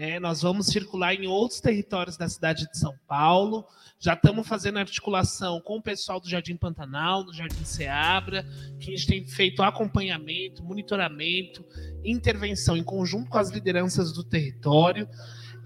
É, 0.00 0.20
nós 0.20 0.42
vamos 0.42 0.68
circular 0.68 1.12
em 1.12 1.26
outros 1.26 1.60
territórios 1.60 2.16
da 2.16 2.28
cidade 2.28 2.68
de 2.70 2.78
São 2.78 2.94
Paulo. 3.08 3.66
Já 3.98 4.14
estamos 4.14 4.46
fazendo 4.46 4.78
articulação 4.78 5.60
com 5.60 5.78
o 5.78 5.82
pessoal 5.82 6.20
do 6.20 6.28
Jardim 6.28 6.56
Pantanal, 6.56 7.24
do 7.24 7.34
Jardim 7.34 7.64
Seabra, 7.64 8.46
que 8.78 8.94
a 8.94 8.96
gente 8.96 9.08
tem 9.08 9.26
feito 9.26 9.60
acompanhamento, 9.60 10.62
monitoramento, 10.62 11.64
intervenção 12.04 12.76
em 12.76 12.84
conjunto 12.84 13.28
com 13.28 13.38
as 13.38 13.50
lideranças 13.50 14.12
do 14.12 14.22
território. 14.22 15.08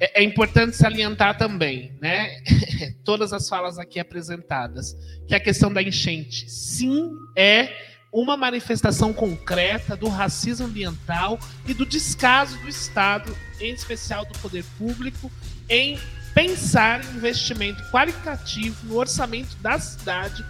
É, 0.02 0.20
é 0.20 0.24
importante 0.24 0.76
salientar 0.76 1.38
também, 1.38 1.96
né? 2.00 2.42
Todas 3.04 3.32
as 3.32 3.48
falas 3.48 3.78
aqui 3.78 4.00
apresentadas, 4.00 4.96
que 5.28 5.34
a 5.34 5.38
questão 5.38 5.72
da 5.72 5.80
enchente, 5.80 6.50
sim, 6.50 7.12
é 7.36 7.72
uma 8.12 8.36
manifestação 8.36 9.12
concreta 9.12 9.96
do 9.96 10.08
racismo 10.08 10.66
ambiental 10.66 11.38
e 11.68 11.72
do 11.72 11.86
descaso 11.86 12.58
do 12.58 12.68
Estado, 12.68 13.34
em 13.60 13.72
especial 13.72 14.26
do 14.26 14.36
poder 14.40 14.64
público, 14.76 15.30
em 15.68 15.96
pensar 16.34 17.04
em 17.04 17.16
investimento 17.16 17.80
qualitativo 17.92 18.84
no 18.88 18.96
orçamento 18.96 19.54
da 19.58 19.78
cidade 19.78 20.44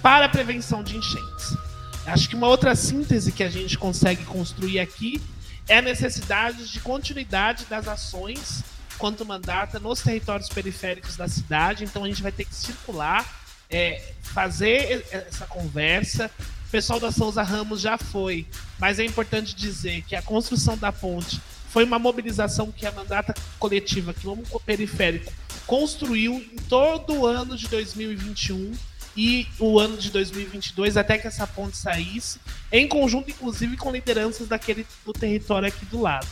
para 0.00 0.24
a 0.24 0.28
prevenção 0.30 0.82
de 0.82 0.96
enchentes. 0.96 1.54
Acho 2.06 2.26
que 2.26 2.36
uma 2.36 2.48
outra 2.48 2.74
síntese 2.74 3.32
que 3.32 3.44
a 3.44 3.50
gente 3.50 3.76
consegue 3.76 4.24
construir 4.24 4.80
aqui 4.80 5.20
é 5.68 5.78
a 5.78 5.82
necessidade 5.82 6.72
de 6.72 6.80
continuidade 6.80 7.66
das 7.66 7.86
ações 7.86 8.64
quanto 8.98 9.24
mandata 9.24 9.78
nos 9.78 10.00
territórios 10.00 10.48
periféricos 10.48 11.16
da 11.16 11.28
cidade. 11.28 11.84
Então 11.84 12.04
a 12.04 12.08
gente 12.08 12.22
vai 12.22 12.32
ter 12.32 12.44
que 12.44 12.54
circular, 12.54 13.24
é, 13.70 14.12
fazer 14.22 15.06
essa 15.10 15.46
conversa. 15.46 16.30
O 16.66 16.70
pessoal 16.70 16.98
da 16.98 17.12
Souza 17.12 17.42
Ramos 17.42 17.80
já 17.80 17.96
foi, 17.96 18.46
mas 18.78 18.98
é 18.98 19.04
importante 19.04 19.54
dizer 19.54 20.02
que 20.02 20.16
a 20.16 20.22
construção 20.22 20.76
da 20.76 20.90
ponte 20.92 21.40
foi 21.68 21.84
uma 21.84 21.98
mobilização 21.98 22.70
que 22.70 22.86
a 22.86 22.92
mandata 22.92 23.34
coletiva 23.58 24.14
quilômetro 24.14 24.60
periférico 24.60 25.32
construiu 25.66 26.34
em 26.34 26.56
todo 26.68 27.14
o 27.14 27.26
ano 27.26 27.56
de 27.56 27.68
2021 27.68 28.72
e 29.16 29.46
o 29.58 29.78
ano 29.78 29.96
de 29.96 30.10
2022 30.10 30.96
até 30.96 31.18
que 31.18 31.26
essa 31.26 31.46
ponte 31.46 31.76
saísse, 31.76 32.38
em 32.70 32.86
conjunto 32.86 33.30
inclusive 33.30 33.76
com 33.76 33.90
lideranças 33.90 34.48
daquele 34.48 34.86
do 35.04 35.12
território 35.12 35.68
aqui 35.68 35.84
do 35.86 36.00
lado. 36.00 36.26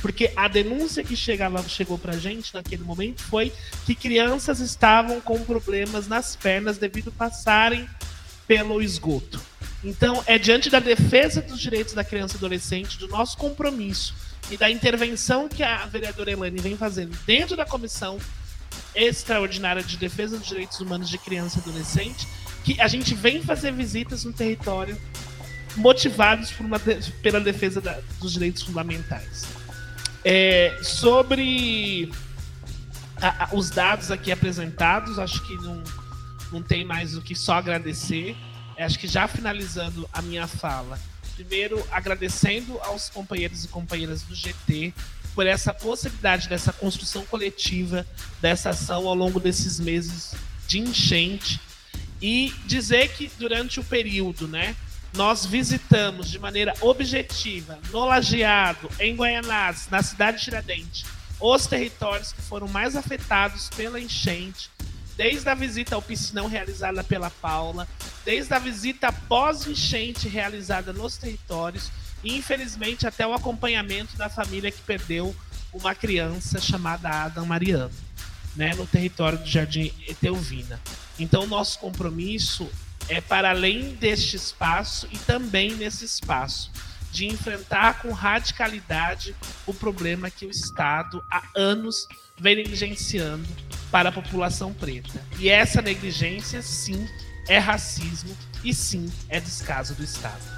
Porque 0.00 0.32
a 0.36 0.46
denúncia 0.46 1.02
que 1.02 1.16
chegava, 1.16 1.62
chegou 1.68 1.98
pra 1.98 2.16
gente 2.16 2.54
naquele 2.54 2.84
momento 2.84 3.22
foi 3.22 3.52
que 3.84 3.94
crianças 3.94 4.60
estavam 4.60 5.20
com 5.20 5.42
problemas 5.44 6.06
nas 6.06 6.36
pernas 6.36 6.78
devido 6.78 7.08
a 7.08 7.18
passarem 7.18 7.88
pelo 8.46 8.82
esgoto. 8.82 9.40
Então, 9.82 10.22
é 10.26 10.38
diante 10.38 10.70
da 10.70 10.80
defesa 10.80 11.40
dos 11.40 11.60
direitos 11.60 11.94
da 11.94 12.04
criança 12.04 12.34
e 12.34 12.38
adolescente, 12.38 12.98
do 12.98 13.08
nosso 13.08 13.36
compromisso 13.36 14.14
e 14.50 14.56
da 14.56 14.70
intervenção 14.70 15.48
que 15.48 15.62
a 15.62 15.86
vereadora 15.86 16.30
Elane 16.30 16.60
vem 16.60 16.76
fazendo 16.76 17.16
dentro 17.26 17.56
da 17.56 17.64
comissão 17.64 18.18
extraordinária 18.94 19.82
de 19.82 19.96
defesa 19.96 20.38
dos 20.38 20.46
direitos 20.46 20.80
humanos 20.80 21.08
de 21.08 21.18
criança 21.18 21.58
e 21.58 21.62
adolescente, 21.62 22.26
que 22.64 22.80
a 22.80 22.88
gente 22.88 23.14
vem 23.14 23.42
fazer 23.42 23.72
visitas 23.72 24.24
no 24.24 24.32
território 24.32 24.96
motivados 25.76 26.50
por 26.50 26.64
uma, 26.64 26.78
pela 27.22 27.40
defesa 27.40 27.80
da, 27.80 28.00
dos 28.18 28.32
direitos 28.32 28.62
fundamentais. 28.62 29.44
É, 30.28 30.76
sobre 30.82 32.10
a, 33.22 33.44
a, 33.44 33.54
os 33.54 33.70
dados 33.70 34.10
aqui 34.10 34.32
apresentados, 34.32 35.20
acho 35.20 35.40
que 35.46 35.54
não, 35.54 35.80
não 36.50 36.60
tem 36.60 36.84
mais 36.84 37.16
o 37.16 37.22
que 37.22 37.32
só 37.32 37.54
agradecer. 37.54 38.36
É, 38.76 38.82
acho 38.82 38.98
que 38.98 39.06
já 39.06 39.28
finalizando 39.28 40.08
a 40.12 40.20
minha 40.20 40.48
fala, 40.48 40.98
primeiro 41.36 41.80
agradecendo 41.92 42.76
aos 42.80 43.08
companheiros 43.08 43.66
e 43.66 43.68
companheiras 43.68 44.22
do 44.22 44.34
GT 44.34 44.92
por 45.32 45.46
essa 45.46 45.72
possibilidade 45.72 46.48
dessa 46.48 46.72
construção 46.72 47.24
coletiva 47.24 48.04
dessa 48.40 48.70
ação 48.70 49.06
ao 49.06 49.14
longo 49.14 49.38
desses 49.38 49.78
meses 49.78 50.34
de 50.66 50.80
enchente 50.80 51.60
e 52.20 52.52
dizer 52.64 53.12
que 53.12 53.30
durante 53.38 53.78
o 53.78 53.84
período, 53.84 54.48
né, 54.48 54.74
nós 55.14 55.46
visitamos 55.46 56.30
de 56.30 56.38
maneira 56.38 56.74
objetiva, 56.80 57.78
no 57.90 58.04
Lajeado, 58.04 58.90
em 59.00 59.14
Guaianazes, 59.14 59.88
na 59.90 60.02
cidade 60.02 60.38
de 60.38 60.44
Tiradentes, 60.44 61.04
os 61.40 61.66
territórios 61.66 62.32
que 62.32 62.42
foram 62.42 62.68
mais 62.68 62.96
afetados 62.96 63.68
pela 63.70 64.00
enchente, 64.00 64.70
desde 65.16 65.48
a 65.48 65.54
visita 65.54 65.94
ao 65.94 66.02
piscinão 66.02 66.46
realizada 66.46 67.02
pela 67.02 67.30
Paula, 67.30 67.88
desde 68.24 68.52
a 68.52 68.58
visita 68.58 69.10
pós-enchente 69.10 70.28
realizada 70.28 70.92
nos 70.92 71.16
territórios, 71.16 71.90
e 72.22 72.36
infelizmente 72.36 73.06
até 73.06 73.26
o 73.26 73.32
acompanhamento 73.32 74.16
da 74.16 74.28
família 74.28 74.70
que 74.70 74.82
perdeu 74.82 75.34
uma 75.72 75.94
criança 75.94 76.60
chamada 76.60 77.08
Adam 77.08 77.46
Mariano, 77.46 77.94
né, 78.54 78.74
no 78.74 78.86
território 78.86 79.38
do 79.38 79.46
Jardim 79.46 79.92
Eteuvina. 80.08 80.80
Então, 81.18 81.46
nosso 81.46 81.78
compromisso 81.78 82.68
é 83.08 83.20
para 83.20 83.50
além 83.50 83.94
deste 83.94 84.36
espaço 84.36 85.08
e 85.12 85.18
também 85.18 85.74
nesse 85.74 86.04
espaço 86.04 86.70
de 87.10 87.26
enfrentar 87.26 88.02
com 88.02 88.12
radicalidade 88.12 89.34
o 89.66 89.72
problema 89.72 90.30
que 90.30 90.44
o 90.44 90.50
Estado 90.50 91.24
há 91.30 91.42
anos 91.54 92.06
vem 92.38 92.56
negligenciando 92.56 93.48
para 93.90 94.10
a 94.10 94.12
população 94.12 94.72
preta. 94.74 95.24
E 95.38 95.48
essa 95.48 95.80
negligência, 95.80 96.60
sim, 96.60 97.08
é 97.48 97.58
racismo 97.58 98.36
e 98.62 98.74
sim 98.74 99.10
é 99.28 99.40
descaso 99.40 99.94
do 99.94 100.04
Estado. 100.04 100.56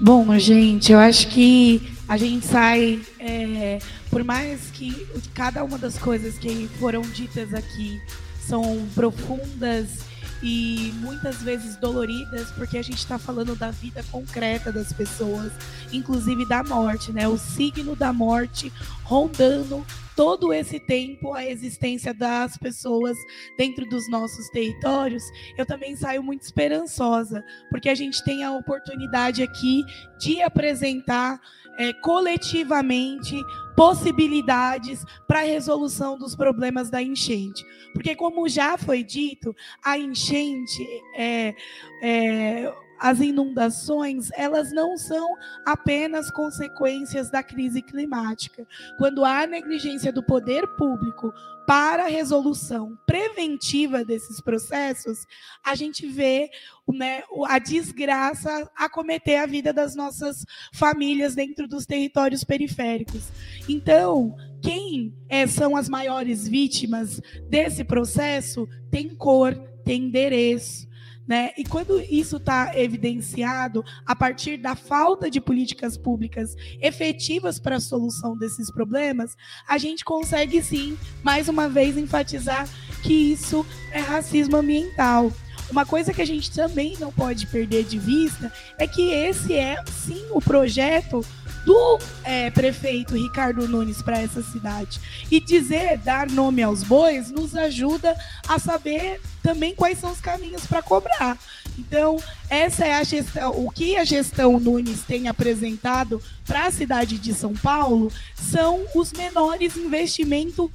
Bom, 0.00 0.38
gente, 0.38 0.92
eu 0.92 0.98
acho 0.98 1.28
que 1.28 1.94
a 2.08 2.16
gente 2.16 2.46
sai 2.46 3.00
é, 3.18 3.78
por 4.14 4.22
mais 4.22 4.70
que 4.70 5.08
cada 5.34 5.64
uma 5.64 5.76
das 5.76 5.98
coisas 5.98 6.38
que 6.38 6.68
foram 6.78 7.02
ditas 7.02 7.52
aqui 7.52 8.00
são 8.38 8.86
profundas 8.94 10.04
e 10.40 10.92
muitas 11.00 11.42
vezes 11.42 11.76
doloridas, 11.78 12.48
porque 12.52 12.78
a 12.78 12.82
gente 12.82 12.98
está 12.98 13.18
falando 13.18 13.56
da 13.56 13.72
vida 13.72 14.04
concreta 14.12 14.70
das 14.70 14.92
pessoas, 14.92 15.52
inclusive 15.92 16.46
da 16.48 16.62
morte, 16.62 17.10
né? 17.10 17.26
O 17.26 17.36
signo 17.36 17.96
da 17.96 18.12
morte 18.12 18.72
rondando 19.02 19.84
todo 20.14 20.52
esse 20.52 20.78
tempo 20.78 21.34
a 21.34 21.44
existência 21.44 22.14
das 22.14 22.56
pessoas 22.56 23.16
dentro 23.58 23.84
dos 23.88 24.08
nossos 24.08 24.48
territórios, 24.50 25.24
eu 25.58 25.66
também 25.66 25.96
saio 25.96 26.22
muito 26.22 26.42
esperançosa, 26.42 27.44
porque 27.68 27.88
a 27.88 27.96
gente 27.96 28.22
tem 28.22 28.44
a 28.44 28.52
oportunidade 28.52 29.42
aqui 29.42 29.82
de 30.20 30.40
apresentar 30.40 31.40
é, 31.78 31.92
coletivamente 31.92 33.40
possibilidades 33.76 35.04
para 35.26 35.40
a 35.40 35.44
resolução 35.44 36.16
dos 36.16 36.36
problemas 36.36 36.90
da 36.90 37.02
enchente. 37.02 37.64
Porque, 37.92 38.14
como 38.14 38.48
já 38.48 38.78
foi 38.78 39.02
dito, 39.02 39.54
a 39.82 39.98
enchente 39.98 40.86
é, 41.16 41.54
é 42.02 42.72
as 42.98 43.20
inundações, 43.20 44.30
elas 44.34 44.72
não 44.72 44.96
são 44.96 45.34
apenas 45.64 46.30
consequências 46.30 47.30
da 47.30 47.42
crise 47.42 47.82
climática. 47.82 48.66
Quando 48.98 49.24
há 49.24 49.46
negligência 49.46 50.12
do 50.12 50.22
poder 50.22 50.66
público 50.76 51.32
para 51.66 52.04
a 52.04 52.08
resolução 52.08 52.98
preventiva 53.06 54.04
desses 54.04 54.40
processos, 54.40 55.26
a 55.64 55.74
gente 55.74 56.06
vê 56.06 56.50
né, 56.86 57.22
a 57.46 57.58
desgraça 57.58 58.70
acometer 58.76 59.40
a 59.40 59.46
vida 59.46 59.72
das 59.72 59.94
nossas 59.94 60.44
famílias 60.72 61.34
dentro 61.34 61.66
dos 61.66 61.86
territórios 61.86 62.44
periféricos. 62.44 63.30
Então, 63.68 64.36
quem 64.62 65.14
é, 65.28 65.46
são 65.46 65.76
as 65.76 65.88
maiores 65.88 66.46
vítimas 66.46 67.20
desse 67.48 67.84
processo 67.84 68.68
tem 68.90 69.14
cor, 69.14 69.54
tem 69.84 70.04
endereço. 70.04 70.86
Né? 71.26 71.52
E 71.56 71.64
quando 71.64 72.00
isso 72.00 72.36
está 72.36 72.78
evidenciado 72.78 73.82
a 74.04 74.14
partir 74.14 74.58
da 74.58 74.74
falta 74.74 75.30
de 75.30 75.40
políticas 75.40 75.96
públicas 75.96 76.54
efetivas 76.82 77.58
para 77.58 77.76
a 77.76 77.80
solução 77.80 78.36
desses 78.36 78.70
problemas, 78.70 79.34
a 79.66 79.78
gente 79.78 80.04
consegue 80.04 80.62
sim, 80.62 80.98
mais 81.22 81.48
uma 81.48 81.66
vez, 81.66 81.96
enfatizar 81.96 82.68
que 83.02 83.32
isso 83.32 83.64
é 83.90 84.00
racismo 84.00 84.56
ambiental. 84.56 85.32
Uma 85.70 85.86
coisa 85.86 86.12
que 86.12 86.20
a 86.20 86.26
gente 86.26 86.50
também 86.50 86.96
não 86.98 87.10
pode 87.10 87.46
perder 87.46 87.84
de 87.84 87.98
vista 87.98 88.52
é 88.78 88.86
que 88.86 89.10
esse 89.10 89.54
é 89.54 89.82
sim 89.90 90.26
o 90.30 90.40
projeto 90.40 91.24
do 91.64 91.98
é, 92.22 92.50
prefeito 92.50 93.14
Ricardo 93.14 93.66
Nunes 93.66 94.02
para 94.02 94.20
essa 94.20 94.42
cidade. 94.42 95.00
E 95.30 95.40
dizer, 95.40 95.98
dar 95.98 96.30
nome 96.30 96.62
aos 96.62 96.82
bois, 96.82 97.30
nos 97.30 97.56
ajuda 97.56 98.14
a 98.46 98.58
saber 98.58 99.20
também 99.44 99.74
quais 99.74 99.98
são 99.98 100.10
os 100.10 100.22
caminhos 100.22 100.66
para 100.66 100.80
cobrar. 100.80 101.38
Então, 101.78 102.16
essa 102.48 102.86
é 102.86 102.94
a 102.94 103.04
gestão, 103.04 103.52
o 103.62 103.70
que 103.70 103.94
a 103.94 104.02
gestão 104.02 104.58
Nunes 104.58 105.02
tem 105.02 105.28
apresentado 105.28 106.20
para 106.46 106.66
a 106.66 106.70
cidade 106.70 107.18
de 107.18 107.34
São 107.34 107.52
Paulo 107.52 108.10
são 108.34 108.86
os 108.94 109.12
menores 109.12 109.76
investimentos 109.76 110.70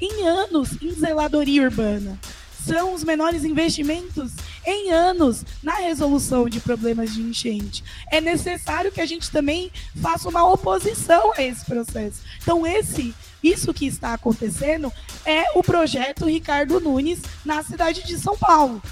em 0.00 0.26
anos 0.26 0.70
em 0.80 0.90
zeladoria 0.92 1.62
urbana. 1.62 2.18
São 2.66 2.94
os 2.94 3.04
menores 3.04 3.44
investimentos 3.44 4.32
em 4.64 4.90
anos 4.90 5.44
na 5.62 5.74
resolução 5.74 6.48
de 6.48 6.60
problemas 6.60 7.12
de 7.12 7.20
enchente. 7.20 7.84
É 8.10 8.22
necessário 8.22 8.90
que 8.90 9.02
a 9.02 9.06
gente 9.06 9.30
também 9.30 9.70
faça 10.00 10.30
uma 10.30 10.50
oposição 10.50 11.34
a 11.36 11.42
esse 11.42 11.62
processo. 11.66 12.22
Então, 12.42 12.66
esse, 12.66 13.14
isso 13.44 13.74
que 13.74 13.86
está 13.86 14.14
acontecendo 14.14 14.92
é 15.24 15.44
o 15.54 15.62
projeto 15.62 16.26
Ricardo 16.26 16.80
Nunes 16.80 17.20
na 17.44 17.62
cidade 17.62 18.02
de 18.04 18.18
São 18.18 18.36
Paulo, 18.36 18.82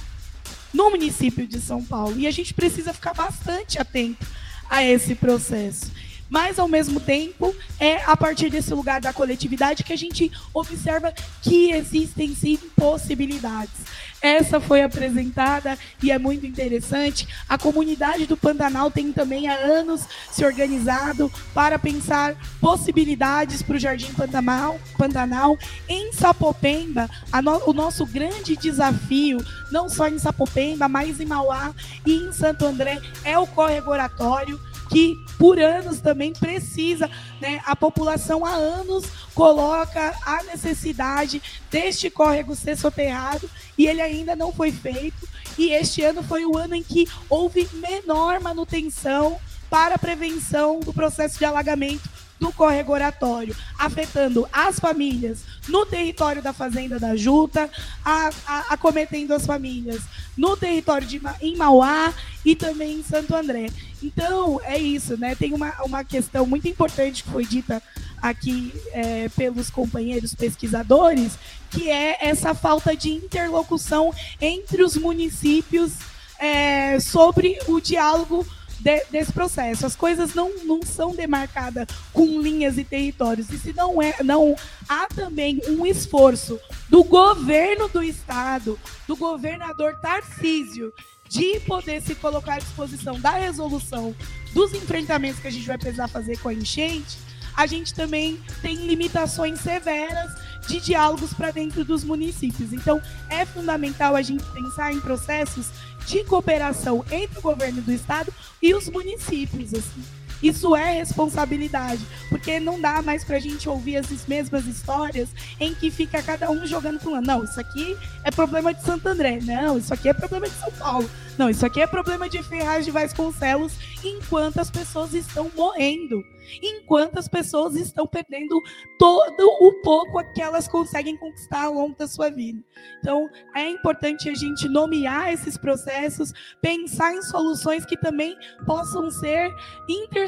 no 0.72 0.90
município 0.90 1.46
de 1.46 1.60
São 1.60 1.82
Paulo. 1.82 2.18
E 2.18 2.26
a 2.26 2.30
gente 2.30 2.52
precisa 2.52 2.92
ficar 2.92 3.14
bastante 3.14 3.78
atento 3.78 4.26
a 4.68 4.84
esse 4.84 5.14
processo 5.14 5.90
mas 6.32 6.58
ao 6.58 6.66
mesmo 6.66 6.98
tempo 6.98 7.54
é 7.78 7.96
a 8.06 8.16
partir 8.16 8.48
desse 8.48 8.72
lugar 8.72 9.02
da 9.02 9.12
coletividade 9.12 9.84
que 9.84 9.92
a 9.92 9.98
gente 9.98 10.32
observa 10.54 11.12
que 11.42 11.70
existem 11.72 12.34
sim 12.34 12.56
possibilidades. 12.74 13.74
Essa 14.22 14.60
foi 14.60 14.82
apresentada 14.82 15.76
e 16.00 16.12
é 16.12 16.18
muito 16.18 16.46
interessante. 16.46 17.26
A 17.48 17.58
comunidade 17.58 18.24
do 18.24 18.36
Pantanal 18.36 18.88
tem 18.88 19.12
também 19.12 19.48
há 19.48 19.54
anos 19.54 20.06
se 20.30 20.44
organizado 20.44 21.30
para 21.52 21.76
pensar 21.76 22.36
possibilidades 22.60 23.62
para 23.62 23.74
o 23.74 23.78
Jardim 23.80 24.12
Pantanal. 24.12 24.78
Pantanal. 24.96 25.58
Em 25.88 26.12
Sapopemba, 26.12 27.10
no, 27.42 27.70
o 27.70 27.72
nosso 27.72 28.06
grande 28.06 28.56
desafio, 28.56 29.44
não 29.72 29.88
só 29.88 30.06
em 30.06 30.18
Sapopemba, 30.18 30.88
mas 30.88 31.18
em 31.18 31.26
Mauá 31.26 31.74
e 32.06 32.14
em 32.14 32.32
Santo 32.32 32.64
André, 32.64 33.00
é 33.24 33.36
o 33.36 33.46
corregoratório 33.46 34.60
que 34.92 35.18
por 35.38 35.58
anos 35.58 36.02
também 36.02 36.34
precisa, 36.34 37.10
né? 37.40 37.62
A 37.64 37.74
população 37.74 38.44
há 38.44 38.50
anos 38.50 39.06
coloca 39.34 40.14
a 40.26 40.42
necessidade 40.42 41.42
deste 41.70 42.10
córrego 42.10 42.54
ser 42.54 42.76
soterrado 42.76 43.48
e 43.78 43.86
ele 43.86 44.02
ainda 44.02 44.36
não 44.36 44.52
foi 44.52 44.70
feito. 44.70 45.26
E 45.56 45.70
este 45.70 46.02
ano 46.02 46.22
foi 46.22 46.44
o 46.44 46.58
ano 46.58 46.74
em 46.74 46.82
que 46.82 47.08
houve 47.30 47.66
menor 47.72 48.38
manutenção 48.40 49.38
para 49.70 49.94
a 49.94 49.98
prevenção 49.98 50.80
do 50.80 50.92
processo 50.92 51.38
de 51.38 51.46
alagamento 51.46 52.10
do 52.38 52.52
córrego 52.52 52.92
oratório, 52.92 53.56
afetando 53.78 54.46
as 54.52 54.78
famílias 54.78 55.44
no 55.68 55.86
território 55.86 56.42
da 56.42 56.52
Fazenda 56.52 56.98
da 56.98 57.16
Juta, 57.16 57.70
a, 58.04 58.30
a, 58.46 58.58
acometendo 58.74 59.32
as 59.32 59.46
famílias 59.46 60.02
no 60.36 60.56
território 60.56 61.06
de 61.06 61.20
em 61.40 61.56
Mauá 61.56 62.12
e 62.44 62.56
também 62.56 62.98
em 62.98 63.02
Santo 63.02 63.34
André. 63.34 63.68
Então, 64.02 64.60
é 64.64 64.78
isso, 64.78 65.16
né? 65.16 65.34
Tem 65.34 65.52
uma, 65.52 65.72
uma 65.84 66.04
questão 66.04 66.44
muito 66.46 66.68
importante 66.68 67.22
que 67.22 67.30
foi 67.30 67.44
dita 67.44 67.82
aqui 68.20 68.72
é, 68.92 69.28
pelos 69.30 69.70
companheiros 69.70 70.34
pesquisadores, 70.34 71.38
que 71.70 71.90
é 71.90 72.18
essa 72.20 72.54
falta 72.54 72.96
de 72.96 73.10
interlocução 73.10 74.12
entre 74.40 74.82
os 74.82 74.96
municípios 74.96 75.92
é, 76.38 76.98
sobre 77.00 77.58
o 77.68 77.80
diálogo 77.80 78.46
de, 78.82 79.04
desse 79.10 79.32
processo. 79.32 79.86
As 79.86 79.94
coisas 79.94 80.34
não, 80.34 80.50
não 80.64 80.82
são 80.82 81.14
demarcadas 81.14 81.86
com 82.12 82.40
linhas 82.40 82.76
e 82.76 82.84
territórios. 82.84 83.48
E 83.50 83.58
se 83.58 83.72
não 83.72 84.02
é, 84.02 84.16
não 84.22 84.56
há 84.88 85.06
também 85.06 85.60
um 85.68 85.86
esforço 85.86 86.58
do 86.88 87.04
governo 87.04 87.88
do 87.88 88.02
estado, 88.02 88.78
do 89.06 89.16
governador 89.16 89.98
Tarcísio, 90.00 90.92
de 91.32 91.60
poder 91.60 92.02
se 92.02 92.14
colocar 92.14 92.56
à 92.56 92.58
disposição 92.58 93.18
da 93.18 93.30
resolução 93.30 94.14
dos 94.52 94.74
enfrentamentos 94.74 95.40
que 95.40 95.48
a 95.48 95.50
gente 95.50 95.66
vai 95.66 95.78
precisar 95.78 96.06
fazer 96.06 96.38
com 96.38 96.50
a 96.50 96.52
enchente, 96.52 97.16
a 97.56 97.66
gente 97.66 97.94
também 97.94 98.38
tem 98.60 98.76
limitações 98.76 99.58
severas 99.60 100.30
de 100.68 100.78
diálogos 100.78 101.32
para 101.32 101.50
dentro 101.50 101.86
dos 101.86 102.04
municípios. 102.04 102.74
Então, 102.74 103.00
é 103.30 103.46
fundamental 103.46 104.14
a 104.14 104.20
gente 104.20 104.44
pensar 104.44 104.92
em 104.92 105.00
processos 105.00 105.70
de 106.06 106.22
cooperação 106.24 107.02
entre 107.10 107.38
o 107.38 107.42
governo 107.42 107.80
do 107.80 107.92
estado 107.92 108.30
e 108.60 108.74
os 108.74 108.90
municípios. 108.90 109.72
Assim. 109.72 110.21
Isso 110.42 110.74
é 110.74 110.92
responsabilidade, 110.92 112.04
porque 112.28 112.58
não 112.58 112.80
dá 112.80 113.00
mais 113.00 113.24
para 113.24 113.36
a 113.36 113.40
gente 113.40 113.68
ouvir 113.68 113.96
as 113.96 114.26
mesmas 114.26 114.66
histórias 114.66 115.28
em 115.60 115.74
que 115.74 115.90
fica 115.90 116.22
cada 116.22 116.50
um 116.50 116.66
jogando 116.66 116.98
para 116.98 117.08
um 117.08 117.12
lado. 117.12 117.26
Não, 117.26 117.44
isso 117.44 117.60
aqui 117.60 117.96
é 118.24 118.30
problema 118.30 118.74
de 118.74 118.82
Santo 118.82 119.06
André. 119.06 119.38
Não, 119.42 119.78
isso 119.78 119.92
aqui 119.94 120.08
é 120.08 120.12
problema 120.12 120.48
de 120.48 120.54
São 120.54 120.70
Paulo. 120.72 121.08
Não, 121.38 121.48
isso 121.48 121.64
aqui 121.64 121.80
é 121.80 121.86
problema 121.86 122.28
de 122.28 122.42
Ferraz 122.42 122.84
de 122.84 122.90
Vasconcelos, 122.90 123.72
enquanto 124.04 124.58
as 124.58 124.70
pessoas 124.70 125.14
estão 125.14 125.50
morrendo, 125.56 126.22
enquanto 126.62 127.18
as 127.18 127.26
pessoas 127.26 127.74
estão 127.74 128.06
perdendo 128.06 128.60
todo 128.98 129.46
o 129.60 129.80
pouco 129.82 130.22
que 130.34 130.42
elas 130.42 130.68
conseguem 130.68 131.16
conquistar 131.16 131.64
ao 131.64 131.74
longo 131.74 131.96
da 131.96 132.06
sua 132.06 132.30
vida. 132.30 132.62
Então, 133.00 133.30
é 133.54 133.68
importante 133.68 134.28
a 134.28 134.34
gente 134.34 134.68
nomear 134.68 135.32
esses 135.32 135.56
processos, 135.56 136.32
pensar 136.60 137.14
em 137.14 137.22
soluções 137.22 137.86
que 137.86 137.96
também 137.96 138.36
possam 138.66 139.10
ser 139.10 139.50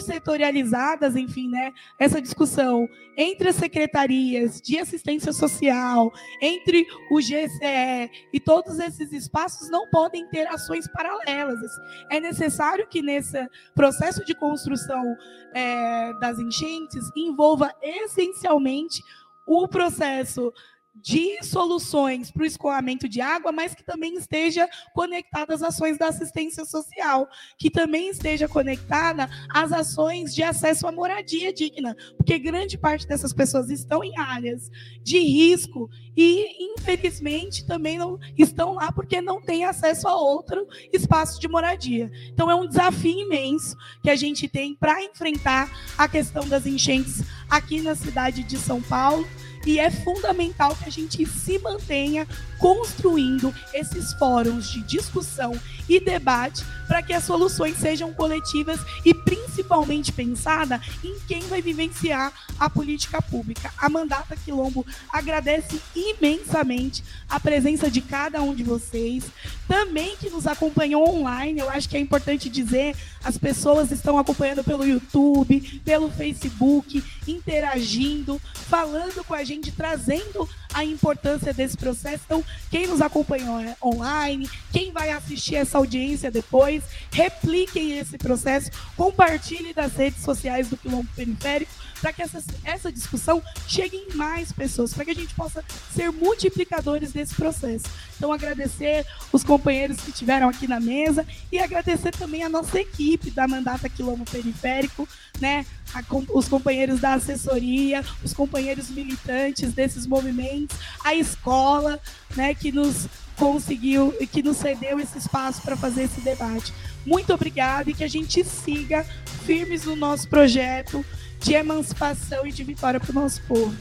intersetorializadas, 0.05 1.17
enfim, 1.17 1.49
né? 1.49 1.73
Essa 1.99 2.21
discussão 2.21 2.89
entre 3.17 3.49
as 3.49 3.57
secretarias 3.57 4.61
de 4.61 4.79
assistência 4.79 5.33
social, 5.33 6.13
entre 6.41 6.87
o 7.11 7.19
GCE 7.19 8.11
e 8.33 8.41
todos 8.41 8.79
esses 8.79 9.13
espaços 9.13 9.71
não 9.71 9.89
podem 9.89 10.29
ter 10.29 10.47
ações 10.49 10.87
paralelas. 10.89 11.71
É 12.11 12.21
necessário 12.21 12.87
que 12.87 13.03
nesse 13.03 13.49
processo 13.75 14.25
de 14.25 14.35
construção 14.35 15.17
é, 15.55 16.13
das 16.21 16.39
enchentes 16.39 17.11
envolva 17.17 17.75
essencialmente 17.83 19.03
o 19.47 19.69
processo 19.69 20.53
de 20.95 21.43
soluções 21.43 22.31
para 22.31 22.43
o 22.43 22.47
escoamento 22.47 23.09
de 23.09 23.21
água, 23.21 23.51
mas 23.51 23.75
que 23.75 23.85
também 23.85 24.15
esteja 24.15 24.69
conectada 24.95 25.55
às 25.55 25.63
ações 25.63 25.99
da 25.99 26.09
assistência 26.09 26.65
social, 26.65 27.29
que 27.59 27.69
também 27.69 28.09
esteja 28.09 28.47
conectada 28.47 29.29
às 29.53 29.73
ações 29.73 30.35
de 30.35 30.43
acesso 30.43 30.87
à 30.87 30.93
moradia 30.93 31.53
digna, 31.53 31.97
porque 32.17 32.39
grande 32.39 32.79
parte 32.79 33.07
dessas 33.09 33.33
pessoas 33.33 33.71
estão 33.71 34.05
em 34.05 34.17
áreas 34.19 34.71
de 35.03 35.19
risco 35.19 35.91
e, 36.17 36.73
infelizmente, 36.73 37.67
também 37.67 37.99
não 37.99 38.19
estão 38.39 38.75
lá 38.75 38.93
porque 38.93 39.21
não 39.21 39.43
têm 39.43 39.65
acesso 39.65 40.07
a 40.07 40.17
outro 40.17 40.67
espaço 40.93 41.41
de 41.41 41.49
moradia. 41.49 42.11
Então, 42.29 42.49
é 42.51 42.55
um 42.55 42.69
desafio 42.69 43.19
imenso 43.19 43.77
que 44.03 44.11
a 44.11 44.17
gente 44.17 44.49
tem 44.49 44.77
para 44.77 45.03
enfrentar 45.03 45.69
a 45.99 46.09
questão 46.09 46.49
das 46.49 46.67
enchentes 46.67 47.23
aqui 47.51 47.81
na 47.81 47.97
cidade 47.97 48.45
de 48.45 48.57
São 48.57 48.81
Paulo 48.81 49.27
e 49.67 49.79
é 49.79 49.91
fundamental 49.91 50.77
que 50.77 50.89
a 50.89 50.93
gente 50.93 51.25
se 51.27 51.59
mantenha 51.59 52.27
construindo 52.59 53.55
esses 53.73 54.13
fóruns 54.15 54.71
de 54.71 54.81
discussão 54.83 55.59
e 55.89 56.01
debate 56.01 56.65
para 56.87 57.03
que 57.03 57.13
as 57.13 57.25
soluções 57.25 57.77
sejam 57.77 58.13
coletivas 58.13 58.81
e 59.05 59.15
principalmente 59.15 60.13
pensada 60.13 60.81
em 61.03 61.19
quem 61.27 61.41
vai 61.43 61.61
vivenciar 61.61 62.33
a 62.59 62.69
política 62.69 63.21
pública. 63.21 63.73
A 63.79 63.89
Mandata 63.89 64.37
Quilombo 64.37 64.87
agradece 65.11 65.81
imensamente 65.95 67.03
a 67.29 67.41
presença 67.41 67.91
de 67.91 68.01
cada 68.01 68.43
um 68.43 68.55
de 68.55 68.63
vocês, 68.63 69.25
também 69.67 70.17
que 70.17 70.31
nos 70.31 70.47
acompanhou 70.47 71.09
online. 71.09 71.61
Eu 71.61 71.71
acho 71.71 71.89
que 71.89 71.97
é 71.97 72.01
importante 72.01 72.49
dizer, 72.49 72.95
as 73.23 73.39
pessoas 73.39 73.91
estão 73.91 74.19
acompanhando 74.19 74.63
pelo 74.63 74.87
YouTube, 74.87 75.81
pelo 75.85 76.11
Facebook, 76.11 77.03
interagindo, 77.27 78.41
falando 78.55 79.25
com 79.25 79.35
a 79.35 79.45
gente, 79.45 79.54
trazendo 79.61 80.49
a 80.75 80.85
importância 80.85 81.55
desse 81.55 81.77
processo. 81.77 82.25
Então, 82.27 82.45
quem 82.71 82.87
nos 82.87 83.01
acompanhou 83.01 83.59
online, 83.83 84.51
quem 84.73 84.93
vai 84.93 85.11
assistir 85.11 85.55
essa 85.55 85.79
audiência 85.79 86.31
depois, 86.31 86.83
repliquem 87.13 87.99
esse 87.99 88.19
processo, 88.19 88.71
compartilhe 88.97 89.73
das 89.73 89.95
redes 89.95 90.23
sociais 90.23 90.69
do 90.69 90.77
Quilombo 90.77 91.09
Periférico, 91.15 91.73
para 92.01 92.13
que 92.13 92.23
essa, 92.23 92.43
essa 92.65 92.93
discussão 92.93 93.43
chegue 93.67 93.97
em 93.97 94.15
mais 94.15 94.53
pessoas, 94.53 94.93
para 94.93 95.07
que 95.07 95.13
a 95.13 95.15
gente 95.15 95.35
possa 95.35 95.65
ser 95.95 96.11
multiplicadores 96.11 97.13
desse 97.13 97.35
processo. 97.35 97.87
Então, 98.17 98.33
agradecer 98.33 99.07
os 99.33 99.43
companheiros 99.43 99.99
que 100.01 100.11
estiveram 100.11 100.49
aqui 100.49 100.67
na 100.67 100.81
mesa 100.81 101.27
e 101.51 101.59
agradecer 101.59 102.11
também 102.11 102.43
a 102.43 102.49
nossa 102.49 102.79
equipe 102.79 103.31
da 103.31 103.49
Mandata 103.49 103.89
Quilombo 103.89 104.25
Periférico, 104.25 105.09
né? 105.41 105.65
A, 105.95 106.03
os 106.33 106.49
companheiros 106.49 107.01
da 107.01 107.15
assessoria, 107.15 108.05
os 108.23 108.33
companheiros 108.33 108.91
militantes 108.91 109.73
desses 109.73 110.07
movimentos, 110.07 110.64
a 111.05 111.15
escola, 111.15 112.01
né, 112.37 112.55
que 112.55 112.73
nos 112.73 113.09
conseguiu 113.37 114.15
e 114.21 114.27
que 114.27 114.43
nos 114.43 114.59
cedeu 114.59 114.99
esse 115.01 115.19
espaço 115.19 115.63
para 115.63 115.77
fazer 115.77 116.05
esse 116.05 116.21
debate. 116.21 116.73
Muito 117.05 117.33
obrigada 117.33 117.91
e 117.91 117.95
que 117.95 118.05
a 118.05 118.09
gente 118.09 118.45
siga 118.45 119.05
firmes 119.45 119.85
no 119.85 119.97
nosso 119.97 120.29
projeto 120.29 121.05
de 121.41 121.53
emancipação 121.53 122.47
e 122.47 122.53
de 122.53 122.65
vitória 122.65 122.99
para 122.99 123.11
o 123.11 123.15
nosso 123.15 123.43
povo. 123.43 123.75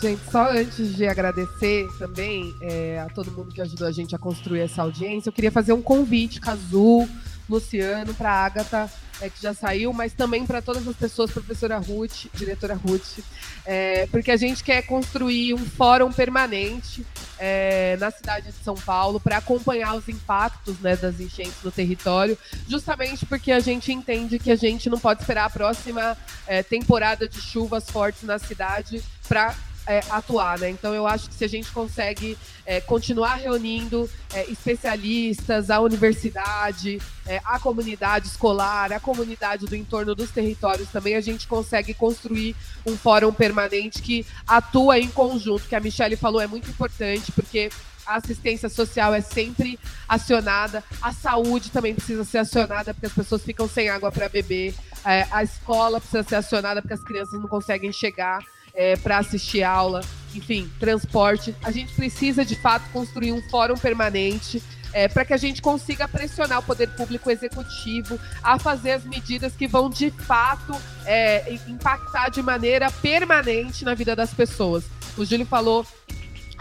Gente, 0.00 0.20
só 0.32 0.50
antes 0.50 0.96
de 0.96 1.06
agradecer 1.06 1.86
também 1.96 2.52
é, 2.60 2.98
a 2.98 3.08
todo 3.08 3.30
mundo 3.30 3.54
que 3.54 3.60
ajudou 3.60 3.86
a 3.86 3.92
gente 3.92 4.16
a 4.16 4.18
construir 4.18 4.58
essa 4.58 4.82
audiência, 4.82 5.28
eu 5.28 5.32
queria 5.32 5.52
fazer 5.52 5.72
um 5.72 5.80
convite, 5.80 6.40
Cazu, 6.40 7.08
Luciano, 7.48 8.14
para 8.14 8.30
Agatha, 8.30 8.90
é, 9.20 9.28
que 9.28 9.40
já 9.40 9.54
saiu, 9.54 9.92
mas 9.92 10.12
também 10.12 10.44
para 10.44 10.60
todas 10.60 10.86
as 10.86 10.96
pessoas, 10.96 11.30
professora 11.30 11.78
Ruth, 11.78 12.26
diretora 12.34 12.74
Ruth, 12.74 13.18
é, 13.64 14.06
porque 14.08 14.30
a 14.30 14.36
gente 14.36 14.64
quer 14.64 14.82
construir 14.82 15.54
um 15.54 15.64
fórum 15.64 16.12
permanente 16.12 17.06
é, 17.38 17.96
na 18.00 18.10
cidade 18.10 18.46
de 18.46 18.64
São 18.64 18.74
Paulo 18.74 19.20
para 19.20 19.36
acompanhar 19.36 19.94
os 19.94 20.08
impactos 20.08 20.78
né, 20.80 20.96
das 20.96 21.20
enchentes 21.20 21.62
no 21.62 21.70
território, 21.70 22.36
justamente 22.68 23.24
porque 23.24 23.52
a 23.52 23.60
gente 23.60 23.92
entende 23.92 24.38
que 24.38 24.50
a 24.50 24.56
gente 24.56 24.90
não 24.90 24.98
pode 24.98 25.20
esperar 25.20 25.44
a 25.44 25.50
próxima 25.50 26.16
é, 26.46 26.62
temporada 26.62 27.28
de 27.28 27.40
chuvas 27.40 27.88
fortes 27.88 28.22
na 28.24 28.38
cidade 28.38 29.02
para 29.28 29.54
é, 29.86 30.00
atuar, 30.10 30.58
né? 30.58 30.70
Então 30.70 30.94
eu 30.94 31.06
acho 31.06 31.28
que 31.28 31.34
se 31.34 31.44
a 31.44 31.48
gente 31.48 31.70
consegue 31.70 32.38
é, 32.64 32.80
continuar 32.80 33.34
reunindo 33.34 34.08
é, 34.32 34.44
especialistas, 34.50 35.70
a 35.70 35.80
universidade, 35.80 37.00
é, 37.26 37.40
a 37.44 37.58
comunidade 37.58 38.26
escolar, 38.26 38.92
a 38.92 39.00
comunidade 39.00 39.66
do 39.66 39.74
entorno 39.74 40.14
dos 40.14 40.30
territórios 40.30 40.88
também, 40.88 41.16
a 41.16 41.20
gente 41.20 41.46
consegue 41.46 41.94
construir 41.94 42.54
um 42.86 42.96
fórum 42.96 43.32
permanente 43.32 44.00
que 44.00 44.24
atua 44.46 44.98
em 44.98 45.08
conjunto, 45.08 45.68
que 45.68 45.74
a 45.74 45.80
Michelle 45.80 46.16
falou 46.16 46.40
é 46.40 46.46
muito 46.46 46.68
importante, 46.70 47.32
porque 47.32 47.70
a 48.06 48.16
assistência 48.16 48.68
social 48.68 49.14
é 49.14 49.20
sempre 49.20 49.78
acionada, 50.08 50.82
a 51.00 51.12
saúde 51.12 51.70
também 51.70 51.94
precisa 51.94 52.24
ser 52.24 52.38
acionada, 52.38 52.92
porque 52.92 53.06
as 53.06 53.12
pessoas 53.12 53.42
ficam 53.42 53.68
sem 53.68 53.88
água 53.88 54.10
para 54.10 54.28
beber, 54.28 54.74
é, 55.04 55.26
a 55.30 55.42
escola 55.42 56.00
precisa 56.00 56.22
ser 56.22 56.36
acionada, 56.36 56.82
porque 56.82 56.94
as 56.94 57.02
crianças 57.02 57.40
não 57.40 57.48
conseguem 57.48 57.92
chegar 57.92 58.40
é, 58.74 58.96
para 58.96 59.18
assistir 59.18 59.62
aula, 59.62 60.02
enfim, 60.34 60.70
transporte. 60.78 61.54
A 61.62 61.70
gente 61.70 61.92
precisa, 61.94 62.44
de 62.44 62.54
fato, 62.54 62.88
construir 62.92 63.32
um 63.32 63.42
fórum 63.50 63.76
permanente 63.76 64.62
é, 64.92 65.08
para 65.08 65.24
que 65.24 65.32
a 65.32 65.36
gente 65.36 65.62
consiga 65.62 66.06
pressionar 66.06 66.58
o 66.58 66.62
poder 66.62 66.88
público 66.90 67.30
executivo 67.30 68.18
a 68.42 68.58
fazer 68.58 68.92
as 68.92 69.04
medidas 69.04 69.54
que 69.54 69.66
vão, 69.66 69.88
de 69.88 70.10
fato, 70.10 70.74
é, 71.06 71.54
impactar 71.66 72.28
de 72.28 72.42
maneira 72.42 72.90
permanente 72.90 73.84
na 73.84 73.94
vida 73.94 74.14
das 74.14 74.32
pessoas. 74.34 74.84
O 75.16 75.24
Júlio 75.24 75.46
falou 75.46 75.86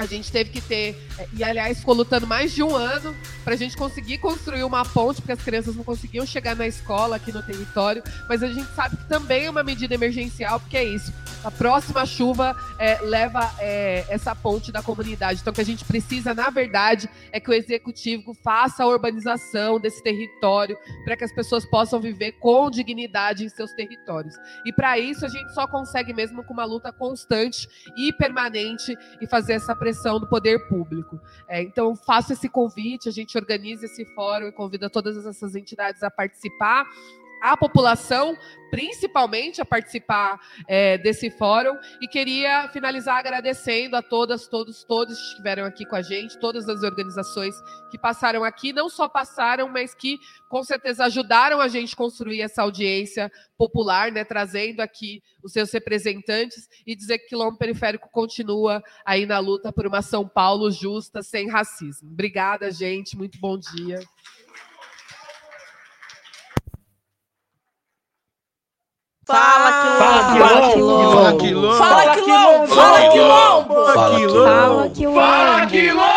a 0.01 0.05
gente 0.05 0.31
teve 0.31 0.49
que 0.49 0.61
ter, 0.61 0.95
é, 1.17 1.27
e 1.33 1.43
aliás, 1.43 1.79
ficou 1.79 1.93
lutando 1.93 2.25
mais 2.25 2.51
de 2.51 2.63
um 2.63 2.75
ano 2.75 3.15
para 3.43 3.53
a 3.53 3.57
gente 3.57 3.77
conseguir 3.77 4.17
construir 4.17 4.63
uma 4.63 4.83
ponte, 4.83 5.21
porque 5.21 5.31
as 5.31 5.41
crianças 5.41 5.75
não 5.75 5.83
conseguiam 5.83 6.25
chegar 6.25 6.55
na 6.55 6.67
escola 6.67 7.15
aqui 7.15 7.31
no 7.31 7.43
território. 7.43 8.03
Mas 8.27 8.41
a 8.43 8.47
gente 8.47 8.69
sabe 8.73 8.97
que 8.97 9.07
também 9.07 9.45
é 9.45 9.49
uma 9.49 9.63
medida 9.63 9.93
emergencial, 9.93 10.59
porque 10.59 10.77
é 10.77 10.83
isso. 10.83 11.13
A 11.43 11.49
próxima 11.49 12.05
chuva 12.05 12.55
é, 12.77 12.99
leva 13.01 13.51
é, 13.59 14.05
essa 14.09 14.35
ponte 14.35 14.71
da 14.71 14.81
comunidade. 14.81 15.39
Então, 15.41 15.51
o 15.51 15.53
que 15.53 15.61
a 15.61 15.65
gente 15.65 15.83
precisa, 15.85 16.33
na 16.33 16.49
verdade, 16.49 17.09
é 17.31 17.39
que 17.39 17.49
o 17.49 17.53
executivo 17.53 18.33
faça 18.43 18.83
a 18.83 18.87
urbanização 18.87 19.79
desse 19.79 20.03
território 20.03 20.77
para 21.03 21.17
que 21.17 21.23
as 21.23 21.33
pessoas 21.33 21.65
possam 21.65 21.99
viver 21.99 22.33
com 22.33 22.69
dignidade 22.69 23.43
em 23.43 23.49
seus 23.49 23.71
territórios. 23.73 24.35
E 24.65 24.71
para 24.71 24.99
isso, 24.99 25.25
a 25.25 25.29
gente 25.29 25.53
só 25.53 25.67
consegue 25.67 26.13
mesmo 26.13 26.43
com 26.43 26.53
uma 26.53 26.65
luta 26.65 26.91
constante 26.91 27.67
e 27.97 28.13
permanente 28.13 28.95
e 29.19 29.27
fazer 29.27 29.53
essa 29.53 29.75
pressão 29.75 29.90
do 30.19 30.27
poder 30.27 30.67
público. 30.67 31.19
É, 31.47 31.61
então, 31.61 31.95
faço 31.95 32.33
esse 32.33 32.49
convite, 32.49 33.09
a 33.09 33.11
gente 33.11 33.37
organiza 33.37 33.85
esse 33.85 34.05
fórum 34.05 34.47
e 34.47 34.51
convida 34.51 34.89
todas 34.89 35.25
essas 35.25 35.55
entidades 35.55 36.03
a 36.03 36.09
participar 36.09 36.85
a 37.41 37.57
população, 37.57 38.37
principalmente, 38.69 39.59
a 39.59 39.65
participar 39.65 40.39
é, 40.67 40.97
desse 40.99 41.31
fórum. 41.31 41.75
E 41.99 42.07
queria 42.07 42.69
finalizar 42.69 43.17
agradecendo 43.17 43.95
a 43.95 44.01
todas, 44.01 44.47
todos, 44.47 44.83
todos 44.83 45.17
que 45.17 45.27
estiveram 45.29 45.65
aqui 45.65 45.85
com 45.85 45.95
a 45.95 46.01
gente, 46.01 46.39
todas 46.39 46.69
as 46.69 46.83
organizações 46.83 47.55
que 47.89 47.97
passaram 47.97 48.43
aqui, 48.43 48.71
não 48.71 48.87
só 48.87 49.09
passaram, 49.09 49.67
mas 49.67 49.95
que 49.95 50.17
com 50.49 50.63
certeza 50.63 51.05
ajudaram 51.05 51.59
a 51.59 51.67
gente 51.67 51.95
construir 51.95 52.41
essa 52.41 52.61
audiência 52.61 53.31
popular, 53.57 54.11
né, 54.11 54.23
trazendo 54.23 54.81
aqui 54.81 55.21
os 55.43 55.51
seus 55.51 55.71
representantes 55.71 56.67
e 56.85 56.95
dizer 56.95 57.19
que 57.19 57.25
o 57.25 57.29
Quilombo 57.29 57.57
Periférico 57.57 58.09
continua 58.11 58.81
aí 59.05 59.25
na 59.25 59.39
luta 59.39 59.71
por 59.71 59.87
uma 59.87 60.01
São 60.01 60.27
Paulo 60.27 60.69
justa, 60.71 61.21
sem 61.21 61.49
racismo. 61.49 62.09
Obrigada, 62.11 62.71
gente. 62.71 63.17
Muito 63.17 63.39
bom 63.39 63.57
dia. 63.57 63.99
Fala, 69.23 70.33
Quilombo! 70.33 71.11
Fala, 71.11 71.33
Quilombo! 71.37 71.77
Fala, 71.77 72.15
Quilombo! 72.15 72.67
Fala, 72.67 73.09
Quilombo! 73.11 73.85
Fala, 73.93 74.19
Quilombo! 74.89 75.13
Fala, 75.13 75.67
Quilombo! 75.67 76.10